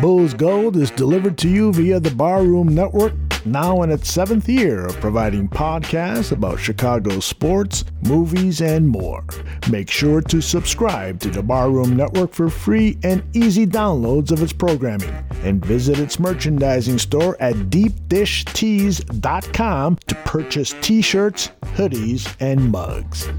Bulls 0.00 0.32
Gold 0.34 0.76
is 0.76 0.90
delivered 0.90 1.38
to 1.38 1.48
you 1.48 1.72
via 1.72 1.98
the 1.98 2.10
Barroom 2.10 2.74
Network, 2.74 3.14
now 3.46 3.80
in 3.82 3.90
its 3.90 4.12
seventh 4.12 4.46
year 4.46 4.84
of 4.84 5.00
providing 5.00 5.48
podcasts 5.48 6.32
about 6.32 6.60
Chicago 6.60 7.18
sports, 7.18 7.86
movies, 8.02 8.60
and 8.60 8.86
more. 8.86 9.24
Make 9.70 9.90
sure 9.90 10.20
to 10.20 10.42
subscribe 10.42 11.18
to 11.20 11.30
the 11.30 11.42
Barroom 11.42 11.96
Network 11.96 12.34
for 12.34 12.50
free 12.50 12.98
and 13.04 13.24
easy 13.34 13.66
downloads 13.66 14.32
of 14.32 14.42
its 14.42 14.52
programming, 14.52 15.14
and 15.44 15.64
visit 15.64 15.98
its 15.98 16.18
merchandising 16.18 16.98
store 16.98 17.34
at 17.40 17.54
deepdishtees.com 17.54 19.98
to 20.06 20.14
purchase 20.14 20.74
t 20.82 21.00
shirts, 21.00 21.52
hoodies, 21.74 22.36
and 22.40 22.70
mugs. 22.70 23.30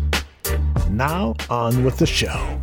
Now, 0.89 1.35
on 1.51 1.83
with 1.83 1.99
the 1.99 2.07
show. 2.07 2.59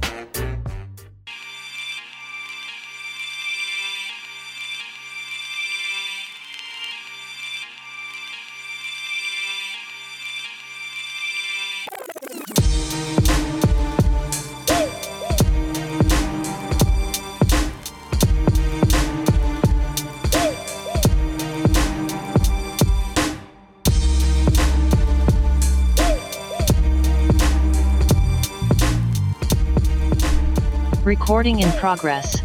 Recording 31.24 31.60
in 31.60 31.72
progress. 31.78 32.42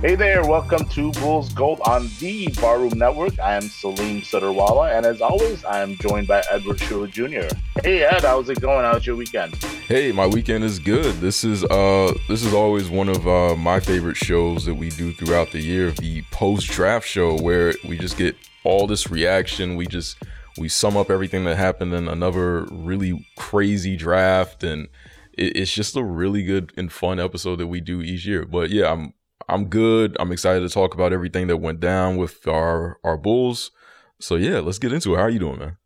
Hey 0.00 0.16
there, 0.16 0.44
welcome 0.44 0.84
to 0.88 1.12
Bulls 1.12 1.54
Gold 1.54 1.80
on 1.86 2.10
the 2.18 2.48
Barroom 2.60 2.98
Network. 2.98 3.38
I 3.38 3.54
am 3.54 3.62
Salim 3.62 4.20
Sutterwala, 4.20 4.92
and 4.96 5.06
as 5.06 5.20
always, 5.20 5.64
I 5.64 5.80
am 5.80 5.94
joined 5.98 6.26
by 6.26 6.42
Edward 6.50 6.78
Shula 6.78 7.08
Jr. 7.08 7.54
Hey 7.84 8.02
Ed, 8.02 8.22
how's 8.22 8.48
it 8.48 8.60
going? 8.60 8.84
How's 8.84 9.06
your 9.06 9.14
weekend? 9.14 9.54
Hey, 9.86 10.10
my 10.10 10.26
weekend 10.26 10.64
is 10.64 10.80
good. 10.80 11.14
This 11.20 11.44
is 11.44 11.62
uh 11.62 12.12
this 12.28 12.44
is 12.44 12.52
always 12.52 12.90
one 12.90 13.08
of 13.08 13.28
uh 13.28 13.54
my 13.54 13.78
favorite 13.78 14.16
shows 14.16 14.64
that 14.64 14.74
we 14.74 14.90
do 14.90 15.12
throughout 15.12 15.52
the 15.52 15.60
year, 15.60 15.92
the 15.92 16.22
post 16.32 16.66
draft 16.70 17.06
show 17.06 17.38
where 17.38 17.74
we 17.88 17.96
just 17.96 18.16
get 18.16 18.34
all 18.64 18.88
this 18.88 19.08
reaction. 19.08 19.76
We 19.76 19.86
just 19.86 20.16
we 20.58 20.68
sum 20.68 20.96
up 20.96 21.12
everything 21.12 21.44
that 21.44 21.58
happened 21.58 21.94
in 21.94 22.08
another 22.08 22.64
really 22.72 23.24
crazy 23.36 23.96
draft 23.96 24.64
and 24.64 24.88
it, 25.36 25.56
it's 25.56 25.72
just 25.72 25.96
a 25.96 26.02
really 26.02 26.42
good 26.42 26.72
and 26.76 26.92
fun 26.92 27.20
episode 27.20 27.56
that 27.56 27.66
we 27.66 27.80
do 27.80 28.02
each 28.02 28.26
year. 28.26 28.44
But 28.44 28.70
yeah, 28.70 28.90
I'm 28.92 29.14
I'm 29.48 29.66
good. 29.66 30.16
I'm 30.18 30.32
excited 30.32 30.60
to 30.60 30.72
talk 30.72 30.94
about 30.94 31.12
everything 31.12 31.46
that 31.48 31.58
went 31.58 31.80
down 31.80 32.16
with 32.16 32.46
our 32.46 32.98
our 33.04 33.16
Bulls. 33.16 33.70
So 34.20 34.36
yeah, 34.36 34.60
let's 34.60 34.78
get 34.78 34.92
into 34.92 35.14
it. 35.14 35.18
How 35.18 35.24
are 35.24 35.30
you 35.30 35.38
doing, 35.38 35.58
man? 35.58 35.76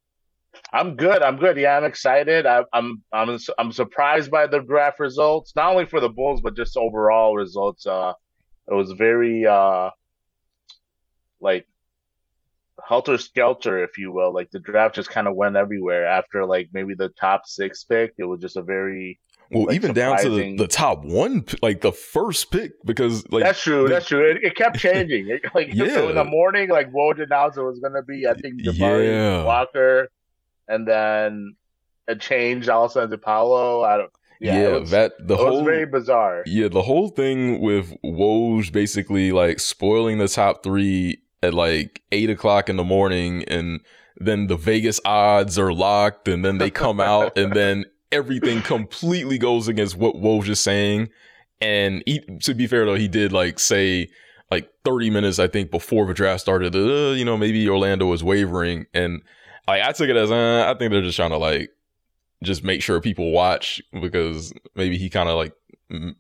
I'm 0.73 0.97
good. 0.97 1.23
I'm 1.23 1.37
good. 1.37 1.57
Yeah, 1.57 1.77
I'm 1.77 1.85
excited. 1.85 2.47
I, 2.47 2.65
I'm 2.73 3.03
I'm 3.13 3.39
I'm 3.59 3.73
surprised 3.73 4.31
by 4.31 4.47
the 4.47 4.61
draft 4.61 5.01
results, 5.01 5.55
not 5.57 5.71
only 5.71 5.87
for 5.87 6.01
the 6.01 6.09
Bulls 6.09 6.41
but 6.41 6.57
just 6.57 6.77
overall 6.77 7.35
results. 7.35 7.87
Uh, 7.87 8.13
it 8.71 8.75
was 8.75 8.93
very 8.93 9.47
uh, 9.47 9.91
like 11.41 11.67
helter 12.87 13.19
skelter, 13.19 13.83
if 13.83 13.99
you 13.99 14.13
will. 14.13 14.33
Like 14.33 14.51
the 14.51 14.59
draft 14.59 14.95
just 14.95 15.11
kind 15.11 15.27
of 15.27 15.35
went 15.35 15.57
everywhere 15.57 16.07
after 16.07 16.45
like 16.45 16.69
maybe 16.73 16.95
the 16.95 17.09
top 17.09 17.47
six 17.47 17.85
pick. 17.85 18.15
It 18.19 18.25
was 18.25 18.41
just 18.41 18.57
a 18.57 18.63
very 18.63 19.19
well, 19.51 19.67
like, 19.67 19.77
even 19.77 19.95
down 19.95 20.19
to 20.23 20.29
the, 20.29 20.57
the 20.57 20.67
top 20.67 21.05
one, 21.05 21.45
like 21.63 21.81
the 21.81 21.93
first 21.93 22.51
pick, 22.51 22.73
because 22.85 23.27
like 23.31 23.45
that's 23.45 23.63
true. 23.63 23.89
That's 23.89 24.07
true. 24.07 24.31
It, 24.31 24.39
it 24.43 24.57
kept 24.57 24.79
changing. 24.79 25.29
It, 25.29 25.43
like 25.55 25.73
yeah. 25.73 25.89
so 25.95 26.09
in 26.11 26.17
the 26.17 26.25
morning, 26.25 26.69
like 26.69 26.93
Woj 26.93 27.23
announced 27.23 27.57
it 27.57 27.63
was 27.63 27.79
going 27.79 27.95
to 27.95 28.03
be, 28.03 28.27
I 28.27 28.35
think, 28.35 28.61
Jabari 28.63 29.07
yeah. 29.07 29.45
Walker, 29.45 30.11
and 30.69 30.87
then 30.87 31.57
it 32.07 32.21
changed 32.21 32.69
all 32.69 32.85
of 32.85 32.91
a 32.91 32.95
sudden 32.95 33.11
to 33.11 33.19
Paolo. 33.19 33.83
I 33.83 33.97
don't. 33.97 34.13
Yeah, 34.41 34.61
yeah 34.61 34.77
was, 34.79 34.91
that 34.91 35.13
the 35.19 35.37
whole 35.37 35.65
very 35.65 35.87
bizarre. 35.87 36.43
Yeah, 36.47 36.69
the 36.69 36.83
whole 36.83 37.09
thing 37.09 37.61
with 37.61 37.97
Woj 38.05 38.71
basically 38.71 39.33
like 39.33 39.61
spoiling 39.61 40.19
the 40.19 40.29
top 40.29 40.63
three 40.63 41.23
at 41.43 41.55
like 41.55 42.03
eight 42.13 42.31
o'clock 42.31 42.69
in 42.69 42.77
the 42.77 42.85
morning, 42.85 43.45
and 43.45 43.81
then 44.19 44.47
the 44.47 44.57
Vegas 44.57 45.01
odds 45.05 45.59
are 45.59 45.73
locked, 45.73 46.29
and 46.29 46.45
then 46.45 46.59
they 46.59 46.71
come 46.71 47.01
out, 47.01 47.37
and 47.39 47.55
then 47.55 47.87
everything 48.13 48.63
completely 48.63 49.39
goes 49.39 49.69
against 49.69 49.97
what 49.97 50.17
Woj 50.17 50.49
is 50.49 50.61
saying. 50.61 51.09
And 51.61 52.03
he, 52.07 52.21
to 52.43 52.55
be 52.55 52.67
fair 52.67 52.85
though, 52.85 52.95
he 52.95 53.09
did 53.09 53.33
like 53.33 53.59
say 53.59 54.09
like 54.51 54.71
30 54.85 55.11
minutes, 55.11 55.39
I 55.39 55.49
think, 55.49 55.71
before 55.71 56.07
the 56.07 56.15
draft 56.15 56.41
started, 56.41 56.75
uh, 56.75 57.15
you 57.15 57.25
know, 57.25 57.37
maybe 57.37 57.69
Orlando 57.69 58.07
was 58.07 58.25
wavering. 58.25 58.87
And 58.95 59.23
like, 59.67 59.83
I 59.83 59.93
took 59.93 60.09
it 60.09 60.17
as, 60.17 60.31
uh, 60.31 60.65
I 60.67 60.79
think 60.79 60.91
they're 60.91 61.03
just 61.03 61.17
trying 61.17 61.31
to 61.31 61.39
like, 61.39 61.71
just 62.43 62.63
make 62.63 62.83
sure 62.83 63.01
people 63.01 63.33
watch 63.33 63.83
because 64.01 64.53
maybe 64.75 64.97
he 64.97 65.11
kind 65.11 65.29
of 65.29 65.37
like, 65.37 65.53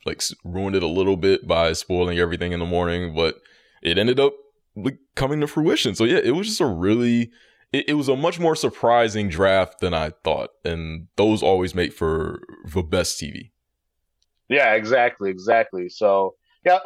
like 0.04 0.22
ruined 0.44 0.77
it 0.77 0.82
a 0.82 0.88
little 0.88 1.16
bit 1.16 1.47
by 1.47 1.72
spoiling 1.72 2.19
everything 2.19 2.53
in 2.53 2.59
the 2.60 2.66
morning, 2.66 3.15
but 3.15 3.37
it 3.82 3.98
ended 3.98 4.19
up 4.19 4.34
like 4.77 4.98
coming 5.15 5.41
to 5.41 5.47
fruition. 5.47 5.94
So 5.94 6.04
yeah, 6.04 6.19
it 6.19 6.32
was 6.32 6.48
just 6.48 6.60
a 6.60 6.66
really, 6.66 7.31
it, 7.72 7.90
it, 7.90 7.94
was 7.94 8.08
a 8.08 8.16
much 8.16 8.38
more 8.38 8.56
surprising 8.56 9.28
draft 9.28 9.80
than 9.80 9.94
I 9.94 10.10
thought, 10.24 10.50
and 10.64 11.08
those 11.16 11.42
always 11.42 11.74
make 11.74 11.92
for 11.92 12.40
the 12.72 12.82
best 12.82 13.20
TV. 13.20 13.50
Yeah, 14.48 14.74
exactly, 14.74 15.30
exactly. 15.30 15.88
So 15.88 16.34
yeah, 16.64 16.78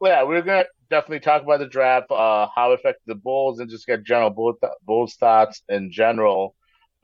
yeah, 0.00 0.22
we're 0.22 0.42
gonna 0.42 0.64
definitely 0.90 1.20
talk 1.20 1.42
about 1.42 1.58
the 1.58 1.66
draft, 1.66 2.10
uh, 2.10 2.46
how 2.54 2.72
it 2.72 2.80
affected 2.80 3.02
the 3.06 3.14
Bulls, 3.14 3.58
and 3.58 3.68
just 3.68 3.86
get 3.86 4.04
general 4.04 4.30
Bulls, 4.30 4.56
Bulls 4.84 5.14
thoughts 5.14 5.62
in 5.68 5.90
general. 5.90 6.54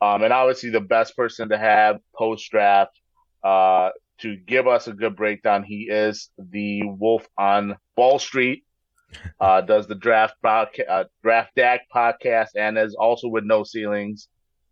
Um, 0.00 0.22
and 0.22 0.32
obviously 0.32 0.70
the 0.70 0.80
best 0.80 1.16
person 1.16 1.48
to 1.48 1.58
have 1.58 1.98
post 2.14 2.48
draft, 2.50 3.00
uh, 3.42 3.90
to 4.18 4.36
give 4.36 4.68
us 4.68 4.86
a 4.86 4.92
good 4.92 5.16
breakdown. 5.16 5.64
He 5.64 5.88
is 5.90 6.30
the 6.38 6.82
Wolf 6.84 7.26
on 7.36 7.76
Wall 7.96 8.18
Street 8.18 8.64
uh, 9.40 9.60
does 9.60 9.86
the 9.86 9.94
draft 9.94 10.34
podca- 10.44 10.88
uh, 10.88 11.04
draft 11.22 11.54
deck 11.54 11.82
podcast, 11.94 12.50
and 12.56 12.78
is 12.78 12.94
also 12.94 13.28
with 13.28 13.44
No 13.44 13.64
Ceilings. 13.64 14.28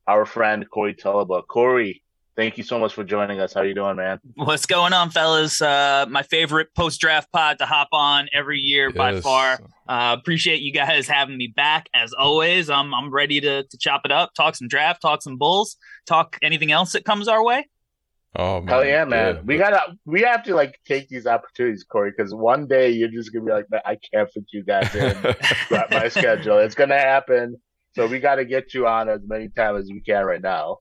Our 0.07 0.25
friend 0.25 0.65
Corey 0.71 0.95
Tulaba. 0.95 1.43
Corey, 1.47 2.03
thank 2.37 2.57
you 2.59 2.63
so 2.63 2.79
much 2.79 2.95
for 2.95 3.03
joining 3.03 3.41
us. 3.41 3.53
How 3.53 3.63
you 3.63 3.75
doing, 3.75 3.97
man? 3.97 4.21
What's 4.35 4.67
going 4.67 4.93
on, 4.93 5.11
fellas? 5.11 5.61
Uh, 5.61 6.07
my 6.09 6.23
favorite 6.23 6.69
post 6.77 7.01
draft 7.01 7.33
pod 7.33 7.59
to 7.59 7.67
hop 7.67 7.89
on 7.93 8.29
every 8.33 8.61
year 8.61 8.89
yes. 8.89 8.97
by 8.97 9.21
far. 9.21 9.59
Uh, 9.89 10.17
appreciate 10.17 10.63
you 10.63 10.73
guys 10.73 11.09
having 11.09 11.37
me 11.37 11.49
back 11.49 11.89
as 11.95 12.13
always. 12.13 12.71
I'm 12.71 12.95
I'm 12.95 13.11
ready 13.11 13.41
to 13.41 13.65
to 13.65 13.79
chop 13.79 14.03
it 14.05 14.13
up, 14.13 14.33
talk 14.35 14.55
some 14.55 14.69
draft, 14.69 15.03
talk 15.03 15.23
some 15.23 15.39
Bulls, 15.39 15.77
talk 16.07 16.39
anything 16.43 16.71
else 16.71 16.93
that 16.93 17.05
comes 17.05 17.27
our 17.27 17.45
way. 17.45 17.67
Oh 18.39 18.61
man. 18.61 18.69
Hell 18.69 18.85
yeah, 18.85 19.05
man. 19.05 19.37
Yeah. 19.37 19.41
We 19.45 19.57
gotta 19.57 19.97
we 20.05 20.21
have 20.23 20.43
to 20.45 20.55
like 20.55 20.79
take 20.87 21.09
these 21.09 21.27
opportunities, 21.27 21.85
Corey, 21.85 22.13
because 22.15 22.35
one 22.35 22.67
day 22.67 22.91
you're 22.91 23.09
just 23.09 23.33
gonna 23.33 23.47
be 23.47 23.53
like, 23.53 23.67
I 23.85 23.97
can't 24.13 24.31
fit 24.31 24.45
you 24.53 24.63
guys 24.63 24.95
in 24.95 25.17
my 25.91 26.09
schedule. 26.09 26.59
It's 26.59 26.75
gonna 26.75 26.99
happen. 26.99 27.57
So 27.95 28.07
we 28.07 28.21
gotta 28.21 28.45
get 28.45 28.75
you 28.75 28.87
on 28.87 29.09
as 29.09 29.21
many 29.27 29.49
times 29.49 29.85
as 29.85 29.91
we 29.91 30.01
can 30.01 30.25
right 30.25 30.43
now. 30.43 30.79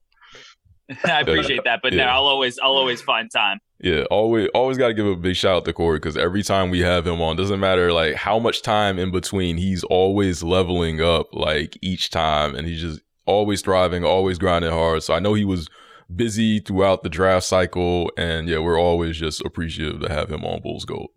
I 1.06 1.22
appreciate 1.22 1.64
that, 1.64 1.80
but 1.82 1.94
yeah. 1.94 2.06
no, 2.06 2.12
I'll 2.12 2.28
always 2.28 2.60
I'll 2.60 2.76
always 2.76 3.02
find 3.02 3.30
time. 3.32 3.60
Yeah, 3.80 4.04
always 4.12 4.50
always 4.54 4.78
got 4.78 4.88
to 4.88 4.94
give 4.94 5.06
a 5.06 5.16
big 5.16 5.36
shout 5.36 5.58
out 5.58 5.66
to 5.66 5.74
Corey 5.74 5.98
because 5.98 6.16
every 6.16 6.44
time 6.44 6.70
we 6.70 6.80
have 6.82 7.08
him 7.08 7.22
on, 7.22 7.36
doesn't 7.36 7.60
matter 7.60 7.92
like 7.92 8.16
how 8.16 8.38
much 8.38 8.62
time 8.62 9.00
in 9.00 9.12
between, 9.12 9.58
he's 9.58 9.84
always 9.86 10.44
leveling 10.44 11.02
up 11.02 11.34
like 11.34 11.78
each 11.82 12.10
time, 12.10 12.56
and 12.56 12.68
he's 12.68 12.82
just 12.82 13.02
always 13.26 13.62
thriving, 13.62 14.04
always 14.04 14.38
grinding 14.38 14.72
hard. 14.72 15.04
So 15.04 15.14
I 15.14 15.20
know 15.20 15.34
he 15.34 15.46
was 15.46 15.70
busy 16.14 16.60
throughout 16.60 17.04
the 17.04 17.10
draft 17.10 17.46
cycle. 17.46 18.12
And 18.18 18.48
yeah, 18.48 18.60
we're 18.60 18.80
always 18.80 19.18
just 19.18 19.42
appreciative 19.46 20.02
to 20.02 20.10
have 20.10 20.32
him 20.32 20.44
on 20.46 20.62
Bulls 20.62 20.86
Gold. 20.86 21.10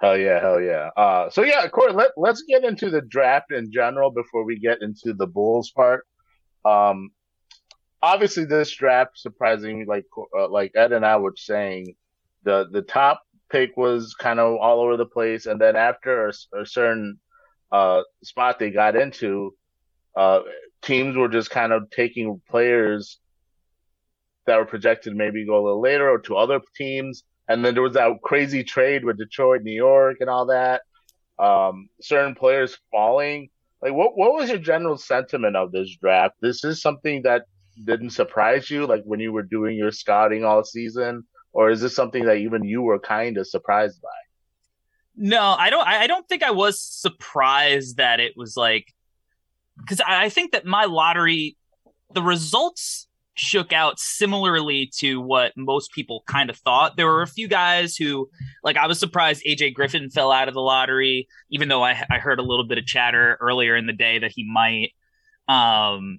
Hell 0.00 0.16
yeah, 0.16 0.40
hell 0.40 0.60
yeah. 0.60 0.90
Uh, 0.96 1.28
so 1.28 1.42
yeah, 1.42 1.66
Corey, 1.68 1.92
let, 1.92 2.12
let's 2.16 2.42
get 2.42 2.62
into 2.62 2.88
the 2.88 3.00
draft 3.00 3.50
in 3.50 3.72
general 3.72 4.10
before 4.10 4.44
we 4.44 4.58
get 4.58 4.80
into 4.80 5.12
the 5.12 5.26
Bulls 5.26 5.72
part. 5.72 6.06
Um, 6.64 7.10
obviously 8.00 8.44
this 8.44 8.70
draft, 8.70 9.18
surprisingly, 9.18 9.86
like, 9.86 10.04
uh, 10.38 10.48
like 10.48 10.72
Ed 10.76 10.92
and 10.92 11.04
I 11.04 11.16
were 11.16 11.34
saying, 11.36 11.94
the, 12.44 12.68
the 12.70 12.82
top 12.82 13.22
pick 13.50 13.76
was 13.76 14.14
kind 14.14 14.38
of 14.38 14.56
all 14.58 14.80
over 14.80 14.96
the 14.96 15.06
place. 15.06 15.46
And 15.46 15.60
then 15.60 15.74
after 15.74 16.28
a, 16.28 16.32
a 16.60 16.64
certain, 16.64 17.18
uh, 17.72 18.02
spot 18.22 18.60
they 18.60 18.70
got 18.70 18.94
into, 18.94 19.54
uh, 20.16 20.40
teams 20.80 21.16
were 21.16 21.28
just 21.28 21.50
kind 21.50 21.72
of 21.72 21.90
taking 21.90 22.40
players 22.48 23.18
that 24.48 24.58
were 24.58 24.64
projected 24.64 25.14
maybe 25.14 25.46
go 25.46 25.56
a 25.56 25.64
little 25.64 25.80
later 25.80 26.10
or 26.10 26.18
to 26.20 26.36
other 26.36 26.60
teams. 26.76 27.22
And 27.48 27.64
then 27.64 27.74
there 27.74 27.82
was 27.82 27.94
that 27.94 28.20
crazy 28.22 28.64
trade 28.64 29.04
with 29.04 29.18
Detroit, 29.18 29.62
New 29.62 29.72
York, 29.72 30.18
and 30.20 30.28
all 30.28 30.46
that. 30.46 30.82
Um, 31.38 31.88
certain 32.00 32.34
players 32.34 32.76
falling. 32.90 33.48
Like, 33.80 33.92
what 33.92 34.16
what 34.16 34.34
was 34.34 34.50
your 34.50 34.58
general 34.58 34.98
sentiment 34.98 35.56
of 35.56 35.72
this 35.72 35.96
draft? 35.96 36.34
This 36.42 36.64
is 36.64 36.82
something 36.82 37.22
that 37.22 37.44
didn't 37.84 38.10
surprise 38.10 38.70
you, 38.70 38.86
like 38.86 39.04
when 39.04 39.20
you 39.20 39.32
were 39.32 39.44
doing 39.44 39.76
your 39.76 39.92
scouting 39.92 40.44
all 40.44 40.64
season, 40.64 41.24
or 41.52 41.70
is 41.70 41.80
this 41.80 41.94
something 41.94 42.24
that 42.24 42.38
even 42.38 42.64
you 42.64 42.82
were 42.82 42.98
kind 42.98 43.38
of 43.38 43.46
surprised 43.46 44.02
by? 44.02 44.08
No, 45.16 45.42
I 45.42 45.70
don't. 45.70 45.86
I 45.86 46.06
don't 46.06 46.28
think 46.28 46.42
I 46.42 46.50
was 46.50 46.80
surprised 46.80 47.96
that 47.96 48.20
it 48.20 48.32
was 48.36 48.56
like 48.56 48.92
because 49.78 50.00
I 50.00 50.28
think 50.28 50.52
that 50.52 50.64
my 50.64 50.84
lottery, 50.84 51.56
the 52.14 52.22
results 52.22 53.07
shook 53.38 53.72
out 53.72 53.98
similarly 53.98 54.90
to 54.98 55.20
what 55.20 55.52
most 55.56 55.92
people 55.92 56.22
kind 56.26 56.50
of 56.50 56.56
thought. 56.56 56.96
There 56.96 57.06
were 57.06 57.22
a 57.22 57.26
few 57.26 57.48
guys 57.48 57.96
who, 57.96 58.28
like, 58.62 58.76
I 58.76 58.86
was 58.86 58.98
surprised 58.98 59.42
AJ 59.46 59.74
Griffin 59.74 60.10
fell 60.10 60.30
out 60.30 60.48
of 60.48 60.54
the 60.54 60.60
lottery, 60.60 61.28
even 61.50 61.68
though 61.68 61.82
I, 61.82 62.04
I 62.10 62.18
heard 62.18 62.38
a 62.38 62.42
little 62.42 62.66
bit 62.66 62.78
of 62.78 62.86
chatter 62.86 63.36
earlier 63.40 63.76
in 63.76 63.86
the 63.86 63.92
day 63.92 64.18
that 64.18 64.32
he 64.34 64.44
might. 64.44 64.92
Um, 65.48 66.18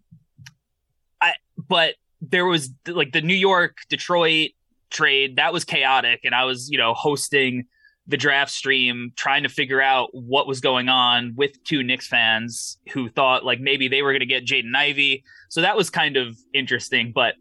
I 1.21 1.33
but 1.57 1.95
there 2.21 2.45
was 2.45 2.71
like 2.87 3.11
the 3.11 3.21
New 3.21 3.35
York 3.35 3.77
Detroit 3.89 4.51
trade 4.89 5.35
that 5.35 5.53
was 5.53 5.63
chaotic, 5.63 6.21
and 6.23 6.33
I 6.33 6.45
was 6.45 6.69
you 6.69 6.77
know 6.77 6.93
hosting 6.93 7.65
the 8.09 8.17
draft 8.17 8.51
stream 8.51 9.13
trying 9.15 9.43
to 9.43 9.49
figure 9.49 9.81
out 9.81 10.09
what 10.13 10.47
was 10.47 10.59
going 10.59 10.89
on 10.89 11.33
with 11.35 11.63
two 11.63 11.83
Knicks 11.83 12.07
fans 12.07 12.79
who 12.91 13.07
thought 13.07 13.45
like 13.45 13.59
maybe 13.59 13.87
they 13.87 14.01
were 14.01 14.11
going 14.11 14.19
to 14.19 14.25
get 14.25 14.45
Jaden 14.45 14.75
Ivey. 14.75 15.23
So 15.49 15.61
that 15.61 15.77
was 15.77 15.91
kind 15.91 16.17
of 16.17 16.35
interesting. 16.51 17.11
But 17.13 17.35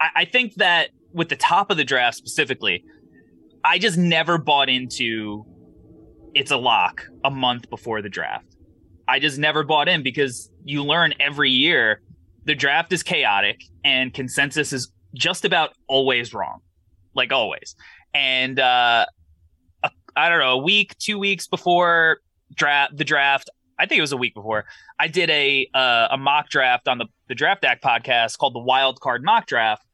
I, 0.00 0.08
I, 0.16 0.24
think 0.24 0.54
that 0.54 0.88
with 1.12 1.28
the 1.28 1.36
top 1.36 1.70
of 1.70 1.76
the 1.76 1.84
draft 1.84 2.16
specifically, 2.16 2.84
I 3.62 3.78
just 3.78 3.98
never 3.98 4.38
bought 4.38 4.70
into 4.70 5.44
it's 6.34 6.50
a 6.50 6.56
lock 6.56 7.04
a 7.22 7.30
month 7.30 7.68
before 7.68 8.00
the 8.00 8.08
draft. 8.08 8.56
I 9.06 9.18
just 9.18 9.38
never 9.38 9.62
bought 9.62 9.88
in 9.88 10.02
because 10.02 10.50
you 10.64 10.84
learn 10.84 11.12
every 11.20 11.50
year 11.50 12.00
the 12.46 12.54
draft 12.54 12.94
is 12.94 13.02
chaotic 13.02 13.60
and 13.84 14.14
consensus 14.14 14.72
is 14.72 14.90
just 15.14 15.44
about 15.44 15.74
always 15.86 16.32
wrong, 16.32 16.60
like 17.14 17.30
always. 17.30 17.76
And 18.14 18.58
uh, 18.58 19.04
I 20.16 20.28
don't 20.28 20.38
know, 20.38 20.52
a 20.52 20.62
week, 20.62 20.96
two 20.98 21.18
weeks 21.18 21.46
before 21.46 22.18
draft 22.54 22.96
the 22.96 23.04
draft. 23.04 23.50
I 23.78 23.86
think 23.86 23.98
it 23.98 24.02
was 24.02 24.12
a 24.12 24.16
week 24.16 24.34
before. 24.34 24.64
I 24.98 25.08
did 25.08 25.30
a 25.30 25.68
uh, 25.74 26.08
a 26.10 26.16
mock 26.16 26.48
draft 26.48 26.88
on 26.88 26.98
the 26.98 27.06
the 27.28 27.34
Draft 27.34 27.62
Deck 27.62 27.82
podcast 27.82 28.38
called 28.38 28.54
the 28.54 28.60
Wild 28.60 29.00
Card 29.00 29.22
Mock 29.22 29.46
Draft, 29.46 29.84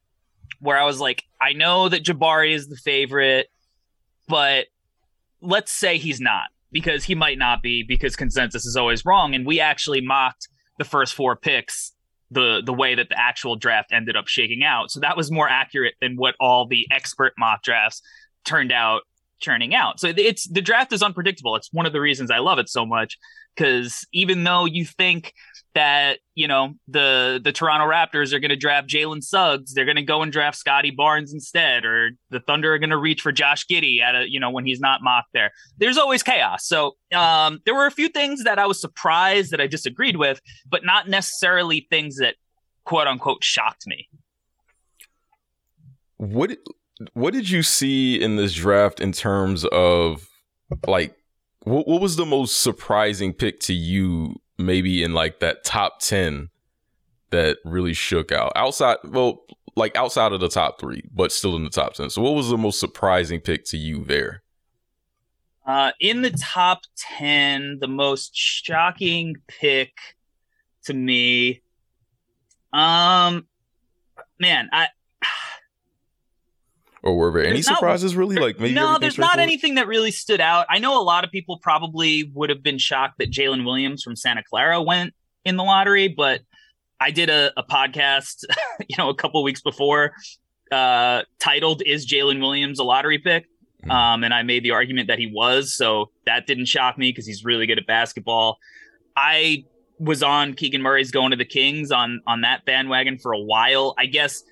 where 0.60 0.78
I 0.78 0.84
was 0.84 1.00
like, 1.00 1.24
I 1.40 1.52
know 1.52 1.88
that 1.88 2.04
Jabari 2.04 2.54
is 2.54 2.68
the 2.68 2.76
favorite, 2.76 3.48
but 4.28 4.66
let's 5.40 5.72
say 5.72 5.98
he's 5.98 6.20
not 6.20 6.44
because 6.72 7.04
he 7.04 7.14
might 7.14 7.38
not 7.38 7.62
be 7.62 7.82
because 7.82 8.16
consensus 8.16 8.64
is 8.64 8.76
always 8.76 9.04
wrong. 9.04 9.34
And 9.34 9.46
we 9.46 9.60
actually 9.60 10.00
mocked 10.00 10.48
the 10.78 10.84
first 10.84 11.14
four 11.14 11.36
picks 11.36 11.92
the 12.30 12.62
the 12.64 12.72
way 12.72 12.94
that 12.94 13.08
the 13.10 13.18
actual 13.18 13.56
draft 13.56 13.92
ended 13.92 14.16
up 14.16 14.26
shaking 14.26 14.64
out. 14.64 14.90
So 14.90 15.00
that 15.00 15.16
was 15.16 15.30
more 15.30 15.48
accurate 15.48 15.94
than 16.00 16.16
what 16.16 16.34
all 16.40 16.66
the 16.66 16.86
expert 16.90 17.34
mock 17.38 17.62
drafts 17.62 18.00
turned 18.44 18.72
out 18.72 19.02
churning 19.44 19.74
out. 19.74 20.00
So 20.00 20.12
it's 20.16 20.48
the 20.48 20.62
draft 20.62 20.92
is 20.92 21.02
unpredictable. 21.02 21.54
It's 21.56 21.72
one 21.72 21.86
of 21.86 21.92
the 21.92 22.00
reasons 22.00 22.30
I 22.30 22.38
love 22.38 22.58
it 22.58 22.68
so 22.68 22.86
much 22.86 23.18
because 23.54 24.06
even 24.12 24.44
though 24.44 24.64
you 24.64 24.84
think 24.84 25.32
that 25.74 26.18
you 26.34 26.48
know 26.48 26.74
the 26.88 27.40
the 27.42 27.52
Toronto 27.52 27.86
Raptors 27.86 28.32
are 28.32 28.38
going 28.38 28.50
to 28.50 28.56
draft 28.56 28.88
Jalen 28.88 29.22
Suggs, 29.22 29.74
they're 29.74 29.84
going 29.84 29.96
to 29.96 30.02
go 30.02 30.22
and 30.22 30.32
draft 30.32 30.56
Scottie 30.56 30.90
Barnes 30.90 31.32
instead, 31.32 31.84
or 31.84 32.10
the 32.30 32.40
Thunder 32.40 32.74
are 32.74 32.78
going 32.78 32.90
to 32.90 32.96
reach 32.96 33.20
for 33.20 33.32
Josh 33.32 33.66
Giddey 33.66 34.00
at 34.00 34.14
a 34.14 34.30
you 34.30 34.40
know 34.40 34.50
when 34.50 34.64
he's 34.64 34.80
not 34.80 35.02
mocked 35.02 35.32
there. 35.32 35.52
There's 35.78 35.98
always 35.98 36.22
chaos. 36.22 36.66
So 36.66 36.92
um, 37.14 37.60
there 37.64 37.74
were 37.74 37.86
a 37.86 37.92
few 37.92 38.08
things 38.08 38.44
that 38.44 38.58
I 38.58 38.66
was 38.66 38.80
surprised 38.80 39.50
that 39.52 39.60
I 39.60 39.66
disagreed 39.66 40.16
with, 40.16 40.40
but 40.68 40.84
not 40.84 41.08
necessarily 41.08 41.86
things 41.90 42.16
that 42.16 42.36
quote 42.84 43.06
unquote 43.06 43.44
shocked 43.44 43.86
me. 43.86 44.08
What 46.16 46.56
what 47.14 47.32
did 47.34 47.50
you 47.50 47.62
see 47.62 48.20
in 48.20 48.36
this 48.36 48.54
draft 48.54 49.00
in 49.00 49.12
terms 49.12 49.64
of 49.66 50.28
like 50.86 51.16
what, 51.60 51.88
what 51.88 52.00
was 52.00 52.16
the 52.16 52.26
most 52.26 52.60
surprising 52.60 53.32
pick 53.32 53.60
to 53.60 53.72
you 53.72 54.36
maybe 54.58 55.02
in 55.02 55.12
like 55.12 55.40
that 55.40 55.64
top 55.64 56.00
10 56.00 56.50
that 57.30 57.58
really 57.64 57.94
shook 57.94 58.30
out? 58.32 58.52
Outside 58.56 58.98
well 59.04 59.44
like 59.76 59.96
outside 59.96 60.32
of 60.32 60.40
the 60.40 60.48
top 60.48 60.80
3 60.80 61.02
but 61.12 61.32
still 61.32 61.56
in 61.56 61.64
the 61.64 61.70
top 61.70 61.94
10 61.94 62.10
so 62.10 62.22
what 62.22 62.34
was 62.34 62.48
the 62.48 62.58
most 62.58 62.78
surprising 62.78 63.40
pick 63.40 63.64
to 63.66 63.76
you 63.76 64.04
there? 64.04 64.42
Uh 65.66 65.92
in 65.98 66.22
the 66.22 66.30
top 66.30 66.82
10 66.96 67.78
the 67.80 67.88
most 67.88 68.36
shocking 68.36 69.34
pick 69.48 69.92
to 70.84 70.94
me 70.94 71.62
um 72.72 73.46
man 74.38 74.68
i 74.72 74.88
or 77.04 77.16
were 77.16 77.30
there 77.30 77.42
there's 77.42 77.52
any 77.52 77.62
surprises 77.62 78.14
not, 78.14 78.18
really? 78.18 78.36
Like 78.36 78.58
maybe 78.58 78.74
no, 78.74 78.98
there's 78.98 79.18
not 79.18 79.38
anything 79.38 79.74
that 79.74 79.86
really 79.86 80.10
stood 80.10 80.40
out. 80.40 80.66
I 80.70 80.78
know 80.78 81.00
a 81.00 81.04
lot 81.04 81.22
of 81.22 81.30
people 81.30 81.58
probably 81.58 82.30
would 82.34 82.48
have 82.48 82.62
been 82.62 82.78
shocked 82.78 83.18
that 83.18 83.30
Jalen 83.30 83.66
Williams 83.66 84.02
from 84.02 84.16
Santa 84.16 84.42
Clara 84.42 84.82
went 84.82 85.12
in 85.44 85.56
the 85.56 85.64
lottery, 85.64 86.08
but 86.08 86.40
I 86.98 87.10
did 87.10 87.28
a, 87.28 87.52
a 87.58 87.62
podcast, 87.62 88.44
you 88.88 88.96
know, 88.96 89.10
a 89.10 89.14
couple 89.14 89.42
weeks 89.42 89.60
before, 89.60 90.12
uh, 90.72 91.22
titled 91.38 91.82
"Is 91.84 92.06
Jalen 92.06 92.40
Williams 92.40 92.78
a 92.78 92.84
lottery 92.84 93.18
pick?" 93.18 93.44
Mm-hmm. 93.82 93.90
Um, 93.90 94.24
and 94.24 94.32
I 94.32 94.42
made 94.42 94.62
the 94.62 94.70
argument 94.70 95.08
that 95.08 95.18
he 95.18 95.26
was, 95.26 95.76
so 95.76 96.10
that 96.24 96.46
didn't 96.46 96.66
shock 96.66 96.96
me 96.96 97.10
because 97.10 97.26
he's 97.26 97.44
really 97.44 97.66
good 97.66 97.78
at 97.78 97.86
basketball. 97.86 98.56
I 99.14 99.66
was 99.98 100.22
on 100.22 100.54
Keegan 100.54 100.80
Murray's 100.80 101.10
going 101.10 101.32
to 101.32 101.36
the 101.36 101.44
Kings 101.44 101.92
on 101.92 102.22
on 102.26 102.40
that 102.40 102.64
bandwagon 102.64 103.18
for 103.18 103.32
a 103.32 103.40
while. 103.40 103.94
I 103.98 104.06
guess 104.06 104.42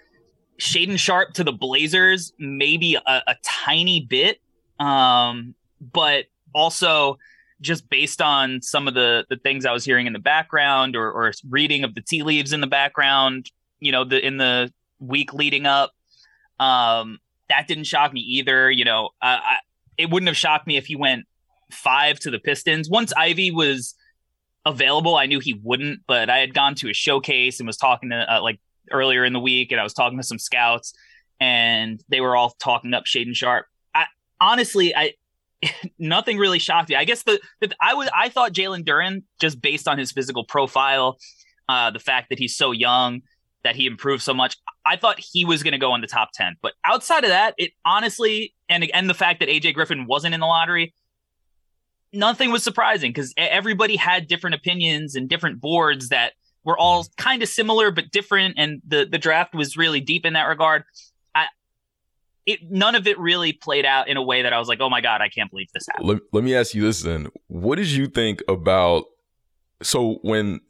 Shaedon 0.62 0.96
Sharpe 0.96 1.34
to 1.34 1.44
the 1.44 1.52
Blazers, 1.52 2.32
maybe 2.38 2.94
a, 2.94 3.22
a 3.26 3.36
tiny 3.42 4.00
bit, 4.00 4.40
um, 4.78 5.56
but 5.80 6.26
also 6.54 7.18
just 7.60 7.88
based 7.88 8.22
on 8.22 8.62
some 8.62 8.86
of 8.86 8.94
the 8.94 9.26
the 9.28 9.36
things 9.36 9.66
I 9.66 9.72
was 9.72 9.84
hearing 9.84 10.06
in 10.06 10.12
the 10.12 10.20
background 10.20 10.94
or, 10.94 11.10
or 11.10 11.32
reading 11.50 11.82
of 11.82 11.96
the 11.96 12.00
tea 12.00 12.22
leaves 12.22 12.52
in 12.52 12.60
the 12.60 12.68
background, 12.68 13.50
you 13.80 13.90
know, 13.90 14.04
the 14.04 14.24
in 14.24 14.36
the 14.36 14.72
week 15.00 15.34
leading 15.34 15.66
up, 15.66 15.90
um, 16.60 17.18
that 17.48 17.66
didn't 17.66 17.84
shock 17.84 18.12
me 18.12 18.20
either. 18.20 18.70
You 18.70 18.84
know, 18.84 19.10
I, 19.20 19.56
it 19.98 20.10
wouldn't 20.10 20.28
have 20.28 20.36
shocked 20.36 20.68
me 20.68 20.76
if 20.76 20.86
he 20.86 20.94
went 20.94 21.26
five 21.72 22.20
to 22.20 22.30
the 22.30 22.38
Pistons 22.38 22.88
once 22.88 23.12
Ivey 23.16 23.50
was 23.50 23.96
available. 24.64 25.16
I 25.16 25.26
knew 25.26 25.40
he 25.40 25.60
wouldn't, 25.60 26.02
but 26.06 26.30
I 26.30 26.38
had 26.38 26.54
gone 26.54 26.76
to 26.76 26.88
a 26.88 26.94
showcase 26.94 27.58
and 27.58 27.66
was 27.66 27.76
talking 27.76 28.10
to 28.10 28.36
uh, 28.36 28.40
like 28.40 28.60
earlier 28.90 29.25
in 29.25 29.32
the 29.32 29.40
week, 29.40 29.73
and 29.73 29.81
I 29.81 29.84
was 29.84 29.93
talking 29.93 30.19
to 30.19 30.25
some 30.25 30.38
scouts, 30.38 30.94
and 31.40 32.02
they 32.08 32.20
were 32.20 32.37
all 32.37 32.50
talking 32.58 32.94
up 32.94 33.05
Shaedon 33.05 33.34
Sharpe. 33.34 33.67
I 33.94 34.06
honestly, 34.40 34.94
I 34.94 35.14
nothing 35.99 36.38
really 36.38 36.58
shocked 36.58 36.88
me. 36.88 36.96
I 36.96 37.05
guess 37.05 37.22
the, 37.22 37.41
the 37.60 37.72
I 37.81 37.94
was 37.94 38.08
I 38.15 38.29
thought 38.29 38.53
Jalen 38.53 38.84
Duren 38.84 39.22
just 39.41 39.60
based 39.60 39.89
on 39.89 39.98
his 39.98 40.12
physical 40.12 40.44
profile, 40.44 41.19
uh, 41.69 41.91
the 41.91 41.98
fact 41.98 42.29
that 42.31 42.39
he's 42.39 42.56
so 42.56 42.72
young, 42.72 43.22
that 43.65 43.77
he 43.77 43.86
improved 43.86 44.22
so 44.22 44.34
much. 44.34 44.56
I 44.84 44.96
thought 44.96 45.20
he 45.20 45.44
was 45.44 45.62
going 45.62 45.72
to 45.72 45.79
go 45.79 45.94
in 45.94 46.01
the 46.01 46.06
top 46.06 46.31
ten. 46.34 46.56
But 46.62 46.72
outside 46.84 47.24
of 47.24 47.31
that, 47.31 47.55
it 47.58 47.72
honestly, 47.84 48.55
and 48.69 48.89
and 48.93 49.08
the 49.08 49.15
fact 49.15 49.41
that 49.41 49.48
AJ 49.48 49.74
Griffin 49.74 50.06
wasn't 50.06 50.34
in 50.34 50.41
the 50.41 50.46
lottery, 50.46 50.94
nothing 52.12 52.51
was 52.51 52.62
surprising 52.62 53.10
because 53.10 53.32
everybody 53.36 53.96
had 53.96 54.27
different 54.27 54.55
opinions 54.55 55.15
and 55.15 55.29
different 55.29 55.60
boards 55.60 56.08
that 56.10 56.32
were 56.64 56.78
all 56.78 57.06
kind 57.16 57.42
of 57.42 57.48
similar 57.48 57.90
but 57.90 58.10
different, 58.10 58.54
and 58.58 58.81
the 58.86 59.06
the 59.10 59.19
draft 59.19 59.54
was 59.54 59.76
really 59.76 60.00
deep 60.00 60.24
in 60.24 60.34
that 60.34 60.44
regard. 60.44 60.84
I, 61.34 61.46
it 62.46 62.60
none 62.70 62.94
of 62.94 63.06
it 63.06 63.19
really 63.19 63.52
played 63.52 63.84
out 63.84 64.08
in 64.08 64.16
a 64.16 64.22
way 64.22 64.42
that 64.42 64.52
I 64.52 64.58
was 64.58 64.69
like, 64.69 64.81
oh 64.81 64.90
my 64.90 65.00
god, 65.00 65.20
I 65.20 65.28
can't 65.28 65.50
believe 65.50 65.69
this 65.74 65.86
happened. 65.88 66.08
Let, 66.08 66.19
let 66.32 66.44
me 66.44 66.54
ask 66.54 66.74
you 66.74 66.82
this 66.82 67.02
then: 67.02 67.28
What 67.48 67.76
did 67.76 67.88
you 67.88 68.06
think 68.06 68.42
about? 68.48 69.04
So 69.82 70.19
when 70.22 70.60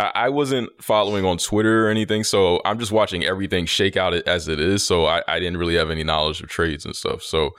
I 0.00 0.30
wasn't 0.30 0.70
following 0.80 1.24
on 1.24 1.36
Twitter 1.36 1.86
or 1.86 1.90
anything, 1.90 2.24
so 2.24 2.60
I'm 2.64 2.78
just 2.78 2.92
watching 2.92 3.24
everything 3.24 3.66
shake 3.66 3.96
out 3.96 4.14
as 4.14 4.48
it 4.48 4.58
is. 4.58 4.82
So 4.82 5.04
I, 5.04 5.22
I 5.28 5.38
didn't 5.38 5.58
really 5.58 5.76
have 5.76 5.90
any 5.90 6.04
knowledge 6.04 6.40
of 6.40 6.48
trades 6.48 6.84
and 6.84 6.96
stuff. 6.96 7.22
So, 7.22 7.50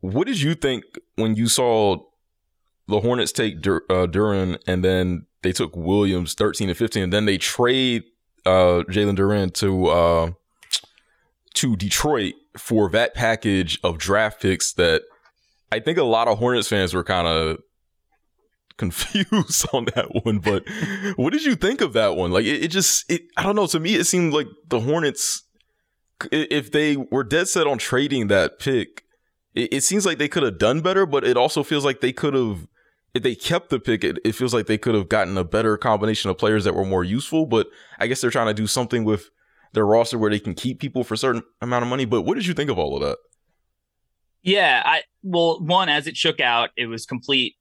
what 0.00 0.26
did 0.26 0.40
you 0.40 0.54
think 0.54 0.84
when 1.16 1.34
you 1.34 1.48
saw 1.48 1.96
the 2.88 3.00
Hornets 3.00 3.32
take 3.32 3.60
Dur- 3.60 3.84
uh, 3.90 4.06
Duren 4.06 4.58
and 4.66 4.84
then 4.84 5.26
they 5.42 5.52
took 5.52 5.76
Williams 5.76 6.34
13 6.34 6.68
and 6.68 6.76
15, 6.76 7.02
and 7.04 7.12
then 7.12 7.24
they 7.24 7.38
trade 7.38 8.04
uh, 8.44 8.82
Jalen 8.88 9.16
Duren 9.16 9.52
to 9.54 9.86
uh, 9.86 10.30
to 11.54 11.76
Detroit 11.76 12.34
for 12.56 12.88
that 12.90 13.14
package 13.14 13.78
of 13.84 13.98
draft 13.98 14.42
picks 14.42 14.72
that 14.72 15.02
I 15.70 15.80
think 15.80 15.98
a 15.98 16.04
lot 16.04 16.28
of 16.28 16.38
Hornets 16.38 16.68
fans 16.68 16.94
were 16.94 17.04
kind 17.04 17.28
of 17.28 17.58
confused 18.78 19.66
on 19.72 19.86
that 19.94 20.24
one. 20.24 20.38
But 20.38 20.64
what 21.16 21.32
did 21.32 21.44
you 21.44 21.54
think 21.54 21.80
of 21.80 21.92
that 21.92 22.16
one? 22.16 22.32
Like 22.32 22.44
it, 22.44 22.64
it 22.64 22.68
just 22.68 23.10
it 23.10 23.22
I 23.36 23.42
don't 23.42 23.56
know. 23.56 23.66
To 23.66 23.80
me, 23.80 23.94
it 23.94 24.04
seemed 24.04 24.32
like 24.32 24.48
the 24.66 24.80
Hornets, 24.80 25.42
if 26.32 26.72
they 26.72 26.96
were 26.96 27.24
dead 27.24 27.48
set 27.48 27.66
on 27.66 27.78
trading 27.78 28.26
that 28.28 28.58
pick, 28.58 29.04
it, 29.54 29.72
it 29.72 29.84
seems 29.84 30.04
like 30.04 30.18
they 30.18 30.28
could 30.28 30.42
have 30.42 30.58
done 30.58 30.80
better. 30.80 31.06
But 31.06 31.24
it 31.24 31.36
also 31.36 31.62
feels 31.62 31.84
like 31.84 32.00
they 32.00 32.12
could 32.12 32.34
have 32.34 32.66
if 33.14 33.22
they 33.22 33.34
kept 33.34 33.70
the 33.70 33.80
pick, 33.80 34.04
it, 34.04 34.18
it 34.24 34.32
feels 34.32 34.52
like 34.52 34.66
they 34.66 34.78
could 34.78 34.94
have 34.94 35.08
gotten 35.08 35.36
a 35.36 35.44
better 35.44 35.76
combination 35.76 36.30
of 36.30 36.38
players 36.38 36.64
that 36.64 36.74
were 36.74 36.84
more 36.84 37.04
useful. 37.04 37.46
But 37.46 37.68
I 37.98 38.06
guess 38.06 38.20
they're 38.20 38.30
trying 38.30 38.48
to 38.48 38.54
do 38.54 38.66
something 38.66 39.04
with 39.04 39.30
their 39.72 39.86
roster 39.86 40.18
where 40.18 40.30
they 40.30 40.38
can 40.38 40.54
keep 40.54 40.80
people 40.80 41.04
for 41.04 41.14
a 41.14 41.18
certain 41.18 41.42
amount 41.60 41.82
of 41.82 41.88
money. 41.88 42.04
But 42.04 42.22
what 42.22 42.34
did 42.34 42.46
you 42.46 42.54
think 42.54 42.70
of 42.70 42.78
all 42.78 42.96
of 42.96 43.02
that? 43.02 43.18
Yeah, 44.42 44.82
I 44.84 45.02
well, 45.22 45.60
one 45.60 45.88
as 45.88 46.06
it 46.06 46.16
shook 46.16 46.40
out, 46.40 46.70
it 46.76 46.86
was 46.86 47.06
complete. 47.06 47.56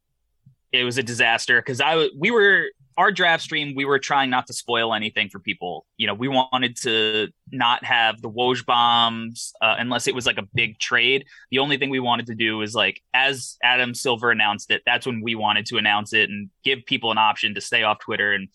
It 0.72 0.84
was 0.84 0.98
a 0.98 1.04
disaster 1.04 1.60
because 1.60 1.82
I 1.82 2.10
we 2.18 2.30
were 2.30 2.68
our 2.98 3.12
draft 3.12 3.44
stream. 3.44 3.76
We 3.76 3.86
were 3.86 4.00
trying 4.00 4.32
not 4.32 4.48
to 4.48 4.54
spoil 4.54 4.94
anything 4.94 5.30
for 5.30 5.40
people. 5.40 5.86
You 5.98 6.08
know, 6.08 6.16
we 6.16 6.28
wanted 6.28 6.76
to 6.78 7.28
not 7.52 7.84
have 7.84 8.22
the 8.22 8.30
Woj 8.30 8.66
bombs 8.66 9.54
uh, 9.62 9.76
unless 9.78 10.08
it 10.08 10.16
was 10.16 10.26
like 10.26 10.40
a 10.40 10.48
big 10.56 10.80
trade. 10.80 11.26
The 11.52 11.60
only 11.60 11.78
thing 11.78 11.92
we 11.92 12.00
wanted 12.00 12.26
to 12.28 12.36
do 12.36 12.62
is 12.62 12.74
like 12.74 13.02
as 13.14 13.58
Adam 13.64 13.94
Silver 13.94 14.32
announced 14.32 14.72
it, 14.72 14.82
that's 14.86 15.06
when 15.06 15.22
we 15.22 15.36
wanted 15.36 15.68
to 15.68 15.78
announce 15.78 16.12
it 16.12 16.30
and 16.30 16.50
give 16.64 16.80
people 16.86 17.12
an 17.12 17.20
option 17.20 17.54
to 17.54 17.62
stay 17.62 17.84
off 17.84 18.00
Twitter. 18.00 18.34
And 18.34 18.48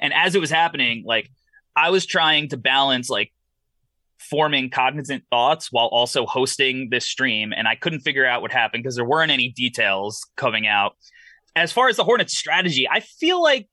and 0.00 0.14
as 0.14 0.34
it 0.34 0.40
was 0.40 0.50
happening, 0.50 1.04
like 1.06 1.30
I 1.76 1.90
was 1.90 2.06
trying 2.06 2.48
to 2.48 2.56
balance 2.56 3.10
like 3.10 3.32
forming 4.18 4.70
cognizant 4.70 5.24
thoughts 5.30 5.70
while 5.70 5.86
also 5.86 6.26
hosting 6.26 6.90
this 6.90 7.06
stream 7.06 7.54
and 7.56 7.66
i 7.66 7.74
couldn't 7.74 8.00
figure 8.00 8.26
out 8.26 8.42
what 8.42 8.52
happened 8.52 8.82
because 8.82 8.94
there 8.94 9.04
weren't 9.04 9.32
any 9.32 9.48
details 9.48 10.26
coming 10.36 10.66
out 10.66 10.94
as 11.56 11.72
far 11.72 11.88
as 11.88 11.96
the 11.96 12.04
hornets 12.04 12.36
strategy 12.36 12.86
i 12.86 13.00
feel 13.00 13.42
like 13.42 13.66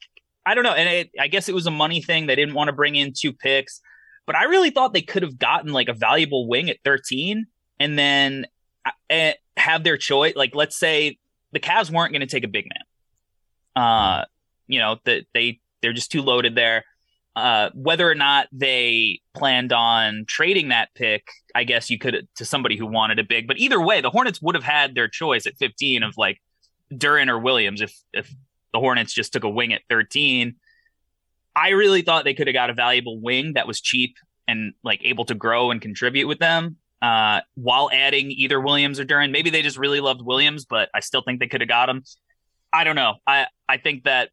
i 0.48 0.56
don't 0.56 0.64
know 0.64 0.74
and 0.74 0.90
it, 0.90 1.12
i 1.20 1.28
guess 1.28 1.50
it 1.50 1.56
was 1.56 1.66
a 1.66 1.72
money 1.72 2.02
thing 2.02 2.26
they 2.26 2.36
didn't 2.36 2.56
want 2.56 2.68
to 2.68 2.74
bring 2.74 2.96
in 2.96 3.14
two 3.16 3.34
picks 3.34 3.82
but 4.26 4.36
i 4.36 4.44
really 4.46 4.70
thought 4.70 4.94
they 4.94 5.02
could 5.02 5.24
have 5.24 5.38
gotten 5.38 5.74
like 5.74 5.90
a 5.90 5.94
valuable 5.94 6.48
wing 6.48 6.70
at 6.70 6.78
13 6.84 7.46
and 7.80 8.00
then 8.00 8.46
uh, 8.86 9.32
have 9.58 9.84
their 9.84 9.98
choice 9.98 10.36
like 10.36 10.56
let's 10.56 10.78
say 10.78 11.18
the 11.52 11.60
Cavs 11.60 11.90
weren't 11.90 12.12
going 12.12 12.22
to 12.22 12.28
take 12.28 12.44
a 12.44 12.48
big 12.48 12.66
man 12.66 13.84
uh 13.84 14.26
you 14.68 14.80
know 14.80 14.98
that 15.06 15.26
they 15.34 15.60
they're 15.82 15.94
just 15.94 16.12
too 16.12 16.22
loaded 16.22 16.56
there 16.56 16.84
uh, 17.38 17.70
whether 17.76 18.10
or 18.10 18.16
not 18.16 18.48
they 18.52 19.22
planned 19.36 19.72
on 19.72 20.26
trading 20.28 20.70
that 20.70 20.90
pick, 20.96 21.28
I 21.54 21.66
guess 21.66 21.88
you 21.88 22.00
could 22.00 22.28
to 22.38 22.46
somebody 22.46 22.76
who 22.76 22.88
wanted 22.88 23.20
a 23.20 23.24
big. 23.24 23.48
But 23.48 23.60
either 23.60 23.80
way, 23.80 24.02
the 24.02 24.10
Hornets 24.10 24.42
would 24.42 24.56
have 24.56 24.64
had 24.64 24.96
their 24.96 25.08
choice 25.08 25.46
at 25.46 25.56
15 25.58 26.02
of 26.02 26.18
like 26.18 26.42
Duren 26.92 27.30
or 27.30 27.38
Williams 27.38 27.82
if 27.82 27.96
if 28.12 28.34
the 28.74 28.80
Hornets 28.80 29.14
just 29.14 29.34
took 29.34 29.44
a 29.44 29.50
wing 29.50 29.74
at 29.74 29.82
13. 29.90 30.56
I 31.56 31.70
really 31.70 32.02
thought 32.02 32.24
they 32.24 32.34
could 32.34 32.48
have 32.48 32.54
got 32.54 32.70
a 32.70 32.74
valuable 32.74 33.20
wing 33.20 33.54
that 33.54 33.68
was 33.68 33.82
cheap 33.82 34.16
and 34.48 34.74
like 34.84 35.02
able 35.04 35.26
to 35.26 35.36
grow 35.36 35.72
and 35.72 35.82
contribute 35.82 36.28
with 36.28 36.40
them 36.40 36.78
uh, 37.02 37.42
while 37.56 37.90
adding 37.92 38.32
either 38.32 38.60
Williams 38.60 39.00
or 39.00 39.06
Duren. 39.06 39.32
Maybe 39.32 39.50
they 39.50 39.62
just 39.62 39.78
really 39.78 40.00
loved 40.00 40.22
Williams, 40.22 40.66
but 40.66 40.90
I 40.94 41.00
still 41.00 41.22
think 41.22 41.40
they 41.40 41.48
could 41.48 41.62
have 41.62 41.68
got 41.68 41.90
him. 41.90 42.04
I 42.74 42.84
don't 42.84 42.96
know. 42.96 43.16
I 43.26 43.48
I 43.68 43.78
think 43.78 44.04
that 44.04 44.30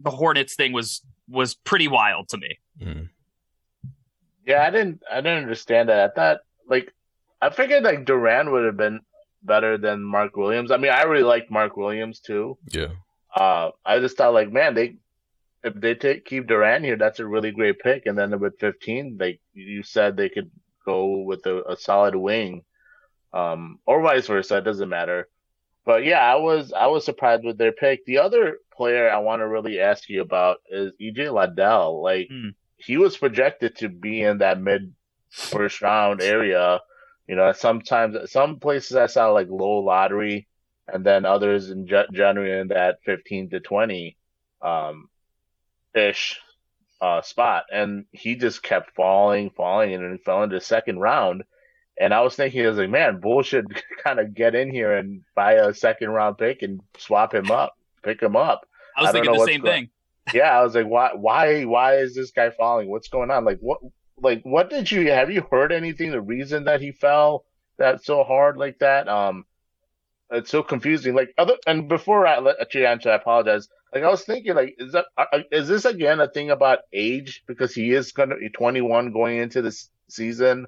the 0.00 0.10
Hornets 0.10 0.54
thing 0.54 0.72
was 0.72 1.02
was 1.28 1.54
pretty 1.54 1.88
wild 1.88 2.28
to 2.30 2.38
me. 2.38 2.58
Mm. 2.80 3.08
Yeah, 4.46 4.62
I 4.62 4.70
didn't 4.70 5.02
I 5.10 5.16
didn't 5.16 5.42
understand 5.42 5.88
that. 5.88 6.10
I 6.10 6.12
thought 6.12 6.40
like 6.68 6.92
I 7.40 7.50
figured 7.50 7.84
like 7.84 8.04
Duren 8.04 8.50
would 8.52 8.64
have 8.64 8.76
been 8.76 9.00
better 9.42 9.76
than 9.76 10.02
Mark 10.02 10.36
Williams. 10.36 10.70
I 10.70 10.76
mean, 10.76 10.92
I 10.92 11.02
really 11.02 11.24
liked 11.24 11.50
Mark 11.50 11.76
Williams 11.76 12.20
too. 12.20 12.58
Yeah. 12.70 12.88
Uh, 13.34 13.70
I 13.84 13.98
just 13.98 14.16
thought 14.16 14.34
like, 14.34 14.52
man, 14.52 14.74
they 14.74 14.96
if 15.64 15.74
they 15.74 15.94
take 15.94 16.24
keep 16.24 16.46
Duren 16.46 16.84
here, 16.84 16.96
that's 16.96 17.20
a 17.20 17.26
really 17.26 17.52
great 17.52 17.78
pick. 17.78 18.06
And 18.06 18.18
then 18.18 18.38
with 18.40 18.58
15, 18.58 19.16
they 19.16 19.38
you 19.54 19.82
said 19.82 20.16
they 20.16 20.28
could 20.28 20.50
go 20.84 21.22
with 21.22 21.46
a, 21.46 21.62
a 21.72 21.76
solid 21.76 22.16
wing, 22.16 22.64
um, 23.32 23.78
or 23.86 24.02
vice 24.02 24.26
versa. 24.26 24.58
It 24.58 24.64
doesn't 24.64 24.88
matter. 24.88 25.28
But 25.84 26.04
yeah, 26.04 26.20
I 26.20 26.36
was 26.36 26.72
I 26.72 26.86
was 26.86 27.04
surprised 27.04 27.44
with 27.44 27.58
their 27.58 27.72
pick. 27.72 28.04
The 28.04 28.18
other 28.18 28.58
player 28.72 29.10
I 29.10 29.18
want 29.18 29.40
to 29.40 29.48
really 29.48 29.80
ask 29.80 30.08
you 30.08 30.22
about 30.22 30.58
is 30.70 30.92
EJ 31.00 31.32
Liddell. 31.32 32.02
Like 32.02 32.28
mm. 32.30 32.54
he 32.76 32.96
was 32.96 33.16
projected 33.16 33.76
to 33.76 33.88
be 33.88 34.22
in 34.22 34.38
that 34.38 34.60
mid 34.60 34.92
first 35.30 35.82
round 35.82 36.22
area. 36.22 36.80
You 37.26 37.36
know, 37.36 37.52
sometimes 37.52 38.30
some 38.30 38.58
places 38.58 38.96
I 38.96 39.06
saw 39.06 39.30
like 39.30 39.48
low 39.48 39.78
lottery, 39.78 40.48
and 40.92 41.04
then 41.04 41.24
others 41.24 41.70
in 41.70 41.86
January 41.86 42.60
in 42.60 42.68
that 42.68 42.98
fifteen 43.04 43.50
to 43.50 43.60
twenty 43.60 44.16
um, 44.60 45.08
ish 45.94 46.38
uh, 47.00 47.20
spot, 47.22 47.64
and 47.72 48.04
he 48.12 48.36
just 48.36 48.62
kept 48.62 48.94
falling, 48.94 49.50
falling, 49.50 49.92
and 49.92 50.04
then 50.04 50.18
fell 50.24 50.42
into 50.42 50.56
the 50.56 50.64
second 50.64 51.00
round. 51.00 51.42
And 52.00 52.14
I 52.14 52.20
was 52.20 52.36
thinking, 52.36 52.64
I 52.64 52.68
was 52.68 52.78
like, 52.78 52.90
man, 52.90 53.20
Bull 53.20 53.42
should 53.42 53.66
kind 54.04 54.20
of 54.20 54.34
get 54.34 54.54
in 54.54 54.70
here 54.70 54.96
and 54.96 55.22
buy 55.34 55.54
a 55.54 55.74
second 55.74 56.10
round 56.10 56.38
pick 56.38 56.62
and 56.62 56.80
swap 56.96 57.34
him 57.34 57.50
up, 57.50 57.74
pick 58.02 58.22
him 58.22 58.36
up. 58.36 58.66
I 58.96 59.02
was 59.02 59.08
I 59.10 59.12
thinking 59.12 59.32
the 59.32 59.46
same 59.46 59.62
thing. 59.62 59.90
Yeah, 60.32 60.56
I 60.56 60.62
was 60.62 60.76
like, 60.76 60.86
why, 60.86 61.10
why, 61.14 61.64
why 61.64 61.96
is 61.96 62.14
this 62.14 62.30
guy 62.30 62.50
falling? 62.50 62.88
What's 62.88 63.08
going 63.08 63.32
on? 63.32 63.44
Like, 63.44 63.58
what, 63.58 63.80
like, 64.16 64.40
what 64.44 64.70
did 64.70 64.88
you 64.88 65.10
have? 65.10 65.32
You 65.32 65.44
heard 65.50 65.72
anything? 65.72 66.12
The 66.12 66.20
reason 66.20 66.66
that 66.66 66.80
he 66.80 66.92
fell 66.92 67.44
that 67.78 68.04
so 68.04 68.22
hard 68.22 68.56
like 68.56 68.78
that? 68.78 69.08
Um, 69.08 69.44
it's 70.32 70.50
so 70.50 70.62
confusing. 70.62 71.14
Like 71.14 71.34
other, 71.38 71.56
and 71.66 71.88
before 71.88 72.26
I 72.26 72.38
let 72.38 72.74
you 72.74 72.86
answer, 72.86 73.10
I 73.10 73.16
apologize. 73.16 73.68
Like 73.94 74.04
I 74.04 74.10
was 74.10 74.24
thinking, 74.24 74.54
like, 74.54 74.76
is 74.78 74.92
that 74.92 75.06
is 75.50 75.68
this 75.68 75.84
again 75.84 76.20
a 76.20 76.28
thing 76.28 76.50
about 76.50 76.80
age 76.92 77.44
because 77.46 77.74
he 77.74 77.92
is 77.92 78.12
going 78.12 78.30
to 78.30 78.36
be 78.36 78.48
21 78.48 79.12
going 79.12 79.38
into 79.38 79.62
this 79.62 79.90
season? 80.08 80.66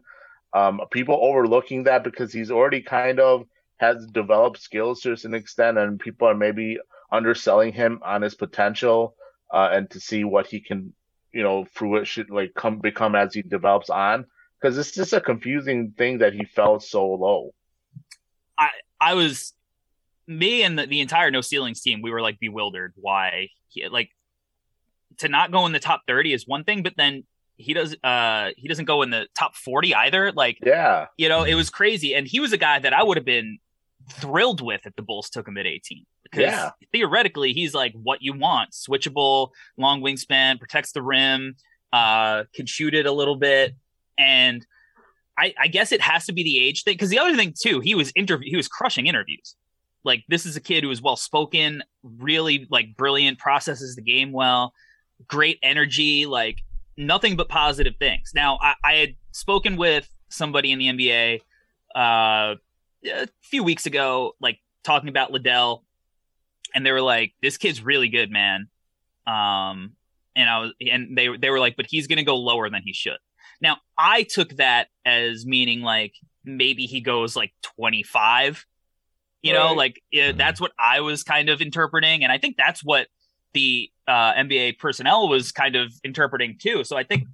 Um, 0.53 0.81
people 0.93 1.19
overlooking 1.21 1.85
that 1.85 2.05
because 2.05 2.33
he's 2.33 2.51
already 2.51 2.83
kind 2.83 3.19
of 3.19 3.47
has 3.79 4.07
developed 4.07 4.61
skills 4.61 5.01
to 5.01 5.17
an 5.25 5.35
extent, 5.35 5.79
and 5.79 5.99
people 5.99 6.29
are 6.29 6.35
maybe 6.35 6.79
underselling 7.11 7.73
him 7.73 8.01
on 8.05 8.23
his 8.23 8.35
potential 8.35 9.15
uh, 9.53 9.71
and 9.73 9.91
to 9.91 10.01
see 10.01 10.25
what 10.25 10.47
he 10.47 10.61
can, 10.61 10.93
you 11.33 11.43
know, 11.43 11.65
fruition 11.73 12.27
like 12.29 12.53
come 12.55 12.79
become 12.79 13.15
as 13.15 13.35
he 13.35 13.43
develops 13.43 13.91
on. 13.91 14.27
Because 14.61 14.79
it's 14.79 14.93
just 14.93 15.13
a 15.13 15.21
confusing 15.21 15.93
thing 15.97 16.19
that 16.19 16.33
he 16.33 16.45
fell 16.45 16.81
so 16.81 17.07
low. 17.07 17.55
I 19.05 19.15
was 19.15 19.53
me 20.27 20.63
and 20.63 20.79
the, 20.79 20.87
the 20.87 21.01
entire 21.01 21.31
no 21.31 21.41
ceilings 21.41 21.81
team. 21.81 22.01
We 22.03 22.11
were 22.11 22.23
like 22.23 22.41
bewildered 22.41 22.95
why 22.97 23.49
he 23.69 23.87
like 23.89 24.11
to 25.19 25.29
not 25.29 25.51
go 25.51 25.67
in 25.67 25.73
the 25.73 25.81
top 25.81 26.03
thirty 26.07 26.33
is 26.33 26.47
one 26.47 26.65
thing, 26.65 26.83
but 26.83 26.95
then 26.97 27.25
he 27.57 27.75
does 27.75 27.97
uh 28.03 28.51
he 28.57 28.69
doesn't 28.69 28.87
go 28.87 29.03
in 29.03 29.11
the 29.11 29.29
top 29.37 29.55
40 29.55 29.95
either 29.95 30.33
like 30.33 30.59
yeah 30.65 31.07
you 31.17 31.29
know 31.29 31.45
it 31.45 31.55
was 31.55 31.71
crazy 31.71 32.13
and 32.15 32.27
he 32.27 32.41
was 32.41 32.53
a 32.53 32.57
guy 32.57 32.81
that 32.81 32.93
i 32.93 33.01
would 33.01 33.17
have 33.17 33.25
been 33.25 33.59
thrilled 34.11 34.61
with 34.61 34.81
if 34.87 34.95
the 34.97 35.03
bulls 35.03 35.31
took 35.31 35.47
him 35.47 35.57
at 35.57 35.65
18 35.65 36.05
because 36.25 36.43
yeah. 36.43 36.71
theoretically 36.93 37.53
he's 37.53 37.73
like 37.73 37.93
what 37.95 38.23
you 38.23 38.33
want 38.33 38.73
switchable 38.73 39.51
long 39.77 40.01
wingspan 40.01 40.59
protects 40.59 40.93
the 40.93 41.01
rim 41.01 41.55
uh 41.93 42.43
can 42.55 42.67
shoot 42.67 42.93
it 42.93 43.07
a 43.07 43.13
little 43.13 43.37
bit 43.37 43.77
and 44.19 44.67
i 45.39 45.55
i 45.59 45.67
guess 45.67 45.93
it 45.93 46.01
has 46.01 46.27
to 46.27 46.33
be 46.33 46.43
the 46.43 46.59
age 46.59 46.83
thing 46.83 46.95
because 46.95 47.11
the 47.11 47.19
other 47.19 47.37
thing 47.37 47.55
too 47.59 47.81
he 47.81 47.95
was 47.95 48.13
interview 48.15 48.51
he 48.51 48.57
was 48.57 48.69
crushing 48.69 49.07
interviews 49.07 49.57
like 50.05 50.25
this 50.29 50.45
is 50.45 50.57
a 50.57 50.61
kid 50.61 50.85
who 50.85 50.91
is 50.91 51.03
well 51.03 51.17
spoken 51.17 51.83
really 52.03 52.67
like 52.71 52.97
brilliant 52.97 53.39
processes 53.39 53.97
the 53.97 54.03
game 54.03 54.33
well 54.33 54.73
great 55.29 55.59
energy 55.63 56.27
like 56.27 56.59
nothing 56.97 57.37
but 57.37 57.49
positive 57.49 57.95
things 57.99 58.33
now 58.35 58.59
i, 58.61 58.75
I 58.85 58.95
had 58.95 59.15
spoken 59.33 59.77
with 59.77 60.09
somebody 60.29 60.73
in 60.73 60.79
the 60.79 60.87
nba 60.87 61.41
uh 61.95 62.57
a 63.07 63.29
few 63.43 63.63
weeks 63.63 63.87
ago 63.87 64.35
like 64.41 64.59
talking 64.83 65.09
about 65.09 65.31
liddell 65.31 65.85
and 66.75 66.85
they 66.85 66.93
were 66.93 67.01
like, 67.01 67.33
"This 67.41 67.57
kid's 67.57 67.83
really 67.83 68.09
good, 68.09 68.31
man." 68.31 68.69
Um, 69.27 69.93
and 70.37 70.51
I 70.51 70.59
was, 70.59 70.73
and 70.81 71.17
they 71.17 71.29
they 71.37 71.51
were 71.51 71.61
like, 71.61 71.77
"But 71.77 71.87
he's 71.89 72.07
going 72.07 72.19
to 72.19 72.25
go 72.25 72.37
lower 72.37 72.69
than 72.69 72.83
he 72.85 72.93
should." 72.93 73.19
Now, 73.65 73.79
I 73.97 74.25
took 74.25 74.51
that 74.57 74.89
as 75.07 75.47
meaning 75.47 75.81
like 75.81 76.13
maybe 76.45 76.85
he 76.85 77.01
goes 77.01 77.35
like 77.35 77.53
25. 77.63 78.67
You 79.43 79.55
right. 79.55 79.59
know, 79.59 79.73
like 79.73 80.01
yeah, 80.13 80.29
mm-hmm. 80.29 80.39
that's 80.39 80.61
what 80.61 80.73
I 80.79 81.01
was 81.01 81.23
kind 81.23 81.49
of 81.49 81.61
interpreting, 81.61 82.23
and 82.23 82.31
I 82.31 82.39
think 82.39 82.57
that's 82.57 82.85
what 82.85 83.09
the 83.55 83.91
uh, 84.07 84.35
NBA 84.35 84.79
personnel 84.79 85.29
was 85.29 85.51
kind 85.51 85.77
of 85.77 85.93
interpreting 86.05 86.57
too. 86.59 86.85
So 86.85 86.97
I 86.97 87.05
think 87.05 87.25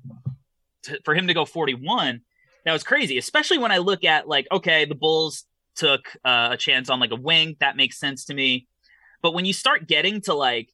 t- 0.85 0.99
for 1.05 1.15
him 1.15 1.27
to 1.27 1.35
go 1.35 1.45
41, 1.45 2.21
that 2.65 2.73
was 2.73 2.85
crazy, 2.85 3.19
especially 3.19 3.59
when 3.59 3.73
I 3.73 3.79
look 3.79 4.05
at 4.05 4.29
like, 4.29 4.47
okay, 4.53 4.85
the 4.85 4.95
Bulls 4.95 5.45
took 5.75 6.01
uh, 6.25 6.51
a 6.53 6.57
chance 6.57 6.91
on 6.91 7.01
like 7.01 7.11
a 7.11 7.17
wing. 7.17 7.57
That 7.61 7.77
makes 7.77 7.99
sense 7.99 8.25
to 8.27 8.35
me. 8.35 8.69
But 9.23 9.35
when 9.35 9.45
you 9.45 9.53
start 9.53 9.89
getting 9.89 10.21
to 10.23 10.35
like 10.35 10.71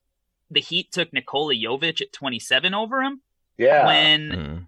the 0.50 0.60
Heat 0.60 0.92
took 0.92 1.12
Nikola 1.12 1.54
Jovic 1.54 2.02
at 2.02 2.12
27 2.12 2.74
over 2.74 3.02
him, 3.02 3.22
yeah, 3.56 3.86
when 3.86 4.20
mm. 4.30 4.66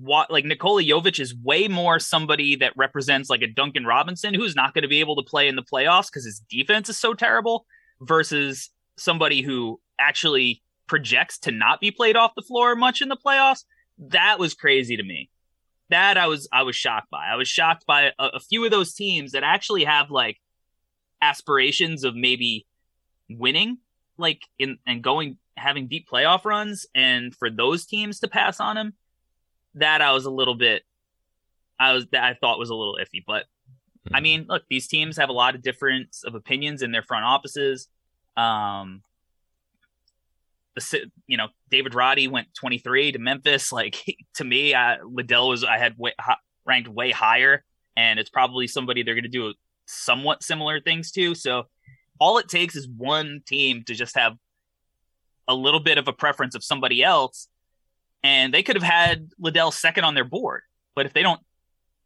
What 0.00 0.30
like 0.30 0.44
Nikola 0.44 0.82
Jovic 0.82 1.20
is 1.20 1.34
way 1.34 1.68
more 1.68 1.98
somebody 1.98 2.56
that 2.56 2.76
represents 2.76 3.30
like 3.30 3.42
a 3.42 3.46
Duncan 3.46 3.84
Robinson 3.84 4.34
who's 4.34 4.56
not 4.56 4.74
going 4.74 4.82
to 4.82 4.88
be 4.88 5.00
able 5.00 5.16
to 5.16 5.28
play 5.28 5.48
in 5.48 5.56
the 5.56 5.62
playoffs 5.62 6.06
because 6.06 6.24
his 6.24 6.40
defense 6.48 6.88
is 6.88 6.96
so 6.96 7.14
terrible, 7.14 7.66
versus 8.00 8.70
somebody 8.96 9.42
who 9.42 9.80
actually 9.98 10.62
projects 10.86 11.38
to 11.38 11.50
not 11.50 11.80
be 11.80 11.90
played 11.90 12.16
off 12.16 12.34
the 12.34 12.42
floor 12.42 12.76
much 12.76 13.00
in 13.00 13.08
the 13.08 13.16
playoffs. 13.16 13.64
That 13.98 14.38
was 14.38 14.54
crazy 14.54 14.96
to 14.96 15.02
me. 15.02 15.30
That 15.88 16.18
I 16.18 16.26
was 16.26 16.48
I 16.52 16.62
was 16.62 16.76
shocked 16.76 17.10
by. 17.10 17.26
I 17.26 17.36
was 17.36 17.48
shocked 17.48 17.86
by 17.86 18.12
a, 18.18 18.26
a 18.34 18.40
few 18.40 18.64
of 18.64 18.70
those 18.70 18.94
teams 18.94 19.32
that 19.32 19.44
actually 19.44 19.84
have 19.84 20.10
like 20.10 20.38
aspirations 21.22 22.04
of 22.04 22.14
maybe 22.14 22.66
winning 23.30 23.78
like 24.18 24.42
in 24.58 24.78
and 24.86 25.02
going 25.02 25.38
having 25.56 25.88
deep 25.88 26.08
playoff 26.08 26.44
runs 26.44 26.86
and 26.94 27.34
for 27.34 27.50
those 27.50 27.86
teams 27.86 28.20
to 28.20 28.28
pass 28.28 28.60
on 28.60 28.76
him 28.76 28.92
that 29.76 30.02
i 30.02 30.12
was 30.12 30.24
a 30.24 30.30
little 30.30 30.54
bit 30.54 30.82
i 31.78 31.92
was 31.92 32.06
that 32.12 32.24
i 32.24 32.34
thought 32.34 32.58
was 32.58 32.70
a 32.70 32.74
little 32.74 32.98
iffy 33.00 33.22
but 33.26 33.44
I 34.12 34.20
mean, 34.20 34.46
look, 34.48 34.64
these 34.68 34.86
teams 34.86 35.16
have 35.16 35.28
a 35.28 35.32
lot 35.32 35.54
of 35.54 35.62
difference 35.62 36.22
of 36.24 36.34
opinions 36.34 36.82
in 36.82 36.92
their 36.92 37.02
front 37.02 37.24
offices. 37.24 37.88
Um, 38.36 39.02
the 40.74 41.10
you 41.26 41.36
know 41.36 41.48
David 41.70 41.94
Roddy 41.94 42.28
went 42.28 42.54
23 42.54 43.12
to 43.12 43.18
Memphis. 43.18 43.72
Like 43.76 43.96
to 44.34 44.44
me, 44.44 44.74
I, 44.74 45.00
Liddell 45.02 45.48
was 45.48 45.64
I 45.64 45.78
had 45.78 45.98
way, 45.98 46.12
ranked 46.64 46.88
way 46.88 47.10
higher, 47.10 47.64
and 47.96 48.18
it's 48.18 48.30
probably 48.30 48.66
somebody 48.66 49.02
they're 49.02 49.14
going 49.14 49.24
to 49.24 49.28
do 49.28 49.54
somewhat 49.86 50.42
similar 50.42 50.80
things 50.80 51.10
to. 51.12 51.34
So 51.34 51.64
all 52.18 52.38
it 52.38 52.48
takes 52.48 52.76
is 52.76 52.88
one 52.88 53.42
team 53.46 53.84
to 53.86 53.94
just 53.94 54.16
have 54.16 54.36
a 55.48 55.54
little 55.54 55.80
bit 55.80 55.98
of 55.98 56.08
a 56.08 56.12
preference 56.12 56.54
of 56.54 56.64
somebody 56.64 57.02
else, 57.02 57.48
and 58.26 58.52
they 58.52 58.64
could 58.64 58.74
have 58.74 58.82
had 58.82 59.30
Liddell 59.38 59.70
second 59.70 60.02
on 60.02 60.14
their 60.14 60.24
board. 60.24 60.62
But 60.96 61.06
if 61.06 61.12
they 61.12 61.22
don't, 61.22 61.40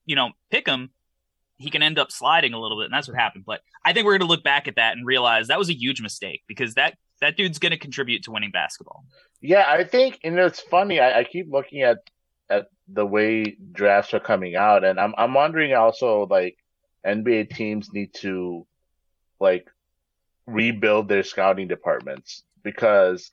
you 0.05 0.17
know, 0.17 0.33
pick 0.51 0.67
him, 0.67 0.91
he 1.57 1.71
can 1.71 1.83
end 1.83 1.99
up 1.99 2.13
sliding 2.13 2.53
a 2.53 2.61
little 2.61 2.79
bit, 2.79 2.85
and 2.85 2.93
that's 2.93 3.09
what 3.09 3.17
happened. 3.17 3.45
But 3.47 3.63
I 3.87 3.95
think 3.95 4.05
we're 4.05 4.19
going 4.19 4.29
to 4.29 4.33
look 4.33 4.45
back 4.45 4.69
at 4.69 4.77
that 4.77 4.97
and 4.97 5.07
realize 5.07 5.49
that 5.49 5.59
was 5.59 5.71
a 5.71 5.79
huge 5.79 6.03
mistake 6.03 6.43
because 6.47 6.75
that 6.75 6.99
that 7.23 7.39
dude's 7.39 7.59
going 7.59 7.73
to 7.73 7.79
contribute 7.79 8.25
to 8.25 8.33
winning 8.33 8.51
basketball. 8.51 9.05
Yeah, 9.41 9.65
I 9.67 9.85
think, 9.85 10.21
and 10.23 10.39
it's 10.39 10.61
funny. 10.61 11.01
I, 11.01 11.21
I 11.21 11.25
keep 11.25 11.51
looking 11.51 11.83
at 11.83 11.99
at 12.51 12.67
the 12.87 13.07
way 13.07 13.57
drafts 13.73 14.13
are 14.13 14.21
coming 14.21 14.57
out, 14.57 14.85
and 14.85 15.01
I'm 15.01 15.15
I'm 15.17 15.33
wondering 15.33 15.73
also 15.75 16.27
like 16.27 16.59
NBA 17.07 17.57
teams 17.57 17.95
need 17.95 18.13
to 18.17 18.67
like 19.39 19.67
rebuild 20.47 21.09
their 21.09 21.23
scouting 21.23 21.69
departments 21.69 22.43
because 22.63 23.33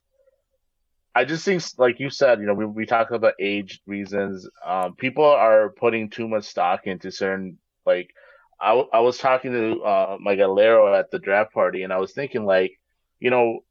I 1.17 1.25
just 1.25 1.43
think, 1.43 1.63
like 1.79 1.99
you 1.99 2.11
said, 2.11 2.39
you 2.39 2.45
know, 2.45 2.53
we 2.53 2.65
we 2.65 2.85
talk 2.85 3.09
about 3.09 3.33
age 3.39 3.81
reasons. 3.87 4.47
Um, 4.63 4.95
people 4.95 5.25
are 5.25 5.71
putting 5.71 6.11
too 6.11 6.27
much 6.27 6.43
stock 6.43 6.85
into 6.85 7.11
certain 7.11 7.57
like. 7.87 8.11
I, 8.61 8.73
I 8.93 8.99
was 8.99 9.17
talking 9.17 9.51
to 9.51 9.81
uh, 9.81 10.17
my 10.19 10.35
Galero 10.35 10.97
at 10.97 11.09
the 11.09 11.17
draft 11.17 11.53
party, 11.53 11.81
and 11.81 11.91
I 11.91 11.97
was 11.97 12.13
thinking 12.13 12.45
like, 12.45 12.79
you 13.19 13.31
know, 13.31 13.61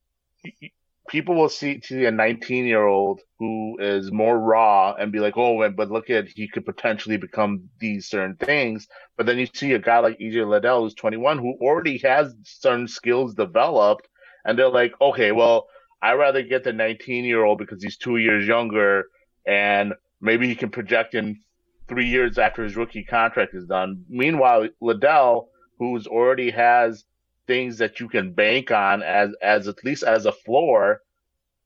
people 1.08 1.36
will 1.36 1.48
see 1.48 1.80
see 1.82 2.04
a 2.04 2.10
19 2.10 2.66
year 2.66 2.84
old 2.84 3.20
who 3.38 3.78
is 3.78 4.10
more 4.10 4.36
raw 4.36 4.94
and 4.94 5.12
be 5.12 5.20
like, 5.20 5.36
oh, 5.36 5.70
but 5.70 5.92
look 5.92 6.10
at 6.10 6.26
he 6.26 6.48
could 6.48 6.66
potentially 6.66 7.16
become 7.16 7.68
these 7.78 8.08
certain 8.08 8.34
things. 8.36 8.88
But 9.16 9.26
then 9.26 9.38
you 9.38 9.46
see 9.54 9.72
a 9.74 9.78
guy 9.78 10.00
like 10.00 10.18
EJ 10.18 10.48
Liddell 10.48 10.82
who's 10.82 10.94
21 10.94 11.38
who 11.38 11.56
already 11.60 11.98
has 11.98 12.34
certain 12.42 12.88
skills 12.88 13.34
developed, 13.34 14.08
and 14.44 14.58
they're 14.58 14.68
like, 14.68 14.94
okay, 15.00 15.30
well, 15.30 15.68
I'd 16.06 16.14
rather 16.14 16.42
get 16.42 16.62
the 16.62 16.72
19 16.72 17.24
year 17.24 17.44
old 17.44 17.58
because 17.58 17.82
he's 17.82 17.96
two 17.96 18.16
years 18.16 18.46
younger 18.46 19.06
and 19.44 19.92
maybe 20.20 20.46
he 20.46 20.54
can 20.54 20.70
project 20.70 21.16
in 21.16 21.40
three 21.88 22.06
years 22.06 22.38
after 22.38 22.62
his 22.62 22.76
rookie 22.76 23.02
contract 23.02 23.54
is 23.54 23.66
done. 23.66 24.04
Meanwhile, 24.08 24.68
Liddell, 24.80 25.48
who's 25.80 26.06
already 26.06 26.52
has 26.52 27.04
things 27.48 27.78
that 27.78 27.98
you 27.98 28.08
can 28.08 28.34
bank 28.34 28.70
on 28.70 29.02
as 29.02 29.30
as 29.42 29.66
at 29.66 29.82
least 29.84 30.04
as 30.04 30.26
a 30.26 30.32
floor. 30.32 31.00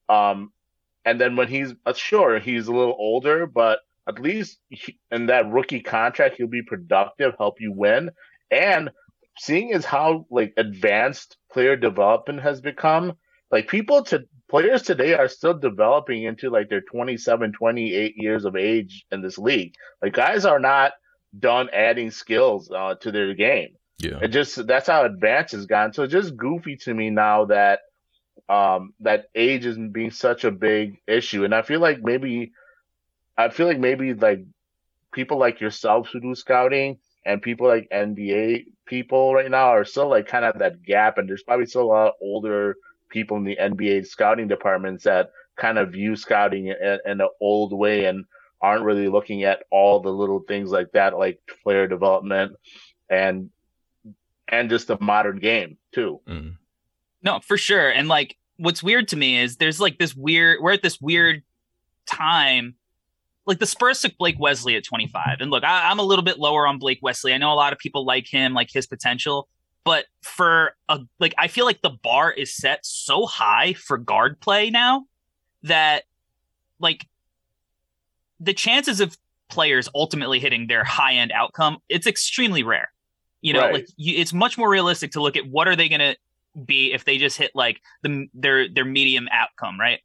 Um, 0.08 0.52
and 1.04 1.20
then 1.20 1.36
when 1.36 1.48
he's 1.48 1.74
uh, 1.84 1.92
sure 1.92 2.38
he's 2.38 2.66
a 2.66 2.72
little 2.72 2.96
older, 2.98 3.46
but 3.46 3.80
at 4.08 4.18
least 4.18 4.58
he, 4.70 4.98
in 5.10 5.26
that 5.26 5.50
rookie 5.50 5.80
contract 5.80 6.36
he'll 6.38 6.46
be 6.46 6.62
productive, 6.62 7.34
help 7.36 7.60
you 7.60 7.72
win. 7.72 8.10
And 8.50 8.90
seeing 9.36 9.74
as 9.74 9.84
how 9.84 10.24
like 10.30 10.54
advanced 10.56 11.36
player 11.52 11.76
development 11.76 12.40
has 12.40 12.62
become, 12.62 13.18
like 13.50 13.68
people 13.68 14.04
to 14.04 14.24
players 14.48 14.82
today 14.82 15.14
are 15.14 15.28
still 15.28 15.54
developing 15.54 16.24
into 16.24 16.50
like 16.50 16.68
their 16.68 16.80
27, 16.80 17.52
28 17.52 18.14
years 18.16 18.44
of 18.44 18.56
age 18.56 19.06
in 19.10 19.22
this 19.22 19.38
league. 19.38 19.74
Like 20.02 20.12
guys 20.12 20.44
are 20.44 20.60
not 20.60 20.92
done 21.38 21.68
adding 21.72 22.10
skills 22.10 22.70
uh, 22.70 22.94
to 22.96 23.12
their 23.12 23.34
game. 23.34 23.76
Yeah. 23.98 24.18
It 24.22 24.28
just 24.28 24.66
that's 24.66 24.86
how 24.86 25.04
advanced 25.04 25.52
has 25.52 25.66
gotten. 25.66 25.92
So 25.92 26.04
it's 26.04 26.12
just 26.12 26.36
goofy 26.36 26.76
to 26.78 26.94
me 26.94 27.10
now 27.10 27.46
that 27.46 27.80
um 28.48 28.94
that 29.00 29.26
age 29.34 29.66
is 29.66 29.76
being 29.76 30.10
such 30.10 30.44
a 30.44 30.50
big 30.50 31.00
issue. 31.06 31.44
And 31.44 31.54
I 31.54 31.62
feel 31.62 31.80
like 31.80 32.00
maybe 32.02 32.52
I 33.36 33.50
feel 33.50 33.66
like 33.66 33.78
maybe 33.78 34.14
like 34.14 34.44
people 35.12 35.38
like 35.38 35.60
yourselves 35.60 36.10
who 36.10 36.20
do 36.20 36.34
scouting 36.34 36.98
and 37.26 37.42
people 37.42 37.66
like 37.66 37.88
NBA 37.92 38.64
people 38.86 39.34
right 39.34 39.50
now 39.50 39.68
are 39.68 39.84
still 39.84 40.08
like 40.08 40.26
kind 40.26 40.44
of 40.44 40.58
that 40.58 40.82
gap 40.82 41.18
and 41.18 41.28
there's 41.28 41.42
probably 41.42 41.66
still 41.66 41.82
a 41.82 41.84
lot 41.84 42.08
of 42.08 42.14
older 42.20 42.76
people 43.10 43.36
in 43.36 43.44
the 43.44 43.58
NBA 43.60 44.06
scouting 44.06 44.48
departments 44.48 45.04
that 45.04 45.30
kind 45.56 45.78
of 45.78 45.92
view 45.92 46.16
scouting 46.16 46.68
in, 46.68 46.98
in 47.04 47.20
an 47.20 47.28
old 47.40 47.72
way 47.72 48.06
and 48.06 48.24
aren't 48.62 48.84
really 48.84 49.08
looking 49.08 49.44
at 49.44 49.64
all 49.70 50.00
the 50.00 50.10
little 50.10 50.40
things 50.40 50.70
like 50.70 50.92
that, 50.92 51.18
like 51.18 51.40
player 51.62 51.86
development 51.86 52.52
and 53.08 53.50
and 54.48 54.68
just 54.68 54.88
the 54.88 54.98
modern 55.00 55.38
game 55.38 55.76
too. 55.92 56.20
Mm. 56.28 56.56
No, 57.22 57.40
for 57.40 57.56
sure. 57.56 57.90
And 57.90 58.08
like 58.08 58.36
what's 58.56 58.82
weird 58.82 59.08
to 59.08 59.16
me 59.16 59.38
is 59.38 59.56
there's 59.56 59.80
like 59.80 59.98
this 59.98 60.14
weird 60.14 60.58
we're 60.60 60.72
at 60.72 60.82
this 60.82 61.00
weird 61.00 61.42
time. 62.06 62.74
Like 63.46 63.58
the 63.58 63.66
Spurs 63.66 64.00
took 64.00 64.16
Blake 64.18 64.38
Wesley 64.38 64.76
at 64.76 64.84
25. 64.84 65.38
And 65.40 65.50
look, 65.50 65.64
I, 65.64 65.90
I'm 65.90 65.98
a 65.98 66.04
little 66.04 66.24
bit 66.24 66.38
lower 66.38 66.66
on 66.66 66.78
Blake 66.78 67.00
Wesley. 67.02 67.32
I 67.32 67.38
know 67.38 67.52
a 67.52 67.54
lot 67.54 67.72
of 67.72 67.78
people 67.78 68.04
like 68.04 68.26
him, 68.28 68.54
like 68.54 68.70
his 68.72 68.86
potential. 68.86 69.48
But 69.84 70.06
for 70.22 70.74
a 70.88 71.00
like 71.18 71.34
I 71.38 71.48
feel 71.48 71.64
like 71.64 71.80
the 71.82 71.90
bar 71.90 72.30
is 72.30 72.54
set 72.54 72.84
so 72.84 73.26
high 73.26 73.72
for 73.72 73.96
guard 73.98 74.40
play 74.40 74.70
now 74.70 75.04
that 75.62 76.04
like 76.78 77.06
the 78.38 78.54
chances 78.54 79.00
of 79.00 79.16
players 79.48 79.88
ultimately 79.94 80.38
hitting 80.38 80.66
their 80.66 80.84
high 80.84 81.14
end 81.14 81.32
outcome, 81.32 81.78
it's 81.88 82.06
extremely 82.06 82.62
rare. 82.62 82.90
You 83.42 83.54
know, 83.54 83.60
right. 83.60 83.74
like 83.74 83.86
you, 83.96 84.18
it's 84.18 84.32
much 84.32 84.58
more 84.58 84.68
realistic 84.68 85.12
to 85.12 85.22
look 85.22 85.36
at 85.36 85.46
what 85.46 85.66
are 85.66 85.76
they 85.76 85.88
going 85.88 86.00
to 86.00 86.16
be 86.64 86.92
if 86.92 87.04
they 87.04 87.16
just 87.16 87.38
hit 87.38 87.52
like 87.54 87.80
the 88.02 88.26
their 88.34 88.68
their 88.68 88.84
medium 88.84 89.28
outcome, 89.32 89.80
right? 89.80 90.00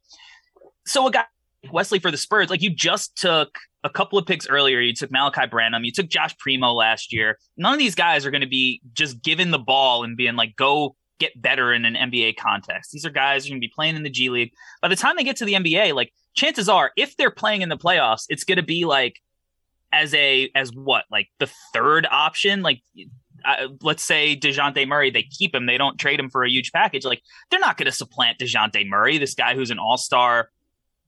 So 0.86 1.06
a 1.06 1.10
guy 1.10 1.24
Wesley 1.70 1.98
for 1.98 2.10
the 2.10 2.16
Spurs, 2.16 2.50
like 2.50 2.62
you 2.62 2.70
just 2.70 3.16
took 3.16 3.58
a 3.86 3.90
couple 3.90 4.18
of 4.18 4.26
picks 4.26 4.48
earlier. 4.48 4.80
You 4.80 4.92
took 4.92 5.10
Malaki 5.10 5.48
Branham, 5.48 5.84
you 5.84 5.92
took 5.92 6.08
Josh 6.08 6.36
Primo 6.38 6.72
last 6.72 7.12
year. 7.12 7.38
None 7.56 7.72
of 7.72 7.78
these 7.78 7.94
guys 7.94 8.26
are 8.26 8.32
going 8.32 8.40
to 8.40 8.48
be 8.48 8.82
just 8.92 9.22
given 9.22 9.52
the 9.52 9.58
ball 9.58 10.02
and 10.02 10.16
being 10.16 10.34
like, 10.34 10.56
go 10.56 10.96
get 11.18 11.40
better 11.40 11.72
in 11.72 11.84
an 11.84 11.94
NBA 11.94 12.36
context. 12.36 12.90
These 12.90 13.06
are 13.06 13.10
guys 13.10 13.44
who 13.44 13.48
are 13.48 13.52
going 13.52 13.60
to 13.62 13.66
be 13.66 13.72
playing 13.74 13.94
in 13.94 14.02
the 14.02 14.10
G 14.10 14.28
League. 14.28 14.52
By 14.82 14.88
the 14.88 14.96
time 14.96 15.14
they 15.16 15.24
get 15.24 15.36
to 15.36 15.44
the 15.44 15.54
NBA, 15.54 15.94
like 15.94 16.12
chances 16.34 16.68
are, 16.68 16.90
if 16.96 17.16
they're 17.16 17.30
playing 17.30 17.62
in 17.62 17.68
the 17.68 17.78
playoffs, 17.78 18.24
it's 18.28 18.44
going 18.44 18.56
to 18.56 18.64
be 18.64 18.84
like 18.84 19.22
as 19.92 20.12
a 20.14 20.50
as 20.54 20.72
what 20.72 21.04
like 21.10 21.28
the 21.38 21.48
third 21.72 22.08
option. 22.10 22.62
Like 22.62 22.82
let's 23.80 24.02
say 24.02 24.36
Dejounte 24.36 24.88
Murray, 24.88 25.10
they 25.10 25.22
keep 25.22 25.54
him, 25.54 25.66
they 25.66 25.78
don't 25.78 25.96
trade 25.96 26.18
him 26.18 26.28
for 26.28 26.42
a 26.42 26.50
huge 26.50 26.72
package. 26.72 27.04
Like 27.04 27.22
they're 27.50 27.60
not 27.60 27.76
going 27.76 27.86
to 27.86 27.92
supplant 27.92 28.38
Dejounte 28.38 28.88
Murray, 28.88 29.18
this 29.18 29.34
guy 29.34 29.54
who's 29.54 29.70
an 29.70 29.78
all 29.78 29.96
star, 29.96 30.50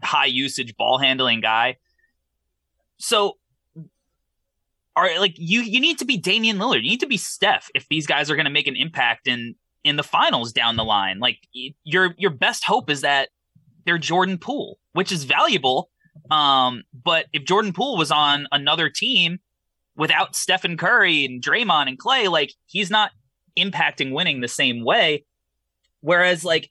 high 0.01 0.27
usage 0.27 0.77
ball 0.77 0.99
handling 0.99 1.41
guy. 1.41 1.77
So, 2.99 3.39
are 4.97 5.19
like 5.21 5.35
you 5.37 5.61
you 5.63 5.81
need 5.81 5.99
to 5.99 6.05
be 6.05 6.17
Damian 6.17 6.59
Lillard, 6.59 6.83
you 6.83 6.91
need 6.91 7.01
to 7.01 7.07
be 7.07 7.17
Steph 7.17 7.71
if 7.75 7.87
these 7.89 8.07
guys 8.07 8.31
are 8.31 8.37
going 8.37 8.47
to 8.47 8.51
make 8.51 8.67
an 8.67 8.77
impact 8.77 9.27
in 9.27 9.55
in 9.85 9.97
the 9.97 10.03
finals 10.03 10.53
down 10.53 10.77
the 10.77 10.85
line. 10.85 11.19
Like 11.21 11.39
your 11.85 12.15
your 12.19 12.31
best 12.31 12.65
hope 12.65 12.91
is 12.91 13.03
that 13.03 13.29
they're 13.85 13.99
Jordan 13.99 14.39
Poole, 14.39 14.79
which 14.93 15.13
is 15.13 15.25
valuable. 15.25 15.91
Um, 16.31 16.83
but 16.93 17.27
if 17.33 17.45
Jordan 17.45 17.73
Poole 17.73 17.97
was 17.97 18.11
on 18.11 18.47
another 18.51 18.91
team 18.91 19.39
without 19.97 20.35
Stephen 20.35 20.77
Curry 20.77 21.25
and 21.25 21.43
Draymond 21.43 21.89
and 21.89 21.99
Clay, 21.99 22.29
like 22.29 22.53
he's 22.67 22.91
not 22.91 23.13
impacting 23.59 24.13
winning 24.13 24.41
the 24.41 24.49
same 24.49 24.85
way. 24.85 25.25
Whereas, 26.01 26.45
like, 26.45 26.71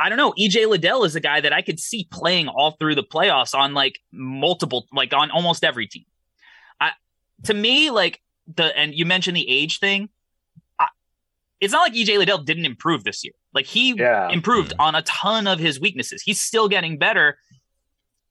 I 0.00 0.08
don't 0.08 0.18
know, 0.18 0.32
EJ 0.38 0.68
Liddell 0.68 1.04
is 1.04 1.16
a 1.16 1.20
guy 1.20 1.40
that 1.40 1.52
I 1.52 1.62
could 1.62 1.80
see 1.80 2.06
playing 2.10 2.48
all 2.48 2.72
through 2.72 2.94
the 2.94 3.02
playoffs 3.02 3.54
on 3.54 3.74
like 3.74 3.98
multiple, 4.12 4.86
like 4.92 5.12
on 5.12 5.30
almost 5.30 5.64
every 5.64 5.86
team. 5.86 6.04
I, 6.80 6.92
to 7.44 7.54
me, 7.54 7.90
like 7.90 8.20
the 8.54 8.76
and 8.76 8.94
you 8.94 9.04
mentioned 9.04 9.36
the 9.36 9.48
age 9.48 9.80
thing. 9.80 10.08
I, 10.78 10.86
it's 11.60 11.72
not 11.72 11.80
like 11.80 11.94
EJ 11.94 12.18
Liddell 12.18 12.38
didn't 12.38 12.64
improve 12.64 13.04
this 13.04 13.24
year. 13.24 13.34
Like 13.52 13.66
he 13.66 13.94
yeah. 13.94 14.28
improved 14.28 14.70
mm-hmm. 14.70 14.80
on 14.80 14.94
a 14.94 15.02
ton 15.02 15.46
of 15.46 15.58
his 15.58 15.80
weaknesses. 15.80 16.22
He's 16.22 16.40
still 16.40 16.68
getting 16.68 16.98
better. 16.98 17.38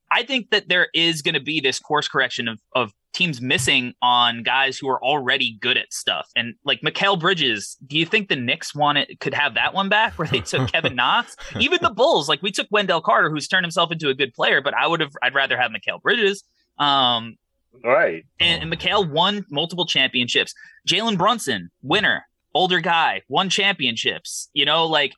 I 0.10 0.24
think 0.24 0.52
that 0.52 0.70
there 0.70 0.88
is 0.94 1.22
going 1.22 1.36
to 1.36 1.42
be 1.42 1.60
this 1.60 1.80
course 1.80 2.08
correction 2.08 2.48
of 2.48 2.60
of 2.74 2.94
teams 3.18 3.42
missing 3.42 3.94
on 4.02 4.44
guys 4.44 4.78
who 4.78 4.88
are 4.88 5.04
already 5.04 5.58
good 5.60 5.76
at 5.76 5.92
stuff. 5.92 6.30
And 6.36 6.54
like 6.64 6.82
Mikal 6.82 7.20
Bridges, 7.20 7.76
do 7.88 7.98
you 7.98 8.06
think 8.06 8.30
the 8.30 8.36
Knicks 8.36 8.76
wanted 8.76 9.20
could 9.20 9.34
have 9.34 9.56
that 9.56 9.74
one 9.74 9.90
back 9.90 10.14
where 10.14 10.28
they 10.28 10.42
took 10.42 10.72
Kevin 10.72 10.96
Knox? 10.96 11.36
Even 11.60 11.80
the 11.82 11.90
Bulls, 11.90 12.30
like 12.30 12.42
we 12.44 12.52
took 12.52 12.68
Wendell 12.70 13.02
Carter, 13.02 13.30
who's 13.30 13.48
turned 13.48 13.66
himself 13.66 13.92
into 13.92 14.10
a 14.10 14.14
good 14.14 14.34
player, 14.34 14.62
but 14.62 14.76
I 14.76 14.86
would 14.86 15.00
have 15.00 15.12
I'd 15.24 15.34
rather 15.34 15.58
have 15.58 15.72
Mikal 15.72 16.02
Bridges. 16.02 16.44
Um 16.78 17.38
right. 17.84 18.24
And, 18.40 18.64
and 18.64 18.72
Mikal 18.72 19.10
won 19.10 19.46
multiple 19.50 19.88
championships. 19.88 20.54
Jalen 20.88 21.18
Brunson, 21.18 21.72
winner, 21.82 22.26
older 22.54 22.80
guy, 22.80 23.24
won 23.28 23.50
championships. 23.50 24.50
You 24.54 24.66
know, 24.66 24.86
like 24.86 25.14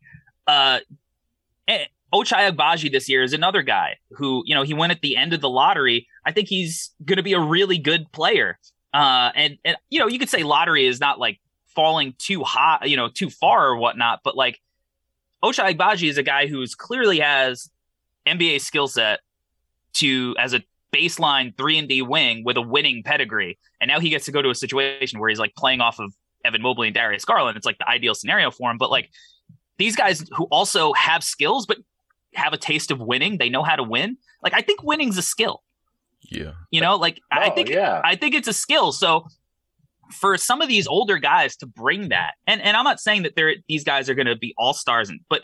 uh 0.48 0.80
eh, 1.68 1.86
Ochai 2.14 2.52
Agbaji 2.52 2.92
this 2.92 3.10
year 3.10 3.24
is 3.24 3.34
another 3.34 3.62
guy 3.62 3.98
who, 4.12 4.42
you 4.46 4.56
know, 4.56 4.64
he 4.64 4.74
went 4.74 4.92
at 4.92 5.02
the 5.02 5.16
end 5.16 5.34
of 5.34 5.42
the 5.42 5.50
lottery. 5.50 6.08
I 6.26 6.32
think 6.32 6.48
he's 6.48 6.92
going 7.04 7.18
to 7.18 7.24
be 7.24 7.34
a 7.34 7.40
really 7.40 7.78
good 7.78 8.12
player. 8.12 8.60
Uh, 8.94 9.32
and 9.36 9.58
and 9.64 9.78
you 9.90 10.00
know, 10.00 10.08
you 10.08 10.20
could 10.20 10.30
say 10.30 10.44
lottery 10.44 10.86
is 10.86 11.00
not 11.00 11.20
like 11.20 11.40
falling 11.76 12.14
too 12.18 12.44
high, 12.44 12.86
you 12.86 12.98
know, 12.98 13.10
too 13.10 13.30
far 13.30 13.70
or 13.70 13.78
whatnot, 13.78 14.22
but 14.24 14.36
like 14.36 14.60
Ochai 15.44 15.76
Agbaji 15.76 16.10
is 16.10 16.18
a 16.18 16.24
guy 16.24 16.48
who's 16.48 16.76
clearly 16.76 17.20
has 17.20 17.70
NBA 18.26 18.62
skill 18.62 18.88
set 18.88 19.20
to 19.94 20.36
as 20.38 20.54
a 20.54 20.62
baseline 20.94 21.56
three 21.56 21.78
and 21.78 21.88
D 21.88 22.02
wing 22.02 22.44
with 22.44 22.58
a 22.58 22.62
winning 22.62 23.04
pedigree, 23.04 23.58
and 23.80 23.88
now 23.88 24.00
he 24.00 24.10
gets 24.10 24.26
to 24.26 24.32
go 24.32 24.42
to 24.42 24.50
a 24.50 24.56
situation 24.56 25.20
where 25.20 25.30
he's 25.30 25.40
like 25.40 25.56
playing 25.56 25.82
off 25.82 26.00
of 26.00 26.14
Evan 26.44 26.62
Mobley 26.62 26.88
and 26.88 26.96
Darius 26.96 27.26
Garland. 27.26 27.58
It's 27.58 27.66
like 27.66 27.78
the 27.78 27.88
ideal 27.88 28.16
scenario 28.16 28.52
for 28.52 28.70
him. 28.72 28.78
But 28.78 28.92
like 28.92 29.10
these 29.78 29.96
guys 29.96 30.26
who 30.36 30.46
also 30.46 30.94
have 30.94 31.24
skills, 31.24 31.66
but 31.66 31.78
have 32.34 32.54
a 32.54 32.58
taste 32.58 32.92
of 32.92 33.00
winning, 33.00 33.38
they 33.38 33.50
know 33.50 33.64
how 33.64 33.76
to 33.76 33.84
win. 33.84 34.18
Like 34.44 34.54
I 34.54 34.62
think 34.62 34.84
winning's 34.84 35.18
a 35.18 35.22
skill. 35.22 35.64
Yeah. 36.30 36.52
You 36.72 36.82
know, 36.82 36.96
like 36.96 37.22
oh, 37.34 37.40
I 37.40 37.50
think 37.50 37.70
yeah. 37.70 38.02
I 38.04 38.16
think 38.16 38.36
it's 38.36 38.48
a 38.48 38.54
skill. 38.54 38.92
So 38.92 39.26
for 40.12 40.38
some 40.38 40.62
of 40.62 40.68
these 40.68 40.88
older 40.88 41.18
guys 41.18 41.56
to 41.58 41.66
bring 41.66 42.10
that, 42.10 42.34
and 42.48 42.62
and 42.62 42.76
I'm 42.76 42.84
not 42.84 43.00
saying 43.00 43.24
that 43.24 43.36
they're 43.36 43.56
these 43.68 43.84
guys 43.84 44.10
are 44.10 44.16
going 44.16 44.28
to 44.28 44.36
be 44.36 44.54
all 44.58 44.74
stars, 44.74 45.12
but 45.30 45.44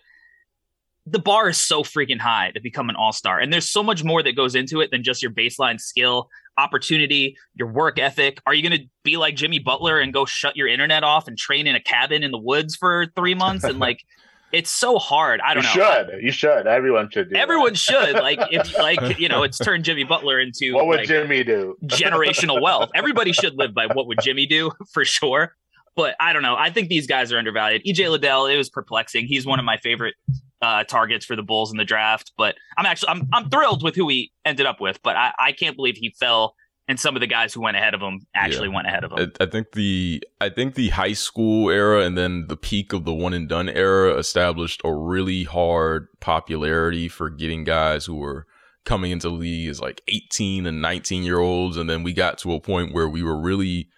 the 1.07 1.19
bar 1.19 1.49
is 1.49 1.57
so 1.57 1.83
freaking 1.83 2.19
high 2.19 2.51
to 2.51 2.59
become 2.59 2.89
an 2.89 2.95
all 2.95 3.13
star, 3.13 3.39
and 3.39 3.51
there's 3.51 3.69
so 3.69 3.83
much 3.83 4.03
more 4.03 4.23
that 4.23 4.35
goes 4.35 4.55
into 4.55 4.81
it 4.81 4.91
than 4.91 5.03
just 5.03 5.21
your 5.21 5.31
baseline 5.31 5.79
skill, 5.79 6.29
opportunity, 6.57 7.37
your 7.55 7.67
work 7.67 7.99
ethic. 7.99 8.39
Are 8.45 8.53
you 8.53 8.67
going 8.67 8.79
to 8.79 8.87
be 9.03 9.17
like 9.17 9.35
Jimmy 9.35 9.59
Butler 9.59 9.99
and 9.99 10.13
go 10.13 10.25
shut 10.25 10.55
your 10.55 10.67
internet 10.67 11.03
off 11.03 11.27
and 11.27 11.37
train 11.37 11.67
in 11.67 11.75
a 11.75 11.81
cabin 11.81 12.23
in 12.23 12.31
the 12.31 12.39
woods 12.39 12.75
for 12.75 13.07
three 13.15 13.35
months 13.35 13.63
and 13.63 13.79
like? 13.79 14.03
It's 14.51 14.71
so 14.71 14.97
hard. 14.97 15.41
I 15.41 15.53
don't 15.53 15.63
know. 15.63 15.71
you 15.73 15.79
know. 15.79 16.05
Should 16.11 16.23
you 16.23 16.31
should 16.31 16.67
everyone 16.67 17.09
should 17.09 17.29
do. 17.29 17.35
Everyone 17.35 17.73
that. 17.73 17.77
should 17.77 18.13
like 18.13 18.39
if 18.51 18.77
like 18.77 19.19
you 19.19 19.29
know 19.29 19.43
it's 19.43 19.57
turned 19.57 19.83
Jimmy 19.83 20.03
Butler 20.03 20.39
into 20.39 20.73
what 20.73 20.87
would 20.87 20.99
like, 20.99 21.07
Jimmy 21.07 21.43
do? 21.43 21.75
generational 21.85 22.61
wealth. 22.61 22.89
Everybody 22.95 23.31
should 23.31 23.55
live 23.55 23.73
by 23.73 23.87
what 23.87 24.07
would 24.07 24.19
Jimmy 24.21 24.45
do 24.45 24.71
for 24.93 25.05
sure. 25.05 25.55
But 25.95 26.15
I 26.19 26.33
don't 26.33 26.41
know. 26.43 26.55
I 26.57 26.71
think 26.71 26.89
these 26.89 27.07
guys 27.07 27.31
are 27.31 27.37
undervalued. 27.37 27.83
EJ 27.85 28.11
Liddell, 28.11 28.47
it 28.47 28.57
was 28.57 28.69
perplexing. 28.69 29.27
He's 29.27 29.45
one 29.45 29.59
of 29.59 29.65
my 29.65 29.77
favorite 29.77 30.15
uh, 30.61 30.83
targets 30.83 31.25
for 31.25 31.37
the 31.37 31.43
Bulls 31.43 31.71
in 31.71 31.77
the 31.77 31.85
draft. 31.85 32.33
But 32.37 32.55
I'm 32.77 32.85
actually 32.85 33.09
I'm 33.09 33.27
I'm 33.33 33.49
thrilled 33.49 33.83
with 33.83 33.95
who 33.95 34.07
he 34.09 34.31
ended 34.43 34.65
up 34.65 34.81
with. 34.81 35.01
But 35.03 35.15
I, 35.15 35.33
I 35.39 35.51
can't 35.53 35.75
believe 35.75 35.95
he 35.97 36.13
fell 36.19 36.55
and 36.87 36.99
some 36.99 37.15
of 37.15 37.19
the 37.19 37.27
guys 37.27 37.53
who 37.53 37.61
went 37.61 37.77
ahead 37.77 37.93
of 37.93 38.01
him 38.01 38.25
actually 38.35 38.67
Yeah. 38.69 38.75
went 38.75 38.87
ahead 38.87 39.03
of 39.03 39.11
him. 39.11 39.31
I, 39.39 39.43
I 39.43 39.47
think 39.47 39.71
the 39.71 40.23
I 40.39 40.49
think 40.49 40.75
the 40.75 40.89
high 40.89 41.13
school 41.13 41.69
era 41.69 42.01
and 42.05 42.17
then 42.17 42.47
the 42.47 42.57
peak 42.57 42.93
of 42.93 43.05
the 43.05 43.13
one 43.13 43.33
and 43.33 43.49
done 43.49 43.69
era 43.69 44.15
established 44.17 44.81
a 44.83 44.93
really 44.93 45.43
hard 45.45 46.07
popularity 46.19 47.07
for 47.07 47.29
getting 47.29 47.63
guys 47.63 48.05
who 48.05 48.15
were 48.15 48.45
coming 48.83 49.11
into 49.11 49.29
the 49.29 49.33
league 49.35 49.67
as 49.67 49.81
like 49.81 50.01
18 50.07 50.67
and 50.67 50.79
19 50.81 51.23
year 51.23 51.39
olds 51.39 51.75
and 51.75 51.89
then 51.89 52.03
we 52.03 52.13
got 52.13 52.37
to 52.39 52.53
a 52.53 52.59
point 52.59 52.93
where 52.93 53.09
we 53.09 53.23
were 53.23 53.39
really 53.39 53.89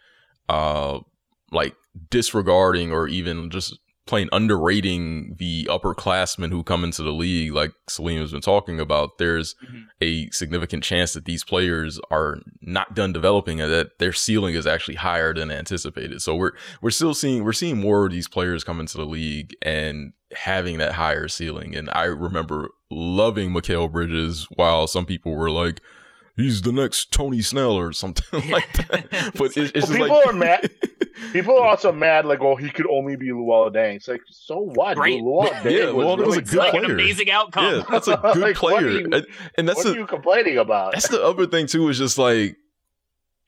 uh 0.47 0.99
like 1.51 1.75
disregarding 2.09 2.91
or 2.91 3.07
even 3.07 3.49
just 3.49 3.77
plain 4.07 4.29
underrating 4.31 5.35
the 5.37 5.65
upperclassmen 5.69 6.49
who 6.49 6.63
come 6.63 6.83
into 6.83 7.03
the 7.03 7.11
league 7.13 7.53
like 7.53 7.71
Salim 7.87 8.19
has 8.21 8.31
been 8.31 8.41
talking 8.41 8.79
about 8.79 9.17
there's 9.17 9.55
Mhm. 9.63 9.83
a 10.01 10.29
significant 10.31 10.83
chance 10.83 11.13
that 11.13 11.25
these 11.25 11.43
players 11.43 11.99
are 12.09 12.39
not 12.61 12.95
done 12.95 13.13
developing 13.13 13.61
and 13.61 13.71
that 13.71 13.99
their 13.99 14.13
ceiling 14.13 14.55
is 14.55 14.65
actually 14.65 14.95
higher 14.95 15.33
than 15.33 15.51
anticipated. 15.51 16.21
So 16.21 16.35
we're 16.35 16.53
we're 16.81 16.89
still 16.91 17.13
seeing 17.13 17.43
we're 17.43 17.53
seeing 17.53 17.77
more 17.79 18.05
of 18.05 18.11
these 18.11 18.27
players 18.27 18.63
come 18.63 18.79
into 18.79 18.97
the 18.97 19.05
league 19.05 19.53
and 19.61 20.13
having 20.33 20.77
that 20.79 20.93
higher 20.93 21.27
ceiling. 21.27 21.75
And 21.75 21.89
I 21.93 22.03
remember 22.05 22.69
loving 22.91 23.51
Mikal 23.51 23.91
Bridges 23.91 24.47
while 24.55 24.87
some 24.87 25.05
people 25.05 25.35
were 25.35 25.49
like, 25.51 25.79
he's 26.37 26.61
the 26.61 26.71
next 26.71 27.11
Tony 27.11 27.41
Snell 27.41 27.71
or 27.73 27.91
something 27.91 28.49
like 28.51 28.71
that. 28.73 29.33
But 29.37 29.57
it's, 29.57 29.57
it's 29.57 29.73
Well, 29.73 29.81
just 29.81 29.91
people 29.91 30.07
like 30.17 30.27
are 30.27 30.33
mad- 30.33 30.71
People 31.33 31.57
are 31.57 31.67
also 31.67 31.91
mad, 31.91 32.25
like, 32.25 32.41
oh, 32.41 32.55
he 32.55 32.69
could 32.69 32.85
only 32.87 33.15
be 33.15 33.29
Luol 33.29 33.73
Deng. 33.73 33.95
It's 33.95 34.07
like, 34.07 34.21
so 34.29 34.59
what? 34.59 34.97
Right. 34.97 35.19
Luol 35.19 35.47
Deng 35.49 35.71
Yeah, 35.71 35.89
was, 35.91 36.05
Luol 36.05 36.17
Deng 36.19 36.25
was 36.27 36.37
a 36.37 36.41
good 36.41 36.49
good. 36.51 36.57
like 36.59 36.73
an 36.75 36.85
amazing 36.85 37.31
outcome. 37.31 37.65
yeah, 37.77 37.83
that's 37.89 38.07
a 38.07 38.17
good 38.17 38.37
Like, 38.37 38.61
what 38.61 38.83
are 38.83 38.87
player. 38.87 38.89
you- 38.99 39.09
and, 39.11 39.25
and 39.57 39.67
that's 39.67 39.77
What 39.77 39.85
the 39.87 39.93
are 39.93 39.97
you 39.97 40.05
complaining 40.07 40.57
about? 40.59 40.93
that's 40.93 41.07
the 41.09 41.21
other 41.23 41.47
thing 41.47 41.65
too 41.67 41.89
is 41.89 41.97
just 41.97 42.17
like 42.19 42.55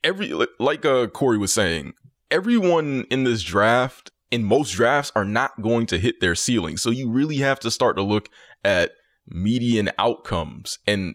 every 0.02 0.28
like- 0.32 0.48
like 0.58 0.84
uh 0.84 1.06
Corey 1.06 1.38
was 1.38 1.52
saying, 1.54 1.92
everyone 2.30 3.04
in 3.10 3.22
this 3.24 3.42
draft 3.42 4.10
in 4.32 4.44
most 4.44 4.72
drafts 4.72 5.12
are 5.14 5.24
not 5.24 5.60
going 5.62 5.86
to 5.86 5.98
hit 5.98 6.20
their 6.20 6.34
ceiling. 6.34 6.76
So 6.76 6.90
you 6.90 7.10
really 7.10 7.36
have 7.36 7.60
to 7.60 7.70
start 7.70 7.96
to 7.96 8.02
look 8.02 8.28
at 8.64 8.92
median 9.28 9.90
outcomes 9.98 10.78
and 10.86 11.14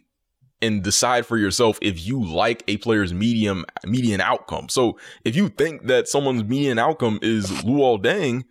and 0.65 0.83
decide 0.83 1.25
for 1.25 1.37
yourself 1.37 1.77
if 1.81 2.05
you 2.05 2.23
like 2.23 2.63
a 2.67 2.77
player's 2.77 3.13
medium 3.13 3.65
median 3.85 4.21
outcome. 4.21 4.69
So 4.69 4.97
if 5.23 5.35
you 5.35 5.49
think 5.49 5.87
that 5.87 6.07
someone's 6.07 6.43
median 6.43 6.79
outcome 6.79 7.19
is 7.21 7.49
Luol 7.49 8.01
Deng, 8.01 8.43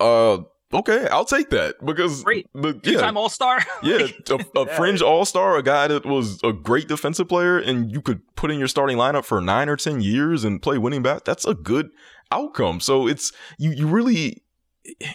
uh 0.00 0.44
okay, 0.74 1.06
I'll 1.08 1.24
take 1.24 1.50
that 1.50 1.76
because 1.84 2.22
Great. 2.22 2.48
the 2.54 2.78
yeah, 2.82 3.00
time 3.00 3.16
All 3.16 3.28
Star. 3.28 3.60
yeah, 3.82 4.06
a, 4.30 4.60
a 4.60 4.66
fringe 4.66 5.00
all 5.02 5.24
star, 5.24 5.56
a 5.56 5.62
guy 5.62 5.86
that 5.88 6.04
was 6.04 6.40
a 6.42 6.52
great 6.52 6.88
defensive 6.88 7.28
player, 7.28 7.58
and 7.58 7.90
you 7.92 8.02
could 8.02 8.20
put 8.36 8.50
in 8.50 8.58
your 8.58 8.68
starting 8.68 8.96
lineup 8.96 9.24
for 9.24 9.40
nine 9.40 9.68
or 9.68 9.76
ten 9.76 10.00
years 10.00 10.44
and 10.44 10.60
play 10.60 10.78
winning 10.78 11.02
back. 11.02 11.24
That's 11.24 11.46
a 11.46 11.54
good 11.54 11.90
outcome. 12.30 12.80
So 12.80 13.06
it's 13.06 13.32
you. 13.58 13.70
You 13.70 13.86
really, 13.86 14.42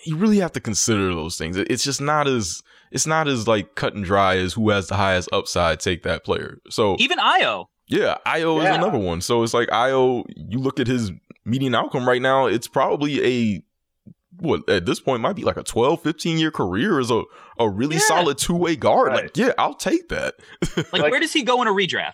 you 0.04 0.16
really 0.16 0.40
have 0.40 0.54
to 0.54 0.60
consider 0.60 1.14
those 1.14 1.38
things. 1.38 1.58
It's 1.58 1.84
just 1.84 2.02
not 2.02 2.28
as 2.28 2.62
it's 2.92 3.06
not 3.08 3.28
as 3.28 3.48
like 3.48 3.76
cut 3.76 3.94
and 3.94 4.04
dry 4.04 4.38
as 4.38 4.54
who 4.54 4.70
has 4.70 4.88
the 4.88 4.96
highest 4.96 5.30
upside 5.32 5.80
take 5.80 6.04
that 6.04 6.24
player. 6.24 6.60
So 6.70 6.96
Even 7.00 7.18
Ayo. 7.20 7.68
yeah, 7.88 8.18
Ayo 8.26 8.60
is 8.64 8.76
another 8.76 8.98
one. 8.98 9.22
So 9.22 9.44
it's 9.44 9.54
like 9.54 9.70
Ayo. 9.70 10.26
You 10.36 10.60
look 10.60 10.80
at 10.80 10.88
his 10.88 11.12
median 11.46 11.76
outcome 11.76 12.08
right 12.08 12.22
now. 12.22 12.46
It's 12.48 12.68
probably 12.68 13.24
a 13.56 13.64
what 14.40 14.70
at 14.70 14.86
this 14.86 15.00
point 15.02 15.22
might 15.22 15.36
be 15.36 15.44
like 15.44 15.58
a 15.58 15.64
12, 15.64 16.02
15 16.02 16.38
year 16.38 16.50
career 16.52 17.00
as 17.00 17.12
a 17.12 17.24
a 17.60 17.70
really 17.70 17.96
Yeah. 17.96 18.02
solid 18.08 18.38
two 18.38 18.56
way 18.56 18.76
guard. 18.76 19.08
Right. 19.10 19.24
Like 19.24 19.38
yeah, 19.38 19.52
I'll 19.58 19.74
take 19.74 20.10
that 20.10 20.36
Like, 20.78 20.94
Like- 20.94 21.12
where 21.12 21.20
does 21.20 21.34
he 21.34 21.44
go 21.44 21.62
in 21.62 21.68
a 21.68 21.72
redraft? 21.72 22.14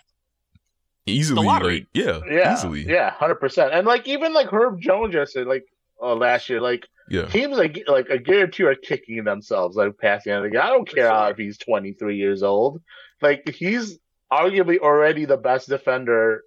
easily. 1.06 1.46
lottery. 1.46 1.80
Like 1.80 2.04
yeah, 2.06 2.20
yeah, 2.28 2.52
easily. 2.52 2.84
yeah, 2.86 3.10
hundred 3.12 3.36
percent. 3.36 3.72
And 3.72 3.86
like 3.86 4.06
even 4.08 4.32
like 4.34 4.48
Herb 4.48 4.80
Jones 4.80 5.12
just 5.12 5.32
said, 5.32 5.46
like 5.46 5.64
uh, 6.02 6.14
last 6.14 6.48
year, 6.48 6.60
like 6.60 6.86
yeah. 7.08 7.26
teams 7.26 7.56
like 7.56 7.84
like 7.86 8.10
I 8.10 8.16
guarantee 8.16 8.64
are 8.64 8.74
kicking 8.74 9.24
themselves, 9.24 9.76
like 9.76 9.98
passing 9.98 10.32
on 10.32 10.42
the 10.42 10.50
guy. 10.50 10.66
I 10.66 10.70
don't 10.70 10.88
care 10.88 11.08
how 11.08 11.26
if 11.28 11.36
he's 11.36 11.58
twenty 11.58 11.92
three 11.92 12.16
years 12.16 12.42
old. 12.42 12.80
Like 13.22 13.48
he's 13.48 13.98
arguably 14.32 14.78
already 14.78 15.24
the 15.24 15.36
best 15.36 15.68
defender, 15.68 16.42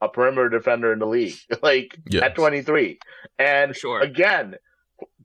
a 0.00 0.08
perimeter 0.08 0.48
defender 0.48 0.92
in 0.92 0.98
the 0.98 1.06
league. 1.06 1.36
Like 1.62 1.96
Yes. 2.08 2.22
at 2.22 2.34
twenty 2.34 2.62
three, 2.62 2.98
and 3.38 3.74
sure. 3.74 4.00
again, 4.00 4.56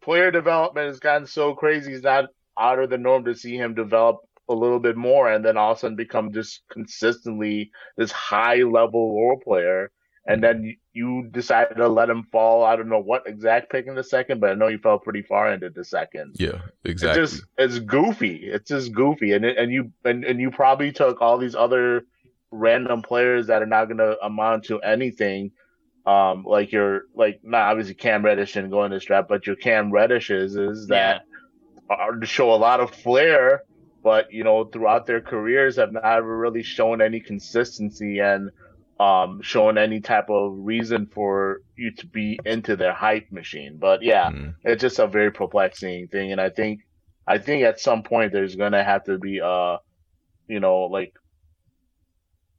player 0.02 0.32
development 0.32 0.88
has 0.88 1.00
gotten 1.00 1.28
so 1.28 1.54
crazy. 1.54 1.94
It's 1.94 2.04
not 2.04 2.26
out 2.58 2.80
of 2.80 2.90
the 2.90 2.98
norm 2.98 3.26
to 3.26 3.36
see 3.36 3.58
him 3.58 3.74
develop 3.74 4.18
a 4.48 4.54
little 4.54 4.80
bit 4.80 4.96
more, 4.96 5.30
and 5.30 5.44
then 5.44 5.58
all 5.58 5.72
of 5.72 5.78
a 5.78 5.80
sudden 5.80 5.96
become 5.96 6.32
just 6.32 6.62
consistently 6.70 7.72
this 7.98 8.12
high 8.12 8.58
level 8.58 9.16
role 9.16 9.42
player. 9.44 9.92
And 10.28 10.44
then 10.44 10.64
you- 10.64 10.76
you 10.94 11.28
decided 11.30 11.76
to 11.78 11.88
let 11.88 12.10
him 12.10 12.24
fall. 12.32 12.64
I 12.64 12.76
don't 12.76 12.90
know 12.90 13.00
what 13.02 13.28
exact 13.28 13.70
pick 13.72 13.86
in 13.86 13.96
the 13.96 14.04
second, 14.04 14.40
but 14.42 14.50
I 14.50 14.54
know 14.56 14.68
you 14.68 14.80
fell 14.80 14.98
pretty 14.98 15.22
far 15.22 15.52
into 15.54 15.70
the 15.70 15.84
second. 15.84 16.36
Yeah, 16.40 16.62
exactly. 16.84 17.22
It's 17.24 17.32
just 17.34 17.44
it's 17.58 17.80
goofy. 17.80 18.48
It's 18.48 18.70
just 18.70 18.92
goofy, 18.94 19.34
and 19.34 19.46
it, 19.46 19.58
and 19.58 19.72
you 19.72 19.92
and, 20.04 20.24
and 20.24 20.40
you 20.40 20.50
probably 20.52 20.92
took 20.92 21.22
all 21.22 21.38
these 21.38 21.54
other 21.56 22.06
random 22.52 23.02
players 23.02 23.48
that 23.48 23.62
are 23.62 23.66
not 23.68 23.86
going 23.86 23.98
to 23.98 24.18
amount 24.26 24.64
to 24.66 24.80
anything. 24.82 25.52
Um, 26.06 26.44
like 26.46 26.72
your 26.72 27.04
like 27.16 27.42
not 27.44 27.64
obviously 27.70 27.94
Cam 27.96 28.24
Reddish 28.24 28.54
didn't 28.54 28.70
go 28.70 28.84
in 28.86 28.92
this 28.92 29.06
draft, 29.06 29.28
but 29.28 29.46
your 29.46 29.56
Cam 29.56 29.92
Reddishes 29.92 30.58
is 30.58 30.88
that 30.88 31.24
are 31.90 32.16
to 32.16 32.26
show 32.26 32.52
a 32.54 32.56
lot 32.56 32.80
of 32.80 32.92
flair, 32.92 33.64
but 34.04 34.32
you 34.32 34.44
know 34.44 34.64
throughout 34.66 35.06
their 35.08 35.22
careers 35.22 35.76
have 35.76 35.92
never 35.92 36.38
really 36.38 36.64
shown 36.64 37.02
any 37.02 37.20
consistency 37.20 38.20
and 38.20 38.50
um 39.00 39.42
showing 39.42 39.78
any 39.78 40.00
type 40.00 40.30
of 40.30 40.54
reason 40.56 41.06
for 41.08 41.62
you 41.76 41.92
to 41.92 42.08
be 42.08 42.40
into 42.46 42.76
their 42.78 42.94
hype 42.94 43.30
machine. 43.32 43.78
But 43.78 44.02
yeah, 44.02 44.32
Mm. 44.32 44.56
it's 44.64 44.82
just 44.82 45.00
a 45.00 45.08
very 45.08 45.32
perplexing 45.32 46.08
thing 46.08 46.32
and 46.32 46.40
i 46.40 46.50
think 46.50 46.82
i 47.28 47.38
think 47.38 47.64
at 47.64 47.80
some 47.80 48.04
point 48.04 48.32
there's 48.32 48.56
gonna 48.56 48.84
have 48.84 49.04
to 49.06 49.18
be 49.18 49.42
uh 49.42 49.78
you 50.48 50.60
know 50.62 50.84
like 50.84 51.14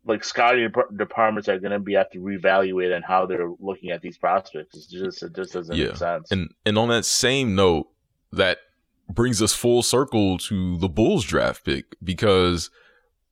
like 0.04 0.22
scouting 0.24 0.70
dep- 0.70 0.96
departments 0.96 1.48
are 1.48 1.58
gonna 1.58 1.80
be 1.80 1.94
have 1.94 2.10
to 2.10 2.18
reevaluate 2.18 2.94
on 2.94 3.02
how 3.02 3.26
they're 3.26 3.50
looking 3.58 3.90
at 3.90 4.02
these 4.02 4.18
prospects 4.18 4.76
it's 4.76 4.86
just 4.86 5.22
it 5.22 5.34
just 5.34 5.52
doesn't 5.52 5.74
Yeah. 5.76 5.86
make 5.86 5.96
sense 5.96 6.30
And 6.30 6.52
and 6.64 6.78
on 6.78 6.88
that 6.90 7.04
same 7.04 7.54
note, 7.54 7.88
that 8.32 8.58
brings 9.08 9.40
us 9.40 9.52
full 9.54 9.82
circle 9.82 10.36
to 10.38 10.76
the 10.78 10.88
Bulls 10.88 11.24
draft 11.24 11.64
pick 11.64 11.96
because 12.02 12.70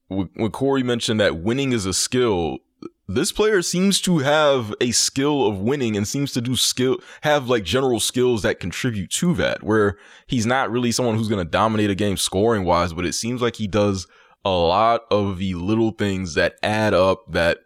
when 0.09 0.51
Corey 0.53 0.83
mentioned 0.83 1.19
that 1.21 1.37
winning 1.39 1.73
is 1.73 1.85
a 1.87 1.93
skill, 1.93 2.59
this 3.07 3.33
player 3.33 3.61
seems 3.61 4.01
to 4.03 4.19
have 4.19 4.75
a 4.81 4.91
skill 4.93 5.47
of 5.47 5.59
winning 5.59 5.97
and 5.97 6.09
seems 6.09 6.33
to 6.33 6.41
do 6.41 6.57
skill 6.57 6.99
have 7.23 7.49
like 7.49 7.65
general 7.65 8.01
skills 8.01 8.43
that 8.43 8.61
contribute 8.61 9.11
to 9.11 9.35
that. 9.35 9.63
Where 9.63 9.99
he's 10.27 10.47
not 10.47 10.71
really 10.71 10.93
someone 10.93 11.17
who's 11.17 11.29
going 11.29 11.45
to 11.45 11.51
dominate 11.51 11.91
a 11.91 11.95
game 11.95 12.17
scoring 12.17 12.65
wise, 12.65 12.93
but 12.93 13.07
it 13.07 13.15
seems 13.15 13.43
like 13.43 13.57
he 13.57 13.67
does 13.67 14.07
a 14.45 14.51
lot 14.51 15.03
of 15.11 15.39
the 15.39 15.55
little 15.55 15.91
things 15.91 16.35
that 16.35 16.57
add 16.63 16.95
up 16.95 17.33
that 17.33 17.59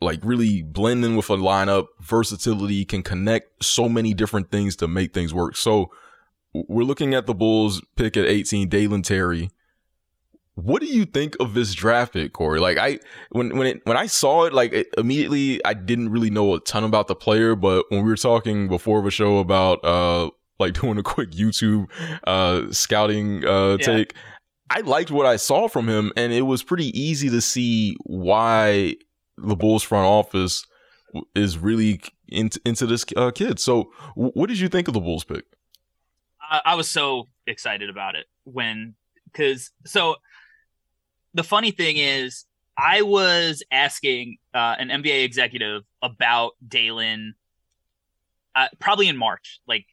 like 0.00 0.20
really 0.22 0.62
blend 0.62 1.04
in 1.04 1.16
with 1.16 1.30
a 1.30 1.36
lineup, 1.36 1.86
versatility, 2.00 2.84
can 2.84 3.02
connect 3.02 3.64
so 3.64 3.88
many 3.88 4.12
different 4.12 4.50
things 4.50 4.76
to 4.76 4.86
make 4.86 5.14
things 5.14 5.32
work. 5.32 5.56
So 5.56 5.90
we're 6.52 6.84
looking 6.84 7.14
at 7.14 7.26
the 7.26 7.34
Bulls 7.34 7.82
pick 7.96 8.16
at 8.16 8.26
18, 8.26 8.68
Dalen 8.68 9.02
Terry. 9.02 9.50
What 10.56 10.80
do 10.80 10.86
you 10.86 11.04
think 11.04 11.36
of 11.40 11.54
this 11.54 11.74
draft 11.74 12.12
pick, 12.12 12.32
Corey? 12.32 12.60
Like 12.60 12.78
I 12.78 13.00
when 13.30 13.56
when 13.56 13.66
it 13.66 13.80
when 13.84 13.96
I 13.96 14.06
saw 14.06 14.44
it, 14.44 14.52
like 14.52 14.72
it, 14.72 14.88
immediately 14.96 15.64
I 15.64 15.74
didn't 15.74 16.10
really 16.10 16.30
know 16.30 16.54
a 16.54 16.60
ton 16.60 16.84
about 16.84 17.08
the 17.08 17.16
player, 17.16 17.56
but 17.56 17.86
when 17.88 18.02
we 18.02 18.08
were 18.08 18.16
talking 18.16 18.68
before 18.68 19.02
the 19.02 19.10
show 19.10 19.38
about 19.38 19.84
uh 19.84 20.30
like 20.60 20.74
doing 20.80 20.98
a 20.98 21.02
quick 21.02 21.32
YouTube 21.32 21.86
uh 22.24 22.70
scouting 22.70 23.44
uh 23.44 23.78
yeah. 23.80 23.86
take, 23.86 24.14
I 24.70 24.80
liked 24.80 25.10
what 25.10 25.26
I 25.26 25.36
saw 25.36 25.68
from 25.68 25.88
him, 25.88 26.12
and 26.16 26.32
it 26.32 26.42
was 26.42 26.62
pretty 26.62 26.98
easy 26.98 27.28
to 27.30 27.40
see 27.40 27.96
why 28.04 28.96
the 29.36 29.56
Bulls 29.56 29.82
front 29.82 30.06
office 30.06 30.64
is 31.34 31.58
really 31.58 32.00
into, 32.28 32.60
into 32.64 32.86
this 32.86 33.04
uh, 33.16 33.30
kid. 33.30 33.60
So, 33.60 33.92
what 34.14 34.48
did 34.48 34.58
you 34.58 34.68
think 34.68 34.88
of 34.88 34.94
the 34.94 35.00
Bulls 35.00 35.24
pick? 35.24 35.44
I, 36.40 36.60
I 36.64 36.74
was 36.74 36.88
so 36.88 37.28
excited 37.46 37.90
about 37.90 38.14
it 38.14 38.26
when, 38.44 38.94
because 39.26 39.70
so 39.84 40.16
the 41.34 41.44
funny 41.44 41.72
thing 41.72 41.96
is, 41.96 42.46
I 42.76 43.02
was 43.02 43.62
asking 43.70 44.38
uh, 44.52 44.76
an 44.78 44.88
NBA 44.88 45.24
executive 45.24 45.82
about 46.02 46.52
Dalen, 46.66 47.34
uh, 48.54 48.68
probably 48.78 49.08
in 49.08 49.16
March. 49.16 49.60
Like, 49.66 49.86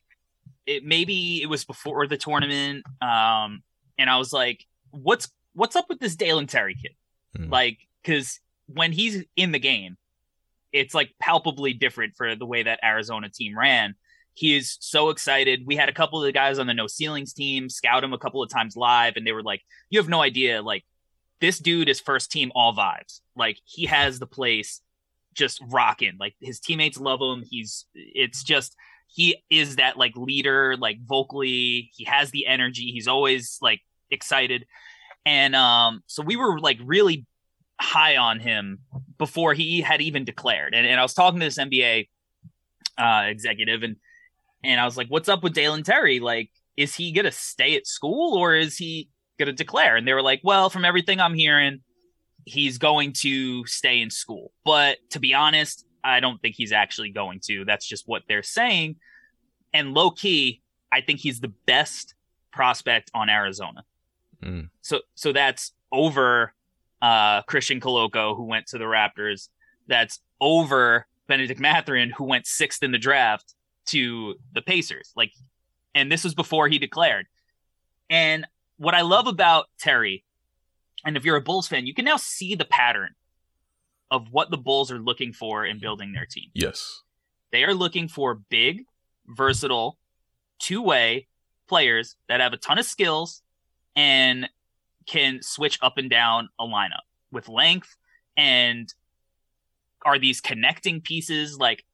it 0.65 0.86
maybe 0.86 1.41
it 1.41 1.47
was 1.47 1.65
before 1.65 2.08
the 2.08 2.17
tournament, 2.17 2.86
um, 3.01 3.63
and 3.97 4.10
I 4.10 4.17
was 4.17 4.32
like, 4.32 4.65
"What's 4.91 5.30
what's 5.54 5.75
up 5.75 5.86
with 5.89 5.99
this 5.99 6.15
Dalen 6.15 6.47
Terry 6.47 6.75
kid?" 6.75 6.93
Mm. 7.38 7.51
Like, 7.51 7.80
because 8.04 8.39
when 8.67 8.91
he's 8.91 9.23
in 9.36 9.51
the 9.51 9.60
game, 9.60 9.97
it's 10.71 10.93
like 10.93 11.13
palpably 11.19 11.73
different 11.73 12.15
for 12.15 12.36
the 12.36 12.45
way 12.45 12.63
that 12.63 12.80
Arizona 12.84 13.30
team 13.30 13.58
ran. 13.58 13.95
He 14.34 14.56
is 14.56 14.77
so 14.80 15.10
excited. 15.10 15.65
We 15.65 15.75
had 15.75 15.89
a 15.89 15.93
couple 15.93 16.19
of 16.19 16.25
the 16.25 16.32
guys 16.32 16.58
on 16.58 16.67
the 16.67 16.73
no 16.73 16.88
ceilings 16.88 17.34
team 17.34 17.67
scout 17.69 18.04
him 18.04 18.13
a 18.13 18.17
couple 18.17 18.41
of 18.41 18.49
times 18.49 18.77
live, 18.77 19.17
and 19.17 19.25
they 19.25 19.34
were 19.34 19.43
like, 19.43 19.62
"You 19.89 19.99
have 19.99 20.10
no 20.10 20.21
idea. 20.21 20.62
Like, 20.62 20.86
this 21.41 21.60
dude 21.60 21.89
is 21.89 21.99
first 21.99 22.32
team 22.32 22.51
all 22.56 22.73
vibes. 22.73 23.19
Like, 23.36 23.58
he 23.65 23.88
has 23.88 24.19
the 24.19 24.27
place 24.27 24.82
just 25.34 25.62
rocking. 25.69 26.13
Like, 26.19 26.36
his 26.39 26.60
teammates 26.60 26.99
love 26.99 27.19
him. 27.21 27.43
He's 27.47 27.86
it's 27.93 28.43
just." 28.43 28.75
He 29.13 29.43
is 29.49 29.75
that 29.75 29.97
like 29.97 30.15
leader, 30.15 30.77
like 30.77 30.97
vocally, 31.04 31.91
he 31.93 32.06
has 32.06 32.32
the 32.32 32.47
energy. 32.47 32.93
He's 32.93 33.10
always 33.10 33.58
like 33.62 33.82
excited. 34.10 34.65
And 35.25 35.56
um, 35.56 36.01
so 36.08 36.23
we 36.23 36.36
were 36.36 36.60
like 36.60 36.80
really 36.84 37.25
high 37.80 38.17
on 38.17 38.39
him 38.39 38.80
before 39.17 39.54
he 39.54 39.82
had 39.82 40.01
even 40.01 40.23
declared. 40.23 40.73
And, 40.73 40.86
and 40.86 40.99
I 40.99 41.04
was 41.04 41.13
talking 41.13 41.39
to 41.39 41.45
this 41.45 41.58
NBA 41.58 42.08
uh, 42.97 43.23
executive, 43.27 43.84
and 43.84 43.97
and 44.63 44.80
I 44.80 44.86
was 44.86 44.97
like, 44.97 45.08
"What's 45.08 45.30
up 45.30 45.43
with 45.43 45.54
Dalen 45.54 45.84
Terry? 45.84 46.19
Like, 46.19 46.49
is 46.77 46.95
he 46.95 47.12
gonna 47.12 47.32
stay 47.32 47.75
at 47.75 47.88
school 47.88 48.38
or 48.38 48.56
is 48.56 48.77
he 48.77 49.10
gonna 49.45 49.54
declare?" 49.54 49.95
And 49.95 50.08
they 50.08 50.13
were 50.13 50.21
like, 50.21 50.41
"Well, 50.43 50.69
from 50.69 50.86
everything 50.86 51.19
I'm 51.19 51.34
hearing, 51.34 51.82
he's 52.45 52.77
going 52.77 53.13
to 53.13 53.65
stay 53.65 54.01
in 54.01 54.10
school. 54.10 54.51
But 54.65 54.97
to 55.12 55.19
be 55.19 55.34
honest, 55.34 55.86
I 56.04 56.19
don't 56.19 56.41
think 56.41 56.56
he's 56.56 56.71
actually 56.71 57.12
going 57.12 57.39
to. 57.45 57.65
That's 57.65 57.86
just 57.86 58.08
what 58.08 58.23
they're 58.27 58.43
saying. 58.43 58.95
And 59.73 59.93
low 59.93 60.12
key, 60.12 60.62
I 60.91 61.01
think 61.01 61.19
he's 61.19 61.39
the 61.39 61.54
best 61.65 62.15
prospect 62.51 63.12
on 63.13 63.30
Arizona. 63.30 63.84
Mm. 64.43 64.69
So 64.82 65.01
so 65.15 65.32
that's 65.32 65.71
over 65.91 66.54
uh, 67.01 67.43
Christian 67.43 67.80
Koloko, 67.80 68.36
who 68.36 68.43
went 68.45 68.67
to 68.67 68.77
the 68.77 68.86
Raptors. 68.86 69.49
That's 69.88 70.19
over 70.39 71.08
Benedict 71.27 71.60
Mathurin, 71.60 72.12
who 72.12 72.25
went 72.25 72.47
sixth 72.47 72.84
in 72.84 72.91
the 72.91 72.97
draft 72.97 73.54
to 73.88 74.36
the 74.54 74.62
Pacers. 74.62 75.12
Like, 75.15 75.32
and 75.95 76.12
this 76.12 76.23
was 76.23 76.34
before 76.34 76.67
he 76.67 76.80
declared. 76.80 77.27
And 78.10 78.45
what 78.82 78.96
I 78.96 79.02
love 79.02 79.28
about 79.28 79.67
Terry, 79.78 80.24
and 81.06 81.15
if 81.15 81.24
you're 81.24 81.36
a 81.36 81.41
Bulls 81.41 81.67
fan, 81.67 81.86
you 81.86 81.94
can 81.94 82.04
now 82.04 82.17
see 82.17 82.56
the 82.56 82.65
pattern 82.65 83.12
of 84.10 84.30
what 84.32 84.50
the 84.50 84.58
Bulls 84.58 84.91
are 84.91 84.98
looking 84.98 85.34
for 85.34 85.63
in 85.63 85.80
building 85.80 86.13
their 86.13 86.26
team. 86.26 86.50
Yes. 86.56 87.04
They 87.52 87.63
are 87.63 87.76
looking 87.76 88.08
for 88.08 88.34
big, 88.50 88.86
versatile, 89.28 90.00
two 90.58 90.82
way 90.82 91.28
players 91.70 92.15
that 92.28 92.41
have 92.41 92.54
a 92.54 92.58
ton 92.58 92.80
of 92.80 92.86
skills 92.86 93.44
and 93.96 94.50
can 95.06 95.44
switch 95.44 95.78
up 95.84 96.00
and 96.00 96.10
down 96.10 96.50
a 96.60 96.65
lineup 96.65 97.06
with 97.32 97.48
length 97.48 97.96
and 98.36 98.91
are 100.04 100.17
these 100.17 100.41
connecting 100.41 101.02
pieces 101.02 101.56
like 101.60 101.86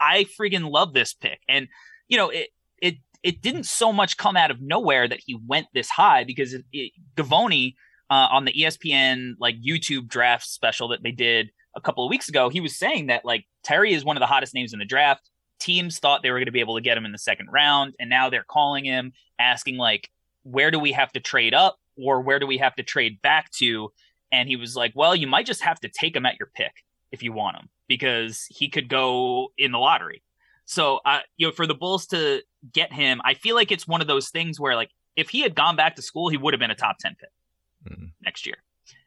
I 0.00 0.24
freaking 0.24 0.68
love 0.68 0.92
this 0.92 1.14
pick. 1.14 1.38
And 1.48 1.68
you 2.08 2.16
know, 2.16 2.30
it 2.30 2.48
it 2.78 2.96
it 3.22 3.40
didn't 3.40 3.64
so 3.64 3.92
much 3.92 4.16
come 4.16 4.36
out 4.36 4.50
of 4.50 4.60
nowhere 4.60 5.06
that 5.08 5.20
he 5.24 5.38
went 5.46 5.66
this 5.74 5.88
high 5.88 6.24
because 6.24 6.54
it, 6.54 6.64
it, 6.72 6.92
Givony 7.16 7.74
uh, 8.10 8.28
on 8.30 8.44
the 8.44 8.52
ESPN 8.52 9.34
like 9.38 9.56
YouTube 9.60 10.08
draft 10.08 10.46
special 10.46 10.88
that 10.88 11.02
they 11.02 11.12
did 11.12 11.50
a 11.74 11.80
couple 11.80 12.04
of 12.04 12.10
weeks 12.10 12.28
ago, 12.28 12.48
he 12.48 12.60
was 12.60 12.76
saying 12.76 13.06
that 13.06 13.24
like 13.24 13.46
Terry 13.62 13.94
is 13.94 14.04
one 14.04 14.16
of 14.16 14.20
the 14.20 14.26
hottest 14.26 14.54
names 14.54 14.72
in 14.72 14.78
the 14.78 14.84
draft. 14.84 15.30
Teams 15.60 15.98
thought 15.98 16.22
they 16.22 16.30
were 16.30 16.38
going 16.38 16.46
to 16.46 16.52
be 16.52 16.60
able 16.60 16.74
to 16.74 16.80
get 16.80 16.98
him 16.98 17.04
in 17.04 17.12
the 17.12 17.18
second 17.18 17.48
round, 17.52 17.94
and 18.00 18.10
now 18.10 18.28
they're 18.28 18.44
calling 18.46 18.84
him, 18.84 19.12
asking 19.38 19.76
like, 19.76 20.10
where 20.42 20.72
do 20.72 20.78
we 20.78 20.90
have 20.92 21.12
to 21.12 21.20
trade 21.20 21.54
up? 21.54 21.78
or 21.96 22.20
where 22.20 22.38
do 22.38 22.46
we 22.46 22.58
have 22.58 22.74
to 22.76 22.82
trade 22.82 23.20
back 23.22 23.50
to? 23.52 23.92
And 24.30 24.48
he 24.48 24.56
was 24.56 24.76
like, 24.76 24.92
well, 24.94 25.14
you 25.14 25.26
might 25.26 25.46
just 25.46 25.62
have 25.62 25.80
to 25.80 25.88
take 25.88 26.16
him 26.16 26.26
at 26.26 26.38
your 26.38 26.50
pick 26.54 26.72
if 27.10 27.22
you 27.22 27.32
want 27.32 27.56
him 27.56 27.68
because 27.88 28.46
he 28.48 28.68
could 28.68 28.88
go 28.88 29.52
in 29.58 29.72
the 29.72 29.78
lottery. 29.78 30.22
So, 30.64 31.00
uh, 31.04 31.20
you 31.36 31.46
know, 31.46 31.52
for 31.52 31.66
the 31.66 31.74
Bulls 31.74 32.06
to 32.08 32.42
get 32.72 32.92
him, 32.92 33.20
I 33.24 33.34
feel 33.34 33.54
like 33.54 33.72
it's 33.72 33.86
one 33.86 34.00
of 34.00 34.06
those 34.06 34.28
things 34.30 34.58
where, 34.60 34.76
like, 34.76 34.90
if 35.16 35.28
he 35.28 35.40
had 35.40 35.54
gone 35.54 35.76
back 35.76 35.96
to 35.96 36.02
school, 36.02 36.28
he 36.28 36.36
would 36.36 36.54
have 36.54 36.60
been 36.60 36.70
a 36.70 36.74
top 36.74 36.98
10 36.98 37.16
pick 37.20 37.92
mm-hmm. 37.92 38.06
next 38.24 38.46
year. 38.46 38.56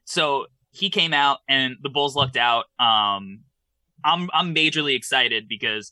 So 0.03 0.47
he 0.71 0.89
came 0.89 1.13
out 1.13 1.39
and 1.49 1.77
the 1.81 1.89
Bulls 1.89 2.15
lucked 2.15 2.37
out. 2.37 2.65
Um, 2.79 3.41
I'm, 4.03 4.29
I'm 4.33 4.53
majorly 4.53 4.95
excited 4.95 5.47
because 5.47 5.91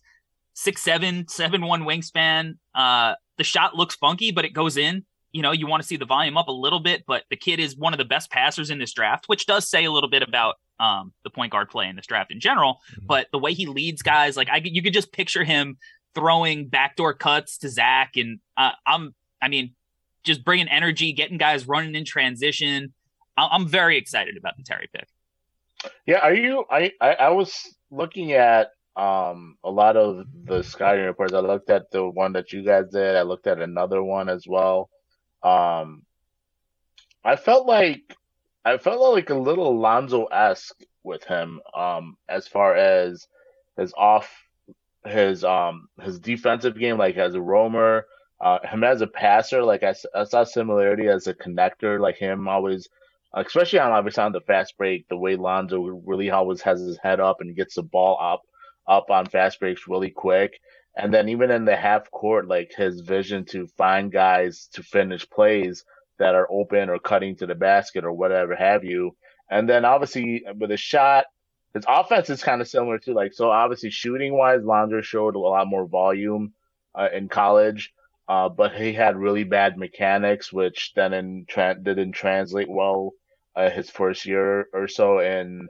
six, 0.54 0.82
seven, 0.84 1.28
seven, 1.28 1.66
one 1.66 1.84
wingspan. 1.84 2.58
Uh, 2.76 3.14
the 3.38 3.44
shot 3.44 3.76
looks 3.76 3.96
funky, 3.96 4.32
but 4.32 4.46
it 4.46 4.54
goes 4.54 4.78
in 4.78 5.06
you 5.34 5.42
know, 5.42 5.52
you 5.52 5.68
want 5.68 5.82
to 5.82 5.88
see 5.88 5.98
the 5.98 6.06
volume 6.06 6.38
up 6.38 6.48
a 6.48 6.52
little 6.54 6.80
bit, 6.80 7.04
but 7.06 7.24
the 7.30 7.36
kid 7.36 7.60
is 7.60 7.76
one 7.76 7.94
of 7.94 7.98
the 7.98 8.06
best 8.06 8.30
passers 8.30 8.70
in 8.70 8.78
this 8.78 8.94
draft, 8.94 9.26
which 9.28 9.46
does 9.46 9.68
say 9.68 9.84
a 9.84 9.92
little 9.92 10.10
bit 10.10 10.22
about 10.22 10.56
um, 10.80 11.12
the 11.24 11.30
point 11.30 11.52
guard 11.52 11.70
play 11.70 11.88
in 11.90 11.96
this 11.96 12.06
draft 12.06 12.32
in 12.32 12.40
general. 12.40 12.80
Mm-hmm. 12.92 13.08
But 13.08 13.28
the 13.32 13.40
way 13.40 13.54
he 13.54 13.66
leads 13.66 14.04
guys, 14.04 14.38
like 14.38 14.48
I, 14.50 14.62
you 14.64 14.82
could 14.82 14.94
just 14.94 15.12
picture 15.12 15.44
him 15.44 15.78
throwing 16.14 16.68
backdoor 16.68 17.16
cuts 17.16 17.58
to 17.60 17.70
Zach, 17.70 18.16
and 18.16 18.40
uh, 18.56 18.72
I'm, 18.86 19.16
I 19.42 19.48
mean, 19.50 19.74
just 20.24 20.46
bringing 20.46 20.70
energy, 20.70 21.12
getting 21.14 21.38
guys 21.38 21.68
running 21.68 21.96
in 21.96 22.06
transition. 22.06 22.94
I'm 23.36 23.68
very 23.68 23.98
excited 23.98 24.38
about 24.38 24.56
the 24.58 24.64
Terry 24.64 24.88
pick. 24.94 25.08
Yeah, 26.06 26.20
are 26.20 26.34
you? 26.34 26.66
I 26.70 26.92
I, 27.02 27.14
I 27.14 27.30
was 27.30 27.60
looking 27.90 28.34
at 28.34 28.70
um 28.96 29.58
a 29.64 29.72
lot 29.72 29.98
of 29.98 30.26
the 30.46 30.62
scouting 30.62 31.06
reports. 31.06 31.34
I 31.34 31.40
looked 31.40 31.72
at 31.72 31.90
the 31.92 32.08
one 32.08 32.34
that 32.34 32.54
you 32.54 32.64
guys 32.64 32.86
did. 32.92 33.16
I 33.16 33.24
looked 33.24 33.48
at 33.48 33.60
another 33.60 34.04
one 34.04 34.30
as 34.30 34.46
well. 34.48 34.90
Um, 35.44 36.04
I 37.24 37.36
felt 37.36 37.68
like 37.68 38.16
I 38.66 38.78
felt 38.78 39.14
like 39.14 39.30
a 39.30 39.36
little 39.36 39.78
Lonzo 39.78 40.26
esque 40.26 40.84
with 41.04 41.24
him. 41.26 41.60
Um, 41.76 42.18
as 42.30 42.48
far 42.48 42.76
as 42.76 43.28
his 43.78 43.94
off 43.98 44.32
his 45.06 45.44
um 45.44 45.88
his 46.02 46.20
defensive 46.20 46.78
game, 46.78 46.98
like 46.98 47.18
as 47.18 47.36
a 47.36 47.42
roamer, 47.42 48.06
uh, 48.40 48.60
him 48.66 48.84
as 48.84 49.02
a 49.02 49.08
passer, 49.08 49.64
like 49.64 49.84
I, 49.84 49.94
I 50.16 50.24
saw 50.24 50.44
similarity 50.44 51.08
as 51.08 51.28
a 51.28 51.34
connector, 51.34 52.00
like 52.00 52.18
him 52.18 52.48
always, 52.48 52.88
especially 53.34 53.80
on 53.80 53.92
obviously 53.92 54.24
on 54.24 54.32
the 54.32 54.42
fast 54.42 54.78
break, 54.78 55.08
the 55.08 55.18
way 55.18 55.36
Lonzo 55.36 55.82
really 56.06 56.30
always 56.32 56.62
has 56.62 56.82
his 56.82 56.98
head 56.98 57.20
up 57.20 57.42
and 57.42 57.56
gets 57.56 57.76
the 57.76 57.84
ball 57.84 58.18
up 58.22 58.42
up 58.88 59.10
on 59.10 59.26
fast 59.26 59.60
breaks 59.60 59.88
really 59.88 60.10
quick. 60.10 60.60
And 60.96 61.14
then 61.14 61.30
even 61.30 61.52
in 61.52 61.66
the 61.66 61.76
half 61.76 62.10
court, 62.12 62.48
like 62.48 62.72
his 62.76 63.02
vision 63.02 63.46
to 63.46 63.68
find 63.68 64.12
guys 64.12 64.70
to 64.74 64.84
finish 64.84 65.28
plays 65.30 65.84
that 66.20 66.36
are 66.36 66.48
open 66.52 66.90
or 66.90 67.00
cutting 67.00 67.36
to 67.38 67.48
the 67.48 67.56
basket 67.56 68.06
or 68.06 68.14
whatever 68.14 68.56
have 68.56 68.84
you. 68.84 69.16
And 69.50 69.68
then 69.68 69.86
obviously 69.86 70.44
with 70.58 70.72
a 70.72 70.78
shot, 70.78 71.26
his 71.74 71.86
offense 71.88 72.30
is 72.30 72.44
kind 72.44 72.62
of 72.62 72.68
similar 72.68 73.00
to 73.00 73.14
like, 73.14 73.34
so 73.34 73.50
obviously 73.50 73.90
shooting 73.90 74.38
wise, 74.38 74.64
Lonzo 74.64 75.02
showed 75.02 75.36
a 75.36 75.40
lot 75.40 75.68
more 75.68 75.88
volume 75.88 76.54
uh, 76.94 77.10
in 77.12 77.28
college. 77.28 77.92
Uh, 78.28 78.48
but 78.48 78.74
he 78.74 78.94
had 78.94 79.18
really 79.18 79.44
bad 79.44 79.78
mechanics, 79.78 80.54
which 80.54 80.94
then 80.96 81.14
in 81.14 81.46
tra- 81.48 81.76
didn't 81.76 82.14
translate 82.14 82.70
well 82.70 83.12
uh, 83.56 83.70
his 83.70 83.90
first 83.90 84.26
year 84.26 84.68
or 84.74 84.88
so 84.88 85.20
in 85.20 85.68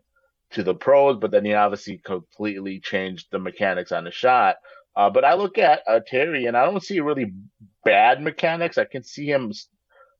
to 0.51 0.61
the 0.61 0.75
pros. 0.75 1.17
But 1.19 1.31
then 1.31 1.45
he 1.45 1.53
obviously 1.53 1.97
completely 1.97 2.79
changed 2.79 3.27
the 3.31 3.39
mechanics 3.39 3.91
on 3.91 4.03
the 4.03 4.11
shot. 4.11 4.57
Uh, 4.95 5.09
but 5.09 5.25
I 5.25 5.33
look 5.33 5.57
at 5.57 5.81
uh, 5.87 5.99
Terry 6.05 6.45
and 6.45 6.55
I 6.55 6.65
don't 6.65 6.83
see 6.83 6.99
really 6.99 7.31
bad 7.83 8.21
mechanics. 8.21 8.77
I 8.77 8.85
can 8.85 9.03
see 9.03 9.25
him 9.25 9.51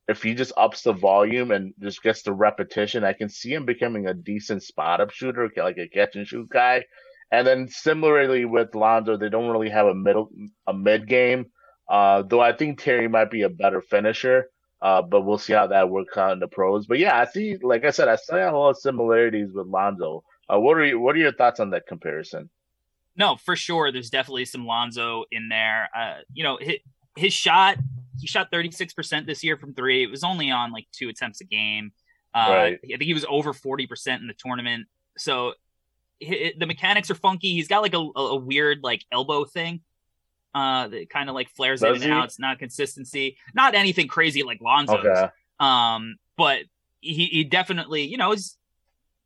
if 0.08 0.22
he 0.22 0.34
just 0.34 0.52
ups 0.58 0.82
the 0.82 0.94
volume 0.94 1.52
and 1.52 1.74
just 1.80 2.04
gets 2.04 2.24
the 2.24 2.34
repetition, 2.34 3.04
I 3.04 3.14
can 3.14 3.30
see 3.30 3.54
him 3.54 3.66
becoming 3.66 4.08
a 4.08 4.14
decent 4.14 4.64
spot 4.64 5.00
up 5.00 5.12
shooter, 5.12 5.50
like 5.56 5.78
a 5.78 5.88
catch 5.88 6.16
and 6.16 6.28
shoot 6.28 6.50
guy. 6.50 6.86
And 7.32 7.48
then 7.48 7.68
similarly 7.70 8.46
with 8.46 8.76
Lonzo, 8.76 9.18
they 9.18 9.30
don't 9.30 9.50
really 9.50 9.70
have 9.70 9.88
a 9.88 9.96
middle 9.96 10.30
a 10.68 10.74
mid 10.74 11.08
game. 11.08 11.48
Uh, 11.90 12.24
though 12.24 12.42
I 12.42 12.54
think 12.54 12.82
Terry 12.82 13.08
might 13.08 13.32
be 13.32 13.44
a 13.44 13.50
better 13.50 13.82
finisher. 13.82 14.50
Uh, 14.82 15.02
but 15.02 15.22
we'll 15.22 15.38
see 15.38 15.54
how 15.54 15.66
that 15.68 15.90
works 15.90 16.18
out 16.18 16.34
in 16.34 16.40
the 16.40 16.48
pros. 16.48 16.86
But 16.86 17.00
yeah, 17.00 17.18
I 17.18 17.24
see, 17.24 17.56
like 17.64 17.86
I 17.86 17.92
said, 17.92 18.10
I 18.10 18.18
see 18.18 18.36
a 18.36 18.52
lot 18.52 18.72
of 18.72 18.78
similarities 18.78 19.54
with 19.54 19.68
Lonzo. 19.68 20.26
Uh, 20.54 20.60
what 20.60 20.78
are 20.78 20.84
you, 20.84 21.00
what 21.00 21.16
are 21.16 21.20
your 21.20 21.32
thoughts 21.32 21.62
on 21.62 21.70
that 21.70 21.88
comparison? 21.88 22.50
No, 23.16 23.36
for 23.36 23.56
sure. 23.56 23.92
There's 23.92 24.10
definitely 24.10 24.46
some 24.46 24.66
Lonzo 24.66 25.26
in 25.32 25.50
there. 25.50 25.90
Uh, 25.96 26.16
you 26.34 26.44
know, 26.44 26.58
his, 26.60 26.78
his 27.16 27.34
shot, 27.34 27.78
he 28.20 28.28
shot 28.28 28.52
36% 28.52 29.26
this 29.26 29.44
year 29.44 29.58
from 29.58 29.74
three. 29.74 30.04
It 30.04 30.10
was 30.10 30.24
only 30.24 30.50
on 30.52 30.72
like 30.72 30.88
two 30.92 31.10
attempts 31.10 31.42
a 31.42 31.46
game. 31.46 31.92
Uh, 32.34 32.46
right. 32.50 32.80
I 32.84 32.88
think 32.88 33.04
he 33.04 33.14
was 33.14 33.26
over 33.30 33.54
40% 33.54 34.20
in 34.20 34.28
the 34.28 34.34
tournament. 34.34 34.88
So 35.18 35.54
it, 36.20 36.60
the 36.60 36.66
mechanics 36.66 37.12
are 37.12 37.16
funky. 37.16 37.54
He's 37.54 37.68
got 37.68 37.82
like 37.82 37.94
a, 37.94 37.98
a 37.98 38.36
weird 38.36 38.80
like 38.82 39.04
elbow 39.12 39.46
thing 39.46 39.82
uh, 40.56 40.88
that 40.88 41.10
kind 41.10 41.30
of 41.30 41.36
like 41.36 41.50
flares 41.50 41.82
Does 41.82 41.98
in 41.98 42.04
and 42.04 42.12
he? 42.12 42.18
out. 42.18 42.26
It's 42.26 42.40
not 42.40 42.60
consistency, 42.60 43.38
not 43.54 43.76
anything 43.76 44.08
crazy 44.08 44.44
like 44.44 44.62
Lonzo's. 44.62 45.06
Okay. 45.06 45.28
Um, 45.60 46.16
but 46.38 46.62
he, 47.02 47.26
he 47.26 47.44
definitely, 47.44 48.04
you 48.04 48.18
know, 48.18 48.32
is 48.32 48.58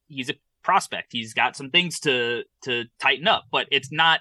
he's 0.07 0.29
a 0.29 0.35
prospect. 0.67 1.13
He's 1.13 1.33
got 1.33 1.55
some 1.55 1.69
things 1.71 2.01
to 2.01 2.43
to 2.63 2.83
tighten 2.99 3.25
up, 3.25 3.45
but 3.49 3.67
it's 3.71 3.89
not 3.89 4.19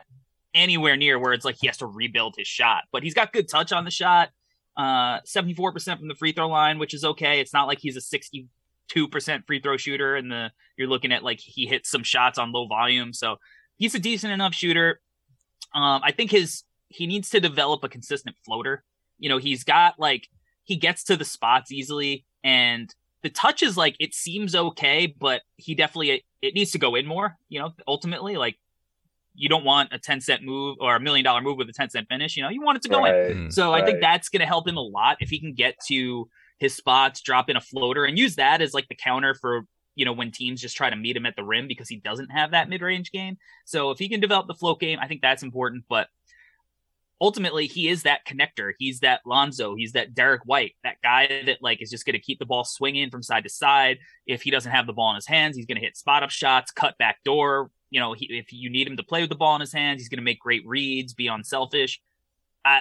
anywhere 0.54 0.96
near 0.96 1.18
where 1.18 1.32
it's 1.32 1.44
like 1.44 1.56
he 1.60 1.66
has 1.66 1.78
to 1.78 1.86
rebuild 1.86 2.36
his 2.38 2.46
shot. 2.46 2.84
But 2.92 3.02
he's 3.02 3.14
got 3.14 3.32
good 3.32 3.48
touch 3.48 3.72
on 3.72 3.84
the 3.84 3.90
shot. 3.90 4.30
Uh, 4.76 5.20
74% 5.22 5.98
from 5.98 6.06
the 6.06 6.14
free 6.14 6.32
throw 6.32 6.48
line, 6.48 6.78
which 6.78 6.94
is 6.94 7.04
okay. 7.04 7.40
It's 7.40 7.52
not 7.52 7.66
like 7.66 7.80
he's 7.80 7.96
a 7.96 8.00
62% 8.00 9.46
free 9.46 9.60
throw 9.60 9.76
shooter 9.76 10.14
and 10.14 10.30
the 10.30 10.52
you're 10.76 10.86
looking 10.86 11.10
at 11.10 11.24
like 11.24 11.40
he 11.40 11.66
hits 11.66 11.90
some 11.90 12.04
shots 12.04 12.38
on 12.38 12.52
low 12.52 12.68
volume. 12.68 13.12
So 13.12 13.36
he's 13.76 13.96
a 13.96 13.98
decent 13.98 14.32
enough 14.32 14.54
shooter. 14.54 15.00
Um, 15.74 16.00
I 16.04 16.12
think 16.12 16.30
his 16.30 16.62
he 16.88 17.08
needs 17.08 17.28
to 17.30 17.40
develop 17.40 17.82
a 17.82 17.88
consistent 17.88 18.36
floater. 18.44 18.84
You 19.18 19.30
know, 19.30 19.38
he's 19.38 19.64
got 19.64 19.98
like 19.98 20.28
he 20.62 20.76
gets 20.76 21.02
to 21.04 21.16
the 21.16 21.24
spots 21.24 21.72
easily 21.72 22.24
and 22.44 22.94
the 23.26 23.30
touch 23.30 23.64
is 23.64 23.76
like 23.76 23.96
it 23.98 24.14
seems 24.14 24.54
okay, 24.54 25.08
but 25.08 25.42
he 25.56 25.74
definitely 25.74 26.24
it 26.42 26.54
needs 26.54 26.70
to 26.72 26.78
go 26.78 26.94
in 26.94 27.06
more, 27.06 27.36
you 27.48 27.60
know, 27.60 27.72
ultimately 27.86 28.36
like 28.36 28.56
you 29.34 29.48
don't 29.48 29.64
want 29.64 29.92
a 29.92 29.98
10 29.98 30.20
cent 30.20 30.42
move 30.42 30.76
or 30.80 30.96
a 30.96 31.00
million 31.00 31.24
dollar 31.24 31.40
move 31.40 31.58
with 31.58 31.68
a 31.68 31.72
10 31.72 31.90
cent 31.90 32.08
finish, 32.08 32.36
you 32.36 32.42
know, 32.42 32.48
you 32.48 32.62
want 32.62 32.76
it 32.76 32.82
to 32.82 32.88
go 32.88 33.00
right, 33.00 33.30
in. 33.30 33.50
So 33.50 33.70
right. 33.70 33.82
I 33.82 33.86
think 33.86 34.00
that's 34.00 34.28
going 34.28 34.40
to 34.40 34.46
help 34.46 34.66
him 34.66 34.76
a 34.76 34.82
lot 34.82 35.18
if 35.20 35.28
he 35.28 35.38
can 35.38 35.52
get 35.52 35.76
to 35.88 36.28
his 36.58 36.74
spots, 36.74 37.20
drop 37.20 37.50
in 37.50 37.56
a 37.56 37.60
floater 37.60 38.04
and 38.04 38.18
use 38.18 38.36
that 38.36 38.62
as 38.62 38.72
like 38.72 38.88
the 38.88 38.94
counter 38.94 39.34
for 39.34 39.66
you 39.96 40.04
know, 40.04 40.12
when 40.12 40.30
teams 40.30 40.60
just 40.60 40.76
try 40.76 40.90
to 40.90 40.94
meet 40.94 41.16
him 41.16 41.26
at 41.26 41.34
the 41.36 41.42
rim 41.42 41.66
because 41.66 41.88
he 41.88 41.96
doesn't 41.96 42.28
have 42.28 42.52
that 42.52 42.68
mid 42.68 42.82
range 42.82 43.10
game. 43.10 43.38
So 43.64 43.90
if 43.90 43.98
he 43.98 44.08
can 44.08 44.20
develop 44.20 44.46
the 44.46 44.54
float 44.54 44.78
game, 44.78 44.98
I 45.00 45.08
think 45.08 45.22
that's 45.22 45.42
important. 45.42 45.84
But 45.88 46.08
ultimately 47.20 47.66
he 47.66 47.88
is 47.88 48.02
that 48.02 48.26
connector. 48.26 48.72
He's 48.78 49.00
that 49.00 49.20
Lonzo. 49.24 49.74
He's 49.74 49.92
that 49.92 50.14
Derrick 50.14 50.42
White, 50.44 50.74
that 50.84 50.96
guy 51.02 51.42
that 51.46 51.58
like 51.62 51.82
is 51.82 51.90
just 51.90 52.04
going 52.04 52.14
to 52.14 52.20
keep 52.20 52.38
the 52.38 52.46
ball 52.46 52.64
swinging 52.64 53.10
from 53.10 53.22
side 53.22 53.44
to 53.44 53.50
side. 53.50 53.98
If 54.26 54.42
he 54.42 54.50
doesn't 54.50 54.70
have 54.70 54.86
the 54.86 54.92
ball 54.92 55.10
in 55.10 55.16
his 55.16 55.26
hands, 55.26 55.56
he's 55.56 55.66
going 55.66 55.76
to 55.76 55.84
hit 55.84 55.96
spot 55.96 56.22
up 56.22 56.30
shots, 56.30 56.70
cut 56.70 56.98
back 56.98 57.22
door. 57.24 57.70
You 57.90 58.00
know, 58.00 58.12
he, 58.12 58.26
if 58.26 58.52
you 58.52 58.68
need 58.68 58.86
him 58.86 58.96
to 58.96 59.02
play 59.02 59.20
with 59.20 59.30
the 59.30 59.36
ball 59.36 59.54
in 59.54 59.60
his 59.60 59.72
hands, 59.72 60.00
he's 60.00 60.08
going 60.08 60.18
to 60.18 60.24
make 60.24 60.40
great 60.40 60.66
reads, 60.66 61.14
be 61.14 61.28
unselfish. 61.28 62.00
I, 62.64 62.80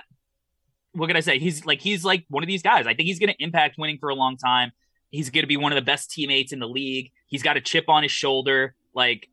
what 0.94 1.08
can 1.08 1.16
I 1.16 1.22
say? 1.22 1.40
He's 1.40 1.66
like 1.66 1.80
he's 1.80 2.04
like 2.04 2.26
one 2.30 2.44
of 2.44 2.48
these 2.48 2.64
guys. 2.64 2.88
I 2.88 2.94
think 2.94 3.08
he's 3.08 3.20
going 3.20 3.34
to 3.34 3.44
impact 3.44 3.76
winning 3.78 3.98
for 4.00 4.10
a 4.10 4.16
long 4.16 4.38
time. 4.38 4.72
He's 5.12 5.30
going 5.30 5.44
to 5.44 5.48
be 5.48 5.58
one 5.58 5.72
of 5.72 5.76
the 5.76 5.82
best 5.82 6.12
teammates 6.12 6.52
in 6.52 6.60
the 6.60 6.68
league. 6.68 7.12
He's 7.28 7.44
got 7.44 7.58
a 7.58 7.62
chip 7.62 7.86
on 7.88 8.04
his 8.04 8.12
shoulder. 8.12 8.76
Like, 8.94 9.30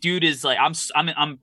dude 0.00 0.24
is 0.24 0.44
like 0.44 0.58
I'm 0.60 0.72
I'm 0.94 1.10
I'm 1.16 1.38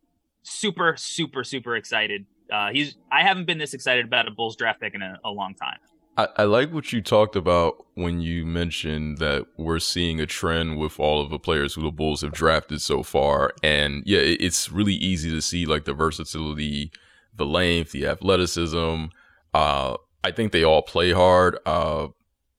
super, 0.46 0.96
super, 0.98 1.44
super 1.44 1.76
excited. 1.76 2.26
Uh, 2.52 2.70
he's 2.72 2.96
I 3.12 3.24
haven't 3.24 3.46
been 3.46 3.58
this 3.58 3.74
excited 3.74 4.06
about 4.06 4.28
a 4.28 4.32
Bulls 4.32 4.56
draft 4.56 4.80
pick 4.80 4.94
in 4.94 5.02
a, 5.02 5.20
a 5.26 5.30
long 5.32 5.56
time. 5.56 5.78
I, 6.18 6.28
I, 6.38 6.44
like 6.44 6.72
what 6.72 6.94
you 6.94 7.02
talked 7.02 7.36
about 7.36 7.86
when 7.96 8.22
you 8.22 8.46
mentioned 8.46 9.18
that 9.18 9.48
we're 9.58 9.80
seeing 9.80 10.22
a 10.22 10.26
trend 10.26 10.78
with 10.78 10.98
all 10.98 11.22
of 11.22 11.30
the 11.30 11.40
players 11.40 11.74
who 11.74 11.82
the 11.82 11.92
Bulls 11.92 12.22
have 12.22 12.32
drafted 12.32 12.82
so 12.82 13.04
far. 13.04 13.54
And 13.62 14.02
yeah, 14.06 14.20
it, 14.20 14.40
it's 14.40 14.72
really 14.72 14.94
easy 14.94 15.30
to 15.32 15.42
see 15.42 15.66
like 15.66 15.84
the 15.84 15.94
versatility, 15.94 16.92
the 17.36 17.46
length, 17.46 17.92
the 17.92 18.08
athleticism. 18.08 19.06
Uh, 19.54 19.98
I 20.24 20.32
think 20.32 20.52
they 20.52 20.64
all 20.64 20.84
play 20.84 21.12
hard. 21.12 21.58
Uh, 21.66 22.10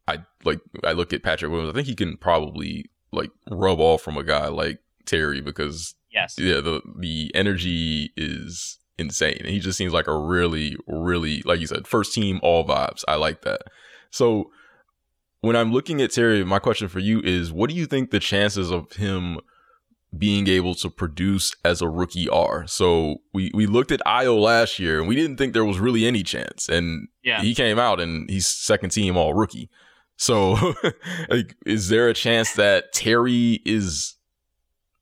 I 0.07 0.19
like 0.45 0.61
I 0.85 0.93
look 0.93 1.13
at 1.13 1.23
Patrick 1.23 1.51
Williams. 1.51 1.73
I 1.73 1.75
think 1.75 1.87
he 1.87 1.95
can 1.95 2.17
probably 2.17 2.91
like 3.13 3.31
rub 3.51 3.81
off 3.81 4.03
from 4.03 4.17
a 4.17 4.23
guy 4.23 4.49
like 4.49 4.81
Terry 5.07 5.41
because 5.41 5.95
Yes. 6.17 6.35
Yeah, 6.39 6.61
the 6.61 6.81
the 6.99 7.31
energy 7.35 8.11
is 8.17 8.79
insane. 8.99 9.37
And 9.41 9.49
he 9.49 9.61
just 9.61 9.79
seems 9.79 9.93
like 9.93 10.07
a 10.07 10.17
really, 10.17 10.77
really, 10.87 11.43
like 11.43 11.61
you 11.61 11.67
said, 11.67 11.87
first 11.87 12.15
team 12.15 12.41
all 12.43 12.67
vibes. 12.67 13.05
I 13.07 13.17
like 13.17 13.43
that. 13.43 13.63
So 14.11 14.51
when 15.41 15.57
I'm 15.57 15.73
looking 15.73 16.01
at 16.01 16.13
Terry, 16.13 16.45
my 16.45 16.59
question 16.59 16.89
for 16.89 16.99
you 16.99 17.21
is 17.21 17.53
what 17.53 17.71
do 17.71 17.77
you 17.77 17.87
think 17.87 18.11
the 18.11 18.21
chances 18.21 18.71
of 18.71 18.93
him 18.93 19.39
being 20.17 20.49
able 20.49 20.75
to 20.77 20.89
produce 20.89 21.55
as 21.65 21.83
a 21.83 21.89
rookie 21.89 22.29
are? 22.29 22.67
So 22.67 23.17
we, 23.35 23.51
we 23.55 23.67
looked 23.67 23.93
at 23.93 24.01
Ayo 24.07 24.41
last 24.41 24.79
year 24.79 24.99
and 24.99 25.09
we 25.09 25.15
didn't 25.15 25.37
think 25.37 25.53
there 25.53 25.65
was 25.65 25.79
really 25.79 26.07
any 26.07 26.23
chance. 26.23 26.69
And 26.69 27.09
yeah. 27.23 27.43
he 27.43 27.55
came 27.55 27.79
out 27.79 28.01
and 28.01 28.29
he's 28.31 28.47
second 28.47 28.91
team 28.91 29.17
all 29.17 29.35
rookie. 29.35 29.69
So 30.17 30.75
like, 31.29 31.55
is 31.67 31.91
there 31.91 32.09
a 32.09 32.15
chance 32.15 32.55
that 32.55 32.93
Terry 32.95 33.61
is 33.67 34.16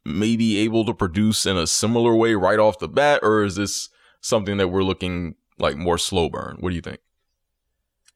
maybe 0.05 0.59
able 0.59 0.85
to 0.85 0.95
produce 0.95 1.47
in 1.47 1.57
a 1.57 1.67
similar 1.67 2.15
way 2.15 2.35
right 2.35 2.59
off 2.59 2.79
the 2.79 2.89
bat, 2.89 3.21
or 3.23 3.45
is 3.45 3.57
this 3.57 3.89
something 4.21 4.57
that 4.59 4.69
we're 4.69 4.83
looking 4.83 5.35
like 5.59 5.77
more 5.77 5.99
slow 5.99 6.29
burn? 6.29 6.57
What 6.61 6.71
do 6.71 6.77
you 6.77 6.83
think? 6.83 7.01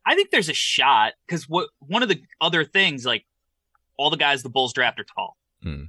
I 0.04 0.14
think 0.14 0.30
there's 0.30 0.48
a 0.48 0.54
shot 0.54 1.12
because 1.26 1.48
what 1.48 1.68
one 1.80 2.02
of 2.02 2.08
the 2.08 2.22
other 2.40 2.64
things, 2.64 3.04
like 3.04 3.24
all 3.96 4.10
the 4.10 4.16
guys 4.16 4.42
the 4.42 4.48
Bulls 4.48 4.72
draft 4.72 4.98
are 5.00 5.04
tall. 5.04 5.36
Hmm. 5.62 5.84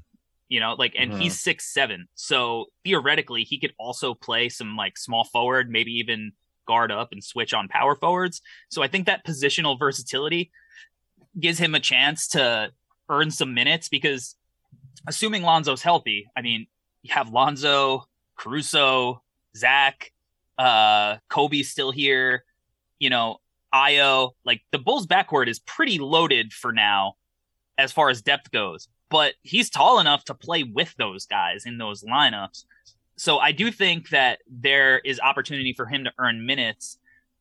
You 0.50 0.60
know, 0.60 0.74
like, 0.74 0.96
and 0.98 1.12
mm-hmm. 1.12 1.22
he's 1.22 1.40
six 1.40 1.72
seven, 1.72 2.08
so 2.16 2.66
theoretically 2.84 3.44
he 3.44 3.60
could 3.60 3.74
also 3.78 4.14
play 4.16 4.50
some 4.50 4.76
like 4.76 4.98
small 4.98 5.24
forward, 5.24 5.70
maybe 5.70 5.92
even 5.92 6.32
guard 6.68 6.92
up 6.92 7.10
and 7.12 7.24
switch 7.24 7.54
on 7.54 7.68
power 7.68 7.96
forwards. 7.96 8.42
So 8.70 8.82
I 8.82 8.88
think 8.88 9.06
that 9.06 9.26
positional 9.26 9.78
versatility 9.78 10.52
gives 11.40 11.60
him 11.60 11.76
a 11.76 11.80
chance 11.80 12.28
to 12.30 12.72
earn 13.10 13.32
some 13.32 13.54
minutes 13.54 13.90
because 13.90 14.36
assuming 15.08 15.44
Lonzo's 15.44 15.82
healthy, 15.82 16.30
I 16.36 16.42
mean, 16.42 16.68
you 17.02 17.14
have 17.14 17.30
Lonzo, 17.30 18.04
Caruso, 18.38 19.22
Zach, 19.56 20.12
uh, 20.58 21.18
Coby's 21.30 21.70
still 21.70 21.92
here, 21.92 22.44
you 23.00 23.10
know, 23.10 23.38
Ayo. 23.74 24.32
Like 24.44 24.62
the 24.72 24.80
Bulls 24.80 25.08
backcourt 25.08 25.48
is 25.48 25.60
pretty 25.60 26.00
loaded 26.00 26.54
for 26.54 26.72
now 26.74 27.16
as 27.78 27.92
far 27.92 28.10
as 28.10 28.22
depth 28.22 28.52
goes, 28.52 28.90
but 29.10 29.36
he's 29.42 29.70
tall 29.70 30.00
enough 30.00 30.26
to 30.26 30.34
play 30.34 30.64
with 30.64 30.94
those 30.98 31.26
guys 31.26 31.66
in 31.66 31.78
those 31.78 32.04
lineups. 32.04 32.66
So 33.18 33.38
I 33.38 33.52
do 33.52 33.72
think 33.72 34.10
that 34.10 34.40
there 34.50 35.00
is 35.00 35.20
opportunity 35.20 35.74
for 35.74 35.86
him 35.86 36.06
to 36.06 36.12
earn 36.20 36.46
minutes. 36.46 36.98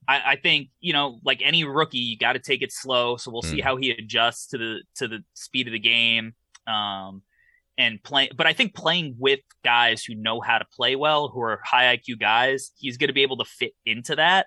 I, 0.09 0.33
I 0.33 0.37
think, 0.37 0.71
you 0.81 0.93
know, 0.93 1.21
like 1.25 1.41
any 1.45 1.65
rookie, 1.65 1.99
you 1.99 2.17
got 2.19 2.33
to 2.33 2.41
take 2.41 2.63
it 2.63 2.73
slow. 2.73 3.17
So 3.17 3.31
we'll 3.31 3.43
mm. 3.43 3.51
see 3.51 3.61
how 3.61 3.77
he 3.77 3.91
adjusts 3.91 4.49
to 4.49 4.59
the 4.59 4.81
to 4.97 5.09
the 5.09 5.25
speed 5.35 5.69
of 5.69 5.73
the 5.73 5.79
game. 5.79 6.35
Um, 6.67 7.23
and 7.79 8.03
play 8.03 8.29
but 8.37 8.47
I 8.47 8.53
think 8.53 8.75
playing 8.75 9.15
with 9.19 9.41
guys 9.65 10.05
who 10.05 10.15
know 10.15 10.41
how 10.41 10.59
to 10.59 10.67
play 10.75 10.97
well, 10.97 11.29
who 11.29 11.41
are 11.41 11.61
high 11.65 11.97
IQ 11.97 12.19
guys, 12.19 12.73
he's 12.77 12.99
going 12.99 13.09
to 13.09 13.15
be 13.15 13.23
able 13.23 13.39
to 13.39 13.45
fit 13.45 13.73
into 13.87 14.17
that. 14.17 14.47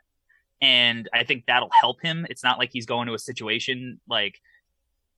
And 0.62 1.10
I 1.12 1.24
think 1.24 1.46
that'll 1.48 1.72
help 1.80 2.02
him. 2.04 2.28
It's 2.30 2.44
not 2.44 2.60
like 2.60 2.70
he's 2.72 2.86
going 2.86 3.08
to 3.08 3.16
a 3.16 3.20
situation 3.20 4.00
like 4.08 4.40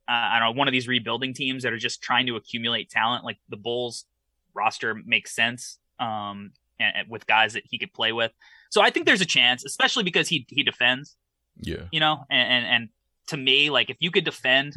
uh, 0.08 0.12
I 0.12 0.40
don't 0.40 0.54
know, 0.54 0.60
one 0.60 0.68
of 0.68 0.74
these 0.74 0.88
rebuilding 0.88 1.34
teams 1.34 1.64
that 1.64 1.74
are 1.74 1.78
just 1.78 2.02
trying 2.02 2.28
to 2.28 2.36
accumulate 2.36 2.90
talent. 2.90 3.24
Like 3.24 3.38
the 3.50 3.58
Bulls 3.58 4.06
roster 4.54 4.96
makes 5.06 5.34
sense 5.34 5.80
um, 6.00 6.52
and, 6.80 6.96
and 6.96 7.10
with 7.10 7.26
guys 7.26 7.54
that 7.54 7.64
he 7.66 7.80
could 7.80 7.94
play 7.94 8.12
with. 8.12 8.32
So 8.70 8.82
I 8.82 8.90
think 8.90 9.06
there's 9.06 9.22
a 9.22 9.26
chance, 9.26 9.64
especially 9.66 10.04
because 10.04 10.28
he 10.28 10.46
he 10.50 10.64
defends. 10.64 11.16
Yeah. 11.62 11.84
You 11.92 12.00
know, 12.00 12.26
and, 12.30 12.52
and, 12.52 12.66
and 12.66 12.90
to 13.28 13.38
me, 13.38 13.70
like 13.70 13.90
if 13.90 13.98
you 14.00 14.12
could 14.12 14.26
defend 14.26 14.76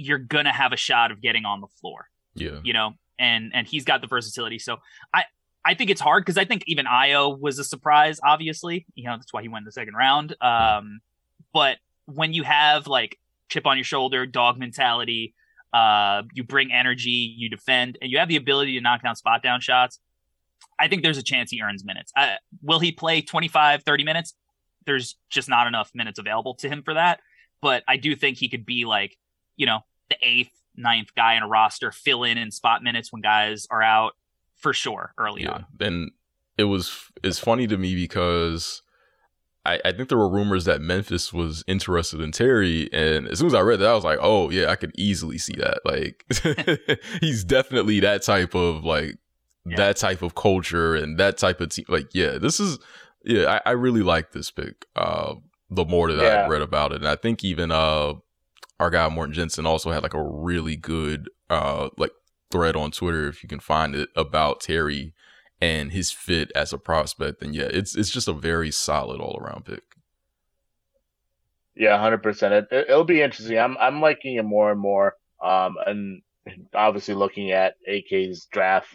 you're 0.00 0.18
gonna 0.18 0.52
have 0.52 0.72
a 0.72 0.76
shot 0.76 1.10
of 1.10 1.20
getting 1.20 1.44
on 1.44 1.60
the 1.60 1.66
floor. 1.80 2.08
Yeah. 2.34 2.60
You 2.62 2.72
know, 2.72 2.92
and 3.18 3.52
and 3.54 3.66
he's 3.66 3.84
got 3.84 4.00
the 4.00 4.06
versatility. 4.06 4.58
So 4.58 4.78
I 5.14 5.24
I 5.64 5.74
think 5.74 5.90
it's 5.90 6.00
hard 6.00 6.24
because 6.24 6.38
I 6.38 6.44
think 6.44 6.64
even 6.66 6.86
Ayo 6.86 7.38
was 7.38 7.58
a 7.58 7.64
surprise, 7.64 8.18
obviously. 8.22 8.86
You 8.94 9.04
know, 9.04 9.16
that's 9.16 9.32
why 9.32 9.42
he 9.42 9.48
went 9.48 9.64
the 9.64 9.72
second 9.72 9.94
round. 9.94 10.34
Um, 10.40 11.00
but 11.52 11.78
when 12.06 12.32
you 12.32 12.44
have 12.44 12.86
like 12.86 13.18
chip 13.48 13.66
on 13.66 13.76
your 13.76 13.84
shoulder, 13.84 14.26
dog 14.26 14.58
mentality, 14.58 15.34
uh, 15.72 16.22
you 16.32 16.44
bring 16.44 16.72
energy, 16.72 17.34
you 17.36 17.48
defend, 17.48 17.98
and 18.00 18.10
you 18.10 18.18
have 18.18 18.28
the 18.28 18.36
ability 18.36 18.74
to 18.74 18.80
knock 18.80 19.02
down 19.02 19.16
spot 19.16 19.42
down 19.42 19.60
shots, 19.60 20.00
I 20.78 20.88
think 20.88 21.02
there's 21.02 21.18
a 21.18 21.22
chance 21.22 21.50
he 21.50 21.60
earns 21.62 21.84
minutes. 21.84 22.12
Uh, 22.16 22.34
will 22.62 22.78
he 22.78 22.90
play 22.90 23.20
25, 23.20 23.82
30 23.82 24.04
minutes? 24.04 24.34
there's 24.86 25.16
just 25.28 25.48
not 25.48 25.66
enough 25.66 25.90
minutes 25.94 26.18
available 26.18 26.54
to 26.54 26.68
him 26.68 26.82
for 26.82 26.94
that. 26.94 27.20
But 27.62 27.82
I 27.86 27.96
do 27.96 28.16
think 28.16 28.38
he 28.38 28.48
could 28.48 28.64
be 28.64 28.84
like, 28.84 29.16
you 29.56 29.66
know, 29.66 29.80
the 30.10 30.16
eighth, 30.22 30.52
ninth 30.76 31.14
guy 31.14 31.34
in 31.34 31.42
a 31.42 31.48
roster, 31.48 31.90
fill 31.90 32.24
in 32.24 32.36
in 32.36 32.50
spot 32.50 32.82
minutes 32.82 33.12
when 33.12 33.22
guys 33.22 33.66
are 33.70 33.82
out 33.82 34.12
for 34.56 34.72
sure 34.72 35.14
early 35.16 35.42
yeah. 35.42 35.52
on. 35.52 35.66
And 35.80 36.10
it 36.58 36.64
was 36.64 37.10
it's 37.22 37.38
funny 37.38 37.66
to 37.66 37.78
me 37.78 37.94
because 37.94 38.82
I, 39.64 39.80
I 39.84 39.92
think 39.92 40.08
there 40.08 40.18
were 40.18 40.28
rumors 40.28 40.64
that 40.64 40.80
Memphis 40.80 41.32
was 41.32 41.62
interested 41.66 42.20
in 42.20 42.32
Terry, 42.32 42.90
and 42.92 43.28
as 43.28 43.38
soon 43.38 43.48
as 43.48 43.54
I 43.54 43.60
read 43.60 43.80
that, 43.80 43.88
I 43.88 43.94
was 43.94 44.04
like, 44.04 44.18
"Oh 44.20 44.50
yeah, 44.50 44.70
I 44.70 44.76
could 44.76 44.92
easily 44.96 45.38
see 45.38 45.54
that. 45.58 45.80
Like, 45.84 46.24
he's 47.20 47.44
definitely 47.44 48.00
that 48.00 48.22
type 48.22 48.54
of 48.54 48.84
like 48.84 49.16
yeah. 49.66 49.76
that 49.76 49.96
type 49.96 50.22
of 50.22 50.34
culture 50.34 50.94
and 50.94 51.18
that 51.18 51.36
type 51.36 51.60
of 51.60 51.70
team. 51.70 51.84
Like, 51.88 52.08
yeah, 52.14 52.38
this 52.38 52.58
is 52.58 52.78
yeah, 53.24 53.60
I, 53.64 53.70
I 53.70 53.72
really 53.72 54.02
like 54.02 54.32
this 54.32 54.50
pick. 54.50 54.86
Uh, 54.96 55.34
the 55.68 55.84
more 55.84 56.10
that 56.10 56.22
yeah. 56.22 56.44
I 56.44 56.48
read 56.48 56.62
about 56.62 56.92
it, 56.92 56.96
and 56.96 57.08
I 57.08 57.16
think 57.16 57.44
even 57.44 57.70
uh, 57.70 58.14
our 58.80 58.90
guy 58.90 59.08
Morton 59.08 59.34
Jensen 59.34 59.66
also 59.66 59.92
had 59.92 60.02
like 60.02 60.14
a 60.14 60.22
really 60.22 60.74
good 60.74 61.30
uh 61.48 61.90
like 61.96 62.12
thread 62.50 62.74
on 62.74 62.90
Twitter 62.90 63.28
if 63.28 63.42
you 63.42 63.48
can 63.48 63.60
find 63.60 63.94
it 63.94 64.08
about 64.16 64.60
Terry 64.60 65.14
and 65.60 65.92
his 65.92 66.10
fit 66.10 66.50
as 66.54 66.72
a 66.72 66.78
prospect, 66.78 67.40
then 67.40 67.52
yeah, 67.52 67.68
it's 67.70 67.94
it's 67.94 68.10
just 68.10 68.28
a 68.28 68.32
very 68.32 68.70
solid 68.70 69.20
all 69.20 69.38
around 69.40 69.66
pick. 69.66 69.82
Yeah, 71.76 71.98
hundred 71.98 72.22
percent. 72.22 72.66
It, 72.70 72.88
will 72.88 73.04
be 73.04 73.22
interesting. 73.22 73.58
I'm 73.58 73.76
I'm 73.78 74.00
liking 74.00 74.36
it 74.36 74.44
more 74.44 74.72
and 74.72 74.80
more. 74.80 75.16
Um, 75.42 75.76
and 75.86 76.22
obviously 76.74 77.14
looking 77.14 77.52
at 77.52 77.74
AK's 77.86 78.46
draft 78.50 78.94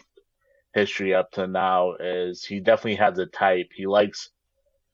history 0.74 1.14
up 1.14 1.30
to 1.32 1.46
now 1.46 1.94
is 1.94 2.44
he 2.44 2.60
definitely 2.60 2.96
has 2.96 3.18
a 3.18 3.26
type. 3.26 3.70
He 3.74 3.86
likes 3.86 4.30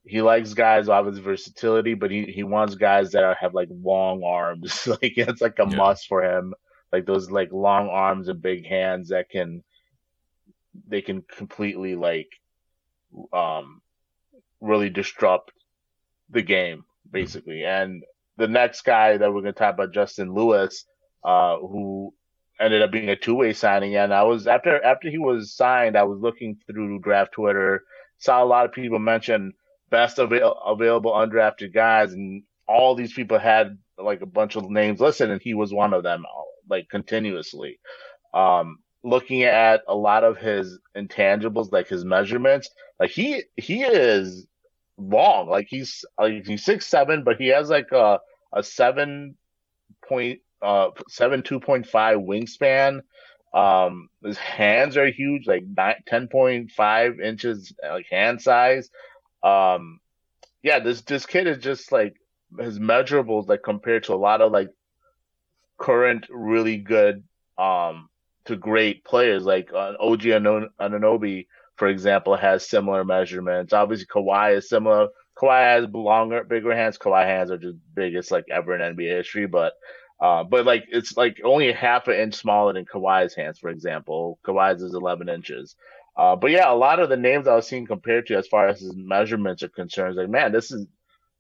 he 0.05 0.21
likes 0.21 0.55
guys 0.55 0.89
of 0.89 1.07
his 1.07 1.19
versatility, 1.19 1.95
but 1.95 2.11
he, 2.11 2.25
he 2.25 2.43
wants 2.43 2.75
guys 2.75 3.13
that 3.13 3.23
are, 3.23 3.37
have 3.41 3.55
like 3.55 3.69
long 3.71 4.23
arms. 4.25 4.87
like 4.87 5.17
it's 5.17 5.41
like 5.41 5.59
a 5.59 5.67
yeah. 5.69 5.77
must 5.77 6.09
for 6.09 6.23
him. 6.23 6.55
Like 6.93 7.07
those 7.07 7.31
like 7.31 7.53
long 7.53 7.89
arms 7.89 8.29
and 8.29 8.43
big 8.43 8.67
hands 8.67 9.09
that 9.09 9.31
can 9.31 9.63
they 10.89 11.03
can 11.03 11.23
completely 11.23 11.95
like 11.95 12.29
um 13.33 13.81
really 14.61 14.91
disrupt 14.91 15.53
the 16.31 16.43
game 16.43 16.85
basically. 17.11 17.65
And 17.65 18.03
the 18.37 18.49
next 18.49 18.83
guy 18.83 19.17
that 19.17 19.33
we're 19.33 19.41
gonna 19.41 19.53
talk 19.53 19.75
about, 19.75 19.95
Justin 19.95 20.35
Lewis, 20.35 20.85
uh, 21.25 21.59
who 21.59 22.13
ended 22.59 22.83
up 22.83 22.91
being 22.91 23.09
a 23.09 23.17
two 23.17 23.35
way 23.35 23.53
signing. 23.53 23.97
And 23.97 24.13
I 24.13 24.25
was 24.25 24.47
after 24.47 24.83
after 24.85 25.09
he 25.09 25.19
was 25.19 25.55
signed, 25.55 25.97
I 25.97 26.05
was 26.05 26.21
looking 26.21 26.59
through 26.67 27.01
draft 27.01 27.33
Twitter, 27.33 27.85
saw 28.19 28.43
a 28.43 28.47
lot 28.47 28.65
of 28.65 28.73
people 28.73 28.99
mention 28.99 29.53
best 29.93 30.19
avail- 30.19 30.61
available 30.67 31.13
undrafted 31.13 31.73
guys, 31.73 32.15
and 32.15 32.43
all 32.67 32.97
these 32.97 33.13
people 33.13 33.39
had 33.39 33.79
like 33.99 34.23
a 34.23 34.27
bunch 34.27 34.57
of 34.57 34.69
names 34.71 35.01
listed, 35.01 35.31
and 35.31 35.41
he 35.43 35.55
was 35.55 35.73
one 35.73 35.95
of 35.95 36.03
them, 36.03 36.25
like 36.69 36.89
continuously. 36.89 37.79
Um, 38.35 38.79
looking 39.05 39.45
at 39.45 39.83
a 39.87 39.95
lot 39.95 40.25
of 40.25 40.39
his 40.39 40.79
intangibles, 40.97 41.71
like 41.71 41.89
his 41.89 42.05
measurements, 42.05 42.71
like 42.99 43.11
he 43.11 43.45
he 43.57 43.83
is 43.85 44.47
long. 44.99 45.49
Like 45.49 45.67
he's 45.69 46.05
like 46.19 46.47
he's 46.47 46.65
six 46.65 46.87
seven, 46.87 47.23
but 47.25 47.37
he 47.37 47.49
has 47.49 47.71
like 47.71 47.93
a 47.93 48.19
a 48.53 48.63
seven 48.65 49.37
point 50.09 50.41
uh 50.63 50.91
seven 51.09 51.43
two 51.43 51.61
point 51.61 51.87
five 51.87 52.19
wingspan. 52.19 53.03
Um, 53.55 54.09
his 54.25 54.39
hands 54.39 54.97
are 54.97 55.09
huge, 55.11 55.47
like 55.47 55.65
nine, 55.77 55.97
10.5 56.11 57.21
inches, 57.23 57.75
like 57.83 58.07
hand 58.11 58.41
size. 58.41 58.89
Um, 59.43 60.01
yeah, 60.63 60.79
this 60.79 61.03
this 61.03 61.27
kid 61.27 61.47
is 61.47 61.59
just 61.59 61.93
like 61.93 62.15
his 62.59 62.79
measurables, 62.79 63.49
like 63.49 63.63
compared 63.63 64.05
to 64.05 64.15
a 64.15 64.17
lot 64.17 64.41
of 64.41 64.53
like 64.53 64.69
current 65.79 66.27
really 66.31 66.77
good 66.77 67.25
um 67.59 68.09
to 68.45 68.57
great 68.57 69.05
players 69.05 69.45
like 69.45 69.73
uh, 69.73 69.95
OG 70.01 70.23
Anunoby, 70.23 71.47
for 71.77 71.89
example, 71.89 72.37
has 72.37 72.69
similar 72.69 73.05
measurements. 73.05 73.73
Obviously, 73.73 74.07
Kawhi 74.07 74.57
is 74.57 74.69
similar. 74.69 75.09
Kawhi 75.37 75.61
has 75.63 75.89
longer, 75.93 76.45
bigger 76.45 76.75
hands. 76.75 76.99
Kawhi 76.99 77.25
hands 77.25 77.51
are 77.51 77.59
just 77.59 77.79
biggest 77.95 78.31
like 78.31 78.45
ever 78.51 78.75
in 78.75 78.97
NBA 78.97 79.17
history, 79.17 79.47
but 79.47 79.75
uh, 80.21 80.45
but 80.45 80.65
like 80.65 80.85
it's 80.89 81.17
like 81.17 81.41
only 81.45 81.73
half 81.73 82.07
an 82.09 82.15
inch 82.15 82.35
smaller 82.35 82.73
than 82.73 82.85
Kawhi's 82.85 83.35
hands, 83.35 83.59
for 83.59 83.71
example. 83.71 84.39
Kawhi's 84.45 84.83
is 84.83 84.95
11 84.95 85.29
inches. 85.29 85.75
Uh, 86.17 86.37
but 86.37 86.51
yeah, 86.51 86.71
a 86.71 86.75
lot 86.75 87.01
of 87.01 87.09
the 87.09 87.17
names 87.17 87.49
I 87.49 87.55
was 87.55 87.67
seeing 87.67 87.87
compared 87.87 88.27
to 88.27 88.37
as 88.37 88.47
far 88.47 88.69
as 88.69 88.81
his 88.81 88.95
measurements 88.95 89.63
are 89.63 89.69
concerned, 89.69 90.17
like 90.17 90.29
man, 90.29 90.53
this 90.53 90.71
is 90.71 90.87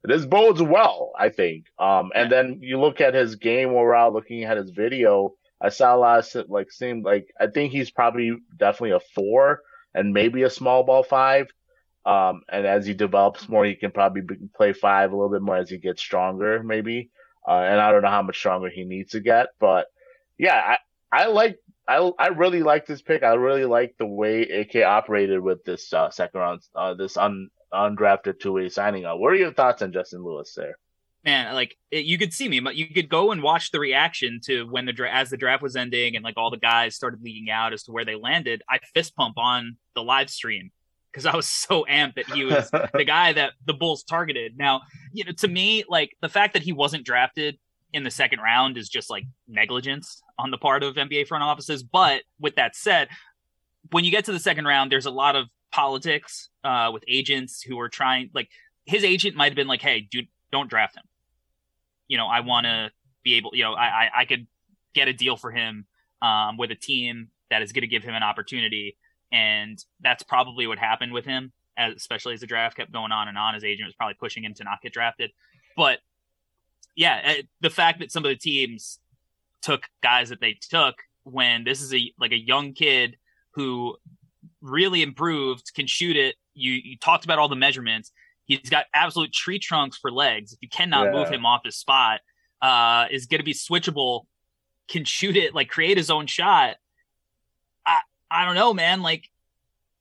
this 0.04 0.26
bodes 0.26 0.62
well, 0.62 1.12
I 1.18 1.28
think. 1.28 1.66
Um, 1.78 2.10
and 2.14 2.30
then 2.32 2.58
you 2.60 2.80
look 2.80 3.00
at 3.00 3.14
his 3.14 3.36
game 3.36 3.68
overall, 3.70 4.12
looking 4.12 4.44
at 4.44 4.56
his 4.56 4.70
video, 4.70 5.34
I 5.60 5.68
saw 5.68 5.94
a 5.94 5.98
lot 5.98 6.34
of 6.34 6.50
like 6.50 6.72
seemed 6.72 7.04
like 7.04 7.28
I 7.38 7.46
think 7.46 7.72
he's 7.72 7.90
probably 7.90 8.32
definitely 8.56 8.96
a 8.96 9.00
four 9.14 9.60
and 9.94 10.12
maybe 10.12 10.42
a 10.42 10.50
small 10.50 10.82
ball 10.84 11.02
five. 11.02 11.48
Um, 12.04 12.42
and 12.50 12.66
as 12.66 12.84
he 12.84 12.94
develops 12.94 13.48
more, 13.48 13.64
he 13.64 13.76
can 13.76 13.92
probably 13.92 14.22
play 14.56 14.72
five 14.72 15.12
a 15.12 15.16
little 15.16 15.30
bit 15.30 15.42
more 15.42 15.56
as 15.56 15.70
he 15.70 15.78
gets 15.78 16.02
stronger, 16.02 16.62
maybe. 16.62 17.10
Uh, 17.46 17.60
and 17.60 17.80
I 17.80 17.92
don't 17.92 18.02
know 18.02 18.08
how 18.08 18.22
much 18.22 18.38
stronger 18.38 18.68
he 18.70 18.84
needs 18.84 19.12
to 19.12 19.20
get, 19.20 19.48
but 19.60 19.86
yeah, 20.38 20.76
I, 21.12 21.22
I 21.24 21.26
like, 21.26 21.58
I, 21.88 22.10
I 22.18 22.28
really 22.28 22.62
like 22.62 22.86
this 22.86 23.02
pick. 23.02 23.22
I 23.22 23.34
really 23.34 23.64
like 23.64 23.96
the 23.98 24.06
way 24.06 24.42
AK 24.42 24.84
operated 24.84 25.40
with 25.40 25.64
this 25.64 25.92
uh, 25.92 26.10
second 26.10 26.40
round, 26.40 26.62
uh, 26.74 26.94
this 26.94 27.16
un, 27.16 27.48
undrafted 27.72 28.40
two 28.40 28.52
way 28.52 28.68
signing. 28.68 29.04
Uh, 29.04 29.16
what 29.16 29.32
are 29.32 29.36
your 29.36 29.52
thoughts 29.52 29.82
on 29.82 29.92
Justin 29.92 30.24
Lewis 30.24 30.54
there? 30.56 30.76
man, 31.24 31.54
like 31.54 31.76
it, 31.90 32.04
you 32.04 32.18
could 32.18 32.32
see 32.32 32.48
me, 32.48 32.60
but 32.60 32.76
you 32.76 32.88
could 32.88 33.08
go 33.08 33.32
and 33.32 33.42
watch 33.42 33.70
the 33.70 33.80
reaction 33.80 34.40
to 34.44 34.64
when 34.64 34.86
the 34.86 35.08
as 35.10 35.30
the 35.30 35.36
draft 35.36 35.62
was 35.62 35.76
ending 35.76 36.16
and 36.16 36.24
like 36.24 36.36
all 36.36 36.50
the 36.50 36.56
guys 36.56 36.94
started 36.94 37.22
leaking 37.22 37.50
out 37.50 37.72
as 37.72 37.84
to 37.84 37.92
where 37.92 38.04
they 38.04 38.14
landed. 38.14 38.62
I 38.68 38.80
fist 38.94 39.14
pump 39.16 39.38
on 39.38 39.76
the 39.94 40.02
live 40.02 40.30
stream 40.30 40.70
because 41.10 41.26
I 41.26 41.36
was 41.36 41.46
so 41.46 41.84
amped 41.88 42.14
that 42.14 42.26
he 42.26 42.44
was 42.44 42.70
the 42.94 43.04
guy 43.04 43.32
that 43.34 43.52
the 43.66 43.74
Bulls 43.74 44.02
targeted. 44.02 44.56
Now, 44.56 44.82
you 45.12 45.24
know, 45.24 45.32
to 45.38 45.48
me, 45.48 45.84
like 45.88 46.16
the 46.20 46.28
fact 46.28 46.54
that 46.54 46.62
he 46.62 46.72
wasn't 46.72 47.04
drafted 47.04 47.58
in 47.92 48.04
the 48.04 48.10
second 48.10 48.40
round 48.40 48.76
is 48.76 48.88
just 48.88 49.10
like 49.10 49.24
negligence 49.46 50.22
on 50.42 50.50
the 50.50 50.58
part 50.58 50.82
of 50.82 50.96
NBA 50.96 51.26
front 51.26 51.44
offices. 51.44 51.82
But 51.82 52.22
with 52.40 52.56
that 52.56 52.74
said, 52.76 53.08
when 53.90 54.04
you 54.04 54.10
get 54.10 54.24
to 54.26 54.32
the 54.32 54.40
second 54.40 54.66
round, 54.66 54.90
there's 54.90 55.06
a 55.06 55.10
lot 55.10 55.36
of 55.36 55.48
politics 55.70 56.50
uh, 56.64 56.90
with 56.92 57.04
agents 57.08 57.62
who 57.62 57.78
are 57.80 57.88
trying 57.88 58.30
like 58.34 58.48
his 58.84 59.04
agent 59.04 59.36
might 59.36 59.46
have 59.46 59.56
been 59.56 59.68
like, 59.68 59.82
"Hey, 59.82 60.00
dude, 60.10 60.28
don't 60.50 60.68
draft 60.68 60.96
him." 60.96 61.04
you 62.12 62.18
know, 62.18 62.26
I 62.26 62.40
want 62.40 62.66
to 62.66 62.90
be 63.24 63.36
able, 63.36 63.52
you 63.54 63.64
know, 63.64 63.72
I, 63.72 63.86
I, 63.86 64.10
I 64.18 64.24
could 64.26 64.46
get 64.94 65.08
a 65.08 65.14
deal 65.14 65.38
for 65.38 65.50
him 65.50 65.86
um, 66.20 66.58
with 66.58 66.70
a 66.70 66.74
team 66.74 67.28
that 67.48 67.62
is 67.62 67.72
going 67.72 67.80
to 67.80 67.88
give 67.88 68.02
him 68.02 68.14
an 68.14 68.22
opportunity. 68.22 68.98
And 69.32 69.82
that's 70.02 70.22
probably 70.22 70.66
what 70.66 70.78
happened 70.78 71.14
with 71.14 71.24
him, 71.24 71.52
as, 71.74 71.94
especially 71.94 72.34
as 72.34 72.40
the 72.40 72.46
draft 72.46 72.76
kept 72.76 72.92
going 72.92 73.12
on 73.12 73.28
and 73.28 73.38
on. 73.38 73.54
His 73.54 73.64
agent 73.64 73.86
was 73.86 73.94
probably 73.94 74.16
pushing 74.20 74.44
him 74.44 74.52
to 74.54 74.64
not 74.64 74.82
get 74.82 74.92
drafted. 74.92 75.30
But 75.74 76.00
yeah, 76.94 77.18
eh, 77.24 77.42
the 77.62 77.70
fact 77.70 78.00
that 78.00 78.12
some 78.12 78.26
of 78.26 78.28
the 78.28 78.36
teams 78.36 78.98
took 79.62 79.82
guys 80.02 80.28
that 80.28 80.40
they 80.40 80.58
took 80.70 80.96
when 81.24 81.64
this 81.64 81.80
is 81.80 81.94
a 81.94 82.12
like 82.18 82.32
a 82.32 82.38
young 82.38 82.72
kid 82.72 83.16
who 83.54 83.96
really 84.60 85.02
improved, 85.02 85.72
can 85.74 85.86
shoot 85.86 86.16
it. 86.16 86.36
You 86.54 86.72
you 86.72 86.96
talked 86.96 87.24
about 87.24 87.38
all 87.38 87.48
the 87.48 87.56
measurements. 87.56 88.12
He's 88.44 88.70
got 88.70 88.86
absolute 88.92 89.32
tree 89.32 89.58
trunks 89.58 89.96
for 89.96 90.10
legs. 90.10 90.52
If 90.52 90.58
you 90.62 90.68
cannot 90.68 91.06
yeah. 91.06 91.12
move 91.12 91.28
him 91.28 91.46
off 91.46 91.62
his 91.64 91.76
spot, 91.76 92.20
uh, 92.60 93.06
is 93.10 93.26
going 93.26 93.38
to 93.38 93.44
be 93.44 93.54
switchable, 93.54 94.22
can 94.88 95.04
shoot 95.04 95.36
it, 95.36 95.54
like 95.54 95.68
create 95.68 95.96
his 95.96 96.10
own 96.10 96.26
shot. 96.26 96.76
I 97.86 98.00
I 98.30 98.44
don't 98.44 98.54
know, 98.54 98.74
man. 98.74 99.02
Like, 99.02 99.28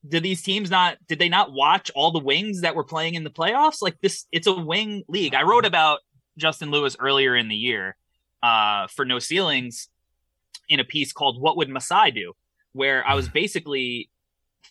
did 0.07 0.23
these 0.23 0.41
teams 0.41 0.69
not? 0.69 0.97
Did 1.07 1.19
they 1.19 1.29
not 1.29 1.53
watch 1.53 1.91
all 1.95 2.11
the 2.11 2.19
wings 2.19 2.61
that 2.61 2.75
were 2.75 2.83
playing 2.83 3.15
in 3.15 3.23
the 3.23 3.29
playoffs? 3.29 3.81
Like 3.81 3.99
this, 4.01 4.25
it's 4.31 4.47
a 4.47 4.53
wing 4.53 5.03
league. 5.07 5.35
I 5.35 5.43
wrote 5.43 5.65
about 5.65 5.99
Justin 6.37 6.71
Lewis 6.71 6.95
earlier 6.99 7.35
in 7.35 7.47
the 7.47 7.55
year 7.55 7.95
uh, 8.43 8.87
for 8.87 9.05
No 9.05 9.19
Ceilings 9.19 9.89
in 10.69 10.79
a 10.79 10.85
piece 10.85 11.13
called 11.13 11.41
"What 11.41 11.57
Would 11.57 11.69
Masai 11.69 12.11
Do," 12.11 12.33
where 12.73 13.05
I 13.07 13.15
was 13.15 13.29
basically 13.29 14.09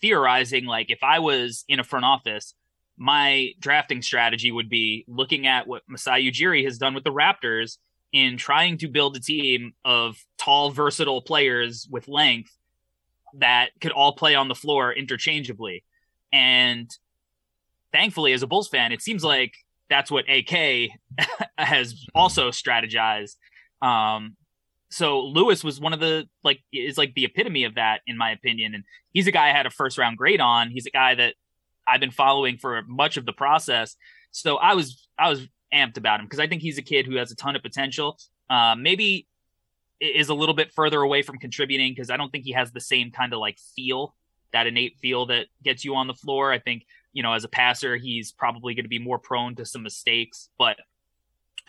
theorizing 0.00 0.64
like 0.64 0.90
if 0.90 1.02
I 1.02 1.18
was 1.18 1.64
in 1.68 1.80
a 1.80 1.84
front 1.84 2.04
office 2.04 2.54
my 3.00 3.54
drafting 3.58 4.02
strategy 4.02 4.52
would 4.52 4.68
be 4.68 5.06
looking 5.08 5.46
at 5.46 5.66
what 5.66 5.82
Masai 5.88 6.30
Ujiri 6.30 6.64
has 6.64 6.76
done 6.76 6.92
with 6.92 7.02
the 7.02 7.10
Raptors 7.10 7.78
in 8.12 8.36
trying 8.36 8.76
to 8.76 8.88
build 8.88 9.16
a 9.16 9.20
team 9.20 9.72
of 9.86 10.22
tall, 10.36 10.70
versatile 10.70 11.22
players 11.22 11.88
with 11.90 12.08
length 12.08 12.54
that 13.38 13.70
could 13.80 13.92
all 13.92 14.12
play 14.12 14.34
on 14.34 14.48
the 14.48 14.54
floor 14.54 14.92
interchangeably. 14.92 15.82
And 16.30 16.90
thankfully, 17.90 18.34
as 18.34 18.42
a 18.42 18.46
Bulls 18.46 18.68
fan, 18.68 18.92
it 18.92 19.00
seems 19.00 19.24
like 19.24 19.54
that's 19.88 20.10
what 20.10 20.26
AK 20.28 20.90
has 21.56 22.04
also 22.14 22.50
strategized. 22.50 23.36
Um, 23.82 24.36
so 24.90 25.20
Lewis 25.20 25.62
was 25.62 25.80
one 25.80 25.92
of 25.92 26.00
the 26.00 26.28
like 26.42 26.60
is 26.72 26.98
like 26.98 27.14
the 27.14 27.24
epitome 27.24 27.64
of 27.64 27.76
that 27.76 28.00
in 28.06 28.16
my 28.16 28.32
opinion, 28.32 28.74
and 28.74 28.84
he's 29.12 29.26
a 29.26 29.32
guy 29.32 29.48
I 29.48 29.52
had 29.52 29.66
a 29.66 29.70
first 29.70 29.98
round 29.98 30.16
grade 30.16 30.40
on. 30.40 30.70
He's 30.70 30.86
a 30.86 30.90
guy 30.90 31.14
that 31.14 31.34
I've 31.86 32.00
been 32.00 32.10
following 32.10 32.58
for 32.58 32.82
much 32.86 33.16
of 33.16 33.26
the 33.26 33.32
process. 33.32 33.96
So 34.32 34.56
I 34.56 34.74
was 34.74 35.08
I 35.18 35.28
was 35.28 35.46
amped 35.72 35.96
about 35.96 36.20
him 36.20 36.26
because 36.26 36.40
I 36.40 36.48
think 36.48 36.62
he's 36.62 36.78
a 36.78 36.82
kid 36.82 37.06
who 37.06 37.16
has 37.16 37.30
a 37.30 37.36
ton 37.36 37.56
of 37.56 37.62
potential. 37.62 38.18
Uh, 38.48 38.74
maybe 38.76 39.28
is 40.00 40.28
a 40.28 40.34
little 40.34 40.54
bit 40.54 40.72
further 40.72 41.00
away 41.02 41.22
from 41.22 41.38
contributing 41.38 41.92
because 41.92 42.10
I 42.10 42.16
don't 42.16 42.30
think 42.32 42.44
he 42.44 42.52
has 42.52 42.72
the 42.72 42.80
same 42.80 43.10
kind 43.10 43.32
of 43.32 43.38
like 43.38 43.58
feel, 43.76 44.14
that 44.52 44.66
innate 44.66 44.96
feel 44.98 45.26
that 45.26 45.46
gets 45.62 45.84
you 45.84 45.94
on 45.94 46.06
the 46.06 46.14
floor. 46.14 46.50
I 46.50 46.58
think, 46.58 46.86
you 47.12 47.22
know, 47.22 47.34
as 47.34 47.44
a 47.44 47.48
passer, 47.48 47.96
he's 47.96 48.32
probably 48.32 48.74
going 48.74 48.84
to 48.84 48.88
be 48.88 48.98
more 48.98 49.18
prone 49.18 49.54
to 49.56 49.66
some 49.66 49.82
mistakes, 49.82 50.48
but 50.58 50.78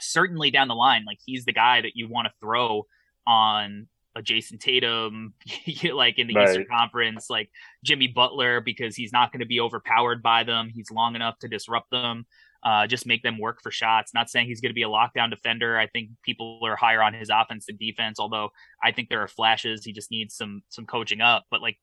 certainly 0.02 0.52
down 0.52 0.68
the 0.68 0.76
line, 0.76 1.06
like 1.06 1.20
he's 1.26 1.46
the 1.46 1.54
guy 1.54 1.82
that 1.82 1.96
you 1.96 2.08
want 2.08 2.28
to 2.28 2.34
throw 2.40 2.86
on 3.26 3.88
a 4.16 4.22
Jayson 4.22 4.60
Tatum, 4.60 5.34
like 5.94 6.20
in 6.20 6.28
the 6.28 6.36
right. 6.36 6.50
Eastern 6.50 6.66
Conference, 6.70 7.30
like 7.30 7.50
Jimmy 7.84 8.08
Butler, 8.08 8.62
because 8.62 8.96
he's 8.96 9.14
not 9.14 9.32
going 9.32 9.40
to 9.40 9.46
be 9.46 9.60
overpowered 9.60 10.22
by 10.22 10.44
them. 10.44 10.70
He's 10.74 10.92
long 10.92 11.16
enough 11.16 11.40
to 11.40 11.48
disrupt 11.48 11.92
them 11.92 12.26
uh, 12.64 12.86
just 12.86 13.08
make 13.08 13.24
them 13.24 13.40
work 13.40 13.62
for 13.62 13.72
shots. 13.72 14.14
Not 14.14 14.30
saying 14.30 14.48
he's 14.48 14.62
going 14.62 14.70
to 14.70 14.76
be 14.76 14.84
a 14.84 14.88
lockdown 14.88 15.30
defender. 15.30 15.78
I 15.78 15.88
think 15.88 16.10
people 16.22 16.60
are 16.64 16.76
higher 16.76 17.02
on 17.02 17.14
his 17.14 17.30
offense 17.34 17.66
than 17.66 17.78
defense, 17.78 18.20
although 18.20 18.52
I 18.84 18.92
think 18.92 19.10
there 19.10 19.22
are 19.22 19.28
flashes. 19.28 19.84
He 19.84 19.94
just 19.94 20.12
needs 20.12 20.36
some 20.36 20.62
some 20.70 20.86
coaching 20.86 21.22
up. 21.22 21.46
But 21.50 21.62
like 21.62 21.78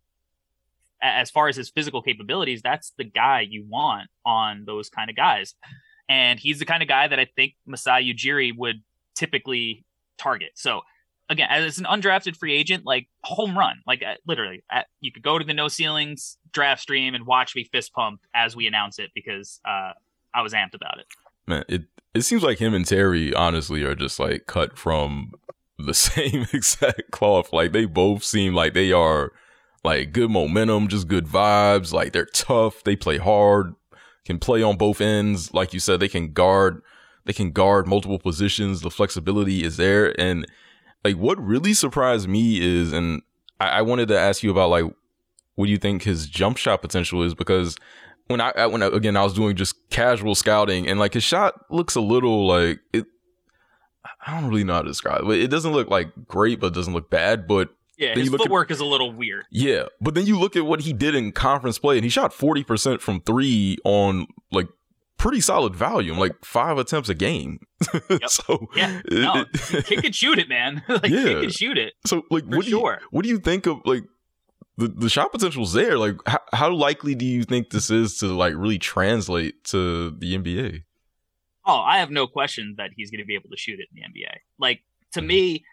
as 1.03 1.31
far 1.31 1.49
as 1.49 1.57
his 1.57 1.71
physical 1.71 2.03
capabilities, 2.03 2.63
that's 2.63 2.93
the 2.97 3.05
guy 3.05 3.41
you 3.41 3.65
want 3.69 4.09
on 4.25 4.65
those 4.67 4.89
kind 4.89 5.11
of 5.11 5.17
guys. 5.17 5.55
And 6.09 6.41
he's 6.41 6.59
the 6.59 6.65
kind 6.65 6.83
of 6.83 6.89
guy 6.89 7.07
that 7.09 7.19
I 7.19 7.27
think 7.37 7.55
Masai 7.67 8.13
Ujiri 8.15 8.57
would 8.57 8.83
typically 9.15 9.85
target. 10.17 10.53
So 10.55 10.83
again, 11.29 11.49
as 11.51 11.79
an 11.79 11.85
undrafted 11.85 12.37
free 12.37 12.55
agent, 12.55 12.85
like 12.87 13.09
home 13.25 13.57
run, 13.57 13.77
like 13.87 14.03
uh, 14.03 14.15
literally, 14.27 14.63
uh, 14.73 14.83
you 15.01 15.13
could 15.13 15.23
go 15.23 15.39
to 15.39 15.45
the 15.45 15.55
no 15.55 15.69
ceilings 15.69 16.39
draft 16.53 16.81
stream 16.81 17.15
and 17.15 17.27
watch 17.27 17.55
me 17.55 17.65
fist 17.65 17.93
pump 17.93 18.21
as 18.35 18.57
we 18.57 18.67
announce 18.67 18.99
it 18.99 19.11
because 19.15 19.61
uh, 19.65 19.93
I 20.35 20.43
was 20.43 20.53
amped 20.53 20.75
about 20.75 20.99
it. 20.99 21.07
Man, 21.47 21.65
it 21.69 21.83
it 22.15 22.23
seems 22.23 22.43
like 22.43 22.59
him 22.59 22.75
and 22.75 22.87
Terry 22.87 23.35
honestly 23.35 23.83
are 23.85 23.95
just 23.95 24.19
like 24.19 24.47
cut 24.47 24.79
from 24.79 25.33
the 25.79 25.95
same 25.95 26.47
exact 26.53 27.11
cloth. 27.11 27.53
Like 27.53 27.73
they 27.73 27.85
both 27.85 28.25
seem 28.25 28.55
like 28.55 28.75
they 28.75 28.93
are 28.93 29.33
like 29.85 30.13
good 30.13 30.31
momentum, 30.31 30.89
just 30.89 31.09
good 31.09 31.27
vibes. 31.27 31.93
Like 31.93 32.13
they're 32.13 32.27
tough, 32.27 32.83
they 32.85 32.97
play 32.97 33.19
hard, 33.19 33.75
can 34.25 34.39
play 34.39 34.63
on 34.63 34.77
both 34.77 35.01
ends. 35.01 35.53
Like 35.55 35.73
you 35.73 35.81
said, 35.81 36.01
they 36.01 36.09
can 36.09 36.33
guard, 36.33 36.83
they 37.25 37.33
can 37.33 37.51
guard 37.51 37.87
multiple 37.87 38.19
positions. 38.19 38.81
The 38.81 38.91
flexibility 38.91 39.65
is 39.65 39.77
there, 39.77 40.19
and 40.21 40.47
like 41.05 41.17
what 41.17 41.39
really 41.43 41.75
surprised 41.75 42.29
me 42.29 42.61
is, 42.61 42.93
and 42.93 43.23
I, 43.61 43.69
I 43.69 43.83
wanted 43.83 44.09
to 44.09 44.19
ask 44.19 44.43
you 44.43 44.51
about 44.51 44.71
like 44.71 44.85
what 45.59 45.67
do 45.67 45.73
you 45.73 45.79
think 45.79 46.05
his 46.05 46.29
jump 46.29 46.57
shot 46.57 46.83
potential 46.83 47.21
is 47.25 47.35
because 47.35 47.77
when 48.29 48.41
I 48.41 48.67
when 48.67 48.81
I, 48.81 48.87
again 48.87 49.17
I 49.17 49.25
was 49.25 49.35
doing 49.35 49.57
just 49.57 49.75
casual 49.91 50.37
scouting 50.37 50.87
and 50.87 51.01
like 51.01 51.15
his 51.15 51.25
shot 51.25 51.65
looks 51.69 51.97
a 51.97 52.01
little 52.01 52.47
like 52.47 52.79
it. 52.93 53.07
I 54.25 54.41
don't 54.41 54.49
really 54.49 54.63
know 54.63 54.75
how 54.75 54.83
to 54.83 54.89
describe 54.89 55.25
it. 55.25 55.41
It 55.41 55.49
doesn't 55.49 55.73
look 55.73 55.91
like 55.91 56.13
great, 56.27 56.61
but 56.61 56.69
it 56.69 56.75
doesn't 56.75 56.93
look 56.93 57.11
bad. 57.11 57.49
But 57.49 57.71
yeah, 57.99 58.15
his 58.15 58.29
footwork 58.29 58.71
at, 58.71 58.75
is 58.75 58.81
a 58.81 58.85
little 58.85 59.13
weird. 59.13 59.45
Yeah, 59.51 59.87
but 60.01 60.15
then 60.15 60.27
you 60.27 60.39
look 60.39 60.57
at 60.57 60.65
what 60.65 60.81
he 60.81 60.93
did 60.93 61.15
in 61.15 61.33
conference 61.33 61.79
play, 61.79 61.97
and 61.97 62.05
he 62.05 62.11
shot 62.11 62.33
forty 62.33 62.65
percent 62.65 63.03
from 63.03 63.21
three 63.21 63.77
on 63.85 64.27
like 64.51 64.69
pretty 65.19 65.41
solid 65.41 65.75
volume, 65.75 66.17
like 66.19 66.45
five 66.45 66.79
attempts 66.79 67.09
a 67.09 67.15
game. 67.15 67.61
Yep. 68.11 68.29
so 68.29 68.69
yeah, 68.75 69.03
no, 69.11 69.45
it, 69.55 69.87
he 69.87 69.97
can 69.97 70.13
shoot 70.13 70.39
it, 70.39 70.49
man. 70.49 70.83
like 70.89 71.09
yeah. 71.09 71.29
he 71.29 71.41
can 71.41 71.51
shoot 71.51 71.79
it. 71.79 71.95
So 72.07 72.23
like, 72.31 72.45
what 72.45 72.65
do 72.65 72.71
sure. 72.71 72.99
you 73.01 73.07
what 73.11 73.23
do 73.23 73.29
you 73.29 73.39
think 73.39 73.67
of 73.67 73.81
like 73.85 74.05
the, 74.79 74.89
the 74.89 75.09
shot 75.09 75.33
potential's 75.33 75.73
there. 75.73 75.99
Like, 75.99 76.17
how, 76.27 76.39
how 76.53 76.71
likely 76.73 77.15
do 77.15 77.27
you 77.27 77.43
think 77.43 77.71
this 77.71 77.91
is 77.91 78.17
to 78.19 78.27
like 78.29 78.55
really 78.57 78.79
translate 78.79 79.65
to 79.65 80.11
the 80.13 80.39
NBA? 80.39 80.85
Oh, 81.67 81.81
I 81.81 81.99
have 81.99 82.11
no 82.11 82.27
question 82.27 82.77
that 82.79 82.91
he's 82.97 83.11
going 83.11 83.21
to 83.21 83.27
be 83.27 83.35
able 83.35 83.51
to 83.51 83.57
shoot 83.57 83.81
it 83.81 83.89
in 83.93 84.01
the 84.01 84.21
NBA. 84.21 84.37
Like 84.59 84.83
to 85.13 85.21
mm-hmm. 85.21 85.27
me, 85.27 85.65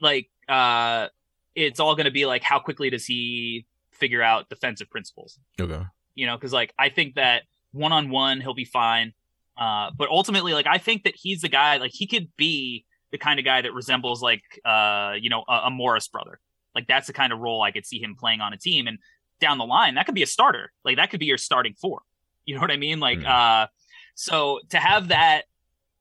like 0.00 0.28
uh, 0.48 1.08
it's 1.54 1.80
all 1.80 1.94
going 1.94 2.06
to 2.06 2.12
be 2.12 2.26
like 2.26 2.42
how 2.42 2.58
quickly 2.58 2.90
does 2.90 3.04
he 3.04 3.66
figure 3.92 4.22
out 4.22 4.48
defensive 4.48 4.90
principles? 4.90 5.38
Okay, 5.60 5.82
you 6.14 6.26
know, 6.26 6.36
because 6.36 6.52
like 6.52 6.72
I 6.78 6.88
think 6.88 7.14
that 7.14 7.42
one 7.72 7.92
on 7.92 8.10
one 8.10 8.40
he'll 8.40 8.54
be 8.54 8.64
fine, 8.64 9.12
uh, 9.56 9.90
but 9.96 10.08
ultimately, 10.08 10.52
like 10.52 10.66
I 10.66 10.78
think 10.78 11.04
that 11.04 11.14
he's 11.16 11.40
the 11.40 11.48
guy. 11.48 11.76
Like 11.76 11.92
he 11.92 12.06
could 12.06 12.28
be 12.36 12.84
the 13.10 13.18
kind 13.18 13.38
of 13.38 13.44
guy 13.44 13.62
that 13.62 13.72
resembles 13.72 14.22
like 14.22 14.42
uh, 14.64 15.14
you 15.20 15.30
know 15.30 15.44
a, 15.48 15.62
a 15.64 15.70
Morris 15.70 16.08
brother 16.08 16.40
like 16.74 16.86
that's 16.86 17.06
the 17.06 17.12
kind 17.12 17.32
of 17.32 17.38
role 17.38 17.62
I 17.62 17.70
could 17.70 17.86
see 17.86 17.98
him 17.98 18.16
playing 18.16 18.40
on 18.40 18.52
a 18.52 18.56
team. 18.56 18.86
And 18.86 18.98
down 19.40 19.58
the 19.58 19.64
line, 19.64 19.94
that 19.94 20.06
could 20.06 20.14
be 20.14 20.22
a 20.22 20.26
starter. 20.26 20.72
Like 20.84 20.96
that 20.96 21.10
could 21.10 21.20
be 21.20 21.26
your 21.26 21.38
starting 21.38 21.74
four. 21.74 22.02
You 22.44 22.54
know 22.54 22.60
what 22.60 22.70
I 22.70 22.76
mean? 22.76 23.00
Like, 23.00 23.20
mm. 23.20 23.26
uh, 23.26 23.68
so 24.14 24.60
to 24.70 24.78
have 24.78 25.08
that 25.08 25.42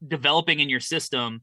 developing 0.06 0.60
in 0.60 0.70
your 0.70 0.80
system 0.80 1.42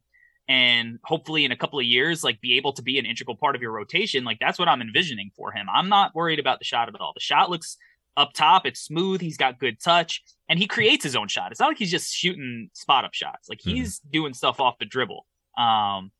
and 0.50 0.98
hopefully 1.04 1.44
in 1.44 1.52
a 1.52 1.56
couple 1.56 1.78
of 1.78 1.84
years, 1.84 2.24
like 2.24 2.40
be 2.40 2.56
able 2.56 2.72
to 2.72 2.82
be 2.82 2.98
an 2.98 3.06
integral 3.06 3.36
part 3.36 3.54
of 3.54 3.62
your 3.62 3.70
rotation, 3.70 4.24
like 4.24 4.40
that's 4.40 4.58
what 4.58 4.66
I'm 4.66 4.82
envisioning 4.82 5.30
for 5.36 5.52
him. 5.52 5.68
I'm 5.72 5.88
not 5.88 6.12
worried 6.12 6.40
about 6.40 6.58
the 6.58 6.64
shot 6.64 6.88
at 6.88 7.00
all. 7.00 7.12
The 7.14 7.20
shot 7.20 7.50
looks 7.50 7.76
up 8.16 8.32
top, 8.32 8.66
it's 8.66 8.80
smooth, 8.80 9.20
he's 9.20 9.36
got 9.36 9.60
good 9.60 9.78
touch, 9.80 10.24
and 10.48 10.58
he 10.58 10.66
creates 10.66 11.04
his 11.04 11.14
own 11.14 11.28
shot. 11.28 11.52
It's 11.52 11.60
not 11.60 11.68
like 11.68 11.78
he's 11.78 11.92
just 11.92 12.12
shooting 12.12 12.68
spot 12.72 13.04
up 13.04 13.14
shots. 13.14 13.48
Like 13.48 13.60
mm. 13.60 13.74
he's 13.74 14.00
doing 14.00 14.34
stuff 14.34 14.58
off 14.58 14.76
the 14.80 14.86
dribble. 14.86 15.24
Um, 15.56 16.10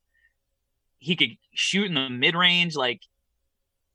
he 0.99 1.17
could 1.17 1.31
shoot 1.53 1.87
in 1.87 1.95
the 1.95 2.07
mid 2.07 2.33
range. 2.33 2.73
Like 2.73 3.01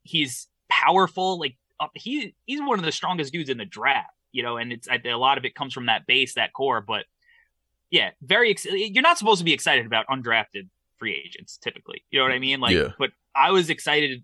he's 0.03 0.47
powerful. 0.69 1.39
Like 1.39 1.55
uh, 1.79 1.87
he 1.95 2.35
he's 2.45 2.61
one 2.61 2.77
of 2.77 2.85
the 2.85 2.91
strongest 2.91 3.33
dudes 3.33 3.49
in 3.49 3.57
the 3.57 3.65
draft. 3.65 4.13
You 4.31 4.43
know, 4.43 4.57
and 4.57 4.71
it's 4.71 4.87
a 4.87 5.15
lot 5.15 5.39
of 5.39 5.45
it 5.45 5.55
comes 5.55 5.73
from 5.73 5.87
that 5.87 6.05
base, 6.05 6.35
that 6.35 6.53
core. 6.53 6.79
But 6.79 7.05
yeah, 7.89 8.11
very. 8.21 8.51
Ex- 8.51 8.65
you're 8.65 9.03
not 9.03 9.17
supposed 9.17 9.39
to 9.39 9.45
be 9.45 9.53
excited 9.53 9.85
about 9.85 10.07
undrafted 10.07 10.69
free 10.97 11.21
agents 11.25 11.57
typically. 11.57 12.03
You 12.09 12.19
know 12.19 12.25
what 12.25 12.33
I 12.33 12.39
mean? 12.39 12.59
Like, 12.59 12.75
yeah. 12.75 12.91
but 12.97 13.11
I 13.35 13.51
was 13.51 13.69
excited 13.69 14.23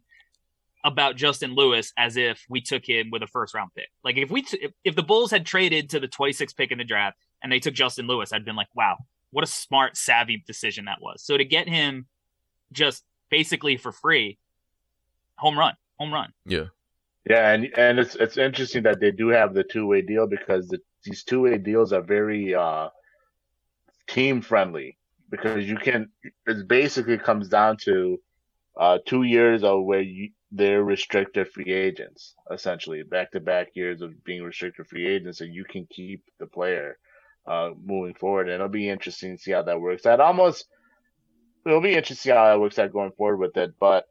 about 0.84 1.16
Justin 1.16 1.56
Lewis 1.56 1.94
as 1.98 2.18
if 2.18 2.44
we 2.50 2.62
took 2.62 2.88
him 2.88 3.10
with 3.12 3.24
a 3.24 3.28
first 3.28 3.54
round 3.54 3.72
pick. 3.76 3.88
Like 4.04 4.18
if 4.18 4.30
we 4.30 4.42
t- 4.42 4.60
if, 4.62 4.72
if 4.84 4.96
the 4.96 5.04
Bulls 5.04 5.32
had 5.32 5.46
traded 5.46 5.92
to 5.92 6.00
the 6.00 6.08
26th 6.08 6.56
pick 6.58 6.72
in 6.72 6.78
the 6.78 6.84
draft 6.84 7.18
and 7.42 7.52
they 7.52 7.60
took 7.60 7.74
Justin 7.74 8.08
Lewis, 8.08 8.34
I'd 8.34 8.44
been 8.44 8.56
like, 8.56 8.68
wow, 8.76 8.98
what 9.32 9.44
a 9.44 9.48
smart, 9.48 9.96
savvy 9.96 10.44
decision 10.46 10.86
that 10.86 11.02
was. 11.02 11.24
So 11.24 11.38
to 11.38 11.46
get 11.46 11.70
him 11.70 12.08
just 12.72 13.04
basically 13.30 13.78
for 13.78 13.92
free, 13.92 14.38
home 15.38 15.58
run, 15.58 15.76
home 15.98 16.14
run. 16.14 16.34
Yeah. 16.46 16.66
Yeah, 17.30 17.54
and 17.54 17.70
and 17.78 18.00
it's 18.00 18.16
it's 18.16 18.36
interesting 18.38 18.84
that 18.84 19.00
they 19.00 19.12
do 19.12 19.30
have 19.30 19.54
the 19.54 19.64
two 19.64 19.86
way 19.86 20.02
deal 20.02 20.28
because 20.28 20.68
the, 20.68 20.80
these 21.06 21.24
two 21.24 21.40
way 21.40 21.58
deals 21.58 21.94
are 21.94 22.02
very 22.02 22.54
uh, 22.54 22.90
team 24.08 24.42
friendly 24.42 24.98
because 25.30 25.68
you 25.68 25.78
can 25.78 26.10
it 26.46 26.68
basically 26.68 27.18
comes 27.18 27.50
down 27.50 27.78
to 27.78 28.20
uh, 28.80 28.98
two 29.06 29.24
years 29.24 29.64
of 29.64 29.84
where 29.84 30.02
you, 30.02 30.30
they're 30.52 30.84
restricted 30.84 31.48
free 31.50 31.72
agents 31.72 32.36
essentially 32.52 33.04
back 33.04 33.32
to 33.32 33.40
back 33.40 33.70
years 33.76 34.02
of 34.02 34.24
being 34.24 34.44
restricted 34.44 34.88
free 34.88 35.08
agents 35.08 35.42
and 35.42 35.54
you 35.54 35.64
can 35.64 35.88
keep 35.90 36.24
the 36.40 36.46
player 36.46 36.98
uh, 37.48 37.72
moving 37.84 38.14
forward 38.16 38.48
and 38.48 38.56
it'll 38.56 38.68
be 38.68 38.90
interesting 38.90 39.36
to 39.36 39.42
see 39.42 39.52
how 39.52 39.64
that 39.64 39.80
works. 39.80 40.04
That 40.04 40.20
almost 40.20 40.66
it'll 41.66 41.82
be 41.82 41.96
interesting 41.96 42.34
how 42.34 42.46
that 42.46 42.60
works 42.60 42.80
out 42.80 42.94
going 42.94 43.12
forward 43.12 43.38
with 43.38 43.58
it. 43.58 43.74
But 43.80 44.06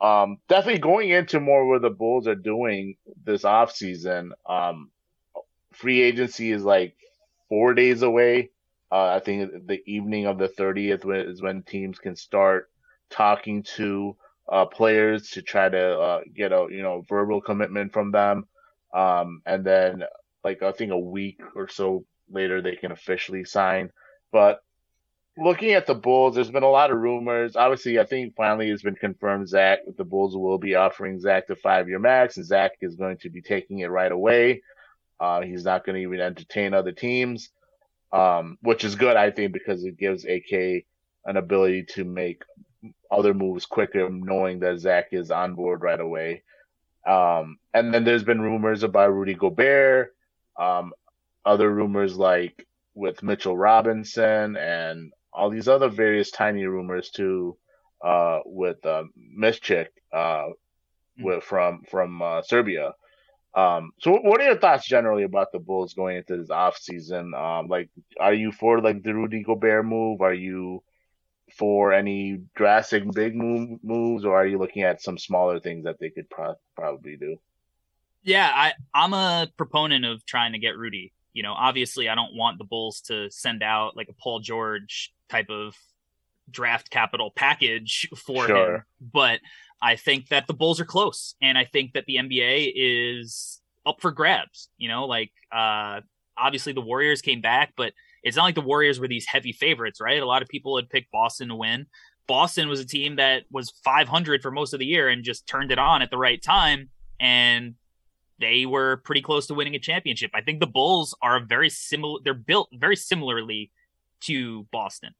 um, 0.00 0.38
definitely 0.48 0.80
going 0.80 1.10
into 1.10 1.40
more 1.40 1.66
where 1.66 1.80
the 1.80 1.90
Bulls 1.90 2.28
are 2.28 2.34
doing 2.34 2.96
this 3.24 3.44
off 3.44 3.72
season. 3.72 4.32
Um, 4.48 4.90
free 5.72 6.02
agency 6.02 6.52
is 6.52 6.62
like 6.62 6.94
four 7.48 7.74
days 7.74 8.02
away. 8.02 8.50
Uh, 8.90 9.06
I 9.06 9.20
think 9.20 9.66
the 9.66 9.80
evening 9.86 10.26
of 10.26 10.38
the 10.38 10.48
30th 10.48 11.28
is 11.28 11.42
when 11.42 11.62
teams 11.62 11.98
can 11.98 12.16
start 12.16 12.70
talking 13.10 13.62
to 13.76 14.16
uh, 14.50 14.64
players 14.66 15.30
to 15.30 15.42
try 15.42 15.68
to 15.68 15.98
uh, 15.98 16.20
get 16.34 16.52
a 16.52 16.66
you 16.70 16.82
know 16.82 17.04
verbal 17.08 17.40
commitment 17.40 17.92
from 17.92 18.10
them, 18.10 18.46
um, 18.94 19.42
and 19.44 19.64
then 19.64 20.04
like 20.42 20.62
I 20.62 20.72
think 20.72 20.92
a 20.92 20.98
week 20.98 21.40
or 21.54 21.68
so 21.68 22.04
later 22.30 22.62
they 22.62 22.76
can 22.76 22.92
officially 22.92 23.44
sign. 23.44 23.90
But 24.32 24.62
looking 25.36 25.72
at 25.72 25.86
the 25.86 25.94
Bulls, 25.94 26.34
there's 26.34 26.50
been 26.50 26.62
a 26.62 26.70
lot 26.70 26.90
of 26.90 26.98
rumors. 26.98 27.56
Obviously, 27.56 27.98
I 27.98 28.04
think 28.04 28.34
finally 28.36 28.70
it's 28.70 28.82
been 28.82 28.94
confirmed 28.94 29.48
Zach 29.48 29.80
the 29.96 30.04
Bulls 30.04 30.36
will 30.36 30.58
be 30.58 30.74
offering 30.74 31.20
Zach 31.20 31.46
the 31.46 31.56
five 31.56 31.88
year 31.88 31.98
max, 31.98 32.36
and 32.36 32.46
Zach 32.46 32.72
is 32.80 32.96
going 32.96 33.18
to 33.18 33.30
be 33.30 33.42
taking 33.42 33.80
it 33.80 33.90
right 33.90 34.12
away. 34.12 34.62
Uh, 35.20 35.42
he's 35.42 35.64
not 35.64 35.84
going 35.84 35.96
to 35.96 36.02
even 36.02 36.20
entertain 36.20 36.72
other 36.72 36.92
teams, 36.92 37.50
um, 38.12 38.58
which 38.62 38.84
is 38.84 38.94
good, 38.94 39.16
I 39.16 39.30
think, 39.30 39.52
because 39.52 39.84
it 39.84 39.98
gives 39.98 40.24
AK 40.24 40.84
an 41.24 41.36
ability 41.36 41.84
to 41.94 42.04
make 42.04 42.42
other 43.10 43.34
moves 43.34 43.66
quicker, 43.66 44.08
knowing 44.10 44.60
that 44.60 44.78
Zach 44.78 45.08
is 45.12 45.30
on 45.30 45.54
board 45.54 45.82
right 45.82 46.00
away. 46.00 46.42
Um, 47.06 47.58
and 47.72 47.92
then 47.92 48.04
there's 48.04 48.24
been 48.24 48.40
rumors 48.40 48.82
about 48.82 49.12
Rudy 49.12 49.34
Gobert, 49.34 50.14
um, 50.58 50.92
other 51.44 51.72
rumors 51.72 52.16
like 52.16 52.66
with 52.94 53.22
Mitchell 53.22 53.56
Robinson 53.56 54.56
and 54.56 55.12
all 55.32 55.50
these 55.50 55.68
other 55.68 55.88
various 55.88 56.30
tiny 56.30 56.64
rumors 56.64 57.10
too, 57.10 57.56
uh, 58.04 58.40
with 58.44 58.84
uh, 58.84 59.04
Micic, 59.38 59.88
uh, 60.12 60.46
hmm. 61.16 61.24
with 61.24 61.44
from 61.44 61.82
from 61.90 62.20
uh, 62.22 62.42
Serbia. 62.42 62.92
Um, 63.54 63.92
so 63.98 64.12
what 64.12 64.40
are 64.40 64.44
your 64.44 64.58
thoughts 64.58 64.86
generally 64.86 65.22
about 65.22 65.52
the 65.52 65.58
Bulls 65.58 65.94
going 65.94 66.16
into 66.16 66.36
this 66.36 66.48
offseason? 66.48 67.34
Um, 67.34 67.68
like, 67.68 67.88
are 68.20 68.34
you 68.34 68.52
for 68.52 68.80
like 68.80 69.02
the 69.02 69.14
Rudy 69.14 69.42
Gobert 69.42 69.84
move? 69.84 70.20
Are 70.20 70.34
you 70.34 70.82
for 71.56 71.92
any 71.92 72.40
drastic 72.54 73.10
big 73.12 73.34
move, 73.34 73.80
moves, 73.82 74.24
or 74.24 74.36
are 74.36 74.46
you 74.46 74.58
looking 74.58 74.82
at 74.82 75.02
some 75.02 75.18
smaller 75.18 75.60
things 75.60 75.84
that 75.84 75.98
they 75.98 76.10
could 76.10 76.28
pro- 76.28 76.58
probably 76.76 77.16
do? 77.16 77.36
Yeah, 78.22 78.50
I, 78.52 78.72
I'm 78.94 79.14
a 79.14 79.48
proponent 79.56 80.04
of 80.04 80.24
trying 80.26 80.52
to 80.52 80.58
get 80.58 80.76
Rudy. 80.76 81.12
You 81.32 81.42
know, 81.42 81.52
obviously, 81.52 82.08
I 82.08 82.14
don't 82.14 82.34
want 82.34 82.58
the 82.58 82.64
Bulls 82.64 83.00
to 83.02 83.30
send 83.30 83.62
out 83.62 83.96
like 83.96 84.08
a 84.08 84.12
Paul 84.12 84.40
George 84.40 85.14
type 85.28 85.48
of 85.50 85.74
draft 86.50 86.90
capital 86.90 87.30
package 87.30 88.08
for 88.16 88.46
sure. 88.46 88.74
him, 88.76 88.82
but 89.00 89.40
I 89.80 89.96
think 89.96 90.28
that 90.28 90.46
the 90.46 90.54
Bulls 90.54 90.80
are 90.80 90.84
close, 90.84 91.34
and 91.40 91.56
I 91.56 91.64
think 91.64 91.92
that 91.92 92.04
the 92.06 92.16
NBA 92.16 92.72
is 92.74 93.60
up 93.86 94.00
for 94.00 94.10
grabs. 94.10 94.68
You 94.76 94.88
know, 94.88 95.06
like 95.06 95.32
uh, 95.52 96.00
obviously 96.36 96.72
the 96.72 96.80
Warriors 96.80 97.22
came 97.22 97.40
back, 97.40 97.72
but 97.76 97.92
it's 98.22 98.36
not 98.36 98.44
like 98.44 98.54
the 98.54 98.60
Warriors 98.60 98.98
were 98.98 99.08
these 99.08 99.26
heavy 99.26 99.52
favorites, 99.52 100.00
right? 100.00 100.20
A 100.20 100.26
lot 100.26 100.42
of 100.42 100.48
people 100.48 100.76
had 100.76 100.90
picked 100.90 101.10
Boston 101.12 101.48
to 101.48 101.54
win. 101.54 101.86
Boston 102.26 102.68
was 102.68 102.80
a 102.80 102.86
team 102.86 103.16
that 103.16 103.44
was 103.50 103.70
500 103.84 104.42
for 104.42 104.50
most 104.50 104.74
of 104.74 104.80
the 104.80 104.86
year 104.86 105.08
and 105.08 105.24
just 105.24 105.46
turned 105.46 105.72
it 105.72 105.78
on 105.78 106.02
at 106.02 106.10
the 106.10 106.18
right 106.18 106.42
time, 106.42 106.90
and 107.20 107.74
they 108.40 108.66
were 108.66 108.98
pretty 108.98 109.22
close 109.22 109.46
to 109.46 109.54
winning 109.54 109.74
a 109.74 109.80
championship. 109.80 110.30
I 110.34 110.42
think 110.42 110.60
the 110.60 110.66
Bulls 110.66 111.16
are 111.22 111.40
very 111.40 111.70
similar. 111.70 112.20
They're 112.22 112.34
built 112.34 112.68
very 112.72 112.96
similarly 112.96 113.70
to 114.22 114.66
Boston, 114.72 115.14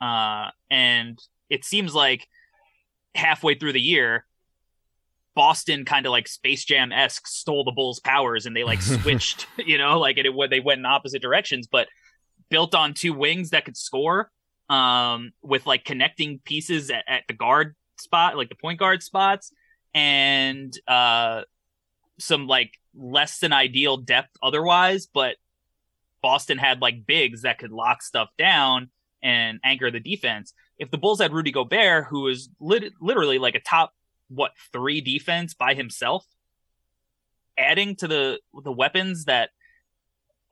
uh, 0.00 0.50
and 0.70 1.18
it 1.50 1.64
seems 1.64 1.94
like 1.94 2.26
halfway 3.16 3.54
through 3.54 3.72
the 3.72 3.80
year, 3.80 4.24
Boston 5.34 5.84
kind 5.84 6.06
of 6.06 6.12
like 6.12 6.28
Space 6.28 6.64
Jam 6.64 6.92
esque 6.92 7.26
stole 7.26 7.64
the 7.64 7.72
Bulls' 7.72 8.00
powers 8.00 8.46
and 8.46 8.56
they 8.56 8.64
like 8.64 8.82
switched, 9.02 9.46
you 9.58 9.78
know, 9.78 9.98
like 9.98 10.18
it, 10.18 10.26
it 10.26 10.50
they 10.50 10.60
went 10.60 10.78
in 10.78 10.86
opposite 10.86 11.22
directions, 11.22 11.66
but 11.66 11.88
built 12.48 12.74
on 12.74 12.94
two 12.94 13.12
wings 13.12 13.50
that 13.50 13.64
could 13.64 13.76
score, 13.76 14.30
um, 14.68 15.32
with 15.42 15.66
like 15.66 15.84
connecting 15.84 16.40
pieces 16.44 16.90
at, 16.90 17.04
at 17.06 17.22
the 17.28 17.34
guard 17.34 17.74
spot, 17.98 18.36
like 18.36 18.48
the 18.48 18.56
point 18.56 18.78
guard 18.78 19.02
spots, 19.02 19.52
and 19.94 20.72
uh, 20.88 21.42
some 22.18 22.46
like 22.46 22.72
less 22.94 23.38
than 23.38 23.52
ideal 23.52 23.96
depth 23.96 24.30
otherwise, 24.42 25.06
but 25.06 25.36
Boston 26.22 26.58
had 26.58 26.80
like 26.80 27.06
bigs 27.06 27.42
that 27.42 27.58
could 27.58 27.70
lock 27.70 28.02
stuff 28.02 28.28
down 28.38 28.90
and 29.22 29.60
anchor 29.64 29.90
the 29.90 30.00
defense 30.00 30.54
if 30.78 30.90
the 30.90 30.98
Bulls 30.98 31.20
had 31.20 31.32
Rudy 31.32 31.52
Gobert, 31.52 32.06
who 32.06 32.28
is 32.28 32.48
lit- 32.60 32.92
literally 33.00 33.38
like 33.38 33.54
a 33.54 33.60
top 33.60 33.92
what 34.28 34.52
three 34.72 35.00
defense 35.00 35.54
by 35.54 35.74
himself, 35.74 36.26
adding 37.56 37.96
to 37.96 38.08
the 38.08 38.40
the 38.64 38.72
weapons 38.72 39.24
that 39.26 39.50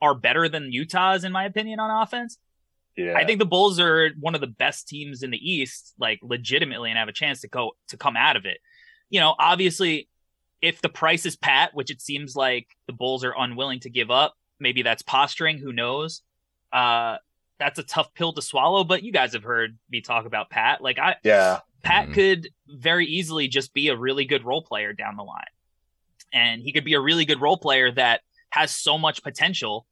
are 0.01 0.15
better 0.15 0.49
than 0.49 0.73
Utah's 0.73 1.25
in 1.25 1.33
my 1.33 1.45
opinion 1.45 1.81
on 1.81 2.03
offense. 2.03 2.39
Yeah. 2.97 3.15
I 3.17 3.25
think 3.25 3.41
the 3.41 3.47
Bulls 3.47 3.81
are 3.81 4.11
one 4.21 4.35
of 4.35 4.41
the 4.41 4.47
best 4.47 4.89
teams 4.89 5.23
in 5.23 5.31
the 5.31 5.39
East, 5.39 5.95
like 5.99 6.21
legitimately, 6.23 6.91
and 6.91 6.99
have 6.99 7.09
a 7.09 7.13
chance 7.13 7.41
to 7.41 7.49
go 7.49 7.73
to 7.89 7.97
come 7.97 8.17
out 8.17 8.37
of 8.37 8.45
it. 8.47 8.59
You 9.11 9.21
know, 9.21 9.35
obviously, 9.39 10.09
if 10.63 10.81
the 10.81 10.89
price 10.89 11.27
is 11.27 11.37
pat, 11.37 11.75
which 11.75 11.91
it 11.91 12.01
seems 12.01 12.37
like 12.37 12.69
the 12.87 12.93
Bulls 12.93 13.25
are 13.25 13.35
unwilling 13.37 13.81
to 13.81 13.91
give 13.91 14.11
up, 14.11 14.35
maybe 14.61 14.83
that's 14.83 15.03
posturing. 15.03 15.59
Who 15.59 15.73
knows? 15.73 16.23
Uh, 16.73 17.17
that's 17.59 17.79
a 17.79 17.83
tough 17.83 18.13
pill 18.15 18.33
to 18.33 18.43
swallow. 18.43 18.85
But 18.85 19.03
you 19.03 19.13
guys 19.13 19.33
have 19.33 19.43
heard 19.43 19.79
me 19.91 20.01
talk 20.01 20.27
about 20.27 20.51
Pat. 20.51 20.81
Like 20.83 20.99
I, 20.99 21.17
yeah, 21.23 21.61
Pat 21.83 22.05
mm-hmm. 22.05 22.15
could 22.15 22.49
very 22.69 23.07
easily 23.07 23.49
just 23.49 23.75
be 23.75 23.89
a 23.89 23.97
really 23.97 24.25
good 24.25 24.45
role 24.45 24.63
player 24.63 24.93
down 24.93 25.17
the 25.17 25.23
line, 25.23 25.45
and 26.33 26.63
he 26.63 26.73
could 26.73 26.85
be 26.85 26.95
a 26.95 27.01
really 27.01 27.25
good 27.25 27.41
role 27.41 27.57
player 27.57 27.93
that 27.93 28.21
has 28.51 28.71
so 28.71 28.99
much 28.99 29.23
potential 29.23 29.87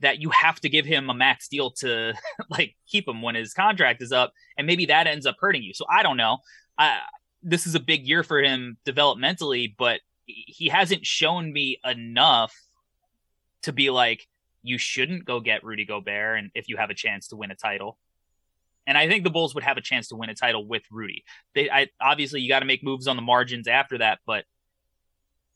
that 0.00 0.20
you 0.20 0.30
have 0.30 0.60
to 0.60 0.68
give 0.68 0.86
him 0.86 1.10
a 1.10 1.14
max 1.14 1.48
deal 1.48 1.70
to 1.70 2.14
like 2.50 2.76
keep 2.86 3.08
him 3.08 3.22
when 3.22 3.34
his 3.34 3.52
contract 3.52 4.02
is 4.02 4.12
up, 4.12 4.32
and 4.56 4.66
maybe 4.66 4.86
that 4.86 5.06
ends 5.06 5.26
up 5.26 5.36
hurting 5.40 5.62
you. 5.62 5.74
So 5.74 5.84
I 5.90 6.02
don't 6.02 6.16
know. 6.16 6.38
I, 6.78 6.98
this 7.42 7.66
is 7.66 7.74
a 7.74 7.80
big 7.80 8.06
year 8.06 8.22
for 8.22 8.40
him 8.40 8.76
developmentally, 8.86 9.74
but 9.76 10.00
he 10.26 10.68
hasn't 10.68 11.06
shown 11.06 11.52
me 11.52 11.80
enough 11.84 12.54
to 13.62 13.72
be 13.72 13.90
like 13.90 14.26
you 14.62 14.78
shouldn't 14.78 15.24
go 15.24 15.40
get 15.40 15.64
Rudy 15.64 15.84
Gobert 15.84 16.38
and 16.38 16.50
if 16.54 16.68
you 16.68 16.76
have 16.76 16.90
a 16.90 16.94
chance 16.94 17.28
to 17.28 17.36
win 17.36 17.50
a 17.50 17.54
title. 17.54 17.98
And 18.86 18.96
I 18.96 19.06
think 19.06 19.22
the 19.22 19.30
Bulls 19.30 19.54
would 19.54 19.64
have 19.64 19.76
a 19.76 19.82
chance 19.82 20.08
to 20.08 20.16
win 20.16 20.30
a 20.30 20.34
title 20.34 20.66
with 20.66 20.82
Rudy. 20.90 21.24
They 21.54 21.70
I, 21.70 21.88
obviously 22.00 22.40
you 22.40 22.48
got 22.48 22.60
to 22.60 22.66
make 22.66 22.82
moves 22.82 23.06
on 23.06 23.16
the 23.16 23.22
margins 23.22 23.68
after 23.68 23.98
that, 23.98 24.18
but 24.26 24.44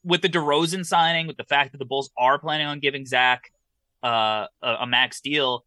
with 0.05 0.23
the 0.23 0.29
DeRozan 0.29 0.85
signing, 0.85 1.27
with 1.27 1.37
the 1.37 1.45
fact 1.45 1.73
that 1.73 1.79
the 1.79 1.85
Bulls 1.85 2.11
are 2.19 2.39
planning 2.39 2.67
on 2.67 2.81
giving 2.81 3.07
Zach 3.07 3.53
uh, 4.03 4.47
a, 4.63 4.75
a, 4.81 4.87
max 4.87 5.21
deal, 5.21 5.65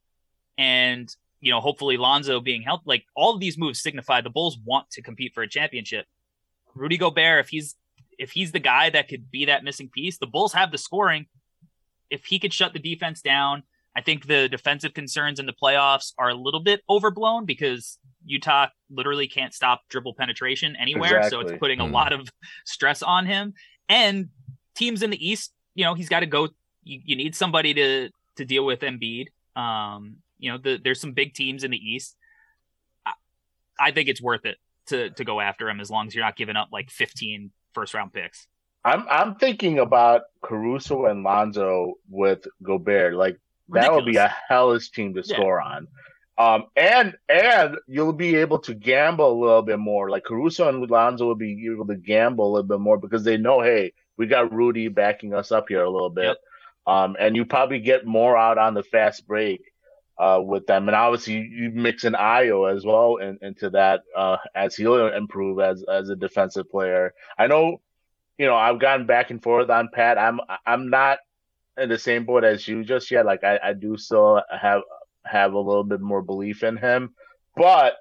and 0.57 1.09
you 1.39 1.51
know 1.51 1.61
hopefully 1.61 1.97
Lonzo 1.97 2.39
being 2.41 2.61
helped, 2.61 2.86
like 2.86 3.05
all 3.15 3.33
of 3.33 3.39
these 3.39 3.57
moves 3.57 3.81
signify 3.81 4.21
the 4.21 4.29
Bulls 4.29 4.57
want 4.63 4.89
to 4.91 5.01
compete 5.01 5.33
for 5.33 5.41
a 5.41 5.49
championship. 5.49 6.05
Rudy 6.73 6.97
Gobert, 6.97 7.45
if 7.45 7.49
he's 7.49 7.75
if 8.17 8.31
he's 8.31 8.51
the 8.51 8.59
guy 8.59 8.89
that 8.89 9.07
could 9.07 9.31
be 9.31 9.45
that 9.45 9.63
missing 9.63 9.89
piece, 9.89 10.17
the 10.17 10.27
Bulls 10.27 10.53
have 10.53 10.71
the 10.71 10.77
scoring 10.77 11.27
if 12.09 12.25
he 12.25 12.39
could 12.39 12.53
shut 12.53 12.73
the 12.73 12.79
defense 12.79 13.21
down, 13.21 13.63
I 13.95 14.01
think 14.01 14.27
the 14.27 14.49
defensive 14.49 14.93
concerns 14.93 15.39
in 15.39 15.45
the 15.45 15.53
playoffs 15.53 16.13
are 16.17 16.29
a 16.29 16.35
little 16.35 16.59
bit 16.59 16.81
overblown 16.89 17.45
because 17.45 17.97
Utah 18.25 18.67
literally 18.89 19.27
can't 19.27 19.53
stop 19.53 19.81
dribble 19.89 20.15
penetration 20.15 20.75
anywhere. 20.75 21.17
Exactly. 21.17 21.29
So 21.29 21.39
it's 21.39 21.59
putting 21.59 21.79
mm. 21.79 21.89
a 21.89 21.91
lot 21.91 22.11
of 22.11 22.27
stress 22.65 23.01
on 23.01 23.25
him. 23.25 23.53
And 23.87 24.29
teams 24.75 25.01
in 25.01 25.11
the 25.11 25.27
East, 25.27 25.53
you 25.75 25.85
know, 25.85 25.93
he's 25.93 26.09
got 26.09 26.21
to 26.21 26.25
go. 26.25 26.49
You, 26.83 26.99
you, 27.05 27.15
need 27.15 27.35
somebody 27.35 27.73
to 27.73 28.09
to 28.35 28.45
deal 28.45 28.65
with 28.65 28.81
Embiid. 28.81 29.27
Um, 29.55 30.17
you 30.37 30.51
know, 30.51 30.57
the, 30.57 30.79
there's 30.83 30.99
some 30.99 31.13
big 31.13 31.33
teams 31.33 31.63
in 31.63 31.71
the 31.71 31.77
East. 31.77 32.17
I, 33.05 33.13
I 33.79 33.91
think 33.91 34.09
it's 34.09 34.21
worth 34.21 34.45
it 34.45 34.57
to 34.87 35.09
to 35.11 35.23
go 35.23 35.39
after 35.39 35.69
him 35.69 35.79
as 35.79 35.89
long 35.89 36.07
as 36.07 36.15
you're 36.15 36.25
not 36.25 36.35
giving 36.35 36.55
up 36.55 36.69
like 36.71 36.89
15 36.89 37.51
first 37.73 37.93
round 37.93 38.11
picks. 38.13 38.47
I'm 38.86 39.05
I'm 39.09 39.36
thinking 39.36 39.79
about 39.79 40.21
Caruso 40.43 41.05
and 41.05 41.23
Lonzo 41.23 41.95
with 42.09 42.47
Gobert. 42.61 43.15
Like 43.15 43.39
Ridiculous. 43.67 43.88
that 43.88 43.95
would 43.95 44.11
be 44.11 44.17
a 44.17 44.33
hellish 44.47 44.91
team 44.91 45.15
to 45.15 45.23
yeah. 45.25 45.36
score 45.36 45.59
on. 45.59 45.88
Um, 46.38 46.65
and 46.75 47.15
and 47.27 47.77
you'll 47.88 48.13
be 48.13 48.36
able 48.36 48.59
to 48.59 48.75
gamble 48.75 49.31
a 49.31 49.39
little 49.41 49.61
bit 49.63 49.79
more. 49.79 50.09
Like 50.09 50.23
Caruso 50.23 50.69
and 50.69 50.88
Lonzo 50.89 51.25
will 51.25 51.36
be 51.36 51.67
able 51.71 51.88
to 51.88 51.95
gamble 51.95 52.45
a 52.45 52.51
little 52.51 52.67
bit 52.67 52.79
more 52.79 52.97
because 52.97 53.23
they 53.23 53.38
know, 53.38 53.61
hey, 53.61 53.93
we 54.17 54.27
got 54.27 54.53
Rudy 54.53 54.88
backing 54.89 55.33
us 55.33 55.51
up 55.51 55.65
here 55.67 55.83
a 55.83 55.89
little 55.89 56.11
bit. 56.11 56.25
Yep. 56.25 56.38
Um, 56.88 57.15
and 57.19 57.36
you 57.36 57.45
probably 57.45 57.79
get 57.79 58.05
more 58.05 58.38
out 58.38 58.59
on 58.59 58.75
the 58.75 58.83
fast 58.83 59.25
break 59.25 59.61
uh, 60.19 60.39
with 60.43 60.67
them. 60.67 60.88
And 60.88 60.95
obviously, 60.95 61.36
you, 61.36 61.71
mix 61.71 62.03
an 62.03 62.13
Ayo 62.13 62.71
as 62.71 62.86
well 62.86 63.17
in, 63.17 63.39
into 63.41 63.71
that 63.71 64.03
uh, 64.15 64.38
as 64.53 64.75
he'll 64.75 65.07
improve 65.07 65.59
as 65.59 65.83
as 65.91 66.09
a 66.09 66.15
defensive 66.15 66.69
player. 66.69 67.13
I 67.38 67.47
know 67.47 67.81
you 68.38 68.45
know, 68.45 68.55
I've 68.55 68.79
gone 68.79 69.05
back 69.05 69.29
and 69.29 69.41
forth 69.41 69.69
on 69.69 69.89
Pat. 69.93 70.17
I'm 70.17 70.39
I'm 70.65 70.89
not 70.89 71.19
in 71.77 71.89
the 71.89 71.99
same 71.99 72.25
boat 72.25 72.43
as 72.43 72.67
you 72.67 72.83
just 72.83 73.11
yet. 73.11 73.25
Like 73.25 73.43
I, 73.43 73.59
I 73.63 73.73
do 73.73 73.97
still 73.97 74.41
have 74.49 74.81
have 75.25 75.53
a 75.53 75.59
little 75.59 75.83
bit 75.83 76.01
more 76.01 76.21
belief 76.21 76.63
in 76.63 76.77
him, 76.77 77.13
but 77.55 77.95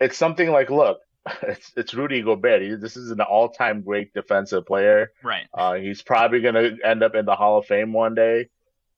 it's 0.00 0.16
something 0.16 0.50
like, 0.50 0.70
look, 0.70 0.98
it's 1.42 1.72
it's 1.76 1.94
Rudy 1.94 2.22
Gobert. 2.22 2.62
He, 2.62 2.74
this 2.74 2.96
is 2.96 3.10
an 3.10 3.20
all 3.20 3.50
time 3.50 3.82
great 3.82 4.12
defensive 4.14 4.66
player. 4.66 5.12
Right. 5.22 5.46
Uh, 5.52 5.74
he's 5.74 6.02
probably 6.02 6.40
gonna 6.40 6.70
end 6.84 7.02
up 7.02 7.14
in 7.14 7.26
the 7.26 7.36
Hall 7.36 7.58
of 7.58 7.66
Fame 7.66 7.92
one 7.92 8.14
day. 8.14 8.48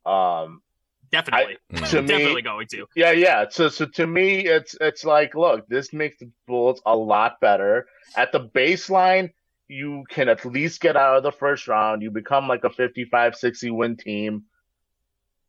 Um, 0.06 0.62
definitely, 1.10 1.58
I, 1.72 1.80
to 1.86 2.02
definitely 2.02 2.42
going 2.42 2.68
to. 2.68 2.86
Yeah, 2.94 3.12
yeah. 3.12 3.46
So 3.50 3.68
so 3.68 3.86
to 3.86 4.06
me, 4.06 4.46
it's 4.46 4.76
it's 4.80 5.04
like, 5.04 5.34
look, 5.34 5.66
this 5.68 5.92
makes 5.92 6.18
the 6.18 6.30
Bulls 6.46 6.80
a 6.86 6.96
lot 6.96 7.40
better 7.40 7.86
at 8.16 8.30
the 8.30 8.40
baseline 8.40 9.32
you 9.72 10.04
can 10.08 10.28
at 10.28 10.44
least 10.44 10.80
get 10.80 10.96
out 10.96 11.16
of 11.16 11.22
the 11.22 11.32
first 11.32 11.66
round. 11.66 12.02
You 12.02 12.10
become 12.10 12.46
like 12.46 12.64
a 12.64 12.70
55 12.70 13.36
60 13.36 13.70
win 13.70 13.96
team. 13.96 14.44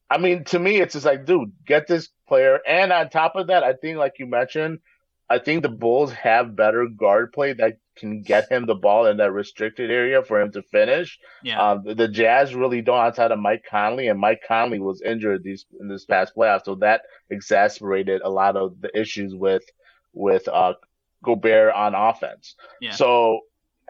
I 0.09 0.17
mean, 0.17 0.43
to 0.45 0.59
me, 0.59 0.77
it's 0.77 0.93
just 0.93 1.05
like, 1.05 1.25
dude, 1.25 1.51
get 1.65 1.87
this 1.87 2.09
player. 2.27 2.59
And 2.67 2.91
on 2.93 3.09
top 3.09 3.35
of 3.35 3.47
that, 3.47 3.63
I 3.63 3.73
think, 3.73 3.97
like 3.97 4.19
you 4.19 4.27
mentioned, 4.27 4.79
I 5.29 5.39
think 5.39 5.63
the 5.63 5.69
Bulls 5.69 6.11
have 6.13 6.55
better 6.55 6.87
guard 6.87 7.33
play 7.33 7.53
that 7.53 7.77
can 7.95 8.21
get 8.21 8.51
him 8.51 8.65
the 8.65 8.75
ball 8.75 9.07
in 9.07 9.17
that 9.17 9.31
restricted 9.31 9.89
area 9.89 10.21
for 10.23 10.39
him 10.39 10.51
to 10.51 10.61
finish. 10.61 11.19
Yeah. 11.43 11.61
Um, 11.61 11.83
the, 11.83 11.95
the, 11.95 12.07
Jazz 12.07 12.53
really 12.53 12.81
don't 12.81 12.99
outside 12.99 13.31
of 13.31 13.39
Mike 13.39 13.65
Conley, 13.69 14.07
and 14.07 14.19
Mike 14.19 14.43
Conley 14.47 14.79
was 14.79 15.01
injured 15.01 15.43
these 15.43 15.65
in 15.79 15.87
this 15.87 16.05
past 16.05 16.35
playoff, 16.35 16.65
so 16.65 16.75
that 16.75 17.03
exacerbated 17.29 18.21
a 18.23 18.29
lot 18.29 18.55
of 18.55 18.79
the 18.81 18.95
issues 18.99 19.33
with 19.33 19.63
with 20.13 20.47
uh, 20.47 20.73
Gobert 21.23 21.73
on 21.73 21.95
offense. 21.95 22.55
Yeah. 22.79 22.91
So 22.91 23.41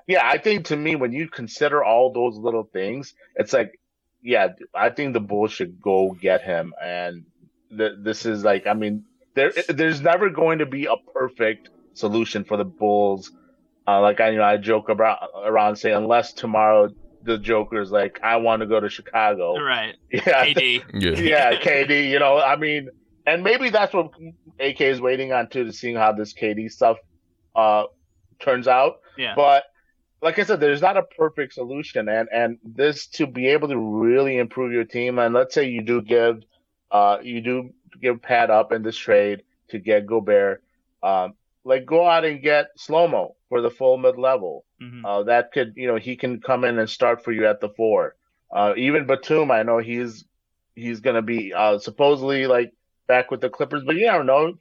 yeah, 0.07 0.27
I 0.27 0.37
think 0.37 0.65
to 0.65 0.75
me, 0.75 0.95
when 0.95 1.11
you 1.11 1.27
consider 1.29 1.83
all 1.83 2.11
those 2.11 2.37
little 2.37 2.63
things, 2.63 3.13
it's 3.35 3.53
like, 3.53 3.79
yeah, 4.21 4.49
I 4.73 4.89
think 4.89 5.13
the 5.13 5.19
Bulls 5.19 5.51
should 5.51 5.81
go 5.81 6.15
get 6.19 6.41
him. 6.41 6.73
And 6.81 7.25
th- 7.75 7.93
this 7.99 8.25
is 8.25 8.43
like, 8.43 8.67
I 8.67 8.73
mean, 8.73 9.05
there 9.35 9.51
there's 9.69 10.01
never 10.01 10.29
going 10.29 10.59
to 10.59 10.65
be 10.65 10.85
a 10.85 10.95
perfect 11.13 11.69
solution 11.93 12.43
for 12.43 12.57
the 12.57 12.65
Bulls. 12.65 13.31
Uh, 13.87 13.99
like 14.01 14.21
I 14.21 14.29
you 14.29 14.37
know 14.37 14.43
I 14.43 14.57
joke 14.57 14.89
about 14.89 15.29
around 15.43 15.75
saying 15.75 15.95
unless 15.95 16.33
tomorrow 16.33 16.89
the 17.23 17.37
Joker's 17.37 17.91
like, 17.91 18.19
I 18.21 18.37
want 18.37 18.61
to 18.61 18.65
go 18.65 18.79
to 18.79 18.89
Chicago. 18.89 19.57
Right. 19.57 19.95
Yeah. 20.11 20.45
KD. 20.45 20.83
Yeah. 20.93 21.11
yeah, 21.19 21.55
KD. 21.61 22.09
You 22.09 22.19
know, 22.19 22.37
I 22.37 22.55
mean, 22.55 22.89
and 23.25 23.43
maybe 23.43 23.69
that's 23.69 23.93
what 23.93 24.11
AK 24.59 24.81
is 24.81 25.01
waiting 25.01 25.33
on 25.33 25.49
too, 25.49 25.63
to 25.63 25.73
seeing 25.73 25.95
how 25.95 26.11
this 26.11 26.33
KD 26.33 26.69
stuff 26.71 26.97
uh 27.55 27.83
turns 28.39 28.67
out. 28.67 28.97
Yeah. 29.17 29.33
But 29.35 29.63
like 30.23 30.39
I 30.39 30.43
said, 30.43 30.59
there's 30.59 30.81
not 30.81 30.97
a 30.97 31.03
perfect 31.03 31.53
solution, 31.53 32.07
and 32.07 32.29
and 32.31 32.57
this 32.63 33.07
to 33.07 33.27
be 33.27 33.47
able 33.47 33.67
to 33.67 33.77
really 33.77 34.37
improve 34.37 34.71
your 34.71 34.85
team, 34.85 35.19
and 35.19 35.33
let's 35.33 35.53
say 35.53 35.67
you 35.67 35.81
do 35.81 36.01
give, 36.01 36.43
uh, 36.91 37.17
you 37.21 37.41
do 37.41 37.73
give 38.01 38.21
Pat 38.21 38.49
up 38.49 38.71
in 38.71 38.81
this 38.81 38.97
trade 38.97 39.43
to 39.69 39.79
get 39.79 40.07
Gobert, 40.07 40.63
um, 41.03 41.33
like 41.65 41.85
go 41.85 42.07
out 42.07 42.25
and 42.25 42.41
get 42.41 42.67
slow 42.77 43.07
mo 43.07 43.35
for 43.49 43.61
the 43.61 43.69
full 43.69 43.97
mid 43.97 44.17
level. 44.17 44.65
Mhm. 44.81 45.01
Uh, 45.05 45.23
that 45.23 45.51
could, 45.51 45.73
you 45.75 45.87
know, 45.87 45.97
he 45.97 46.15
can 46.15 46.39
come 46.41 46.63
in 46.63 46.79
and 46.79 46.89
start 46.89 47.23
for 47.23 47.31
you 47.31 47.45
at 47.45 47.59
the 47.59 47.69
four. 47.69 48.15
Uh, 48.51 48.73
even 48.77 49.05
Batum, 49.05 49.51
I 49.51 49.63
know 49.63 49.79
he's 49.79 50.25
he's 50.75 51.01
gonna 51.01 51.21
be 51.21 51.53
uh, 51.53 51.79
supposedly 51.79 52.47
like 52.47 52.73
back 53.07 53.29
with 53.29 53.41
the 53.41 53.49
Clippers, 53.49 53.83
but 53.85 53.95
you 53.95 54.05
don't 54.05 54.25
know. 54.25 54.53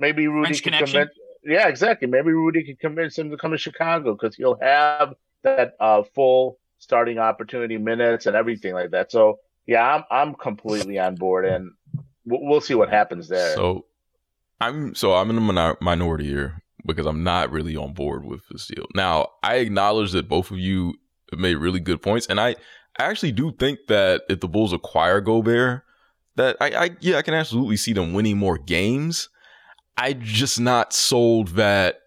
Maybe 0.00 0.26
Rudy 0.26 0.48
French 0.48 0.62
can 0.62 0.72
connection. 0.72 1.00
convince. 1.00 1.18
Yeah, 1.46 1.68
exactly. 1.68 2.08
Maybe 2.08 2.32
Rudy 2.32 2.64
can 2.64 2.76
convince 2.76 3.16
him 3.16 3.30
to 3.30 3.36
come 3.36 3.52
to 3.52 3.58
Chicago 3.58 4.14
because 4.14 4.34
he'll 4.34 4.58
have 4.60 5.14
that 5.44 5.74
uh, 5.78 6.02
full 6.14 6.58
starting 6.78 7.18
opportunity 7.18 7.78
minutes 7.78 8.26
and 8.26 8.34
everything 8.36 8.74
like 8.74 8.90
that. 8.90 9.12
So 9.12 9.38
yeah, 9.66 9.82
I'm 9.94 10.04
I'm 10.10 10.34
completely 10.34 10.98
on 10.98 11.14
board, 11.14 11.44
and 11.44 11.70
we'll, 12.24 12.40
we'll 12.42 12.60
see 12.60 12.74
what 12.74 12.90
happens 12.90 13.28
there. 13.28 13.54
So 13.54 13.86
I'm 14.60 14.94
so 14.94 15.14
I'm 15.14 15.30
in 15.30 15.38
a 15.38 15.40
minor- 15.40 15.76
minority 15.80 16.26
here 16.26 16.62
because 16.84 17.06
I'm 17.06 17.22
not 17.22 17.50
really 17.50 17.76
on 17.76 17.92
board 17.92 18.24
with 18.24 18.42
this 18.50 18.66
deal. 18.66 18.86
Now 18.94 19.30
I 19.42 19.56
acknowledge 19.56 20.12
that 20.12 20.28
both 20.28 20.50
of 20.50 20.58
you 20.58 20.94
made 21.32 21.56
really 21.56 21.80
good 21.80 22.02
points, 22.02 22.26
and 22.26 22.40
I, 22.40 22.50
I 22.98 23.04
actually 23.04 23.32
do 23.32 23.52
think 23.52 23.80
that 23.88 24.22
if 24.28 24.40
the 24.40 24.48
Bulls 24.48 24.72
acquire 24.72 25.20
Gobert, 25.20 25.82
that 26.36 26.56
I, 26.60 26.70
I 26.70 26.90
yeah 27.00 27.18
I 27.18 27.22
can 27.22 27.34
absolutely 27.34 27.76
see 27.76 27.92
them 27.92 28.12
winning 28.12 28.38
more 28.38 28.58
games. 28.58 29.28
I 29.96 30.12
just 30.12 30.60
not 30.60 30.92
sold 30.92 31.48
that 31.48 32.00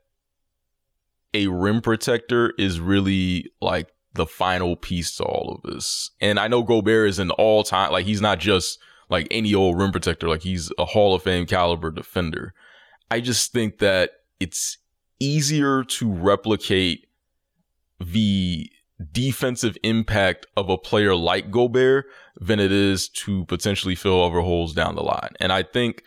a 1.34 1.48
rim 1.48 1.82
protector 1.82 2.54
is 2.58 2.80
really 2.80 3.52
like 3.62 3.90
the 4.14 4.26
final 4.26 4.76
piece 4.76 5.16
to 5.18 5.24
all 5.24 5.54
of 5.64 5.72
this. 5.72 6.12
And 6.20 6.40
I 6.40 6.48
know 6.48 6.64
Gobert 6.64 7.10
is 7.10 7.20
an 7.20 7.32
all 7.32 7.64
time 7.64 7.92
like 7.92 8.06
he's 8.06 8.22
not 8.22 8.40
just 8.40 8.80
like 9.10 9.28
any 9.32 9.54
old 9.54 9.78
rim 9.78 9.92
protector, 9.92 10.28
like 10.28 10.42
he's 10.42 10.72
a 10.78 10.86
Hall 10.86 11.16
of 11.16 11.24
Fame 11.24 11.46
caliber 11.46 11.92
defender. 11.92 12.54
I 13.12 13.22
just 13.22 13.52
think 13.52 13.80
that 13.80 14.12
it's 14.40 14.78
easier 15.20 15.84
to 15.84 16.12
replicate 16.12 17.08
the 18.00 18.70
defensive 19.12 19.78
impact 19.84 20.46
of 20.56 20.70
a 20.70 20.78
player 20.78 21.16
like 21.16 21.52
Gobert 21.52 22.06
than 22.40 22.60
it 22.60 22.72
is 22.72 23.10
to 23.10 23.46
potentially 23.46 23.96
fill 23.96 24.24
other 24.24 24.42
holes 24.42 24.74
down 24.74 24.96
the 24.96 25.04
line. 25.04 25.32
And 25.40 25.52
I 25.52 25.64
think 25.64 26.04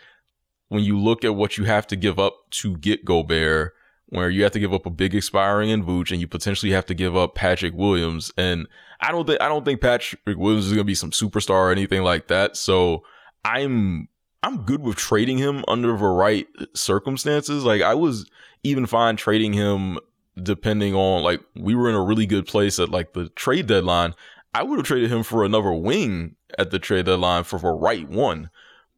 when 0.73 0.83
you 0.83 0.99
look 0.99 1.23
at 1.23 1.35
what 1.35 1.59
you 1.59 1.65
have 1.65 1.87
to 1.87 1.97
give 1.97 2.19
up 2.19 2.51
to 2.51 2.79
get 2.79 3.05
Gobert, 3.05 3.75
where 4.07 4.31
you 4.31 4.43
have 4.43 4.53
to 4.53 4.59
give 4.59 4.73
up 4.73 4.87
a 4.87 4.91
big 4.91 5.15
expiring 5.15 5.69
in 5.69 5.85
Vooch 5.85 6.11
and 6.11 6.19
you 6.19 6.27
potentially 6.27 6.73
have 6.73 6.87
to 6.87 6.95
give 6.95 7.15
up 7.15 7.35
Patrick 7.35 7.75
Williams. 7.75 8.33
And 8.39 8.67
I 8.99 9.13
don't 9.13 9.27
think 9.27 9.43
I 9.43 9.49
don't 9.49 9.67
think 9.67 9.83
Patrick 9.83 10.39
Williams 10.39 10.65
is 10.65 10.73
gonna 10.73 10.85
be 10.85 10.95
some 10.95 11.11
superstar 11.11 11.51
or 11.51 11.73
anything 11.73 12.03
like 12.03 12.29
that. 12.29 12.57
So 12.57 13.05
I'm 13.45 14.09
I'm 14.43 14.63
good 14.63 14.81
with 14.81 14.97
trading 14.97 15.37
him 15.37 15.63
under 15.69 15.89
the 15.89 16.07
right 16.07 16.49
circumstances. 16.73 17.65
Like 17.65 17.83
I 17.83 17.93
was 17.93 18.25
even 18.63 18.87
fine 18.87 19.17
trading 19.17 19.53
him 19.53 19.99
depending 20.43 20.95
on 20.95 21.23
like 21.23 21.43
we 21.55 21.75
were 21.75 21.91
in 21.91 21.97
a 21.97 22.03
really 22.03 22.25
good 22.25 22.47
place 22.47 22.79
at 22.79 22.89
like 22.89 23.13
the 23.13 23.29
trade 23.31 23.67
deadline. 23.67 24.15
I 24.55 24.63
would 24.63 24.79
have 24.79 24.87
traded 24.87 25.13
him 25.13 25.23
for 25.23 25.45
another 25.45 25.73
wing 25.73 26.37
at 26.59 26.71
the 26.71 26.79
trade 26.79 27.05
deadline 27.05 27.45
for 27.45 27.59
the 27.59 27.69
right 27.69 28.09
one. 28.09 28.49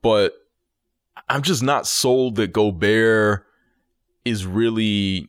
But 0.03 0.35
I'm 1.29 1.43
just 1.43 1.63
not 1.63 1.87
sold 1.87 2.37
that 2.37 2.53
Gobert 2.53 3.45
is 4.25 4.47
really 4.47 5.29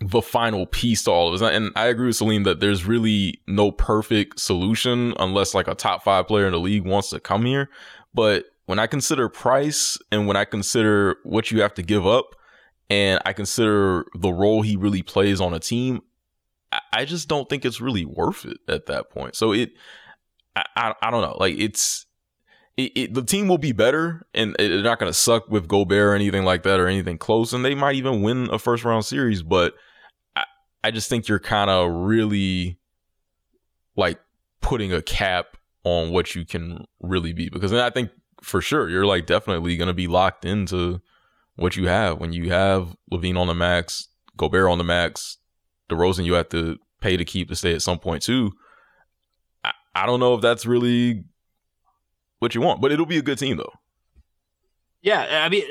the 0.00 0.22
final 0.22 0.66
piece 0.66 1.04
to 1.04 1.10
all 1.10 1.32
of 1.32 1.38
this. 1.38 1.48
And 1.48 1.72
I 1.76 1.86
agree 1.86 2.06
with 2.06 2.16
Celine 2.16 2.44
that 2.44 2.60
there's 2.60 2.86
really 2.86 3.40
no 3.46 3.70
perfect 3.70 4.40
solution 4.40 5.12
unless 5.18 5.54
like 5.54 5.68
a 5.68 5.74
top 5.74 6.02
five 6.02 6.26
player 6.26 6.46
in 6.46 6.52
the 6.52 6.58
league 6.58 6.86
wants 6.86 7.10
to 7.10 7.20
come 7.20 7.44
here. 7.44 7.68
But 8.14 8.46
when 8.66 8.78
I 8.78 8.86
consider 8.86 9.28
price 9.28 9.98
and 10.10 10.26
when 10.26 10.36
I 10.36 10.44
consider 10.44 11.16
what 11.24 11.50
you 11.50 11.60
have 11.60 11.74
to 11.74 11.82
give 11.82 12.06
up 12.06 12.34
and 12.88 13.20
I 13.26 13.34
consider 13.34 14.06
the 14.18 14.32
role 14.32 14.62
he 14.62 14.76
really 14.76 15.02
plays 15.02 15.40
on 15.40 15.52
a 15.52 15.58
team, 15.58 16.00
I- 16.92 17.04
just 17.04 17.28
don't 17.28 17.48
think 17.48 17.64
it's 17.64 17.80
really 17.80 18.04
worth 18.04 18.44
it 18.44 18.58
at 18.68 18.86
that 18.86 19.10
point. 19.10 19.34
So 19.34 19.52
it, 19.52 19.72
I, 20.56 20.64
I, 20.76 20.94
I 21.02 21.10
don't 21.10 21.22
know. 21.22 21.36
Like 21.38 21.56
it's, 21.58 22.06
it, 22.86 22.92
it, 22.94 23.14
the 23.14 23.22
team 23.22 23.48
will 23.48 23.58
be 23.58 23.72
better 23.72 24.26
and 24.34 24.54
they're 24.58 24.82
not 24.82 24.98
going 24.98 25.10
to 25.10 25.18
suck 25.18 25.48
with 25.48 25.68
Gobert 25.68 26.10
or 26.10 26.14
anything 26.14 26.44
like 26.44 26.62
that 26.64 26.80
or 26.80 26.86
anything 26.86 27.18
close. 27.18 27.52
And 27.52 27.64
they 27.64 27.74
might 27.74 27.96
even 27.96 28.22
win 28.22 28.48
a 28.50 28.58
first 28.58 28.84
round 28.84 29.04
series. 29.04 29.42
But 29.42 29.74
I, 30.36 30.44
I 30.84 30.90
just 30.90 31.08
think 31.08 31.28
you're 31.28 31.38
kind 31.38 31.70
of 31.70 31.90
really 31.90 32.78
like 33.96 34.18
putting 34.60 34.92
a 34.92 35.02
cap 35.02 35.56
on 35.84 36.10
what 36.10 36.34
you 36.34 36.44
can 36.44 36.84
really 37.00 37.32
be. 37.32 37.48
Because 37.48 37.70
then 37.70 37.80
I 37.80 37.90
think 37.90 38.10
for 38.42 38.60
sure 38.60 38.88
you're 38.88 39.06
like 39.06 39.26
definitely 39.26 39.76
going 39.76 39.88
to 39.88 39.94
be 39.94 40.06
locked 40.06 40.44
into 40.44 41.00
what 41.56 41.76
you 41.76 41.88
have 41.88 42.18
when 42.18 42.32
you 42.32 42.50
have 42.50 42.96
LaVine 43.12 43.38
on 43.38 43.46
the 43.46 43.54
max, 43.54 44.08
Gobert 44.36 44.70
on 44.70 44.78
the 44.78 44.84
max, 44.84 45.38
DeRozan 45.90 46.24
you 46.24 46.34
have 46.34 46.48
to 46.50 46.78
pay 47.00 47.16
to 47.16 47.24
keep 47.24 47.48
to 47.48 47.56
stay 47.56 47.74
at 47.74 47.82
some 47.82 47.98
point 47.98 48.22
too. 48.22 48.52
I, 49.64 49.72
I 49.94 50.06
don't 50.06 50.20
know 50.20 50.34
if 50.34 50.40
that's 50.40 50.64
really 50.64 51.24
what 52.40 52.54
you 52.54 52.60
want, 52.60 52.80
but 52.80 52.90
it'll 52.90 53.06
be 53.06 53.18
a 53.18 53.22
good 53.22 53.38
team 53.38 53.56
though. 53.56 53.72
Yeah, 55.02 55.44
I 55.44 55.48
mean, 55.48 55.64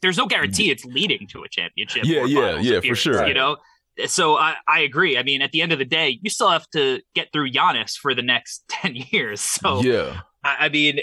there's 0.00 0.16
no 0.16 0.26
guarantee 0.26 0.70
it's 0.70 0.84
leading 0.84 1.26
to 1.28 1.42
a 1.44 1.48
championship. 1.48 2.04
Yeah, 2.04 2.22
or 2.22 2.26
yeah, 2.26 2.58
yeah, 2.58 2.80
for 2.80 2.96
sure. 2.96 3.26
You 3.26 3.34
know, 3.34 3.58
so 4.06 4.36
I, 4.36 4.56
I 4.66 4.80
agree. 4.80 5.16
I 5.16 5.22
mean, 5.22 5.42
at 5.42 5.52
the 5.52 5.62
end 5.62 5.72
of 5.72 5.78
the 5.78 5.84
day, 5.84 6.18
you 6.20 6.30
still 6.30 6.50
have 6.50 6.68
to 6.70 7.00
get 7.14 7.32
through 7.32 7.52
Giannis 7.52 7.96
for 7.96 8.14
the 8.14 8.22
next 8.22 8.64
ten 8.68 8.94
years. 8.96 9.40
So 9.40 9.82
yeah, 9.82 10.20
I, 10.42 10.66
I 10.66 10.68
mean, 10.68 11.00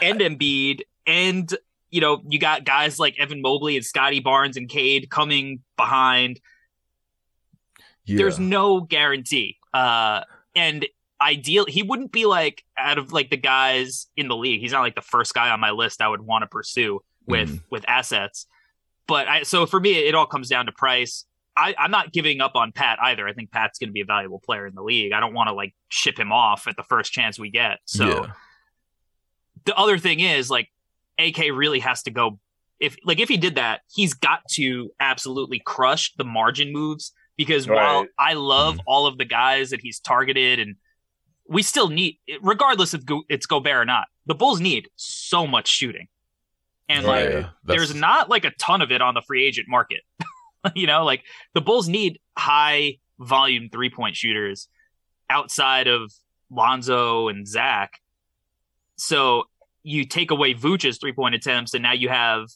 and 0.00 0.20
Embiid, 0.20 0.80
and 1.06 1.54
you 1.90 2.00
know, 2.00 2.22
you 2.26 2.38
got 2.38 2.64
guys 2.64 2.98
like 2.98 3.18
Evan 3.18 3.42
Mobley 3.42 3.76
and 3.76 3.84
Scottie 3.84 4.20
Barnes 4.20 4.56
and 4.56 4.68
Cade 4.68 5.10
coming 5.10 5.60
behind. 5.76 6.40
yeah. 8.06 8.16
There's 8.16 8.38
no 8.38 8.80
guarantee. 8.80 9.58
Uh, 9.74 10.22
and 10.56 10.86
ideal, 11.22 11.64
he 11.66 11.82
wouldn't 11.82 12.12
be 12.12 12.26
like 12.26 12.62
out 12.76 12.98
of 12.98 13.12
like 13.12 13.30
the 13.30 13.36
guys 13.36 14.06
in 14.16 14.28
the 14.28 14.36
league. 14.36 14.60
He's 14.60 14.72
not 14.72 14.80
like 14.82 14.94
the 14.96 15.00
first 15.00 15.32
guy 15.34 15.50
on 15.50 15.60
my 15.60 15.70
list 15.70 16.02
I 16.02 16.08
would 16.08 16.20
want 16.22 16.42
to 16.42 16.46
pursue 16.48 17.00
with 17.26 17.48
Mhm. 17.50 17.62
with 17.70 17.84
assets. 17.88 18.46
But 19.06 19.28
I 19.28 19.42
so 19.44 19.64
for 19.66 19.80
me, 19.80 19.94
it 19.94 20.14
all 20.14 20.26
comes 20.26 20.48
down 20.48 20.66
to 20.66 20.72
price. 20.72 21.24
I, 21.56 21.74
I'm 21.78 21.90
not 21.90 22.12
giving 22.12 22.40
up 22.40 22.56
on 22.56 22.72
Pat 22.72 22.98
either. 23.02 23.28
I 23.28 23.34
think 23.34 23.50
Pat's 23.52 23.78
going 23.78 23.88
to 23.90 23.92
be 23.92 24.00
a 24.00 24.06
valuable 24.06 24.40
player 24.40 24.66
in 24.66 24.74
the 24.74 24.82
league. 24.82 25.12
I 25.12 25.20
don't 25.20 25.34
want 25.34 25.48
to 25.48 25.52
like 25.54 25.74
ship 25.88 26.18
him 26.18 26.32
off 26.32 26.66
at 26.66 26.76
the 26.76 26.82
first 26.82 27.12
chance 27.12 27.38
we 27.38 27.50
get. 27.50 27.78
So 27.84 28.06
yeah. 28.24 28.32
the 29.64 29.74
other 29.76 29.98
thing 29.98 30.20
is 30.20 30.50
like 30.50 30.68
AK 31.18 31.38
really 31.52 31.80
has 31.80 32.02
to 32.04 32.10
go 32.10 32.38
if 32.80 32.96
like 33.04 33.20
if 33.20 33.28
he 33.28 33.36
did 33.36 33.56
that, 33.56 33.82
he's 33.94 34.14
got 34.14 34.40
to 34.52 34.90
absolutely 34.98 35.60
crush 35.64 36.12
the 36.16 36.24
margin 36.24 36.72
moves 36.72 37.12
because 37.36 37.68
while 37.68 38.06
I 38.18 38.32
love 38.34 38.76
Mhm. 38.76 38.80
all 38.86 39.06
of 39.06 39.18
the 39.18 39.24
guys 39.24 39.70
that 39.70 39.80
he's 39.80 40.00
targeted 40.00 40.58
and 40.58 40.76
we 41.52 41.62
still 41.62 41.88
need 41.88 42.18
regardless 42.40 42.94
if 42.94 43.04
Go- 43.04 43.24
it's 43.28 43.46
Gobert 43.46 43.76
or 43.76 43.84
not. 43.84 44.06
The 44.26 44.34
Bulls 44.34 44.60
need 44.60 44.88
so 44.96 45.46
much 45.46 45.68
shooting. 45.68 46.08
And 46.88 47.06
like 47.06 47.28
Yeah, 47.28 47.48
there's 47.64 47.94
not 47.94 48.28
like 48.30 48.44
a 48.44 48.50
ton 48.52 48.82
of 48.82 48.90
it 48.90 49.00
on 49.02 49.14
the 49.14 49.22
free 49.22 49.44
agent 49.46 49.68
market. 49.68 50.00
you 50.74 50.86
know, 50.86 51.04
like 51.04 51.22
the 51.54 51.60
Bulls 51.60 51.88
need 51.88 52.20
high 52.36 52.98
volume 53.18 53.68
three 53.70 53.90
point 53.90 54.16
shooters 54.16 54.68
outside 55.28 55.86
of 55.88 56.12
Lonzo 56.50 57.28
and 57.28 57.46
Zach. 57.46 57.92
So 58.96 59.44
you 59.82 60.04
take 60.04 60.30
away 60.30 60.54
Vooch's 60.54 60.98
three 60.98 61.12
point 61.12 61.34
attempts, 61.34 61.74
and 61.74 61.82
now 61.82 61.92
you 61.92 62.08
have 62.08 62.48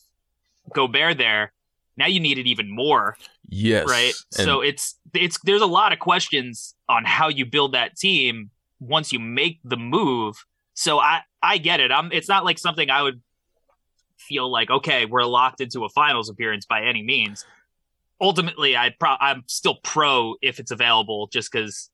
Gobert 0.74 1.18
there. 1.18 1.52
Now 1.96 2.06
you 2.06 2.20
need 2.20 2.38
it 2.38 2.46
even 2.46 2.70
more, 2.70 3.16
yes, 3.48 3.88
right? 3.88 4.12
And- 4.36 4.44
so 4.44 4.60
it's 4.60 4.98
it's 5.14 5.38
there's 5.44 5.62
a 5.62 5.66
lot 5.66 5.92
of 5.92 5.98
questions 5.98 6.74
on 6.88 7.04
how 7.04 7.28
you 7.28 7.46
build 7.46 7.72
that 7.72 7.96
team 7.96 8.50
once 8.80 9.12
you 9.12 9.18
make 9.18 9.60
the 9.64 9.76
move. 9.76 10.36
So 10.74 10.98
I 10.98 11.22
I 11.42 11.58
get 11.58 11.80
it. 11.80 11.90
I'm 11.90 12.10
it's 12.12 12.28
not 12.28 12.44
like 12.44 12.58
something 12.58 12.90
I 12.90 13.02
would 13.02 13.20
feel 14.18 14.50
like 14.50 14.70
okay 14.70 15.04
we're 15.04 15.24
locked 15.24 15.60
into 15.60 15.84
a 15.84 15.88
finals 15.90 16.28
appearance 16.28 16.66
by 16.66 16.82
any 16.84 17.02
means. 17.02 17.44
Ultimately, 18.20 18.76
I 18.76 18.94
pro- 18.98 19.16
I'm 19.20 19.44
still 19.46 19.76
pro 19.82 20.36
if 20.40 20.58
it's 20.58 20.70
available, 20.70 21.28
just 21.32 21.52
because 21.52 21.90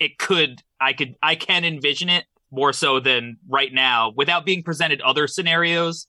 it 0.00 0.18
could 0.18 0.62
I 0.80 0.92
could 0.92 1.14
I 1.22 1.34
can 1.34 1.64
envision 1.64 2.08
it 2.08 2.24
more 2.50 2.72
so 2.72 3.00
than 3.00 3.36
right 3.48 3.72
now 3.72 4.12
without 4.16 4.44
being 4.46 4.62
presented 4.62 5.00
other 5.02 5.26
scenarios. 5.26 6.06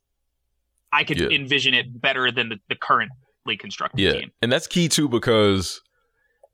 I 0.92 1.04
could 1.04 1.20
Yeah. 1.20 1.28
envision 1.30 1.74
it 1.74 2.00
better 2.02 2.32
than 2.32 2.50
the, 2.50 2.58
the 2.70 2.76
currently 2.76 3.58
constructed 3.60 4.00
yeah, 4.00 4.14
team. 4.14 4.32
and 4.42 4.52
that's 4.52 4.68
key 4.68 4.88
too 4.88 5.10
because 5.10 5.82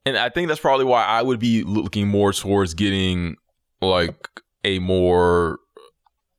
and 0.06 0.18
I 0.18 0.30
think 0.30 0.48
that's 0.48 0.60
probably 0.60 0.86
why 0.86 1.04
I 1.04 1.22
would 1.22 1.40
be 1.40 1.64
looking 1.64 2.08
more 2.08 2.34
towards 2.34 2.74
getting 2.74 3.36
like 3.82 4.28
a 4.64 4.80
more 4.80 5.60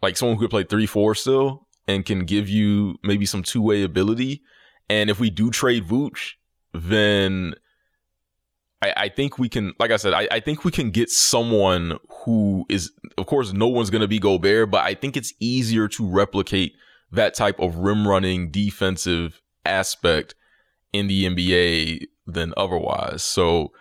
like 0.02 0.16
someone 0.16 0.36
who 0.36 0.42
could 0.42 0.50
play 0.50 0.64
three 0.64 0.86
four 0.86 1.14
still 1.14 1.66
and 1.86 2.04
can 2.04 2.24
give 2.24 2.48
you 2.48 2.96
maybe 3.02 3.26
some 3.26 3.42
two 3.42 3.62
way 3.62 3.82
ability. 3.82 4.42
And 4.88 5.10
if 5.10 5.20
we 5.20 5.30
do 5.30 5.50
trade 5.50 5.86
Vooch, 5.86 6.32
then 6.72 7.54
I, 8.82 8.92
I 8.96 9.08
think 9.08 9.38
we 9.38 9.48
can, 9.48 9.74
like 9.78 9.90
I 9.90 9.96
said, 9.96 10.12
I, 10.12 10.28
I 10.30 10.40
think 10.40 10.64
we 10.64 10.70
can 10.70 10.90
get 10.90 11.10
someone 11.10 11.98
who 12.24 12.66
is, 12.68 12.92
of 13.16 13.26
course, 13.26 13.52
no 13.52 13.68
one's 13.68 13.90
going 13.90 14.02
to 14.02 14.08
be 14.08 14.18
Gobert, 14.18 14.70
but 14.70 14.84
I 14.84 14.94
think 14.94 15.16
it's 15.16 15.32
easier 15.40 15.88
to 15.88 16.08
replicate 16.08 16.74
that 17.12 17.34
type 17.34 17.60
of 17.60 17.76
rim 17.76 18.06
running 18.06 18.50
defensive 18.50 19.40
aspect 19.64 20.34
in 20.92 21.06
the 21.06 21.24
NBA 21.24 22.06
than 22.26 22.54
otherwise. 22.56 23.22
So, 23.22 23.72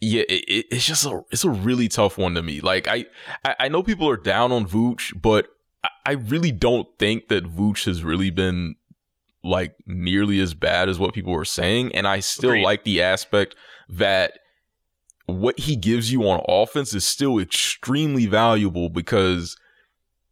yeah, 0.00 0.22
it, 0.28 0.66
it's 0.70 0.86
just 0.86 1.04
a 1.06 1.22
it's 1.30 1.44
a 1.44 1.50
really 1.50 1.88
tough 1.88 2.18
one 2.18 2.34
to 2.34 2.42
me. 2.42 2.60
Like 2.60 2.86
I 2.88 3.06
I 3.44 3.68
know 3.68 3.82
people 3.82 4.08
are 4.08 4.16
down 4.16 4.52
on 4.52 4.66
Vooch, 4.66 5.12
but 5.20 5.48
I 6.04 6.12
really 6.12 6.52
don't 6.52 6.86
think 6.98 7.28
that 7.28 7.44
Vooch 7.44 7.86
has 7.86 8.04
really 8.04 8.30
been 8.30 8.76
like 9.42 9.74
nearly 9.86 10.40
as 10.40 10.54
bad 10.54 10.88
as 10.88 10.98
what 10.98 11.14
people 11.14 11.32
were 11.32 11.44
saying, 11.44 11.94
and 11.94 12.06
I 12.06 12.20
still 12.20 12.50
Agreed. 12.50 12.64
like 12.64 12.84
the 12.84 13.02
aspect 13.02 13.54
that 13.88 14.38
what 15.26 15.58
he 15.60 15.76
gives 15.76 16.12
you 16.12 16.28
on 16.28 16.44
offense 16.48 16.94
is 16.94 17.06
still 17.06 17.38
extremely 17.38 18.26
valuable 18.26 18.88
because 18.88 19.56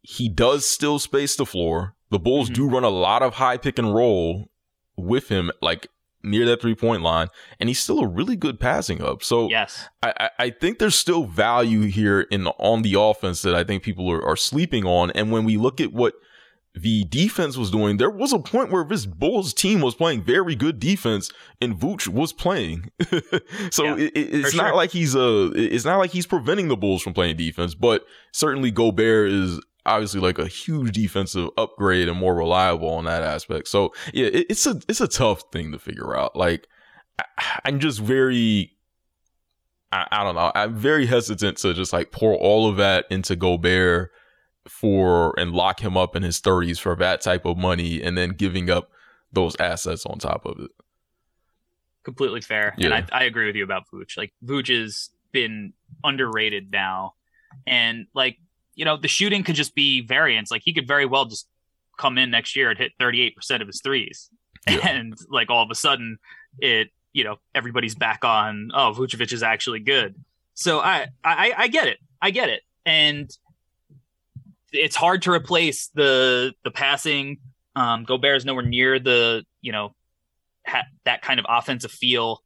he 0.01 0.29
does 0.29 0.67
still 0.67 0.99
space 0.99 1.35
the 1.35 1.45
floor. 1.45 1.95
The 2.11 2.19
Bulls 2.19 2.49
mm-hmm. 2.49 2.67
do 2.67 2.69
run 2.69 2.83
a 2.83 2.89
lot 2.89 3.21
of 3.23 3.35
high 3.35 3.57
pick 3.57 3.77
and 3.79 3.93
roll 3.93 4.49
with 4.95 5.29
him, 5.29 5.51
like 5.61 5.89
near 6.25 6.45
that 6.45 6.61
three 6.61 6.75
point 6.75 7.01
line, 7.01 7.27
and 7.59 7.69
he's 7.69 7.79
still 7.79 7.99
a 7.99 8.07
really 8.07 8.35
good 8.35 8.59
passing 8.59 8.99
hub. 8.99 9.23
So 9.23 9.49
yes, 9.49 9.87
I, 10.03 10.29
I 10.37 10.49
think 10.49 10.79
there's 10.79 10.95
still 10.95 11.25
value 11.25 11.81
here 11.81 12.21
in 12.21 12.47
on 12.47 12.81
the 12.81 12.99
offense 12.99 13.41
that 13.43 13.55
I 13.55 13.63
think 13.63 13.83
people 13.83 14.11
are, 14.11 14.23
are 14.23 14.35
sleeping 14.35 14.85
on. 14.85 15.11
And 15.11 15.31
when 15.31 15.43
we 15.43 15.57
look 15.57 15.79
at 15.79 15.93
what 15.93 16.15
the 16.73 17.05
defense 17.05 17.55
was 17.55 17.71
doing, 17.71 17.97
there 17.97 18.09
was 18.09 18.33
a 18.33 18.39
point 18.39 18.71
where 18.71 18.83
this 18.83 19.05
Bulls 19.05 19.53
team 19.53 19.81
was 19.81 19.95
playing 19.95 20.23
very 20.23 20.55
good 20.55 20.79
defense 20.79 21.31
and 21.61 21.75
Vooch 21.75 22.07
was 22.07 22.33
playing. 22.33 22.91
so 23.71 23.83
yeah, 23.83 23.95
it, 23.95 24.11
it's 24.15 24.53
not 24.55 24.67
sure. 24.67 24.75
like 24.75 24.91
he's 24.91 25.15
uh 25.15 25.51
it's 25.55 25.85
not 25.85 25.97
like 25.97 26.11
he's 26.11 26.27
preventing 26.27 26.67
the 26.67 26.75
Bulls 26.75 27.01
from 27.01 27.13
playing 27.13 27.37
defense, 27.37 27.75
but 27.75 28.05
certainly 28.33 28.71
Gobert 28.71 29.29
is 29.29 29.61
obviously 29.85 30.19
like 30.19 30.39
a 30.39 30.47
huge 30.47 30.93
defensive 30.93 31.49
upgrade 31.57 32.07
and 32.07 32.17
more 32.17 32.35
reliable 32.35 32.89
on 32.89 33.05
that 33.05 33.23
aspect. 33.23 33.67
So 33.67 33.93
yeah, 34.13 34.27
it, 34.27 34.47
it's 34.49 34.65
a 34.65 34.79
it's 34.87 35.01
a 35.01 35.07
tough 35.07 35.43
thing 35.51 35.71
to 35.71 35.79
figure 35.79 36.15
out. 36.15 36.35
Like 36.35 36.67
I, 37.19 37.61
I'm 37.65 37.79
just 37.79 37.99
very 37.99 38.75
I, 39.91 40.07
I 40.11 40.23
don't 40.23 40.35
know. 40.35 40.51
I'm 40.55 40.75
very 40.75 41.05
hesitant 41.05 41.57
to 41.59 41.73
just 41.73 41.93
like 41.93 42.11
pour 42.11 42.35
all 42.35 42.69
of 42.69 42.77
that 42.77 43.05
into 43.09 43.35
Gobert 43.35 44.11
for 44.67 45.39
and 45.39 45.51
lock 45.51 45.79
him 45.79 45.95
up 45.95 46.15
in 46.15 46.23
his 46.23 46.41
30s 46.41 46.79
for 46.79 46.95
that 46.95 47.21
type 47.21 47.45
of 47.45 47.57
money 47.57 48.01
and 48.01 48.17
then 48.17 48.31
giving 48.31 48.69
up 48.69 48.91
those 49.31 49.55
assets 49.59 50.05
on 50.05 50.17
top 50.17 50.45
of 50.45 50.59
it. 50.59 50.71
Completely 52.03 52.41
fair. 52.41 52.73
Yeah. 52.77 52.87
And 52.87 53.09
I, 53.11 53.21
I 53.21 53.23
agree 53.25 53.47
with 53.47 53.55
you 53.55 53.63
about 53.63 53.83
Vooch. 53.93 54.17
Like 54.17 54.33
Vooch 54.43 54.75
has 54.75 55.09
been 55.31 55.73
underrated 56.03 56.71
now. 56.71 57.13
And 57.65 58.07
like 58.13 58.37
you 58.75 58.85
know, 58.85 58.97
the 58.97 59.07
shooting 59.07 59.43
could 59.43 59.55
just 59.55 59.73
be 59.73 60.01
variance. 60.01 60.51
Like 60.51 60.61
he 60.63 60.73
could 60.73 60.87
very 60.87 61.05
well 61.05 61.25
just 61.25 61.47
come 61.97 62.17
in 62.17 62.29
next 62.29 62.55
year 62.55 62.69
and 62.69 62.77
hit 62.77 62.91
38% 62.99 63.61
of 63.61 63.67
his 63.67 63.81
threes. 63.81 64.29
Yeah. 64.69 64.87
And 64.87 65.15
like 65.29 65.49
all 65.49 65.63
of 65.63 65.71
a 65.71 65.75
sudden 65.75 66.17
it, 66.59 66.89
you 67.13 67.23
know, 67.23 67.37
everybody's 67.53 67.95
back 67.95 68.25
on, 68.25 68.71
oh, 68.73 68.93
Vucevic 68.97 69.31
is 69.31 69.43
actually 69.43 69.79
good. 69.79 70.15
So 70.53 70.79
I, 70.79 71.07
I, 71.23 71.53
I 71.55 71.67
get 71.67 71.87
it. 71.87 71.99
I 72.21 72.31
get 72.31 72.49
it. 72.49 72.61
And 72.85 73.29
it's 74.71 74.95
hard 74.95 75.21
to 75.23 75.31
replace 75.31 75.87
the, 75.93 76.53
the 76.63 76.71
passing. 76.71 77.37
Um, 77.75 78.03
Gobert 78.03 78.37
is 78.37 78.45
nowhere 78.45 78.65
near 78.65 78.99
the, 78.99 79.45
you 79.61 79.71
know, 79.71 79.95
ha- 80.65 80.87
that 81.05 81.21
kind 81.21 81.39
of 81.39 81.45
offensive 81.47 81.91
feel. 81.91 82.41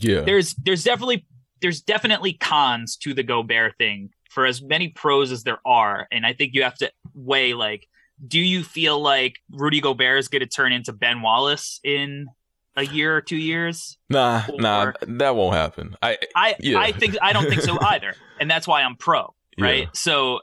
Yeah. 0.00 0.20
There's, 0.20 0.54
there's 0.54 0.84
definitely, 0.84 1.26
there's 1.60 1.80
definitely 1.82 2.34
cons 2.34 2.96
to 2.98 3.14
the 3.14 3.22
Gobert 3.22 3.76
thing 3.78 4.10
for 4.28 4.46
as 4.46 4.62
many 4.62 4.88
pros 4.88 5.32
as 5.32 5.42
there 5.42 5.60
are, 5.66 6.06
and 6.12 6.24
I 6.24 6.32
think 6.32 6.54
you 6.54 6.62
have 6.62 6.76
to 6.76 6.90
weigh 7.14 7.54
like, 7.54 7.88
do 8.26 8.38
you 8.38 8.62
feel 8.62 9.00
like 9.00 9.36
Rudy 9.50 9.80
Gobert 9.80 10.18
is 10.18 10.28
going 10.28 10.40
to 10.40 10.46
turn 10.46 10.72
into 10.72 10.92
Ben 10.92 11.22
Wallace 11.22 11.80
in 11.84 12.28
a 12.76 12.84
year 12.84 13.16
or 13.16 13.20
two 13.20 13.36
years? 13.36 13.96
Nah, 14.10 14.42
or, 14.48 14.60
nah, 14.60 14.92
that 15.02 15.36
won't 15.36 15.54
happen. 15.54 15.96
I, 16.02 16.18
I, 16.34 16.56
yeah. 16.60 16.78
I 16.78 16.92
think 16.92 17.16
I 17.22 17.32
don't 17.32 17.48
think 17.48 17.62
so 17.62 17.78
either, 17.82 18.14
and 18.40 18.50
that's 18.50 18.66
why 18.66 18.82
I'm 18.82 18.96
pro. 18.96 19.34
Right. 19.58 19.84
Yeah. 19.84 19.88
So, 19.94 20.40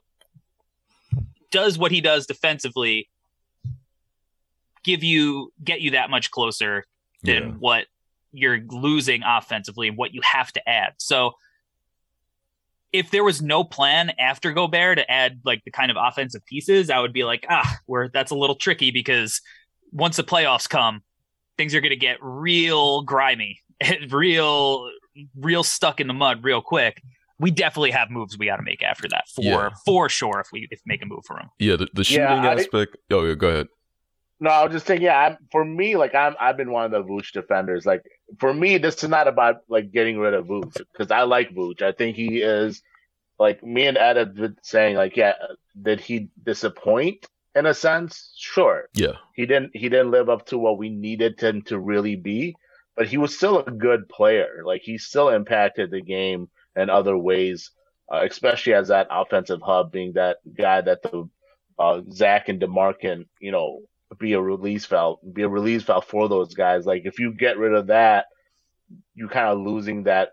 does 1.51 1.77
what 1.77 1.91
he 1.91 2.01
does 2.01 2.25
defensively 2.25 3.09
give 4.83 5.03
you 5.03 5.53
get 5.63 5.81
you 5.81 5.91
that 5.91 6.09
much 6.09 6.31
closer 6.31 6.85
than 7.23 7.43
yeah. 7.43 7.49
what 7.51 7.85
you're 8.31 8.59
losing 8.69 9.23
offensively 9.23 9.87
and 9.87 9.97
what 9.97 10.13
you 10.13 10.21
have 10.21 10.51
to 10.53 10.69
add? 10.69 10.93
So 10.97 11.35
if 12.95 13.11
there 13.11 13.25
was 13.25 13.41
no 13.41 13.63
plan 13.63 14.13
after 14.17 14.53
Gobert 14.53 14.97
to 14.97 15.11
add 15.11 15.41
like 15.43 15.61
the 15.65 15.71
kind 15.71 15.91
of 15.91 15.97
offensive 15.99 16.45
pieces, 16.45 16.89
I 16.89 16.99
would 16.99 17.11
be 17.11 17.25
like, 17.25 17.45
ah, 17.49 17.77
where 17.87 18.09
that's 18.09 18.31
a 18.31 18.35
little 18.35 18.55
tricky 18.55 18.89
because 18.89 19.41
once 19.91 20.15
the 20.15 20.23
playoffs 20.23 20.69
come, 20.69 21.01
things 21.57 21.75
are 21.75 21.81
going 21.81 21.91
to 21.91 21.97
get 21.97 22.17
real 22.21 23.01
grimy, 23.01 23.59
real, 24.09 24.89
real 25.37 25.63
stuck 25.63 25.99
in 25.99 26.07
the 26.07 26.13
mud 26.13 26.43
real 26.43 26.61
quick. 26.61 27.01
We 27.37 27.51
definitely 27.51 27.91
have 27.91 28.09
moves 28.09 28.37
we 28.37 28.45
got 28.45 28.57
to 28.57 28.63
make 28.63 28.81
after 28.81 29.09
that 29.09 29.25
for 29.35 29.43
yeah. 29.43 29.69
for 29.85 30.07
sure 30.07 30.39
if 30.39 30.47
we 30.53 30.69
if 30.71 30.79
make 30.85 31.03
a 31.03 31.05
move 31.05 31.25
for 31.27 31.37
him. 31.37 31.49
Yeah, 31.59 31.75
the, 31.75 31.89
the 31.93 32.05
shooting 32.05 32.21
yeah, 32.21 32.53
aspect. 32.53 32.95
oh, 33.11 33.25
yeah, 33.25 33.35
go 33.35 33.49
ahead. 33.49 33.67
No, 34.39 34.49
I 34.49 34.63
was 34.63 34.73
just 34.73 34.87
saying, 34.87 35.01
yeah. 35.01 35.17
I'm, 35.17 35.37
for 35.51 35.63
me, 35.63 35.95
like 35.95 36.13
I'm, 36.13 36.35
I've 36.39 36.57
been 36.57 36.71
one 36.71 36.85
of 36.85 36.91
the 36.91 37.03
Vooch 37.03 37.31
defenders. 37.31 37.85
Like 37.85 38.03
for 38.39 38.53
me, 38.53 38.77
this 38.77 39.03
is 39.03 39.09
not 39.09 39.27
about 39.27 39.57
like 39.69 39.91
getting 39.91 40.19
rid 40.19 40.33
of 40.33 40.47
Vooch 40.47 40.73
because 40.91 41.11
I 41.11 41.23
like 41.23 41.55
Vooch. 41.55 41.81
I 41.81 41.93
think 41.93 42.15
he 42.15 42.41
is 42.41 42.81
like 43.39 43.63
me 43.63 43.87
and 43.87 43.97
Ed 43.97 44.17
have 44.17 44.35
been 44.35 44.57
saying, 44.61 44.95
like, 44.95 45.15
yeah, 45.15 45.33
did 45.81 45.99
he 45.99 46.29
disappoint 46.43 47.25
in 47.53 47.65
a 47.65 47.73
sense? 47.73 48.33
Sure. 48.37 48.89
Yeah. 48.93 49.13
He 49.33 49.45
didn't. 49.45 49.71
He 49.73 49.89
didn't 49.89 50.11
live 50.11 50.29
up 50.29 50.47
to 50.47 50.57
what 50.57 50.77
we 50.77 50.89
needed 50.89 51.39
him 51.39 51.61
to 51.63 51.79
really 51.79 52.15
be, 52.15 52.55
but 52.95 53.07
he 53.07 53.17
was 53.17 53.35
still 53.35 53.59
a 53.59 53.71
good 53.71 54.09
player. 54.09 54.63
Like 54.65 54.81
he 54.81 54.97
still 54.97 55.29
impacted 55.29 55.91
the 55.91 56.01
game 56.01 56.49
in 56.75 56.89
other 56.89 57.17
ways, 57.17 57.71
uh, 58.11 58.25
especially 58.29 58.73
as 58.73 58.89
that 58.89 59.07
offensive 59.09 59.61
hub, 59.61 59.91
being 59.91 60.13
that 60.13 60.37
guy 60.57 60.81
that 60.81 61.03
the 61.03 61.29
uh, 61.79 62.01
Zach 62.11 62.49
and 62.49 62.59
DeMar 62.59 62.93
can, 62.93 63.25
you 63.39 63.51
know, 63.51 63.81
be 64.19 64.33
a 64.33 64.41
release 64.41 64.85
valve, 64.85 65.19
be 65.33 65.43
a 65.43 65.49
release 65.49 65.83
valve 65.83 66.05
for 66.05 66.29
those 66.29 66.53
guys. 66.53 66.85
Like 66.85 67.03
if 67.05 67.19
you 67.19 67.33
get 67.33 67.57
rid 67.57 67.73
of 67.73 67.87
that, 67.87 68.25
you 69.13 69.27
kind 69.27 69.47
of 69.47 69.59
losing 69.59 70.03
that, 70.03 70.29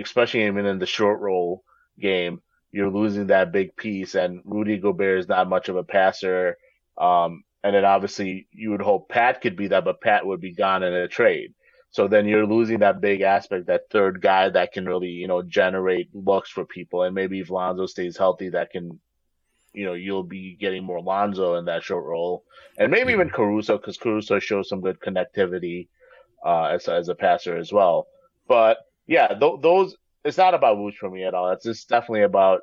especially 0.00 0.46
even 0.46 0.66
in 0.66 0.78
the 0.78 0.86
short 0.86 1.20
roll 1.20 1.62
game. 2.00 2.40
You're 2.72 2.90
losing 2.90 3.28
that 3.28 3.52
big 3.52 3.74
piece, 3.76 4.14
and 4.14 4.42
Rudy 4.44 4.76
Gobert 4.76 5.20
is 5.20 5.28
not 5.28 5.48
much 5.48 5.68
of 5.68 5.76
a 5.76 5.84
passer. 5.84 6.58
Um, 6.98 7.42
and 7.62 7.74
then 7.74 7.84
obviously 7.84 8.48
you 8.52 8.70
would 8.70 8.82
hope 8.82 9.08
Pat 9.08 9.40
could 9.40 9.56
be 9.56 9.68
that, 9.68 9.84
but 9.84 10.00
Pat 10.00 10.26
would 10.26 10.40
be 10.40 10.54
gone 10.54 10.82
in 10.82 10.92
a 10.92 11.08
trade. 11.08 11.54
So 11.90 12.08
then 12.08 12.26
you're 12.26 12.46
losing 12.46 12.80
that 12.80 13.00
big 13.00 13.22
aspect, 13.22 13.66
that 13.66 13.88
third 13.90 14.20
guy 14.20 14.50
that 14.50 14.72
can 14.72 14.84
really, 14.84 15.08
you 15.08 15.26
know, 15.26 15.42
generate 15.42 16.14
looks 16.14 16.50
for 16.50 16.66
people. 16.66 17.02
And 17.02 17.14
maybe 17.14 17.40
if 17.40 17.50
Lonzo 17.50 17.86
stays 17.86 18.16
healthy, 18.16 18.50
that 18.50 18.70
can 18.70 19.00
you 19.76 19.84
know 19.84 19.92
you'll 19.92 20.24
be 20.24 20.56
getting 20.58 20.82
more 20.82 21.00
Lonzo 21.00 21.56
in 21.56 21.66
that 21.66 21.84
short 21.84 22.04
role, 22.04 22.44
and 22.78 22.90
maybe 22.90 23.12
even 23.12 23.28
Caruso 23.28 23.76
because 23.76 23.98
Caruso 23.98 24.38
shows 24.38 24.68
some 24.70 24.80
good 24.80 24.98
connectivity 24.98 25.88
uh, 26.44 26.64
as 26.64 26.88
as 26.88 27.08
a 27.08 27.14
passer 27.14 27.56
as 27.56 27.72
well. 27.72 28.08
But 28.48 28.78
yeah, 29.06 29.28
th- 29.28 29.60
those 29.60 29.94
it's 30.24 30.38
not 30.38 30.54
about 30.54 30.78
Vooch 30.78 30.96
for 30.96 31.10
me 31.10 31.24
at 31.24 31.34
all. 31.34 31.50
It's 31.52 31.64
just 31.64 31.88
definitely 31.90 32.22
about 32.22 32.62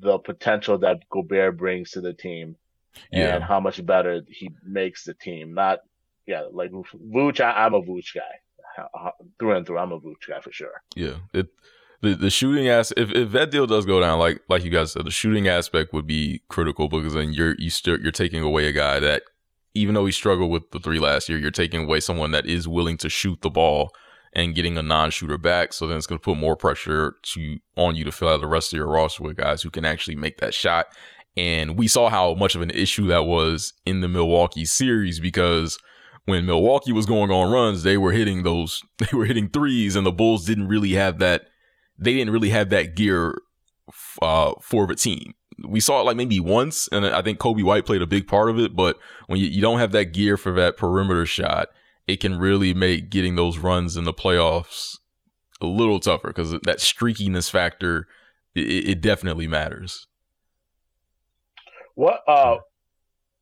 the 0.00 0.18
potential 0.18 0.78
that 0.78 1.08
Gobert 1.10 1.58
brings 1.58 1.90
to 1.92 2.00
the 2.00 2.14
team 2.14 2.56
yeah. 3.12 3.36
and 3.36 3.44
how 3.44 3.60
much 3.60 3.84
better 3.84 4.22
he 4.26 4.50
makes 4.64 5.04
the 5.04 5.14
team. 5.14 5.54
Not 5.54 5.80
yeah, 6.26 6.46
like 6.50 6.72
Vooch. 6.72 7.40
I, 7.40 7.66
am 7.66 7.74
a 7.74 7.82
Vooch 7.82 8.14
guy 8.14 9.12
through 9.38 9.56
and 9.56 9.66
through. 9.66 9.78
I'm 9.78 9.92
a 9.92 10.00
Vooch 10.00 10.26
guy 10.26 10.40
for 10.40 10.52
sure. 10.52 10.82
Yeah, 10.96 11.16
it 11.34 11.48
the 12.02 12.14
the 12.14 12.30
shooting 12.30 12.68
ass 12.68 12.92
if, 12.96 13.10
if 13.12 13.32
that 13.32 13.50
deal 13.50 13.66
does 13.66 13.86
go 13.86 14.00
down, 14.00 14.18
like 14.18 14.40
like 14.48 14.64
you 14.64 14.70
guys 14.70 14.92
said, 14.92 15.04
the 15.04 15.10
shooting 15.10 15.48
aspect 15.48 15.92
would 15.92 16.06
be 16.06 16.42
critical 16.48 16.88
because 16.88 17.14
then 17.14 17.32
you're 17.32 17.54
you 17.58 17.70
still 17.70 17.98
you're 18.00 18.12
taking 18.12 18.42
away 18.42 18.66
a 18.66 18.72
guy 18.72 19.00
that 19.00 19.22
even 19.74 19.94
though 19.94 20.06
he 20.06 20.12
struggled 20.12 20.50
with 20.50 20.70
the 20.70 20.80
three 20.80 20.98
last 20.98 21.28
year, 21.28 21.38
you're 21.38 21.50
taking 21.50 21.84
away 21.84 22.00
someone 22.00 22.30
that 22.30 22.46
is 22.46 22.66
willing 22.66 22.96
to 22.96 23.08
shoot 23.08 23.40
the 23.42 23.50
ball 23.50 23.92
and 24.32 24.54
getting 24.54 24.76
a 24.76 24.82
non-shooter 24.82 25.38
back. 25.38 25.72
So 25.72 25.86
then 25.86 25.96
it's 25.96 26.06
going 26.06 26.18
to 26.18 26.24
put 26.24 26.36
more 26.36 26.56
pressure 26.56 27.16
to 27.22 27.58
on 27.76 27.96
you 27.96 28.04
to 28.04 28.12
fill 28.12 28.28
out 28.28 28.40
the 28.40 28.46
rest 28.46 28.72
of 28.72 28.76
your 28.76 28.86
roster 28.86 29.22
with 29.22 29.36
guys 29.36 29.62
who 29.62 29.70
can 29.70 29.84
actually 29.84 30.16
make 30.16 30.38
that 30.38 30.54
shot. 30.54 30.86
And 31.36 31.76
we 31.76 31.88
saw 31.88 32.08
how 32.08 32.34
much 32.34 32.54
of 32.54 32.62
an 32.62 32.70
issue 32.70 33.06
that 33.08 33.24
was 33.24 33.74
in 33.84 34.00
the 34.00 34.08
Milwaukee 34.08 34.64
series 34.64 35.20
because 35.20 35.78
when 36.24 36.46
Milwaukee 36.46 36.92
was 36.92 37.06
going 37.06 37.30
on 37.30 37.52
runs, 37.52 37.82
they 37.82 37.96
were 37.96 38.12
hitting 38.12 38.42
those, 38.42 38.82
they 38.98 39.16
were 39.16 39.24
hitting 39.24 39.48
threes, 39.48 39.96
and 39.96 40.06
the 40.06 40.12
Bulls 40.12 40.44
didn't 40.44 40.68
really 40.68 40.92
have 40.92 41.18
that. 41.18 41.48
They 41.98 42.14
didn't 42.14 42.32
really 42.32 42.50
have 42.50 42.70
that 42.70 42.94
gear 42.94 43.38
uh, 44.22 44.52
for 44.60 44.86
the 44.86 44.94
team. 44.94 45.34
We 45.66 45.80
saw 45.80 46.00
it 46.00 46.04
like 46.04 46.16
maybe 46.16 46.38
once, 46.38 46.88
and 46.92 47.06
I 47.06 47.22
think 47.22 47.38
Coby 47.38 47.62
White 47.62 47.86
played 47.86 48.02
a 48.02 48.06
big 48.06 48.26
part 48.26 48.50
of 48.50 48.58
it. 48.58 48.76
But 48.76 48.98
when 49.26 49.40
you, 49.40 49.46
you 49.46 49.62
don't 49.62 49.78
have 49.78 49.92
that 49.92 50.12
gear 50.12 50.36
for 50.36 50.52
that 50.52 50.76
perimeter 50.76 51.24
shot, 51.24 51.68
it 52.06 52.20
can 52.20 52.38
really 52.38 52.74
make 52.74 53.10
getting 53.10 53.36
those 53.36 53.58
runs 53.58 53.96
in 53.96 54.04
the 54.04 54.12
playoffs 54.12 54.98
a 55.60 55.66
little 55.66 56.00
tougher 56.00 56.28
because 56.28 56.52
that 56.52 56.78
streakiness 56.78 57.50
factor, 57.50 58.06
it, 58.54 58.88
it 58.88 59.00
definitely 59.00 59.48
matters. 59.48 60.06
What 61.94 62.20
uh 62.28 62.58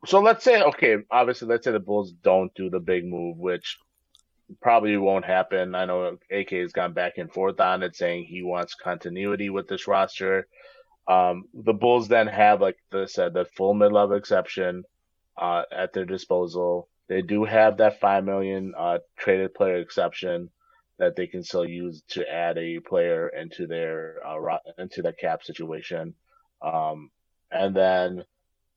so 0.06 0.20
let's 0.20 0.44
say 0.44 0.62
okay, 0.62 0.96
obviously 1.10 1.48
let's 1.48 1.64
say 1.64 1.72
the 1.72 1.80
Bulls 1.80 2.12
don't 2.22 2.54
do 2.54 2.70
the 2.70 2.78
big 2.78 3.04
move, 3.04 3.36
which 3.36 3.78
probably 4.60 4.96
won't 4.96 5.24
happen. 5.24 5.74
I 5.74 5.84
know 5.84 6.18
AK 6.30 6.50
has 6.50 6.72
gone 6.72 6.92
back 6.92 7.18
and 7.18 7.32
forth 7.32 7.60
on 7.60 7.82
it, 7.82 7.96
saying 7.96 8.24
he 8.24 8.42
wants 8.42 8.74
continuity 8.74 9.50
with 9.50 9.68
this 9.68 9.86
roster. 9.86 10.46
Um, 11.06 11.44
the 11.52 11.74
Bulls 11.74 12.08
then 12.08 12.26
have, 12.26 12.60
like 12.60 12.76
I 12.92 13.04
said, 13.06 13.34
the 13.34 13.44
full 13.44 13.74
mid 13.74 13.92
level 13.92 14.16
exception 14.16 14.84
uh, 15.36 15.62
at 15.70 15.92
their 15.92 16.04
disposal. 16.04 16.88
They 17.08 17.22
do 17.22 17.44
have 17.44 17.78
that 17.78 18.00
five 18.00 18.24
million 18.24 18.74
uh, 18.76 18.98
traded 19.16 19.54
player 19.54 19.76
exception 19.76 20.50
that 20.98 21.16
they 21.16 21.26
can 21.26 21.42
still 21.42 21.66
use 21.66 22.02
to 22.08 22.26
add 22.30 22.56
a 22.56 22.78
player 22.80 23.28
into 23.28 23.66
their 23.66 24.20
uh, 24.26 24.58
into 24.78 25.02
the 25.02 25.12
cap 25.12 25.42
situation. 25.42 26.14
Um, 26.62 27.10
and 27.50 27.74
then 27.76 28.24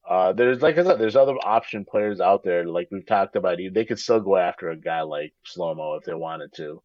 uh, 0.08 0.32
there's 0.34 0.62
like 0.62 0.78
I 0.78 0.84
said, 0.84 0.99
there's 0.99 1.16
other 1.16 1.36
option 1.43 1.86
players 1.86 2.22
out 2.22 2.43
there. 2.43 2.66
Like 2.66 2.88
we've 2.91 3.05
talked 3.05 3.36
about, 3.36 3.58
they 3.74 3.86
could 3.86 3.99
still 3.99 4.22
go 4.22 4.38
after 4.38 4.70
a 4.70 4.78
guy 4.78 5.01
like 5.01 5.34
Slomo 5.45 5.97
if 5.97 6.05
they 6.05 6.14
wanted 6.14 6.53
to, 6.55 6.82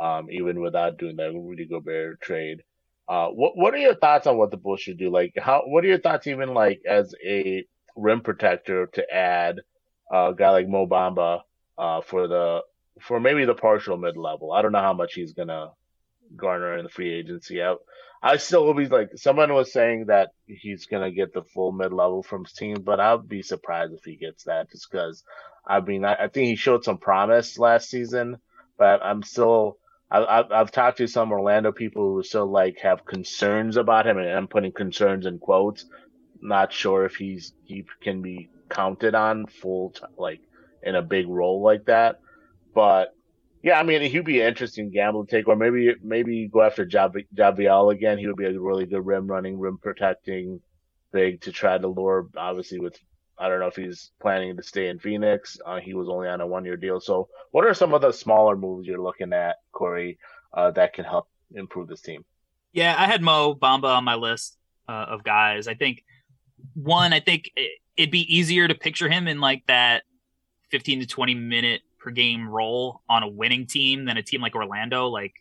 um, 0.00 0.30
even 0.30 0.60
without 0.60 0.98
doing 0.98 1.16
that 1.16 1.32
Rudy 1.32 1.66
Gobert 1.66 2.20
trade. 2.20 2.62
Uh, 3.08 3.28
what 3.28 3.56
what 3.56 3.74
are 3.74 3.78
your 3.78 3.94
thoughts 3.96 4.26
on 4.26 4.38
what 4.38 4.50
the 4.50 4.56
Bulls 4.56 4.80
should 4.80 4.98
do? 4.98 5.10
Like, 5.10 5.34
how 5.36 5.62
what 5.66 5.84
are 5.84 5.88
your 5.88 5.98
thoughts 5.98 6.26
even 6.26 6.54
like 6.54 6.80
as 6.88 7.14
a 7.24 7.64
rim 7.94 8.22
protector 8.22 8.86
to 8.94 9.14
add 9.14 9.60
a 10.10 10.32
guy 10.36 10.50
like 10.50 10.68
Mo 10.68 10.86
Bamba 10.86 11.40
uh, 11.76 12.00
for 12.00 12.26
the 12.26 12.62
for 13.02 13.20
maybe 13.20 13.44
the 13.44 13.54
partial 13.54 13.98
mid 13.98 14.16
level? 14.16 14.50
I 14.52 14.62
don't 14.62 14.72
know 14.72 14.80
how 14.80 14.94
much 14.94 15.12
he's 15.14 15.34
gonna 15.34 15.72
garner 16.36 16.78
in 16.78 16.84
the 16.84 16.90
free 16.90 17.12
agency. 17.12 17.62
I, 17.62 17.74
I 18.22 18.36
still 18.36 18.64
will 18.64 18.74
be 18.74 18.86
like 18.86 19.10
someone 19.16 19.52
was 19.52 19.72
saying 19.72 20.06
that 20.06 20.30
he's 20.46 20.86
gonna 20.86 21.10
get 21.10 21.32
the 21.34 21.42
full 21.42 21.72
mid 21.72 21.92
level 21.92 22.22
from 22.22 22.44
his 22.44 22.52
team, 22.52 22.82
but 22.82 23.00
I'd 23.00 23.28
be 23.28 23.42
surprised 23.42 23.94
if 23.94 24.04
he 24.04 24.16
gets 24.16 24.44
that 24.44 24.70
just 24.70 24.90
because 24.90 25.24
I 25.66 25.80
mean 25.80 26.04
I, 26.04 26.14
I, 26.14 26.28
think 26.28 26.48
he 26.48 26.56
showed 26.56 26.84
some 26.84 26.98
promise 26.98 27.58
last 27.58 27.90
season, 27.90 28.38
but 28.78 29.02
I'm 29.02 29.22
still 29.24 29.78
I, 30.10 30.44
have 30.50 30.70
talked 30.70 30.98
to 30.98 31.08
some 31.08 31.32
Orlando 31.32 31.72
people 31.72 32.14
who 32.14 32.22
still 32.22 32.46
like 32.46 32.78
have 32.80 33.06
concerns 33.06 33.76
about 33.76 34.06
him, 34.06 34.18
and 34.18 34.28
I'm 34.28 34.46
putting 34.46 34.72
concerns 34.72 35.26
in 35.26 35.38
quotes. 35.38 35.86
Not 36.40 36.72
sure 36.72 37.04
if 37.06 37.16
he's 37.16 37.54
he 37.64 37.86
can 38.02 38.22
be 38.22 38.50
counted 38.68 39.14
on 39.14 39.46
full 39.46 39.90
t- 39.90 40.02
like 40.16 40.40
in 40.82 40.94
a 40.94 41.02
big 41.02 41.28
role 41.28 41.62
like 41.62 41.86
that, 41.86 42.20
but 42.74 43.16
yeah, 43.62 43.78
I 43.78 43.84
mean, 43.84 44.02
he'd 44.02 44.24
be 44.24 44.40
an 44.40 44.48
interesting 44.48 44.90
gamble 44.90 45.24
to 45.24 45.30
take, 45.30 45.46
or 45.46 45.56
maybe 45.56 45.94
maybe 46.02 46.48
go 46.48 46.62
after 46.62 46.84
Jav- 46.84 47.14
JaVale 47.34 47.94
again. 47.94 48.18
He 48.18 48.26
would 48.26 48.36
be 48.36 48.46
a 48.46 48.60
really 48.60 48.86
good 48.86 49.06
rim 49.06 49.26
running, 49.26 49.58
rim 49.58 49.78
protecting 49.78 50.60
big 51.12 51.40
to 51.42 51.52
try 51.52 51.78
to 51.78 51.86
lure. 51.88 52.28
Obviously, 52.36 52.80
with 52.80 52.98
I 53.38 53.48
don't 53.48 53.60
know 53.60 53.68
if 53.68 53.76
he's 53.76 54.10
planning 54.20 54.56
to 54.56 54.62
stay 54.62 54.88
in 54.88 54.98
Phoenix. 54.98 55.58
Uh, 55.64 55.78
he 55.78 55.94
was 55.94 56.08
only 56.08 56.28
on 56.28 56.40
a 56.40 56.46
one 56.46 56.64
year 56.64 56.76
deal. 56.76 57.00
So, 57.00 57.28
what 57.52 57.64
are 57.64 57.74
some 57.74 57.94
of 57.94 58.02
the 58.02 58.12
smaller 58.12 58.56
moves 58.56 58.86
you're 58.86 59.00
looking 59.00 59.32
at, 59.32 59.56
Corey, 59.70 60.18
uh, 60.52 60.72
that 60.72 60.92
can 60.92 61.04
help 61.04 61.28
improve 61.54 61.88
this 61.88 62.00
team? 62.00 62.24
Yeah, 62.72 62.94
I 62.98 63.06
had 63.06 63.22
Mo 63.22 63.54
Bamba 63.54 63.96
on 63.96 64.04
my 64.04 64.16
list 64.16 64.56
uh, 64.88 65.06
of 65.08 65.22
guys. 65.22 65.68
I 65.68 65.74
think 65.74 66.04
one, 66.74 67.12
I 67.12 67.20
think 67.20 67.50
it'd 67.96 68.10
be 68.10 68.34
easier 68.34 68.66
to 68.66 68.74
picture 68.74 69.08
him 69.08 69.28
in 69.28 69.40
like 69.40 69.64
that 69.66 70.02
15 70.70 71.00
to 71.00 71.06
20 71.06 71.34
minute 71.34 71.82
per 72.02 72.10
game 72.10 72.48
role 72.48 73.02
on 73.08 73.22
a 73.22 73.28
winning 73.28 73.66
team 73.66 74.04
than 74.04 74.16
a 74.16 74.22
team 74.22 74.40
like 74.40 74.54
Orlando. 74.54 75.08
Like 75.08 75.34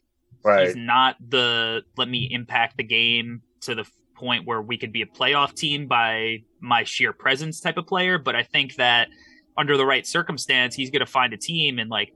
right. 0.43 0.67
he's 0.67 0.75
not 0.75 1.15
the 1.27 1.81
let 1.97 2.07
me 2.07 2.27
impact 2.31 2.77
the 2.77 2.83
game 2.83 3.41
to 3.61 3.75
the 3.75 3.85
point 4.15 4.45
where 4.45 4.61
we 4.61 4.77
could 4.77 4.93
be 4.93 5.01
a 5.01 5.05
playoff 5.05 5.55
team 5.55 5.87
by 5.87 6.43
my 6.59 6.83
sheer 6.83 7.11
presence 7.11 7.59
type 7.59 7.77
of 7.77 7.87
player. 7.87 8.17
But 8.17 8.35
I 8.35 8.43
think 8.43 8.75
that 8.75 9.09
under 9.57 9.77
the 9.77 9.85
right 9.85 10.05
circumstance, 10.05 10.75
he's 10.75 10.91
going 10.91 11.01
to 11.01 11.11
find 11.11 11.33
a 11.33 11.37
team 11.37 11.79
and 11.79 11.89
like 11.89 12.13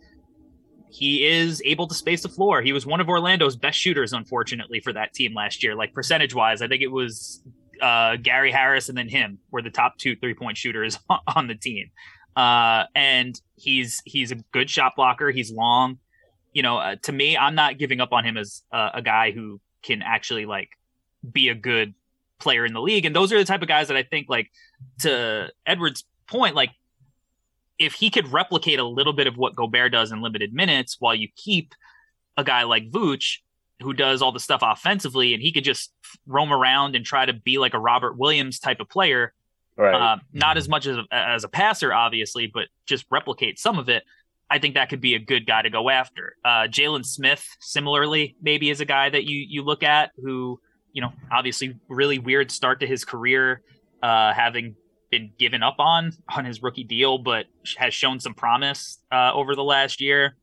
he 0.89 1.26
is 1.26 1.62
able 1.66 1.88
to 1.88 1.96
space 1.96 2.24
the 2.24 2.30
floor. 2.30 2.62
He 2.62 2.72
was 2.72 2.86
one 2.86 3.02
of 3.02 3.10
Orlando's 3.10 3.58
best 3.58 3.78
shooters, 3.78 4.14
unfortunately, 4.14 4.80
for 4.80 4.93
that 4.93 5.14
team 5.14 5.34
last 5.34 5.62
year. 5.64 5.76
Like 5.76 5.93
percentage 5.93 6.34
wise, 6.34 6.62
I 6.62 6.68
think 6.68 6.82
it 6.82 6.91
was 6.91 7.43
uh, 7.82 8.16
Gary 8.18 8.52
Harris 8.52 8.88
and 8.88 8.98
then 8.98 9.10
him 9.10 9.39
were 9.52 9.62
the 9.62 9.70
top 9.70 9.98
two 9.98 10.16
three 10.16 10.34
point 10.34 10.58
shooters 10.58 10.98
on 11.36 11.48
the 11.48 11.56
team. 11.56 11.89
Uh, 12.36 12.86
and 12.93 13.39
he's 13.55 14.01
he's 14.05 14.31
a 14.31 14.36
good 14.51 14.69
shot 14.69 14.95
blocker. 14.95 15.31
He's 15.31 15.51
long. 15.51 15.99
You 16.53 16.63
know, 16.63 16.77
uh, 16.77 16.95
to 17.03 17.11
me, 17.11 17.38
I'm 17.38 17.55
not 17.55 17.77
giving 17.77 17.99
up 17.99 18.11
on 18.11 18.23
him 18.25 18.38
as 18.38 18.63
uh, 18.71 18.89
a 18.93 19.01
guy 19.01 19.31
who 19.31 19.59
can 19.83 20.01
actually 20.01 20.45
like 20.45 20.69
be 21.31 21.49
a 21.49 21.55
good 21.55 21.93
player 22.39 22.65
in 22.65 22.73
the 22.73 22.81
league. 22.81 23.05
And 23.05 23.15
those 23.15 23.31
are 23.31 23.38
the 23.38 23.45
type 23.45 23.61
of 23.61 23.67
guys 23.67 23.88
that 23.88 23.97
I 23.97 24.03
think, 24.03 24.29
like, 24.29 24.51
to 24.99 25.49
Edwards' 25.65 26.03
point, 26.27 26.55
like, 26.55 26.71
if 27.79 27.93
he 27.93 28.09
could 28.09 28.31
replicate 28.31 28.79
a 28.79 28.83
little 28.83 29.13
bit 29.13 29.27
of 29.27 29.38
what 29.38 29.55
Gobert 29.55 29.91
does 29.91 30.11
in 30.11 30.21
limited 30.21 30.53
minutes, 30.53 30.97
while 30.99 31.15
you 31.15 31.27
keep 31.36 31.73
a 32.38 32.43
guy 32.43 32.63
like 32.63 32.91
Vooch, 32.91 33.39
who 33.81 33.93
does 33.93 34.21
all 34.21 34.31
the 34.31 34.39
stuff 34.39 34.61
offensively, 34.63 35.33
and 35.33 35.41
he 35.41 35.51
could 35.51 35.63
just 35.63 35.93
roam 36.25 36.53
around 36.53 36.95
and 36.95 37.05
try 37.05 37.25
to 37.25 37.33
be 37.33 37.57
like 37.57 37.73
a 37.73 37.79
Robert 37.79 38.17
Williams 38.17 38.59
type 38.59 38.79
of 38.79 38.89
player 38.89 39.33
Right. 39.78 39.93
Uh, 39.93 40.17
not 40.32 40.57
as 40.57 40.69
much 40.69 40.88
as 40.88 40.97
a, 40.97 41.03
as 41.11 41.43
a 41.43 41.49
passer, 41.49 41.93
obviously, 41.93 42.47
but 42.47 42.67
just 42.86 43.05
replicate 43.11 43.59
some 43.59 43.78
of 43.78 43.89
it. 43.89 44.03
I 44.49 44.59
think 44.59 44.76
that 44.76 44.89
could 44.89 45.01
be 45.01 45.15
a 45.15 45.19
good 45.19 45.45
guy 45.45 45.63
to 45.63 45.69
go 45.69 45.89
after. 45.89 46.36
Uh, 46.45 46.67
Jalen 46.67 47.05
Smith, 47.05 47.45
similarly, 47.59 48.36
maybe 48.41 48.69
is 48.69 48.80
a 48.80 48.86
guy 48.86 49.09
that 49.09 49.26
you 49.26 49.45
you 49.47 49.63
look 49.63 49.84
at 49.84 50.11
who, 50.17 50.59
you 50.93 51.01
know, 51.01 51.11
obviously 51.32 51.76
really 51.89 52.19
weird 52.19 52.51
start 52.51 52.80
to 52.82 52.88
his 52.88 53.03
career, 53.03 53.61
uh, 54.03 54.34
having 54.34 54.76
been 55.09 55.32
given 55.38 55.63
up 55.63 55.76
on 55.80 56.11
on 56.30 56.45
his 56.45 56.61
rookie 56.61 56.84
deal, 56.84 57.17
but 57.17 57.47
has 57.78 57.93
shown 57.93 58.19
some 58.19 58.34
promise 58.34 58.99
uh, 59.11 59.32
over 59.34 59.55
the 59.55 59.63
last 59.63 59.99
year. 59.99 60.36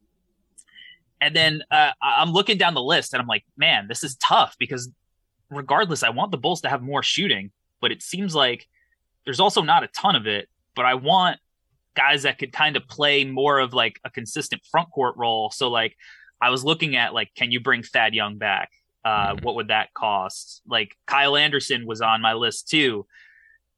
And 1.20 1.36
then 1.36 1.62
uh, 1.70 1.92
I'm 2.02 2.32
looking 2.32 2.58
down 2.58 2.74
the 2.74 2.82
list 2.82 3.14
and 3.14 3.22
I'm 3.22 3.28
like, 3.28 3.44
man, 3.56 3.86
this 3.86 4.02
is 4.02 4.16
tough 4.16 4.56
because 4.58 4.90
regardless, 5.48 6.02
I 6.02 6.10
want 6.10 6.32
the 6.32 6.36
Bulls 6.36 6.62
to 6.62 6.68
have 6.68 6.82
more 6.82 7.04
shooting, 7.04 7.52
but 7.80 7.92
it 7.92 8.02
seems 8.02 8.34
like 8.34 8.66
there's 9.24 9.40
also 9.40 9.62
not 9.62 9.84
a 9.84 9.88
ton 9.88 10.16
of 10.16 10.26
it, 10.26 10.48
but 10.74 10.84
I 10.84 10.94
want 10.94 11.38
guys 11.94 12.22
that 12.22 12.38
could 12.38 12.52
kind 12.52 12.76
of 12.76 12.86
play 12.88 13.24
more 13.24 13.58
of 13.58 13.74
like 13.74 14.00
a 14.04 14.10
consistent 14.10 14.62
front 14.70 14.90
court 14.90 15.14
role. 15.16 15.50
So 15.50 15.68
like 15.68 15.96
I 16.40 16.50
was 16.50 16.64
looking 16.64 16.96
at 16.96 17.14
like, 17.14 17.30
can 17.36 17.50
you 17.50 17.60
bring 17.60 17.82
Thad 17.82 18.14
Young 18.14 18.38
back? 18.38 18.70
Uh, 19.04 19.34
mm-hmm. 19.34 19.44
what 19.44 19.56
would 19.56 19.68
that 19.68 19.92
cost? 19.94 20.62
Like 20.66 20.96
Kyle 21.06 21.36
Anderson 21.36 21.86
was 21.86 22.00
on 22.00 22.20
my 22.20 22.34
list 22.34 22.68
too. 22.68 23.06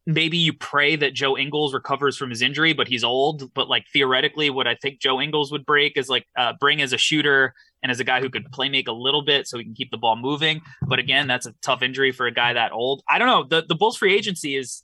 Maybe 0.07 0.36
you 0.36 0.53
pray 0.53 0.97
that 0.97 1.14
Joe 1.14 1.36
Ingles 1.38 1.72
recovers 1.72 2.18
from 2.18 2.28
his 2.28 2.42
injury, 2.42 2.74
but 2.74 2.88
he's 2.88 3.03
old. 3.03 3.55
But 3.55 3.68
like 3.70 3.86
theoretically, 3.90 4.51
what 4.51 4.66
I 4.66 4.74
think 4.74 5.01
Joe 5.01 5.18
Ingles 5.18 5.51
would 5.51 5.64
break 5.64 5.97
is 5.97 6.11
like 6.11 6.26
uh, 6.36 6.53
bring 6.61 6.82
as 6.82 6.92
a 6.92 6.99
shooter 6.99 7.55
and 7.82 7.90
as 7.90 8.01
a 8.01 8.05
guy 8.05 8.20
who 8.20 8.28
could 8.28 8.51
play 8.53 8.68
make 8.68 8.86
a 8.86 8.92
little 8.92 9.22
bit 9.22 9.47
so 9.47 9.57
he 9.57 9.64
can 9.64 9.74
keep 9.74 9.90
the 9.90 9.97
ball 9.97 10.16
moving. 10.16 10.61
But 10.82 10.99
again, 10.99 11.26
that's 11.26 11.47
a 11.47 11.55
tough 11.62 11.80
injury 11.82 12.12
for 12.12 12.26
a 12.26 12.30
guy 12.30 12.53
that 12.53 12.72
old. 12.72 13.03
I 13.09 13.18
don't 13.18 13.28
know. 13.28 13.45
The 13.45 13.66
the 13.66 13.74
Bulls 13.74 13.97
free 13.97 14.14
agency 14.14 14.57
is 14.57 14.82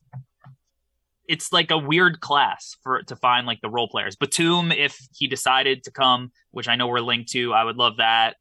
it's 1.30 1.52
like 1.52 1.70
a 1.70 1.78
weird 1.78 2.18
class 2.18 2.76
for 2.82 3.04
to 3.04 3.14
find 3.14 3.46
like 3.46 3.60
the 3.60 3.70
role 3.70 3.86
players. 3.86 4.16
Batum, 4.16 4.72
if 4.72 4.98
he 5.14 5.28
decided 5.28 5.84
to 5.84 5.92
come, 5.92 6.32
which 6.50 6.66
I 6.66 6.74
know 6.74 6.88
we're 6.88 6.98
linked 6.98 7.30
to, 7.30 7.54
I 7.54 7.62
would 7.62 7.76
love 7.76 7.98
that. 7.98 8.34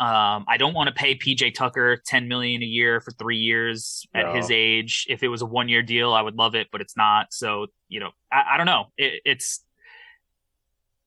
Um, 0.00 0.44
I 0.48 0.56
don't 0.56 0.74
want 0.74 0.88
to 0.88 0.92
pay 0.92 1.16
PJ 1.16 1.54
Tucker 1.54 2.02
10 2.04 2.26
million 2.26 2.60
a 2.60 2.66
year 2.66 3.00
for 3.00 3.12
three 3.12 3.36
years 3.36 4.04
at 4.12 4.24
no. 4.26 4.34
his 4.34 4.50
age. 4.50 5.06
If 5.08 5.22
it 5.22 5.28
was 5.28 5.40
a 5.40 5.46
one 5.46 5.68
year 5.68 5.84
deal, 5.84 6.12
I 6.12 6.20
would 6.20 6.34
love 6.34 6.56
it, 6.56 6.66
but 6.72 6.80
it's 6.80 6.96
not. 6.96 7.32
So, 7.32 7.68
you 7.88 8.00
know, 8.00 8.10
I, 8.32 8.54
I 8.54 8.56
don't 8.56 8.66
know. 8.66 8.86
It, 8.98 9.22
it's, 9.24 9.64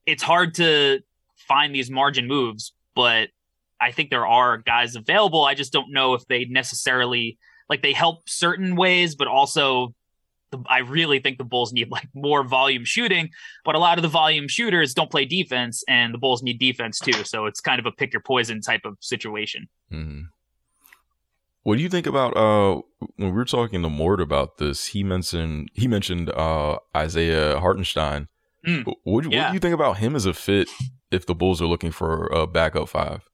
it's 0.05 0.23
hard 0.23 0.53
to 0.53 1.01
find 1.36 1.75
these 1.75 1.91
margin 1.91 2.27
moves, 2.27 2.71
but 2.95 3.27
I 3.81 3.91
think 3.91 4.09
there 4.09 4.25
are 4.25 4.59
guys 4.59 4.95
available. 4.95 5.43
I 5.43 5.53
just 5.53 5.73
don't 5.73 5.91
know 5.91 6.13
if 6.13 6.25
they 6.27 6.45
necessarily 6.45 7.38
like 7.69 7.81
they 7.81 7.91
help 7.91 8.29
certain 8.29 8.77
ways, 8.77 9.15
but 9.15 9.27
also 9.27 9.93
I 10.68 10.80
really 10.80 11.20
think 11.20 11.38
the 11.38 11.43
Bulls 11.43 11.74
need 11.74 11.89
like 11.89 12.08
more 12.14 12.43
volume 12.43 12.86
shooting, 12.86 13.30
but 13.64 13.76
a 13.76 13.80
lot 13.80 13.98
of 13.98 14.04
the 14.04 14.10
volume 14.10 14.48
shooters 14.48 14.93
don't 14.93 15.12
play 15.12 15.26
defense, 15.26 15.84
and 15.88 16.14
the 16.14 16.18
Bulls 16.18 16.43
need 16.43 16.60
defense 16.60 17.00
too. 17.00 17.24
So 17.24 17.46
it's 17.46 17.60
kind 17.60 17.80
of 17.80 17.86
a 17.86 17.91
pick 17.91 18.14
your 18.14 18.22
poison 18.22 18.62
type 18.62 18.82
of 18.86 18.98
situation. 19.02 19.68
Mm-hmm. 19.91 20.22
What 21.64 21.78
do 21.78 21.82
you 21.82 21.89
think 21.89 22.06
about 22.06 22.38
uh 22.38 22.82
when 23.16 23.30
we 23.30 23.32
were 23.32 23.46
talking 23.46 23.82
to 23.82 23.89
Mort 23.89 24.22
about 24.22 24.58
this? 24.58 24.88
He 24.88 25.04
mentioned 25.04 25.70
he 25.74 25.88
mentioned 25.88 26.30
uh 26.30 26.78
Isaiah 26.96 27.60
Hartenstein 27.60 28.28
Mm. 28.66 28.93
What, 29.04 29.32
yeah. 29.32 29.43
what 29.43 29.48
do 29.50 29.54
you 29.54 29.60
think 29.60 29.74
about 29.74 29.98
him 29.98 30.16
as 30.16 30.26
a 30.26 30.34
fit 30.34 30.70
if 31.12 31.26
the 31.26 31.36
Bulls 31.36 31.62
are 31.62 31.68
looking 31.68 31.91
for 31.91 32.28
a 32.28 32.48
backup 32.48 32.89
five? 32.89 33.30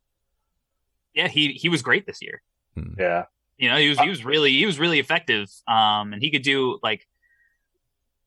Yeah, 1.13 1.27
he 1.27 1.53
he 1.53 1.69
was 1.69 1.81
great 1.81 2.05
this 2.05 2.21
year. 2.21 2.41
Mm. 2.77 2.97
Yeah, 2.97 3.25
you 3.61 3.69
know 3.69 3.77
he 3.77 3.89
was 3.89 3.99
he 3.99 4.09
was 4.09 4.25
really 4.25 4.51
he 4.51 4.65
was 4.65 4.79
really 4.79 4.97
effective. 4.97 5.47
Um, 5.67 6.13
and 6.13 6.21
he 6.21 6.31
could 6.31 6.41
do 6.41 6.79
like, 6.81 7.07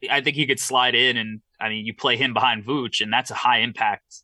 I 0.09 0.21
think 0.21 0.37
he 0.37 0.47
could 0.47 0.61
slide 0.61 0.95
in 0.95 1.17
and 1.17 1.41
I 1.61 1.69
mean 1.69 1.85
you 1.85 1.93
play 1.93 2.17
him 2.17 2.33
behind 2.33 2.65
Vooch 2.65 3.01
and 3.01 3.13
that's 3.13 3.33
a 3.33 3.35
high 3.35 3.59
impact 3.59 4.23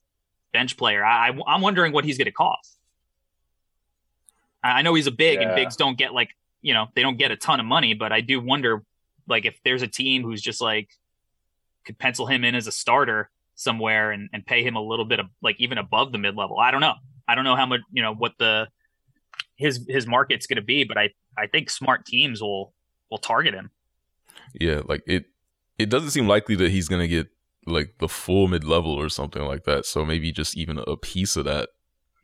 bench 0.52 0.76
player. 0.76 1.04
I, 1.04 1.36
I'm 1.48 1.60
wondering 1.60 1.92
what 1.92 2.04
he's 2.04 2.16
going 2.16 2.26
to 2.26 2.32
cost. 2.32 2.78
I 4.62 4.82
know 4.82 4.94
he's 4.94 5.06
a 5.06 5.10
big, 5.10 5.40
yeah. 5.40 5.48
and 5.48 5.56
bigs 5.56 5.74
don't 5.74 5.98
get 5.98 6.14
like 6.14 6.30
you 6.62 6.74
know 6.74 6.86
they 6.94 7.02
don't 7.02 7.18
get 7.18 7.32
a 7.32 7.36
ton 7.36 7.58
of 7.58 7.66
money, 7.66 7.94
but 7.94 8.12
I 8.12 8.20
do 8.20 8.40
wonder 8.40 8.84
like 9.26 9.46
if 9.46 9.58
there's 9.64 9.82
a 9.82 9.88
team 9.88 10.22
who's 10.22 10.40
just 10.40 10.60
like 10.60 10.90
could 11.84 11.98
pencil 11.98 12.26
him 12.26 12.44
in 12.44 12.54
as 12.54 12.68
a 12.68 12.72
starter 12.72 13.30
somewhere 13.56 14.12
and, 14.12 14.28
and 14.32 14.46
pay 14.46 14.62
him 14.62 14.76
a 14.76 14.80
little 14.80 15.04
bit 15.04 15.18
of 15.18 15.26
like 15.42 15.56
even 15.58 15.76
above 15.76 16.12
the 16.12 16.18
mid 16.18 16.36
level. 16.36 16.60
I 16.60 16.70
don't 16.70 16.80
know. 16.80 16.94
I 17.26 17.34
don't 17.34 17.44
know 17.44 17.56
how 17.56 17.66
much 17.66 17.80
you 17.90 18.02
know 18.02 18.14
what 18.14 18.34
the 18.38 18.68
his 19.60 19.84
his 19.88 20.06
market's 20.06 20.46
going 20.46 20.56
to 20.56 20.62
be, 20.62 20.84
but 20.84 20.98
I 20.98 21.10
I 21.38 21.46
think 21.46 21.70
smart 21.70 22.06
teams 22.06 22.42
will 22.42 22.72
will 23.10 23.18
target 23.18 23.54
him. 23.54 23.70
Yeah, 24.54 24.80
like 24.86 25.02
it 25.06 25.26
it 25.78 25.90
doesn't 25.90 26.10
seem 26.10 26.26
likely 26.26 26.56
that 26.56 26.70
he's 26.70 26.88
going 26.88 27.02
to 27.02 27.08
get 27.08 27.28
like 27.66 27.94
the 27.98 28.08
full 28.08 28.48
mid 28.48 28.64
level 28.64 28.92
or 28.92 29.08
something 29.08 29.42
like 29.42 29.64
that. 29.64 29.86
So 29.86 30.04
maybe 30.04 30.32
just 30.32 30.56
even 30.56 30.78
a 30.78 30.96
piece 30.96 31.36
of 31.36 31.44
that 31.44 31.68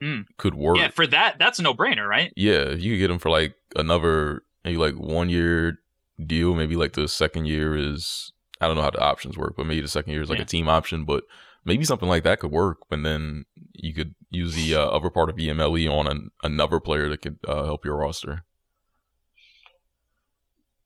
mm. 0.02 0.24
could 0.38 0.54
work. 0.54 0.78
Yeah, 0.78 0.88
for 0.88 1.06
that, 1.08 1.36
that's 1.38 1.58
a 1.58 1.62
no 1.62 1.74
brainer, 1.74 2.08
right? 2.08 2.32
Yeah, 2.36 2.70
if 2.70 2.82
you 2.82 2.94
could 2.94 3.00
get 3.00 3.10
him 3.10 3.18
for 3.18 3.30
like 3.30 3.54
another 3.76 4.42
maybe 4.64 4.78
like 4.78 4.94
one 4.94 5.28
year 5.28 5.78
deal. 6.24 6.54
Maybe 6.54 6.76
like 6.76 6.94
the 6.94 7.08
second 7.08 7.46
year 7.46 7.76
is 7.76 8.32
I 8.60 8.66
don't 8.66 8.76
know 8.76 8.82
how 8.82 8.90
the 8.90 9.00
options 9.00 9.36
work, 9.36 9.54
but 9.56 9.66
maybe 9.66 9.82
the 9.82 9.88
second 9.88 10.12
year 10.12 10.22
is 10.22 10.30
like 10.30 10.38
yeah. 10.38 10.44
a 10.44 10.48
team 10.48 10.68
option. 10.68 11.04
But 11.04 11.24
maybe 11.66 11.84
something 11.84 12.08
like 12.08 12.22
that 12.22 12.40
could 12.40 12.52
work, 12.52 12.78
and 12.90 13.04
then 13.04 13.44
you 13.72 13.92
could 13.92 14.14
use 14.30 14.54
the 14.54 14.74
uh, 14.74 14.86
upper 14.86 15.10
part 15.10 15.28
of 15.28 15.36
EMLE 15.36 15.88
on 15.88 16.06
an, 16.06 16.30
another 16.42 16.80
player 16.80 17.08
that 17.08 17.20
could 17.20 17.38
uh, 17.46 17.64
help 17.64 17.84
your 17.84 17.96
roster. 17.96 18.44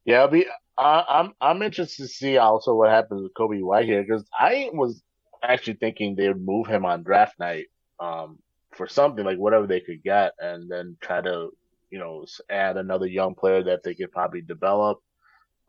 Yeah, 0.05 0.27
be. 0.27 0.47
Uh, 0.79 1.05
I'm 1.09 1.35
I'm 1.41 1.63
interested 1.63 2.03
to 2.05 2.09
see 2.09 2.39
also 2.39 2.75
what 2.75 2.91
happens 2.91 3.23
with 3.23 3.35
Coby 3.35 3.63
White 3.63 3.85
here 3.85 4.03
because 4.03 4.25
I 4.33 4.71
was 4.73 5.03
actually 5.43 5.75
thinking 5.75 6.17
they 6.17 6.29
would 6.29 6.41
move 6.41 6.67
him 6.67 6.87
on 6.87 7.03
draft 7.03 7.39
night 7.39 7.67
um, 8.01 8.39
for 8.73 8.89
something 8.89 9.25
like 9.25 9.37
whatever 9.37 9.67
they 9.67 9.81
could 9.81 10.03
get, 10.03 10.33
and 10.39 10.71
then 10.71 10.97
try 11.01 11.21
to 11.21 11.51
you 11.91 11.99
know 11.99 12.25
add 12.49 12.79
another 12.79 13.07
young 13.07 13.35
player 13.35 13.63
that 13.63 13.83
they 13.83 13.95
could 13.95 14.11
probably 14.11 14.41
develop, 14.41 14.99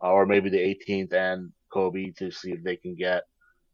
or 0.00 0.24
maybe 0.24 0.48
the 0.48 0.76
18th 0.88 1.12
and 1.12 1.52
Coby 1.70 2.16
to 2.16 2.30
see 2.30 2.52
if 2.52 2.62
they 2.62 2.76
can 2.76 2.94
get 2.94 3.24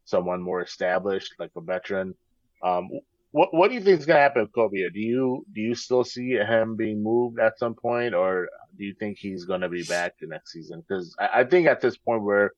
someone 0.09 0.41
more 0.41 0.61
established 0.61 1.33
like 1.39 1.51
a 1.55 1.61
veteran. 1.61 2.15
Um, 2.63 2.89
what 3.31 3.53
what 3.53 3.69
do 3.69 3.75
you 3.75 3.81
think 3.81 3.99
is 3.99 4.05
gonna 4.05 4.19
happen 4.19 4.41
with 4.41 4.51
Coby? 4.51 4.91
Do 4.91 4.99
you 4.99 5.45
do 5.53 5.61
you 5.61 5.75
still 5.75 6.03
see 6.03 6.31
him 6.31 6.75
being 6.75 7.03
moved 7.03 7.39
at 7.39 7.59
some 7.59 7.75
point, 7.75 8.15
or 8.15 8.49
do 8.77 8.83
you 8.83 8.95
think 8.99 9.17
he's 9.17 9.45
gonna 9.45 9.69
be 9.69 9.83
back 9.83 10.15
the 10.19 10.27
next 10.27 10.51
season? 10.51 10.81
Because 10.81 11.15
I, 11.19 11.41
I, 11.41 11.43
think 11.43 11.67
at 11.67 11.79
this 11.79 11.95
point 11.95 12.23
where, 12.23 12.53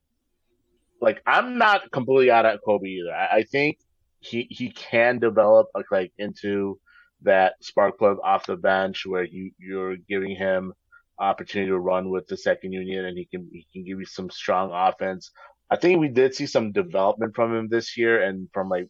like, 1.01 1.21
I'm 1.25 1.57
not 1.57 1.91
completely 1.91 2.31
out 2.31 2.45
at 2.45 2.61
Coby 2.65 2.99
either. 2.99 3.13
I, 3.13 3.37
I 3.39 3.43
think 3.43 3.79
he 4.21 4.47
he 4.49 4.69
can 4.69 5.19
develop 5.19 5.67
like, 5.75 5.91
like 5.91 6.13
into 6.17 6.79
that 7.23 7.55
spark 7.61 7.97
plug 7.97 8.17
off 8.23 8.45
the 8.45 8.55
bench 8.55 9.05
where 9.05 9.23
you 9.23 9.51
you're 9.59 9.97
giving 9.97 10.35
him 10.35 10.73
opportunity 11.19 11.69
to 11.69 11.77
run 11.77 12.09
with 12.09 12.27
the 12.27 12.37
second 12.37 12.71
union 12.71 13.05
and 13.05 13.17
he 13.17 13.25
can 13.25 13.47
he 13.51 13.67
can 13.73 13.83
give 13.83 13.99
you 13.99 14.05
some 14.05 14.29
strong 14.29 14.71
offense. 14.73 15.31
I 15.71 15.77
think 15.77 15.99
we 16.01 16.09
did 16.09 16.35
see 16.35 16.47
some 16.47 16.73
development 16.73 17.35
from 17.35 17.55
him 17.55 17.69
this 17.69 17.97
year 17.97 18.21
and 18.21 18.49
from 18.53 18.69
like 18.69 18.89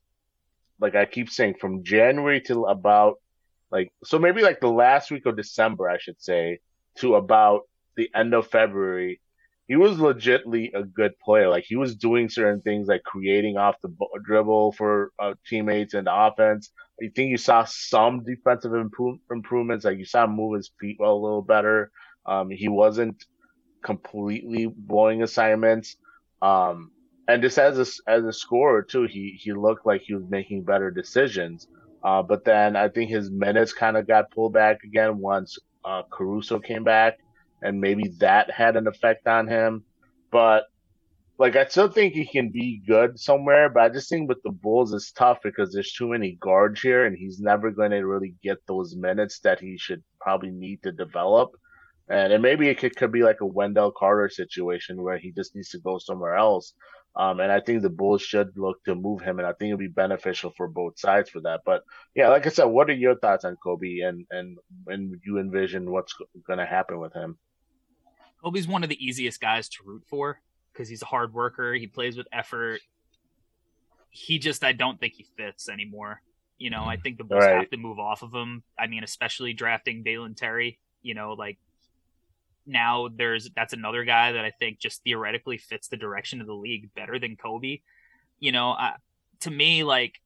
like 0.81 0.95
I 0.95 1.05
keep 1.05 1.29
saying, 1.29 1.55
from 1.61 1.83
January 1.83 2.41
till 2.41 2.65
about 2.67 3.15
like 3.71 3.91
so 4.03 4.19
maybe 4.19 4.41
like 4.41 4.59
the 4.59 4.71
last 4.71 5.11
week 5.11 5.25
of 5.27 5.37
December, 5.37 5.89
I 5.89 5.99
should 5.99 6.21
say, 6.21 6.59
to 6.97 7.15
about 7.15 7.61
the 7.95 8.09
end 8.15 8.33
of 8.33 8.47
February, 8.47 9.21
he 9.67 9.75
was 9.77 9.97
legitly 9.97 10.71
a 10.75 10.83
good 10.83 11.13
player. 11.23 11.49
Like 11.49 11.65
he 11.67 11.75
was 11.77 11.95
doing 11.95 12.29
certain 12.29 12.61
things 12.61 12.87
like 12.87 13.03
creating 13.03 13.57
off 13.57 13.75
the 13.83 13.89
dribble 14.25 14.73
for 14.73 15.11
uh, 15.19 15.35
teammates 15.47 15.93
and 15.93 16.07
offense. 16.11 16.71
I 17.01 17.09
think 17.15 17.29
you 17.31 17.37
saw 17.37 17.63
some 17.65 18.23
defensive 18.23 18.73
improve- 18.73 19.19
improvements. 19.31 19.85
Like 19.85 19.99
you 19.99 20.05
saw 20.05 20.25
him 20.25 20.31
move 20.35 20.55
his 20.57 20.71
feet 20.79 20.97
a 20.99 21.03
little 21.13 21.43
better. 21.43 21.91
Um, 22.25 22.49
he 22.49 22.67
wasn't 22.67 23.23
completely 23.83 24.67
blowing 24.67 25.23
assignments. 25.23 25.95
Um, 26.41 26.91
and 27.27 27.41
just 27.41 27.57
as 27.57 27.77
a, 27.77 28.09
as 28.11 28.25
a 28.25 28.33
scorer 28.33 28.81
too, 28.81 29.03
he 29.03 29.39
he 29.41 29.53
looked 29.53 29.85
like 29.85 30.01
he 30.01 30.15
was 30.15 30.25
making 30.29 30.63
better 30.63 30.91
decisions. 30.91 31.67
Uh, 32.03 32.21
but 32.23 32.43
then 32.43 32.75
I 32.75 32.89
think 32.89 33.09
his 33.09 33.29
minutes 33.29 33.73
kind 33.73 33.95
of 33.95 34.07
got 34.07 34.31
pulled 34.31 34.53
back 34.53 34.83
again 34.83 35.19
once 35.19 35.57
uh, 35.85 36.03
Caruso 36.11 36.59
came 36.59 36.83
back, 36.83 37.19
and 37.61 37.79
maybe 37.79 38.09
that 38.19 38.49
had 38.51 38.75
an 38.75 38.87
effect 38.87 39.27
on 39.27 39.47
him. 39.47 39.83
But 40.31 40.63
like 41.37 41.55
I 41.55 41.65
still 41.65 41.89
think 41.89 42.13
he 42.13 42.25
can 42.25 42.49
be 42.49 42.81
good 42.85 43.19
somewhere, 43.19 43.69
but 43.69 43.83
I 43.83 43.89
just 43.89 44.09
think 44.09 44.29
with 44.29 44.41
the 44.43 44.51
Bulls 44.51 44.93
it's 44.93 45.11
tough 45.11 45.39
because 45.43 45.73
there's 45.73 45.93
too 45.93 46.09
many 46.09 46.37
guards 46.39 46.81
here, 46.81 47.05
and 47.05 47.17
he's 47.17 47.39
never 47.39 47.71
going 47.71 47.91
to 47.91 48.01
really 48.01 48.35
get 48.43 48.57
those 48.67 48.95
minutes 48.95 49.39
that 49.39 49.59
he 49.59 49.77
should 49.77 50.03
probably 50.19 50.51
need 50.51 50.83
to 50.83 50.91
develop. 50.91 51.51
And, 52.11 52.33
and 52.33 52.41
maybe 52.41 52.67
it 52.67 52.77
could, 52.77 52.95
could 52.95 53.11
be 53.11 53.23
like 53.23 53.39
a 53.41 53.45
Wendell 53.45 53.91
Carter 53.91 54.29
situation 54.29 55.01
where 55.01 55.17
he 55.17 55.31
just 55.31 55.55
needs 55.55 55.69
to 55.69 55.79
go 55.79 55.97
somewhere 55.97 56.35
else. 56.35 56.73
Um, 57.15 57.39
and 57.39 57.51
I 57.51 57.59
think 57.59 57.81
the 57.81 57.89
Bulls 57.89 58.21
should 58.21 58.57
look 58.57 58.83
to 58.85 58.95
move 58.95 59.21
him, 59.21 59.39
and 59.39 59.47
I 59.47 59.51
think 59.53 59.69
it'll 59.69 59.79
be 59.79 59.87
beneficial 59.87 60.53
for 60.55 60.67
both 60.67 60.97
sides 60.97 61.29
for 61.29 61.41
that. 61.41 61.61
But 61.65 61.83
yeah, 62.15 62.29
like 62.29 62.45
I 62.45 62.49
said, 62.49 62.65
what 62.65 62.89
are 62.89 62.93
your 62.93 63.17
thoughts 63.17 63.43
on 63.43 63.57
Coby, 63.65 64.07
and 64.07 64.25
and 64.31 64.57
and 64.87 65.19
you 65.25 65.37
envision 65.37 65.91
what's 65.91 66.15
going 66.47 66.59
to 66.59 66.65
happen 66.65 66.99
with 66.99 67.13
him? 67.13 67.37
Coby's 68.43 68.67
one 68.67 68.83
of 68.83 68.89
the 68.89 69.05
easiest 69.05 69.41
guys 69.41 69.67
to 69.69 69.79
root 69.85 70.03
for 70.07 70.39
because 70.71 70.87
he's 70.87 71.01
a 71.01 71.05
hard 71.05 71.33
worker. 71.33 71.73
He 71.73 71.87
plays 71.87 72.15
with 72.15 72.27
effort. 72.31 72.79
He 74.09 74.39
just, 74.39 74.63
I 74.63 74.71
don't 74.71 74.99
think 74.99 75.13
he 75.13 75.25
fits 75.37 75.69
anymore. 75.69 76.21
You 76.57 76.69
know, 76.69 76.83
I 76.83 76.95
think 76.95 77.17
the 77.17 77.23
Bulls 77.23 77.43
right. 77.43 77.57
have 77.57 77.69
to 77.71 77.77
move 77.77 77.99
off 77.99 78.23
of 78.23 78.33
him. 78.33 78.63
I 78.79 78.87
mean, 78.87 79.03
especially 79.03 79.53
drafting 79.53 80.03
Dalen 80.03 80.35
Terry. 80.35 80.79
You 81.01 81.13
know, 81.13 81.33
like 81.33 81.57
now 82.65 83.09
there's 83.15 83.49
that's 83.55 83.73
another 83.73 84.03
guy 84.03 84.31
that 84.33 84.45
I 84.45 84.51
think 84.51 84.79
just 84.79 85.03
theoretically 85.03 85.57
fits 85.57 85.87
the 85.87 85.97
direction 85.97 86.41
of 86.41 86.47
the 86.47 86.53
league 86.53 86.93
better 86.95 87.19
than 87.19 87.35
Coby. 87.35 87.81
You 88.39 88.51
know, 88.51 88.71
uh, 88.71 88.93
to 89.41 89.51
me, 89.51 89.83
like, 89.83 90.19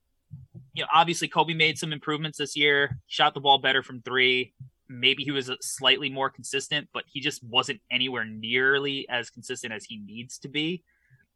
you 0.74 0.84
know, 0.84 0.90
obviously 0.94 1.28
Coby 1.28 1.56
made 1.56 1.78
some 1.78 1.94
improvements 1.94 2.38
this 2.38 2.56
year, 2.56 3.00
shot 3.08 3.34
the 3.34 3.40
ball 3.40 3.58
better 3.58 3.84
from 3.84 4.02
three. 4.02 4.54
Maybe 4.88 5.24
he 5.24 5.32
was 5.32 5.50
slightly 5.62 6.10
more 6.10 6.30
consistent, 6.30 6.90
but 6.94 7.04
he 7.08 7.20
just 7.20 7.44
wasn't 7.44 7.82
anywhere 7.90 8.26
nearly 8.26 9.08
as 9.10 9.30
consistent 9.30 9.74
as 9.74 9.84
he 9.86 9.98
needs 9.98 10.38
to 10.40 10.48
be. 10.48 10.84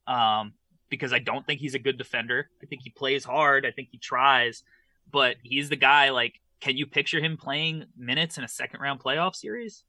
Um, 0.08 0.54
because 0.90 1.14
I 1.14 1.20
don't 1.20 1.46
think 1.46 1.60
he's 1.60 1.76
a 1.76 1.80
good 1.80 1.98
defender. 1.98 2.50
I 2.62 2.66
think 2.66 2.82
he 2.84 2.90
plays 2.90 3.24
hard. 3.24 3.66
I 3.66 3.72
think 3.72 3.90
he 3.92 3.98
tries, 3.98 4.64
but 5.12 5.36
he's 5.44 5.70
the 5.70 5.76
guy. 5.76 6.10
Like, 6.10 6.40
can 6.62 6.78
you 6.78 6.86
picture 6.86 7.20
him 7.20 7.38
playing 7.38 7.86
minutes 7.98 8.38
in 8.38 8.44
a 8.44 8.48
second 8.48 8.82
round 8.82 9.00
playoff 9.00 9.36
series? 9.36 9.84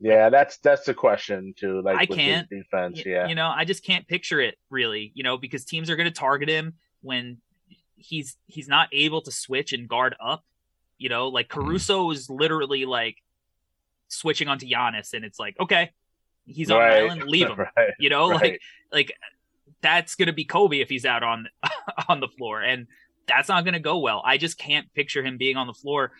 Yeah, 0.00 0.28
that's 0.28 0.58
that's 0.58 0.84
the 0.84 0.94
question 0.94 1.54
too. 1.56 1.80
Like 1.82 1.96
I 1.96 2.06
can't 2.06 2.48
defense. 2.48 3.04
Yeah, 3.04 3.26
you 3.28 3.34
know, 3.34 3.48
I 3.48 3.64
just 3.64 3.84
can't 3.84 4.06
picture 4.06 4.40
it 4.40 4.56
really. 4.70 5.12
You 5.14 5.22
know, 5.22 5.36
because 5.36 5.64
teams 5.64 5.88
are 5.88 5.96
going 5.96 6.12
to 6.12 6.14
target 6.14 6.48
him 6.48 6.74
when 7.00 7.38
he's 7.96 8.36
he's 8.46 8.68
not 8.68 8.88
able 8.92 9.22
to 9.22 9.30
switch 9.30 9.72
and 9.72 9.88
guard 9.88 10.14
up. 10.24 10.44
You 10.98 11.08
know, 11.08 11.28
like 11.28 11.48
mm-hmm. 11.48 11.60
Caruso 11.60 12.10
is 12.10 12.28
literally 12.28 12.84
like 12.84 13.16
switching 14.08 14.48
onto 14.48 14.66
Giannis, 14.66 15.14
and 15.14 15.24
it's 15.24 15.38
like, 15.38 15.56
okay, 15.60 15.90
he's 16.44 16.70
on 16.70 16.80
right. 16.80 17.04
island, 17.04 17.22
leave 17.24 17.48
him. 17.48 17.58
right. 17.76 17.90
You 17.98 18.10
know, 18.10 18.30
right. 18.30 18.40
like 18.40 18.60
like 18.92 19.12
that's 19.80 20.16
gonna 20.16 20.32
be 20.32 20.44
Coby 20.44 20.82
if 20.82 20.88
he's 20.88 21.06
out 21.06 21.22
on 21.22 21.48
on 22.08 22.20
the 22.20 22.28
floor, 22.28 22.60
and 22.60 22.86
that's 23.26 23.48
not 23.48 23.64
gonna 23.64 23.80
go 23.80 23.98
well. 23.98 24.22
I 24.24 24.38
just 24.38 24.58
can't 24.58 24.92
picture 24.92 25.22
him 25.22 25.38
being 25.38 25.56
on 25.56 25.66
the 25.66 25.72
floor 25.72 26.12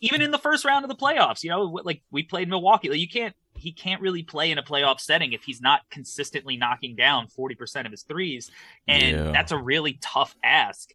even 0.00 0.22
in 0.22 0.30
the 0.30 0.38
first 0.38 0.64
round 0.64 0.84
of 0.84 0.88
the 0.88 0.96
playoffs, 0.96 1.42
you 1.42 1.50
know, 1.50 1.62
like 1.62 2.02
we 2.10 2.22
played 2.22 2.48
Milwaukee, 2.48 2.88
like 2.88 3.00
you 3.00 3.08
can't 3.08 3.34
he 3.56 3.72
can't 3.72 4.00
really 4.00 4.22
play 4.22 4.50
in 4.50 4.58
a 4.58 4.62
playoff 4.62 5.00
setting 5.00 5.32
if 5.32 5.42
he's 5.42 5.60
not 5.60 5.80
consistently 5.90 6.56
knocking 6.56 6.94
down 6.94 7.26
40% 7.26 7.86
of 7.86 7.90
his 7.90 8.02
threes. 8.02 8.52
And 8.86 9.16
yeah. 9.16 9.32
that's 9.32 9.50
a 9.50 9.58
really 9.58 9.98
tough 10.00 10.36
ask 10.44 10.90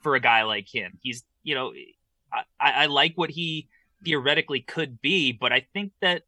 for 0.00 0.16
a 0.16 0.20
guy 0.20 0.42
like 0.42 0.66
him. 0.72 0.98
He's, 1.00 1.22
you 1.44 1.54
know, 1.54 1.72
I, 2.32 2.42
I 2.60 2.86
like 2.86 3.12
what 3.14 3.30
he 3.30 3.68
theoretically 4.04 4.60
could 4.60 5.00
be, 5.00 5.30
but 5.30 5.52
I 5.52 5.64
think 5.72 5.92
that 6.00 6.22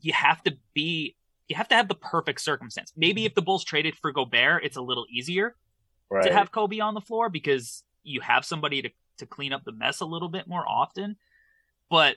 you 0.00 0.14
have 0.14 0.42
to 0.44 0.56
be 0.72 1.16
you 1.48 1.56
have 1.56 1.68
to 1.68 1.74
have 1.74 1.88
the 1.88 1.94
perfect 1.94 2.40
circumstance. 2.40 2.92
Maybe 2.96 3.26
if 3.26 3.34
the 3.34 3.42
Bulls 3.42 3.64
traded 3.64 3.96
for 3.96 4.10
Gobert, 4.12 4.64
it's 4.64 4.78
a 4.78 4.82
little 4.82 5.04
easier 5.10 5.54
right. 6.08 6.24
to 6.24 6.32
have 6.32 6.50
Coby 6.50 6.82
on 6.82 6.94
the 6.94 7.02
floor 7.02 7.28
because 7.28 7.84
you 8.02 8.20
have 8.22 8.46
somebody 8.46 8.80
to, 8.80 8.90
to 9.18 9.26
clean 9.26 9.52
up 9.52 9.62
the 9.64 9.72
mess 9.72 10.00
a 10.00 10.06
little 10.06 10.30
bit 10.30 10.48
more 10.48 10.66
often. 10.66 11.16
But 11.94 12.16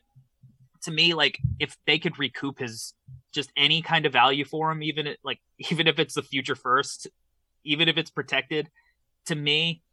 to 0.85 0.91
me, 0.91 1.13
like 1.13 1.37
if 1.59 1.77
they 1.85 1.99
could 1.99 2.17
recoup 2.17 2.57
his 2.57 2.95
just 3.31 3.51
any 3.55 3.83
kind 3.83 4.07
of 4.07 4.11
value 4.11 4.43
for 4.43 4.71
him, 4.71 4.81
even 4.81 5.05
it, 5.05 5.19
like 5.23 5.39
even 5.69 5.85
if 5.85 5.99
it's 5.99 6.15
the 6.15 6.23
future 6.23 6.55
first, 6.55 7.05
even 7.63 7.87
if 7.87 7.95
it's 7.95 8.09
protected, 8.09 8.71
to 9.27 9.35
me, 9.35 9.83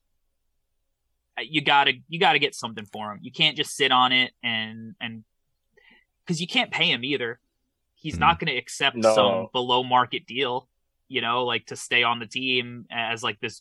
you 1.38 1.60
gotta 1.60 1.92
you 2.08 2.18
gotta 2.18 2.38
get 2.38 2.54
something 2.54 2.86
for 2.86 3.12
him. 3.12 3.18
You 3.20 3.30
can't 3.30 3.58
just 3.58 3.76
sit 3.76 3.92
on 3.92 4.12
it 4.12 4.32
and 4.42 4.94
and 5.02 5.22
because 6.24 6.40
you 6.40 6.46
can't 6.46 6.70
pay 6.70 6.90
him 6.90 7.04
either. 7.04 7.38
He's 7.94 8.16
mm 8.16 8.20
not 8.20 8.38
going 8.38 8.50
to 8.52 8.56
accept 8.56 8.96
no. 8.96 9.14
some 9.14 9.48
below 9.52 9.84
market 9.84 10.24
deal, 10.26 10.66
you 11.08 11.20
know, 11.20 11.44
like 11.44 11.66
to 11.66 11.76
stay 11.76 12.04
on 12.04 12.20
the 12.20 12.26
team 12.26 12.86
as 12.90 13.22
like 13.22 13.38
this 13.40 13.60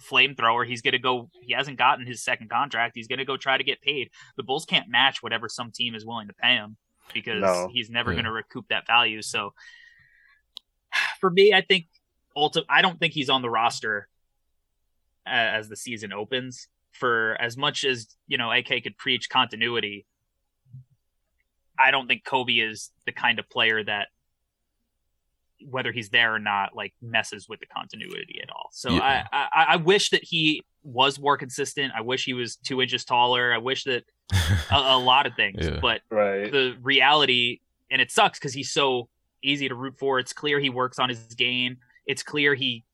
flamethrower. 0.00 0.66
He's 0.66 0.82
going 0.82 0.92
to 0.92 0.98
go. 0.98 1.30
He 1.42 1.52
hasn't 1.52 1.78
gotten 1.78 2.06
his 2.06 2.22
second 2.22 2.50
contract. 2.50 2.92
He's 2.94 3.08
going 3.08 3.18
to 3.18 3.24
go 3.24 3.36
try 3.36 3.56
to 3.56 3.64
get 3.64 3.80
paid. 3.80 4.10
The 4.36 4.42
Bulls 4.42 4.64
can't 4.64 4.88
match 4.88 5.22
whatever 5.22 5.48
some 5.48 5.70
team 5.70 5.94
is 5.94 6.04
willing 6.04 6.28
to 6.28 6.34
pay 6.34 6.54
him 6.54 6.76
because 7.14 7.42
no. 7.42 7.68
he's 7.72 7.90
never 7.90 8.10
yeah. 8.10 8.16
going 8.16 8.24
to 8.24 8.32
recoup 8.32 8.66
that 8.68 8.86
value. 8.86 9.22
So 9.22 9.54
for 11.20 11.30
me, 11.30 11.52
I 11.52 11.60
think 11.62 11.86
ulti- 12.36 12.64
I 12.68 12.82
don't 12.82 12.98
think 12.98 13.12
he's 13.12 13.30
on 13.30 13.42
the 13.42 13.50
roster 13.50 14.08
uh, 15.26 15.30
as 15.30 15.68
the 15.68 15.76
season 15.76 16.12
opens. 16.12 16.68
For 16.92 17.36
as 17.40 17.58
much 17.58 17.84
as 17.84 18.16
you 18.26 18.38
know, 18.38 18.50
AK 18.50 18.82
could 18.82 18.96
preach 18.96 19.28
continuity, 19.28 20.06
I 21.78 21.90
don't 21.90 22.06
think 22.06 22.24
Coby 22.24 22.66
is 22.66 22.90
the 23.04 23.12
kind 23.12 23.38
of 23.38 23.48
player 23.50 23.84
that 23.84 24.08
whether 25.68 25.92
he's 25.92 26.10
there 26.10 26.34
or 26.34 26.38
not 26.38 26.74
like 26.74 26.92
messes 27.00 27.48
with 27.48 27.60
the 27.60 27.66
continuity 27.66 28.40
at 28.42 28.50
all. 28.50 28.68
So 28.72 28.90
yeah. 28.90 29.26
I, 29.32 29.46
I, 29.52 29.64
I 29.70 29.76
wish 29.76 30.10
that 30.10 30.24
he 30.24 30.62
was 30.82 31.18
more 31.18 31.36
consistent. 31.36 31.92
I 31.96 32.02
wish 32.02 32.24
he 32.24 32.34
was 32.34 32.56
two 32.56 32.80
inches 32.82 33.04
taller. 33.04 33.52
I 33.52 33.58
wish 33.58 33.84
that 33.84 34.04
a, 34.70 34.76
a 34.76 34.98
lot 34.98 35.26
of 35.26 35.34
things, 35.34 35.66
yeah. 35.66 35.78
but 35.80 36.02
right. 36.10 36.50
the 36.50 36.76
reality 36.82 37.60
and 37.90 38.00
it 38.00 38.10
sucks 38.10 38.38
because 38.38 38.52
he's 38.52 38.70
so 38.70 39.08
easy 39.42 39.68
to 39.68 39.74
root 39.74 39.96
for. 39.98 40.18
It's 40.18 40.32
clear 40.32 40.58
he 40.58 40.70
works 40.70 40.98
on 40.98 41.08
his 41.08 41.20
game. 41.34 41.78
It's 42.06 42.22
clear 42.22 42.54
he 42.54 42.84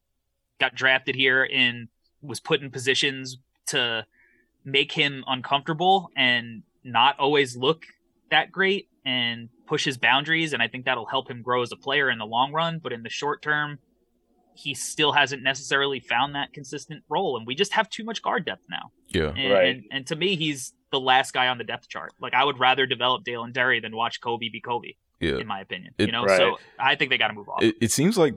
got 0.60 0.74
drafted 0.74 1.14
here 1.14 1.48
and 1.52 1.88
was 2.20 2.40
put 2.40 2.60
in 2.60 2.70
positions 2.70 3.38
to 3.66 4.06
make 4.64 4.92
him 4.92 5.24
uncomfortable 5.26 6.10
and 6.16 6.62
not 6.84 7.18
always 7.18 7.56
look 7.56 7.84
that 8.32 8.52
great 8.52 8.88
and 9.06 9.48
push 9.66 9.84
his 9.84 9.96
boundaries. 9.96 10.52
And 10.52 10.62
I 10.62 10.68
think 10.68 10.84
that'll 10.84 11.06
help 11.06 11.30
him 11.30 11.40
grow 11.40 11.62
as 11.62 11.72
a 11.72 11.76
player 11.76 12.10
in 12.10 12.18
the 12.18 12.26
long 12.26 12.52
run. 12.52 12.80
But 12.82 12.92
in 12.92 13.02
the 13.02 13.08
short 13.08 13.40
term, 13.40 13.78
he 14.54 14.74
still 14.74 15.12
hasn't 15.12 15.42
necessarily 15.42 16.00
found 16.00 16.34
that 16.34 16.52
consistent 16.52 17.04
role. 17.08 17.36
And 17.36 17.46
we 17.46 17.54
just 17.54 17.72
have 17.72 17.88
too 17.88 18.04
much 18.04 18.20
guard 18.20 18.44
depth 18.44 18.66
now. 18.68 18.90
Yeah. 19.08 19.32
And, 19.36 19.52
right. 19.52 19.66
and, 19.68 19.84
and 19.90 20.06
to 20.08 20.16
me, 20.16 20.36
he's 20.36 20.74
the 20.90 21.00
last 21.00 21.32
guy 21.32 21.48
on 21.48 21.58
the 21.58 21.64
depth 21.64 21.88
chart. 21.88 22.12
Like 22.20 22.34
I 22.34 22.44
would 22.44 22.58
rather 22.58 22.86
develop 22.86 23.24
Dalen 23.24 23.52
Terry 23.52 23.80
than 23.80 23.96
watch 23.96 24.20
Coby 24.20 24.52
be 24.52 24.60
Coby. 24.60 24.96
Yeah. 25.20 25.36
In 25.38 25.46
my 25.46 25.60
opinion, 25.60 25.94
it, 25.98 26.06
you 26.06 26.12
know, 26.12 26.24
right. 26.24 26.36
so 26.36 26.58
I 26.80 26.96
think 26.96 27.10
they 27.10 27.16
got 27.16 27.28
to 27.28 27.34
move 27.34 27.48
off. 27.48 27.62
It, 27.62 27.76
it 27.80 27.92
seems 27.92 28.18
like 28.18 28.34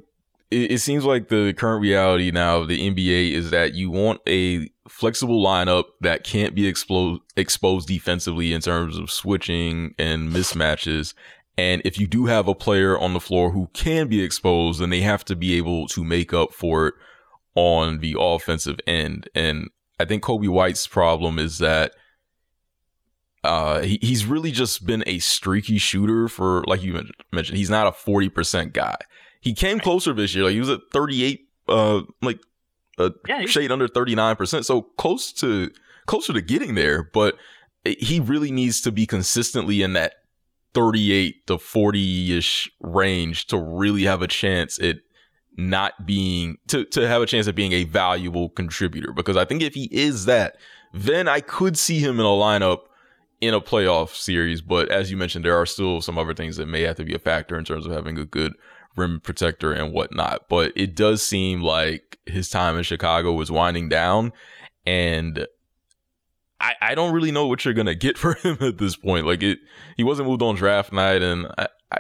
it, 0.52 0.72
it 0.72 0.80
seems 0.80 1.06
like 1.06 1.30
the 1.30 1.54
current 1.54 1.82
reality 1.82 2.32
now 2.32 2.58
of 2.58 2.68
the 2.68 2.80
NBA 2.80 3.32
is 3.32 3.50
that 3.52 3.74
you 3.74 3.90
want 3.90 4.22
a 4.28 4.70
flexible 4.88 5.44
lineup 5.44 5.86
that 6.02 6.24
can't 6.24 6.56
be 6.56 6.72
expo- 6.72 7.20
exposed 7.36 7.88
defensively 7.88 8.54
in 8.54 8.62
terms 8.62 8.98
of 8.98 9.12
switching 9.12 9.96
and 9.98 10.32
mismatches. 10.32 11.14
And 11.58 11.82
if 11.86 11.98
you 11.98 12.08
do 12.08 12.26
have 12.26 12.48
a 12.48 12.56
player 12.56 12.98
on 12.98 13.14
the 13.14 13.20
floor 13.20 13.52
who 13.52 13.70
can 13.74 14.08
be 14.08 14.22
exposed, 14.22 14.82
then 14.82 14.90
they 14.90 15.02
have 15.02 15.26
to 15.26 15.36
be 15.36 15.56
able 15.58 15.88
to 15.90 16.04
make 16.04 16.34
up 16.34 16.54
for 16.54 16.88
it 16.88 16.94
on 17.56 18.00
the 18.00 18.16
offensive 18.20 18.80
end. 18.86 19.30
And 19.34 19.70
I 20.00 20.06
think 20.06 20.24
Coby 20.24 20.50
White's 20.50 20.86
problem 20.86 21.40
is 21.40 21.60
that 21.60 21.94
uh, 23.44 23.82
he, 23.82 24.00
he's 24.02 24.26
really 24.26 24.52
just 24.52 24.86
been 24.86 25.04
a 25.08 25.20
streaky 25.20 25.78
shooter 25.78 26.28
for, 26.28 26.64
like 26.68 26.84
you 26.84 27.02
mentioned, 27.32 27.58
he's 27.58 27.70
not 27.70 27.88
a 27.88 27.92
40% 27.92 28.74
guy. 28.74 28.98
He 29.46 29.54
came 29.54 29.80
closer 29.80 30.12
this 30.12 30.34
year. 30.34 30.44
Like 30.44 30.54
he 30.54 30.60
was 30.60 30.72
at 30.72 30.82
38, 30.92 31.48
uh, 31.68 32.02
like 32.24 32.40
a 32.98 33.12
yeah, 33.28 33.46
shade 33.46 33.72
under 33.72 33.88
39%. 33.88 34.66
So 34.66 34.82
close 34.82 35.32
to, 35.34 35.70
closer 36.08 36.34
to 36.34 36.42
getting 36.42 36.74
there, 36.74 37.04
but 37.14 37.36
he 37.86 38.20
really 38.20 38.50
needs 38.50 38.82
to 38.82 38.92
be 38.92 39.06
consistently 39.06 39.84
in 39.84 39.94
that 39.94 40.16
38 40.74 41.46
to 41.46 41.60
40 41.60 42.38
ish 42.38 42.72
range 42.82 43.46
to 43.48 43.60
really 43.60 44.04
have 44.06 44.24
a 44.24 44.28
chance 44.28 44.80
at 44.80 44.98
not 45.56 46.08
being, 46.08 46.58
to, 46.68 46.84
to 46.86 47.08
have 47.08 47.22
a 47.22 47.28
chance 47.28 47.48
at 47.48 47.54
being 47.54 47.72
a 47.72 47.84
valuable 47.84 48.50
contributor. 48.50 49.14
Because 49.14 49.38
I 49.38 49.46
think 49.46 49.62
if 49.62 49.76
he 49.76 49.88
is 49.92 50.26
that, 50.26 50.58
then 50.92 51.28
I 51.28 51.40
could 51.40 51.78
see 51.78 52.00
him 52.00 52.20
in 52.20 52.26
a 52.26 52.30
lineup 52.30 52.80
in 53.42 53.54
a 53.54 53.62
playoff 53.62 54.16
series. 54.16 54.62
But 54.62 54.90
as 54.90 55.12
you 55.12 55.18
mentioned, 55.18 55.46
there 55.46 55.56
are 55.56 55.68
still 55.68 56.02
some 56.02 56.18
other 56.18 56.34
things 56.34 56.58
that 56.58 56.66
may 56.66 56.82
have 56.82 56.96
to 56.96 57.06
be 57.06 57.14
a 57.14 57.20
factor 57.20 57.60
in 57.60 57.64
terms 57.64 57.86
of 57.86 57.92
having 57.92 58.18
a 58.18 58.26
good 58.26 58.54
rim 58.96 59.20
protector 59.20 59.72
and 59.72 59.94
whatnot. 59.94 60.48
But 60.50 60.74
it 60.76 60.96
does 60.96 61.24
seem 61.24 61.62
like 61.62 62.20
his 62.26 62.50
time 62.50 62.78
in 62.78 62.84
Chicago 62.84 63.34
was 63.34 63.52
winding 63.52 63.90
down. 63.90 64.34
And 64.86 65.48
I, 66.60 66.74
I 66.82 66.96
don't 66.96 67.14
really 67.14 67.32
know 67.32 67.48
what 67.48 67.66
you're 67.66 67.74
gonna 67.74 67.96
get 67.96 68.18
for 68.18 68.34
him 68.36 68.58
at 68.62 68.78
this 68.78 68.96
point. 68.96 69.26
Like 69.26 69.44
it, 69.44 69.60
he 69.98 70.04
wasn't 70.04 70.28
moved 70.28 70.42
on 70.42 70.56
draft 70.56 70.92
night, 70.92 71.22
and 71.22 71.48
I, 71.58 71.68
I, 71.92 72.00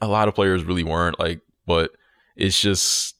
a 0.00 0.08
lot 0.08 0.28
of 0.28 0.34
players 0.34 0.64
really 0.64 0.84
weren't. 0.84 1.18
Like, 1.18 1.40
but 1.66 1.92
it's 2.36 2.60
just, 2.60 3.16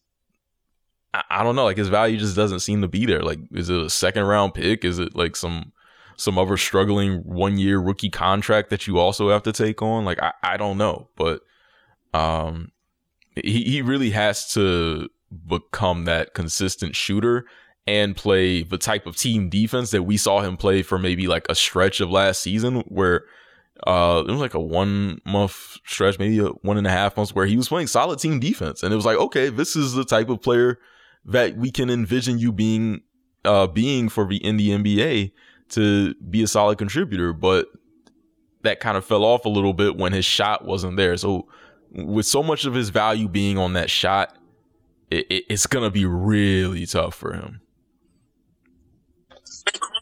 I, 1.14 1.22
I 1.30 1.42
don't 1.42 1.56
know. 1.56 1.64
Like 1.64 1.78
his 1.78 1.88
value 1.88 2.18
just 2.18 2.36
doesn't 2.36 2.60
seem 2.60 2.82
to 2.82 2.88
be 2.88 3.06
there. 3.06 3.22
Like, 3.22 3.40
is 3.52 3.70
it 3.70 3.80
a 3.80 3.90
second 3.90 4.24
round 4.24 4.54
pick? 4.54 4.84
Is 4.84 4.98
it 4.98 5.16
like 5.16 5.36
some 5.36 5.72
some 6.18 6.38
other 6.38 6.56
struggling 6.56 7.18
one 7.24 7.58
year 7.58 7.78
rookie 7.78 8.08
contract 8.08 8.70
that 8.70 8.86
you 8.86 8.98
also 8.98 9.30
have 9.30 9.42
to 9.44 9.52
take 9.52 9.82
on? 9.82 10.04
Like, 10.04 10.22
I, 10.22 10.32
I 10.42 10.56
don't 10.56 10.78
know, 10.78 11.08
but 11.16 11.42
um, 12.16 12.72
he, 13.34 13.64
he 13.64 13.82
really 13.82 14.10
has 14.10 14.52
to 14.54 15.08
become 15.46 16.04
that 16.04 16.34
consistent 16.34 16.96
shooter 16.96 17.46
and 17.86 18.16
play 18.16 18.62
the 18.62 18.78
type 18.78 19.06
of 19.06 19.16
team 19.16 19.48
defense 19.48 19.90
that 19.90 20.04
we 20.04 20.16
saw 20.16 20.40
him 20.40 20.56
play 20.56 20.82
for 20.82 20.98
maybe 20.98 21.26
like 21.26 21.46
a 21.48 21.54
stretch 21.54 22.00
of 22.00 22.10
last 22.10 22.40
season 22.40 22.80
where 22.88 23.24
uh 23.86 24.24
it 24.26 24.30
was 24.30 24.40
like 24.40 24.54
a 24.54 24.60
one 24.60 25.20
month 25.26 25.76
stretch, 25.84 26.18
maybe 26.18 26.38
a 26.38 26.46
one 26.46 26.78
and 26.78 26.86
a 26.86 26.90
half 26.90 27.16
months 27.16 27.34
where 27.34 27.46
he 27.46 27.56
was 27.56 27.68
playing 27.68 27.86
solid 27.86 28.18
team 28.18 28.40
defense. 28.40 28.82
And 28.82 28.92
it 28.92 28.96
was 28.96 29.04
like, 29.04 29.18
okay, 29.18 29.50
this 29.50 29.76
is 29.76 29.92
the 29.92 30.04
type 30.04 30.30
of 30.30 30.40
player 30.40 30.78
that 31.26 31.56
we 31.56 31.70
can 31.70 31.90
envision 31.90 32.38
you 32.38 32.52
being 32.52 33.02
uh 33.44 33.66
being 33.66 34.08
for 34.08 34.26
the 34.26 34.36
in 34.36 34.56
the 34.56 34.70
NBA 34.70 35.32
to 35.70 36.14
be 36.14 36.42
a 36.42 36.46
solid 36.46 36.78
contributor. 36.78 37.34
But 37.34 37.68
that 38.62 38.80
kind 38.80 38.96
of 38.96 39.04
fell 39.04 39.24
off 39.24 39.44
a 39.44 39.50
little 39.50 39.74
bit 39.74 39.96
when 39.96 40.12
his 40.12 40.24
shot 40.24 40.64
wasn't 40.64 40.96
there. 40.96 41.16
So 41.16 41.46
with 41.92 42.26
so 42.26 42.42
much 42.42 42.64
of 42.64 42.74
his 42.74 42.90
value 42.90 43.28
being 43.28 43.58
on 43.58 43.74
that 43.74 43.90
shot, 43.90 44.36
it, 45.10 45.26
it, 45.30 45.44
it's 45.48 45.66
gonna 45.66 45.90
be 45.90 46.04
really 46.04 46.86
tough 46.86 47.14
for 47.14 47.32
him. 47.32 47.60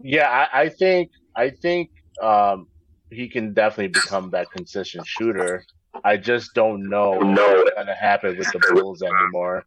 Yeah, 0.00 0.28
I, 0.28 0.62
I 0.62 0.68
think 0.68 1.10
I 1.36 1.50
think 1.50 1.90
um, 2.22 2.68
he 3.10 3.28
can 3.28 3.54
definitely 3.54 3.88
become 3.88 4.30
that 4.30 4.50
consistent 4.50 5.06
shooter. 5.06 5.64
I 6.04 6.16
just 6.16 6.54
don't 6.54 6.88
know 6.88 7.12
what's 7.12 7.70
gonna 7.76 7.94
happen 7.94 8.36
with 8.36 8.50
the 8.52 8.60
Bulls 8.74 9.02
anymore. 9.02 9.64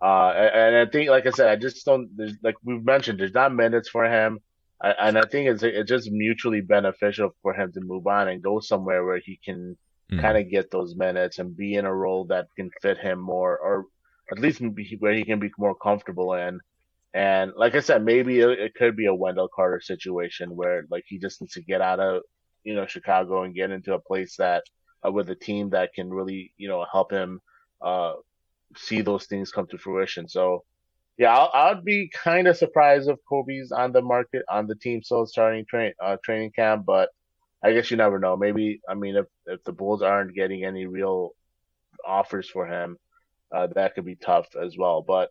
Uh, 0.00 0.32
and, 0.36 0.74
and, 0.74 0.88
I 0.88 0.90
think, 0.90 1.10
like 1.10 1.26
I 1.26 1.30
said, 1.30 1.48
I 1.48 1.54
just 1.54 1.84
don't. 1.86 2.08
There's, 2.16 2.34
like 2.42 2.56
we've 2.64 2.84
mentioned, 2.84 3.20
there's 3.20 3.34
not 3.34 3.54
minutes 3.54 3.88
for 3.88 4.04
him, 4.04 4.40
I, 4.82 4.90
and 4.90 5.16
I 5.16 5.22
think 5.22 5.48
it's 5.48 5.62
it's 5.62 5.88
just 5.88 6.10
mutually 6.10 6.60
beneficial 6.60 7.30
for 7.40 7.54
him 7.54 7.72
to 7.72 7.80
move 7.80 8.06
on 8.06 8.28
and 8.28 8.42
go 8.42 8.58
somewhere 8.58 9.04
where 9.04 9.20
he 9.24 9.38
can 9.44 9.76
mm. 10.12 10.20
kind 10.20 10.38
of 10.38 10.50
get 10.50 10.70
those 10.70 10.94
minutes 10.94 11.38
and 11.38 11.56
be 11.56 11.74
in 11.74 11.86
a 11.86 11.94
role 11.94 12.24
that 12.26 12.46
can 12.56 12.70
fit 12.80 12.98
him 12.98 13.18
more, 13.18 13.58
or 13.58 13.86
at 14.30 14.38
least 14.38 14.60
where 14.98 15.14
he 15.14 15.24
can 15.24 15.40
be 15.40 15.50
more 15.58 15.74
comfortable 15.74 16.34
in. 16.34 16.60
And 17.14 17.52
like 17.56 17.74
I 17.74 17.80
said, 17.80 18.04
maybe 18.04 18.40
it, 18.40 18.50
it 18.58 18.74
could 18.74 18.96
be 18.96 19.06
a 19.06 19.14
Wendell 19.14 19.48
Carter 19.54 19.80
situation 19.80 20.56
where 20.56 20.84
like 20.90 21.04
he 21.06 21.18
just 21.18 21.40
needs 21.40 21.54
to 21.54 21.62
get 21.62 21.80
out 21.80 22.00
of 22.00 22.22
you 22.64 22.74
know 22.74 22.86
Chicago 22.86 23.42
and 23.42 23.54
get 23.54 23.70
into 23.70 23.94
a 23.94 24.00
place 24.00 24.36
that 24.36 24.62
uh, 25.06 25.10
with 25.10 25.28
a 25.30 25.34
team 25.34 25.70
that 25.70 25.92
can 25.94 26.10
really 26.10 26.52
you 26.56 26.68
know 26.68 26.86
help 26.90 27.10
him 27.10 27.40
uh, 27.82 28.14
see 28.76 29.02
those 29.02 29.26
things 29.26 29.52
come 29.52 29.66
to 29.68 29.78
fruition. 29.78 30.28
So 30.28 30.64
yeah, 31.18 31.36
I'll, 31.36 31.50
I'd 31.52 31.84
be 31.84 32.10
kind 32.14 32.48
of 32.48 32.56
surprised 32.56 33.08
if 33.08 33.18
Coby's 33.30 33.72
on 33.72 33.92
the 33.92 34.02
market 34.02 34.42
on 34.48 34.66
the 34.66 34.74
team 34.74 35.02
still 35.02 35.26
starting 35.26 35.66
train 35.66 35.92
uh, 36.02 36.16
training 36.24 36.52
camp, 36.52 36.84
but 36.86 37.10
I 37.62 37.72
guess 37.72 37.90
you 37.90 37.96
never 37.96 38.18
know. 38.18 38.36
Maybe 38.36 38.80
I 38.88 38.94
mean 38.94 39.16
if 39.16 39.26
if 39.46 39.62
the 39.64 39.72
Bulls 39.72 40.02
aren't 40.02 40.34
getting 40.34 40.64
any 40.64 40.86
real 40.86 41.30
offers 42.04 42.48
for 42.48 42.66
him, 42.66 42.98
uh, 43.52 43.68
that 43.68 43.94
could 43.94 44.04
be 44.04 44.16
tough 44.16 44.56
as 44.56 44.76
well. 44.76 45.02
But 45.02 45.30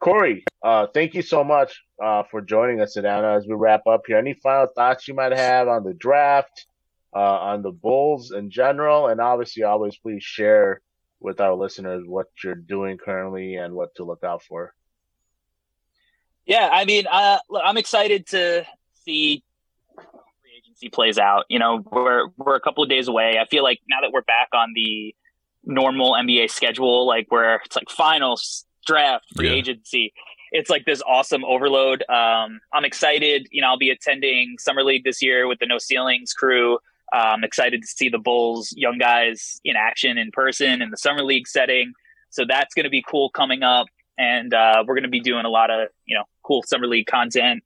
Corey, 0.00 0.44
uh, 0.62 0.88
thank 0.92 1.14
you 1.14 1.22
so 1.22 1.44
much 1.44 1.82
uh, 2.02 2.24
for 2.30 2.42
joining 2.42 2.80
us 2.80 2.92
today. 2.92 3.08
As 3.08 3.46
we 3.46 3.54
wrap 3.54 3.86
up 3.86 4.02
here, 4.06 4.18
any 4.18 4.34
final 4.34 4.66
thoughts 4.74 5.08
you 5.08 5.14
might 5.14 5.32
have 5.32 5.68
on 5.68 5.84
the 5.84 5.94
draft, 5.94 6.66
uh, 7.14 7.18
on 7.18 7.62
the 7.62 7.72
Bulls 7.72 8.32
in 8.32 8.50
general, 8.50 9.06
and 9.06 9.20
obviously, 9.20 9.62
always 9.62 9.96
please 9.96 10.22
share 10.22 10.82
with 11.20 11.40
our 11.40 11.54
listeners 11.54 12.04
what 12.06 12.26
you're 12.42 12.54
doing 12.54 12.98
currently 12.98 13.54
and 13.54 13.72
what 13.72 13.94
to 13.94 14.04
look 14.04 14.22
out 14.22 14.42
for. 14.42 14.74
Yeah, 16.44 16.68
I 16.70 16.84
mean, 16.84 17.06
uh, 17.10 17.38
I'm 17.64 17.78
excited 17.78 18.26
to 18.28 18.66
see 19.04 19.42
plays 20.90 21.18
out. 21.18 21.44
You 21.48 21.58
know, 21.58 21.84
we're 21.90 22.28
we're 22.36 22.56
a 22.56 22.60
couple 22.60 22.82
of 22.82 22.90
days 22.90 23.08
away. 23.08 23.38
I 23.40 23.46
feel 23.46 23.62
like 23.62 23.80
now 23.88 24.00
that 24.00 24.12
we're 24.12 24.22
back 24.22 24.48
on 24.52 24.72
the 24.74 25.14
normal 25.64 26.12
NBA 26.12 26.50
schedule, 26.50 27.06
like 27.06 27.26
where 27.30 27.56
it's 27.64 27.76
like 27.76 27.90
finals 27.90 28.64
draft, 28.86 29.24
free 29.34 29.48
yeah. 29.48 29.54
agency. 29.54 30.12
It's 30.52 30.70
like 30.70 30.84
this 30.84 31.02
awesome 31.06 31.44
overload. 31.44 32.04
Um, 32.08 32.60
I'm 32.72 32.84
excited. 32.84 33.48
You 33.50 33.62
know, 33.62 33.68
I'll 33.68 33.78
be 33.78 33.90
attending 33.90 34.56
summer 34.58 34.84
league 34.84 35.04
this 35.04 35.22
year 35.22 35.48
with 35.48 35.58
the 35.58 35.66
No 35.66 35.78
Ceilings 35.78 36.32
crew. 36.32 36.78
I'm 37.12 37.34
um, 37.34 37.44
excited 37.44 37.82
to 37.82 37.86
see 37.86 38.08
the 38.08 38.18
Bulls 38.18 38.72
young 38.76 38.98
guys 38.98 39.60
in 39.64 39.76
action 39.76 40.18
in 40.18 40.30
person 40.30 40.80
in 40.82 40.90
the 40.90 40.96
summer 40.96 41.22
league 41.22 41.46
setting. 41.46 41.92
So 42.30 42.44
that's 42.48 42.74
going 42.74 42.84
to 42.84 42.90
be 42.90 43.04
cool 43.08 43.30
coming 43.30 43.62
up, 43.62 43.86
and 44.18 44.52
uh, 44.52 44.82
we're 44.86 44.94
going 44.94 45.04
to 45.04 45.10
be 45.10 45.20
doing 45.20 45.44
a 45.44 45.48
lot 45.48 45.70
of 45.70 45.88
you 46.06 46.16
know 46.16 46.24
cool 46.42 46.62
summer 46.66 46.86
league 46.86 47.06
content, 47.06 47.62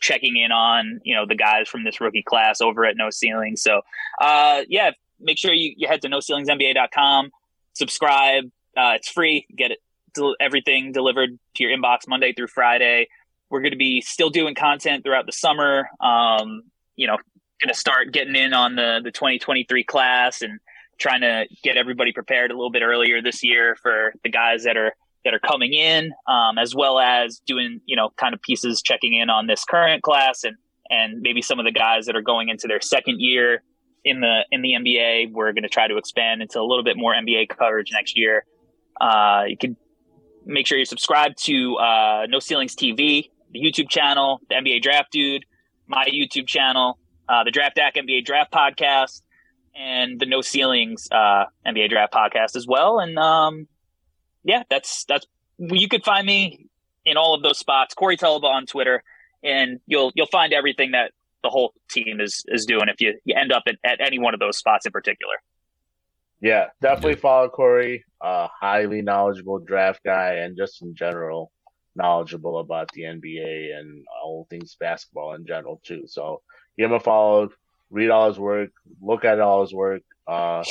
checking 0.00 0.36
in 0.36 0.52
on 0.52 1.00
you 1.04 1.14
know 1.14 1.26
the 1.26 1.34
guys 1.34 1.68
from 1.68 1.84
this 1.84 2.00
rookie 2.00 2.22
class 2.22 2.60
over 2.60 2.84
at 2.84 2.96
No 2.96 3.10
Ceiling. 3.10 3.56
So 3.56 3.82
uh, 4.20 4.62
yeah, 4.68 4.90
make 5.20 5.38
sure 5.38 5.52
you, 5.52 5.74
you 5.76 5.88
head 5.88 6.02
to 6.02 6.08
NoCeilingsNBA.com, 6.08 7.30
subscribe. 7.74 8.44
Uh, 8.76 8.92
it's 8.96 9.08
free. 9.08 9.46
Get 9.56 9.70
it 9.70 9.78
everything 10.40 10.92
delivered 10.92 11.38
to 11.54 11.62
your 11.62 11.76
inbox 11.76 12.08
Monday 12.08 12.32
through 12.32 12.46
Friday. 12.46 13.08
We're 13.50 13.60
going 13.60 13.72
to 13.72 13.78
be 13.78 14.00
still 14.00 14.30
doing 14.30 14.54
content 14.54 15.04
throughout 15.04 15.26
the 15.26 15.32
summer. 15.32 15.88
Um, 16.00 16.62
you 16.96 17.06
know, 17.06 17.16
going 17.62 17.72
to 17.72 17.78
start 17.78 18.12
getting 18.12 18.34
in 18.34 18.52
on 18.52 18.76
the 18.76 19.00
the 19.02 19.10
2023 19.10 19.84
class 19.84 20.42
and 20.42 20.58
trying 20.98 21.20
to 21.20 21.46
get 21.62 21.76
everybody 21.76 22.12
prepared 22.12 22.50
a 22.50 22.54
little 22.54 22.70
bit 22.70 22.82
earlier 22.82 23.20
this 23.20 23.44
year 23.44 23.76
for 23.76 24.14
the 24.22 24.30
guys 24.30 24.64
that 24.64 24.76
are 24.76 24.94
that 25.26 25.34
are 25.34 25.40
coming 25.40 25.72
in, 25.74 26.12
um, 26.28 26.56
as 26.56 26.72
well 26.72 27.00
as 27.00 27.40
doing 27.46 27.80
you 27.84 27.96
know 27.96 28.10
kind 28.16 28.32
of 28.32 28.40
pieces 28.40 28.80
checking 28.80 29.12
in 29.12 29.28
on 29.28 29.48
this 29.48 29.64
current 29.64 30.02
class 30.02 30.44
and 30.44 30.56
and 30.88 31.20
maybe 31.20 31.42
some 31.42 31.58
of 31.58 31.64
the 31.64 31.72
guys 31.72 32.06
that 32.06 32.14
are 32.14 32.22
going 32.22 32.48
into 32.48 32.68
their 32.68 32.80
second 32.80 33.20
year 33.20 33.64
in 34.04 34.20
the 34.20 34.44
in 34.52 34.62
the 34.62 34.70
NBA. 34.70 35.32
We're 35.32 35.52
going 35.52 35.64
to 35.64 35.68
try 35.68 35.88
to 35.88 35.96
expand 35.96 36.42
into 36.42 36.60
a 36.60 36.62
little 36.62 36.84
bit 36.84 36.96
more 36.96 37.12
NBA 37.12 37.48
coverage 37.48 37.90
next 37.92 38.16
year. 38.16 38.44
Uh, 39.00 39.42
you 39.48 39.56
can 39.56 39.76
make 40.44 40.68
sure 40.68 40.78
you 40.78 40.84
subscribe 40.84 41.34
to 41.36 41.76
uh, 41.76 42.26
No 42.28 42.38
Ceilings 42.38 42.76
TV, 42.76 43.30
the 43.50 43.60
YouTube 43.60 43.90
channel, 43.90 44.40
the 44.48 44.54
NBA 44.54 44.80
Draft 44.80 45.10
Dude, 45.10 45.44
my 45.88 46.06
YouTube 46.06 46.46
channel, 46.46 46.98
uh, 47.28 47.42
the 47.42 47.50
Draft 47.50 47.74
Deck 47.74 47.96
NBA 47.96 48.24
Draft 48.24 48.52
Podcast, 48.52 49.22
and 49.74 50.20
the 50.20 50.26
No 50.26 50.40
Ceilings 50.40 51.08
uh, 51.10 51.46
NBA 51.66 51.90
Draft 51.90 52.12
Podcast 52.12 52.54
as 52.54 52.64
well. 52.64 53.00
And 53.00 53.18
um, 53.18 53.66
yeah, 54.46 54.62
that's 54.70 55.04
that's 55.04 55.26
you 55.58 55.88
could 55.88 56.04
find 56.04 56.26
me 56.26 56.66
in 57.04 57.16
all 57.16 57.34
of 57.34 57.42
those 57.42 57.58
spots. 57.58 57.94
Corey 57.94 58.16
Tulaba 58.16 58.44
on 58.44 58.64
Twitter, 58.64 59.02
and 59.42 59.80
you'll 59.86 60.12
you'll 60.14 60.26
find 60.26 60.52
everything 60.52 60.92
that 60.92 61.10
the 61.42 61.50
whole 61.50 61.74
team 61.90 62.20
is 62.20 62.44
is 62.46 62.64
doing 62.64 62.88
if 62.88 63.00
you, 63.00 63.18
you 63.24 63.34
end 63.36 63.52
up 63.52 63.64
at, 63.66 63.76
at 63.84 64.00
any 64.00 64.18
one 64.18 64.34
of 64.34 64.40
those 64.40 64.56
spots 64.56 64.86
in 64.86 64.92
particular. 64.92 65.34
Yeah, 66.40 66.66
definitely 66.80 67.16
follow 67.16 67.48
Corey. 67.48 68.04
Uh, 68.20 68.48
highly 68.60 69.02
knowledgeable 69.02 69.58
draft 69.58 70.00
guy, 70.04 70.34
and 70.34 70.56
just 70.56 70.80
in 70.80 70.94
general 70.94 71.50
knowledgeable 71.96 72.58
about 72.58 72.90
the 72.92 73.02
NBA 73.02 73.76
and 73.76 74.04
all 74.22 74.46
things 74.48 74.76
basketball 74.78 75.34
in 75.34 75.46
general 75.46 75.80
too. 75.84 76.02
So 76.06 76.42
give 76.78 76.90
him 76.90 76.96
a 76.96 77.00
follow, 77.00 77.48
read 77.90 78.10
all 78.10 78.28
his 78.28 78.38
work, 78.38 78.70
look 79.00 79.24
at 79.24 79.40
all 79.40 79.62
his 79.62 79.72
work, 79.72 80.02
uh, 80.28 80.62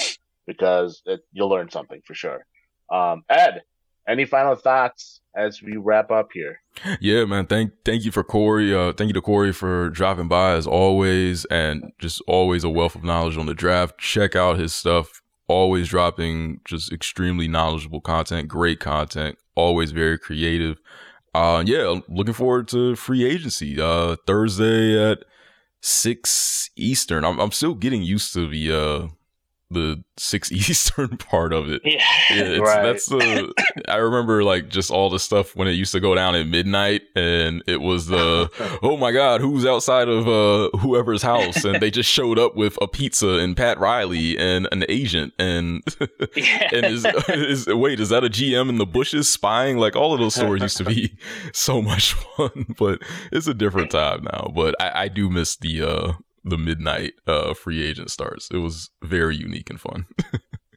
because 0.45 1.01
it, 1.05 1.21
you'll 1.33 1.49
learn 1.49 1.71
something 1.71 2.01
for 2.05 2.13
sure. 2.13 2.45
Um, 2.89 3.23
Ed, 3.29 3.63
any 4.07 4.25
final 4.25 4.55
thoughts 4.55 5.21
as 5.35 5.61
we 5.61 5.77
wrap 5.77 6.11
up 6.11 6.29
here? 6.33 6.61
Yeah, 6.99 7.25
man. 7.25 7.45
Thank 7.47 7.73
thank 7.83 8.03
you 8.03 8.11
for 8.11 8.23
Corey. 8.23 8.73
Uh, 8.73 8.93
thank 8.93 9.09
you 9.09 9.13
to 9.13 9.21
Corey 9.21 9.53
for 9.53 9.89
dropping 9.89 10.27
by 10.27 10.53
as 10.53 10.67
always, 10.67 11.45
and 11.45 11.91
just 11.99 12.21
always 12.27 12.63
a 12.63 12.69
wealth 12.69 12.95
of 12.95 13.03
knowledge 13.03 13.37
on 13.37 13.45
the 13.45 13.53
draft. 13.53 13.97
Check 13.97 14.35
out 14.35 14.59
his 14.59 14.73
stuff. 14.73 15.21
Always 15.47 15.89
dropping 15.89 16.61
just 16.65 16.91
extremely 16.91 17.47
knowledgeable 17.47 18.01
content, 18.01 18.47
great 18.47 18.79
content, 18.79 19.37
always 19.55 19.91
very 19.91 20.17
creative. 20.17 20.79
Uh, 21.33 21.63
yeah, 21.65 21.99
looking 22.07 22.33
forward 22.33 22.67
to 22.69 22.95
free 22.95 23.25
agency. 23.25 23.79
Uh, 23.79 24.15
Thursday 24.25 25.11
at 25.11 25.19
six 25.81 26.71
Eastern. 26.75 27.23
I'm 27.23 27.39
I'm 27.39 27.51
still 27.51 27.75
getting 27.75 28.01
used 28.01 28.33
to 28.33 28.47
the 28.47 28.71
uh 28.71 29.07
the 29.71 30.03
six 30.17 30.51
Eastern 30.51 31.17
part 31.17 31.53
of 31.53 31.69
it. 31.69 31.81
Yeah, 31.83 32.03
yeah 32.31 32.57
right. 32.57 32.83
That's 32.83 33.07
the. 33.07 33.53
I 33.87 33.97
remember 33.97 34.43
like 34.43 34.69
just 34.69 34.91
all 34.91 35.09
the 35.09 35.19
stuff 35.19 35.55
when 35.55 35.67
it 35.67 35.71
used 35.71 35.91
to 35.93 35.99
go 35.99 36.15
down 36.15 36.35
at 36.35 36.47
midnight, 36.47 37.03
and 37.15 37.63
it 37.67 37.81
was 37.81 38.07
the 38.07 38.49
oh 38.83 38.97
my 38.97 39.11
god, 39.11 39.41
who's 39.41 39.65
outside 39.65 40.07
of 40.07 40.27
uh 40.27 40.75
whoever's 40.77 41.21
house, 41.21 41.63
and 41.63 41.81
they 41.81 41.91
just 41.91 42.09
showed 42.09 42.39
up 42.39 42.55
with 42.55 42.77
a 42.81 42.87
pizza 42.87 43.29
and 43.29 43.57
Pat 43.57 43.79
Riley 43.79 44.37
and 44.37 44.67
an 44.71 44.85
agent, 44.89 45.33
and 45.39 45.83
yeah. 46.35 46.69
and 46.71 46.85
is, 46.85 47.05
is 47.29 47.67
wait 47.67 47.99
is 47.99 48.09
that 48.09 48.23
a 48.23 48.29
GM 48.29 48.69
in 48.69 48.77
the 48.77 48.85
bushes 48.85 49.29
spying? 49.29 49.77
Like 49.77 49.95
all 49.95 50.13
of 50.13 50.19
those 50.19 50.35
stories 50.35 50.61
used 50.61 50.77
to 50.77 50.85
be 50.85 51.17
so 51.53 51.81
much 51.81 52.13
fun, 52.13 52.75
but 52.77 53.01
it's 53.31 53.47
a 53.47 53.53
different 53.53 53.91
time 53.91 54.23
now. 54.23 54.51
But 54.53 54.75
I, 54.79 55.03
I 55.03 55.07
do 55.07 55.29
miss 55.29 55.55
the 55.55 55.81
uh 55.81 56.13
the 56.45 56.57
midnight 56.57 57.13
uh, 57.27 57.53
free 57.53 57.83
agent 57.83 58.11
starts. 58.11 58.49
It 58.51 58.57
was 58.57 58.91
very 59.03 59.35
unique 59.35 59.69
and 59.69 59.81
fun. 59.81 60.05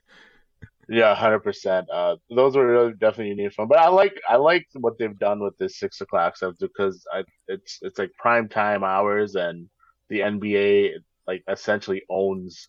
yeah, 0.89 1.15
hundred 1.15 1.37
uh, 1.37 1.41
percent. 1.41 1.89
Those 2.35 2.57
were 2.57 2.67
really 2.67 2.93
definitely 2.95 3.29
unique 3.29 3.47
and 3.47 3.55
fun. 3.55 3.69
But 3.69 3.79
I 3.79 3.89
like 3.89 4.15
I 4.29 4.37
like 4.37 4.67
what 4.75 4.99
they've 4.99 5.19
done 5.19 5.41
with 5.41 5.57
this 5.59 5.79
six 5.79 6.01
o'clock 6.01 6.37
stuff 6.37 6.55
because 6.59 7.05
I, 7.13 7.23
it's 7.47 7.79
it's 7.83 7.99
like 7.99 8.11
prime 8.19 8.49
time 8.49 8.83
hours 8.83 9.35
and 9.35 9.69
the 10.09 10.21
NBA 10.21 10.95
like 11.27 11.45
essentially 11.49 12.03
owns 12.09 12.69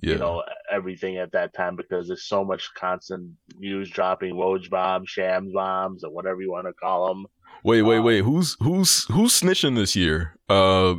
yeah. 0.00 0.14
you 0.14 0.18
know 0.18 0.42
everything 0.70 1.18
at 1.18 1.32
that 1.32 1.52
time 1.52 1.76
because 1.76 2.08
there's 2.08 2.26
so 2.26 2.44
much 2.44 2.70
constant 2.74 3.30
news 3.58 3.90
dropping, 3.90 4.34
Woj 4.34 4.70
bombs, 4.70 5.10
Shams 5.10 5.52
bombs, 5.52 6.02
or 6.02 6.10
whatever 6.10 6.40
you 6.40 6.50
want 6.50 6.66
to 6.66 6.72
call 6.72 7.08
them. 7.08 7.26
Wait, 7.62 7.82
wait, 7.82 7.98
um, 7.98 8.04
wait. 8.04 8.24
Who's 8.24 8.56
who's 8.60 9.04
who's 9.04 9.38
snitching 9.38 9.76
this 9.76 9.94
year? 9.94 10.36
Uh, 10.48 10.94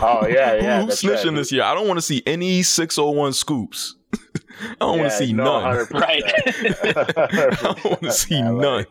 oh 0.00 0.26
yeah, 0.26 0.54
yeah. 0.60 0.84
Who's 0.84 1.02
snitching 1.02 1.26
right. 1.26 1.34
this 1.34 1.52
year? 1.52 1.62
I 1.62 1.74
don't 1.74 1.86
want 1.86 1.98
to 1.98 2.02
see 2.02 2.22
any 2.26 2.62
601 2.62 3.32
scoops. 3.32 3.96
I 4.14 4.74
don't 4.80 4.96
yeah, 4.96 5.02
want 5.02 5.12
to 5.12 5.18
see 5.18 5.32
no, 5.32 5.60
none. 5.60 5.86
Right. 5.90 6.22
I 6.46 7.56
don't 7.62 7.84
want 7.84 8.02
to 8.02 8.12
see 8.12 8.42
man, 8.42 8.58
none. 8.58 8.86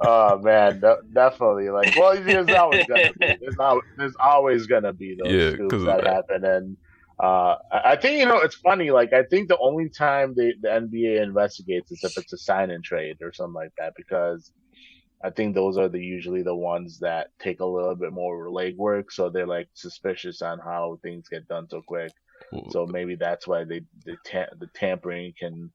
oh 0.00 0.38
man, 0.38 0.82
definitely. 1.12 1.70
Like, 1.70 1.94
well, 1.96 2.20
there's 2.20 2.50
always 2.50 2.86
gonna 2.86 3.12
be. 3.18 3.36
There's, 3.40 3.58
always, 3.58 3.84
there's 3.96 4.16
always 4.18 4.66
gonna 4.66 4.92
be 4.92 5.16
those 5.22 5.32
yeah, 5.32 5.52
scoops 5.52 5.84
that, 5.84 6.04
that 6.04 6.06
happen, 6.06 6.44
and 6.44 6.76
uh, 7.20 7.56
I 7.70 7.96
think 7.96 8.18
you 8.18 8.26
know 8.26 8.38
it's 8.38 8.56
funny. 8.56 8.90
Like, 8.90 9.12
I 9.12 9.22
think 9.22 9.48
the 9.48 9.58
only 9.58 9.88
time 9.88 10.34
the 10.34 10.54
the 10.60 10.68
NBA 10.68 11.22
investigates 11.22 11.92
is 11.92 12.02
if 12.02 12.16
it's 12.16 12.32
a 12.32 12.38
sign 12.38 12.70
and 12.70 12.82
trade 12.82 13.18
or 13.22 13.32
something 13.32 13.54
like 13.54 13.72
that, 13.78 13.92
because 13.96 14.50
I 15.24 15.30
think 15.30 15.54
those 15.54 15.78
are 15.78 15.88
the 15.88 16.00
usually 16.00 16.42
the 16.42 16.54
ones 16.54 16.98
that 17.00 17.28
take 17.38 17.60
a 17.60 17.66
little 17.66 17.94
bit 17.94 18.12
more 18.12 18.48
legwork, 18.48 19.10
so 19.10 19.30
they're 19.30 19.46
like 19.46 19.68
suspicious 19.74 20.42
on 20.42 20.58
how 20.58 20.98
things 21.02 21.28
get 21.28 21.48
done 21.48 21.68
so 21.68 21.82
quick. 21.86 22.12
So 22.70 22.86
maybe 22.86 23.14
that's 23.14 23.46
why 23.46 23.64
they 23.64 23.82
the, 24.04 24.16
ta- 24.26 24.54
the 24.58 24.66
tampering 24.74 25.32
can 25.38 25.70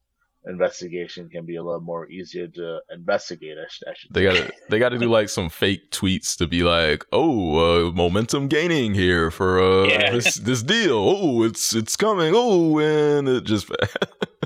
investigation 0.45 1.29
can 1.29 1.45
be 1.45 1.55
a 1.55 1.63
little 1.63 1.81
more 1.81 2.09
easier 2.09 2.47
to 2.47 2.79
investigate. 2.89 3.57
I, 3.57 3.89
I 3.89 3.93
they 4.11 4.23
got 4.23 4.35
to 4.35 4.53
they 4.69 4.79
got 4.79 4.89
to 4.89 4.97
do 4.97 5.09
like 5.09 5.29
some 5.29 5.49
fake 5.49 5.91
tweets 5.91 6.37
to 6.37 6.47
be 6.47 6.63
like, 6.63 7.05
oh, 7.11 7.87
uh, 7.87 7.91
momentum 7.91 8.47
gaining 8.47 8.93
here 8.93 9.31
for 9.31 9.61
uh, 9.61 9.87
yeah. 9.87 10.11
this 10.11 10.35
this 10.35 10.63
deal. 10.63 10.97
Oh, 10.97 11.43
it's 11.43 11.75
it's 11.75 11.95
coming. 11.95 12.33
Oh, 12.35 12.79
and 12.79 13.27
it 13.27 13.43
just 13.43 13.69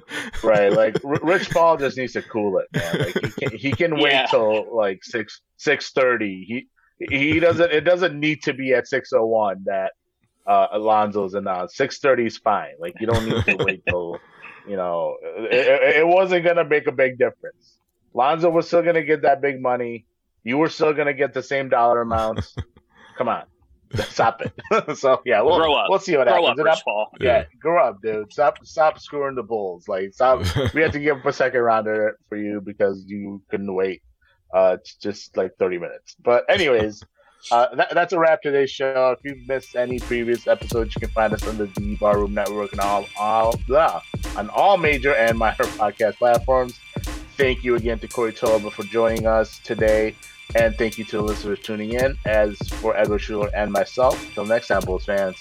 right. 0.43 0.71
Like 0.71 0.97
Rich 1.03 1.49
Paul 1.51 1.77
just 1.77 1.97
needs 1.97 2.13
to 2.13 2.21
cool 2.21 2.59
it, 2.59 2.67
man. 2.73 2.99
Like 2.99 3.25
he 3.25 3.31
can, 3.31 3.57
he 3.57 3.71
can 3.71 3.95
wait 3.99 4.13
yeah. 4.13 4.25
till 4.27 4.75
like 4.75 5.03
six 5.03 5.41
six 5.57 5.91
thirty. 5.91 6.45
He 6.47 6.67
he 7.09 7.39
doesn't. 7.39 7.71
It 7.71 7.81
doesn't 7.81 8.19
need 8.19 8.43
to 8.43 8.53
be 8.53 8.73
at 8.73 8.87
six 8.87 9.11
oh 9.13 9.25
one 9.25 9.63
that 9.65 9.93
uh, 10.45 10.67
Alonzo's 10.73 11.33
announced. 11.33 11.75
Six 11.75 11.99
thirty 11.99 12.25
is 12.25 12.37
fine. 12.37 12.73
Like 12.79 12.95
you 12.99 13.07
don't 13.07 13.25
need 13.25 13.43
to 13.45 13.63
wait 13.63 13.83
till 13.89 14.19
you 14.67 14.75
know 14.75 15.17
it, 15.21 15.97
it 15.97 16.07
wasn't 16.07 16.45
gonna 16.45 16.65
make 16.65 16.87
a 16.87 16.91
big 16.91 17.17
difference. 17.17 17.77
Lonzo 18.13 18.49
was 18.49 18.67
still 18.67 18.83
gonna 18.83 19.03
get 19.03 19.21
that 19.23 19.41
big 19.41 19.61
money. 19.61 20.05
You 20.43 20.57
were 20.57 20.69
still 20.69 20.93
gonna 20.93 21.13
get 21.13 21.33
the 21.33 21.43
same 21.43 21.69
dollar 21.69 22.01
amounts. 22.01 22.55
Come 23.17 23.29
on. 23.29 23.43
Stop 23.99 24.41
it. 24.41 24.97
so 24.97 25.21
yeah, 25.25 25.41
we'll, 25.41 25.57
grow 25.57 25.73
up. 25.73 25.87
We'll 25.89 25.99
see 25.99 26.15
what 26.17 26.27
grow 26.27 26.47
happens. 26.47 26.67
Up, 26.67 26.83
Paul. 26.83 27.11
Yeah, 27.19 27.39
yeah, 27.39 27.43
grow 27.59 27.87
up, 27.87 28.01
dude. 28.01 28.31
Stop, 28.31 28.65
stop 28.65 28.99
screwing 28.99 29.35
the 29.35 29.43
Bulls. 29.43 29.87
Like, 29.87 30.13
stop. 30.13 30.43
we 30.73 30.81
had 30.81 30.93
to 30.93 30.99
give 30.99 31.17
up 31.17 31.25
a 31.25 31.33
second 31.33 31.61
rounder 31.61 32.17
for 32.29 32.37
you 32.37 32.61
because 32.61 33.03
you 33.07 33.41
couldn't 33.49 33.73
wait. 33.73 34.01
Uh, 34.53 34.77
just 35.01 35.35
like 35.37 35.51
thirty 35.59 35.77
minutes. 35.77 36.15
But 36.21 36.45
anyways, 36.49 37.03
uh, 37.51 37.75
that, 37.75 37.93
that's 37.93 38.13
a 38.13 38.19
wrap 38.19 38.41
today's 38.41 38.69
show. 38.69 39.15
If 39.17 39.19
you've 39.23 39.47
missed 39.47 39.75
any 39.75 39.99
previous 39.99 40.47
episodes, 40.47 40.93
you 40.95 40.99
can 40.99 41.09
find 41.09 41.33
us 41.33 41.47
on 41.47 41.57
the 41.57 41.67
D 41.67 41.95
Barroom 41.95 42.33
Network 42.33 42.71
and 42.73 42.81
all, 42.81 43.05
all 43.17 43.55
blah, 43.67 44.01
on 44.35 44.49
all 44.49 44.77
major 44.77 45.15
and 45.15 45.37
minor 45.37 45.55
podcast 45.55 46.15
platforms. 46.15 46.77
Thank 47.37 47.63
you 47.63 47.75
again 47.75 47.97
to 47.99 48.07
Corey 48.07 48.33
Tulaba 48.33 48.71
for 48.71 48.83
joining 48.83 49.25
us 49.25 49.59
today. 49.63 50.15
And 50.55 50.77
thank 50.77 50.97
you 50.97 51.05
to 51.05 51.17
the 51.17 51.23
listeners 51.23 51.59
tuning 51.59 51.93
in. 51.93 52.17
As 52.25 52.57
for 52.81 52.95
Edward 52.97 53.19
Schuler 53.19 53.49
and 53.55 53.71
myself, 53.71 54.21
till 54.33 54.45
next 54.45 54.67
time, 54.67 54.81
Bulls 54.81 55.05
fans, 55.05 55.39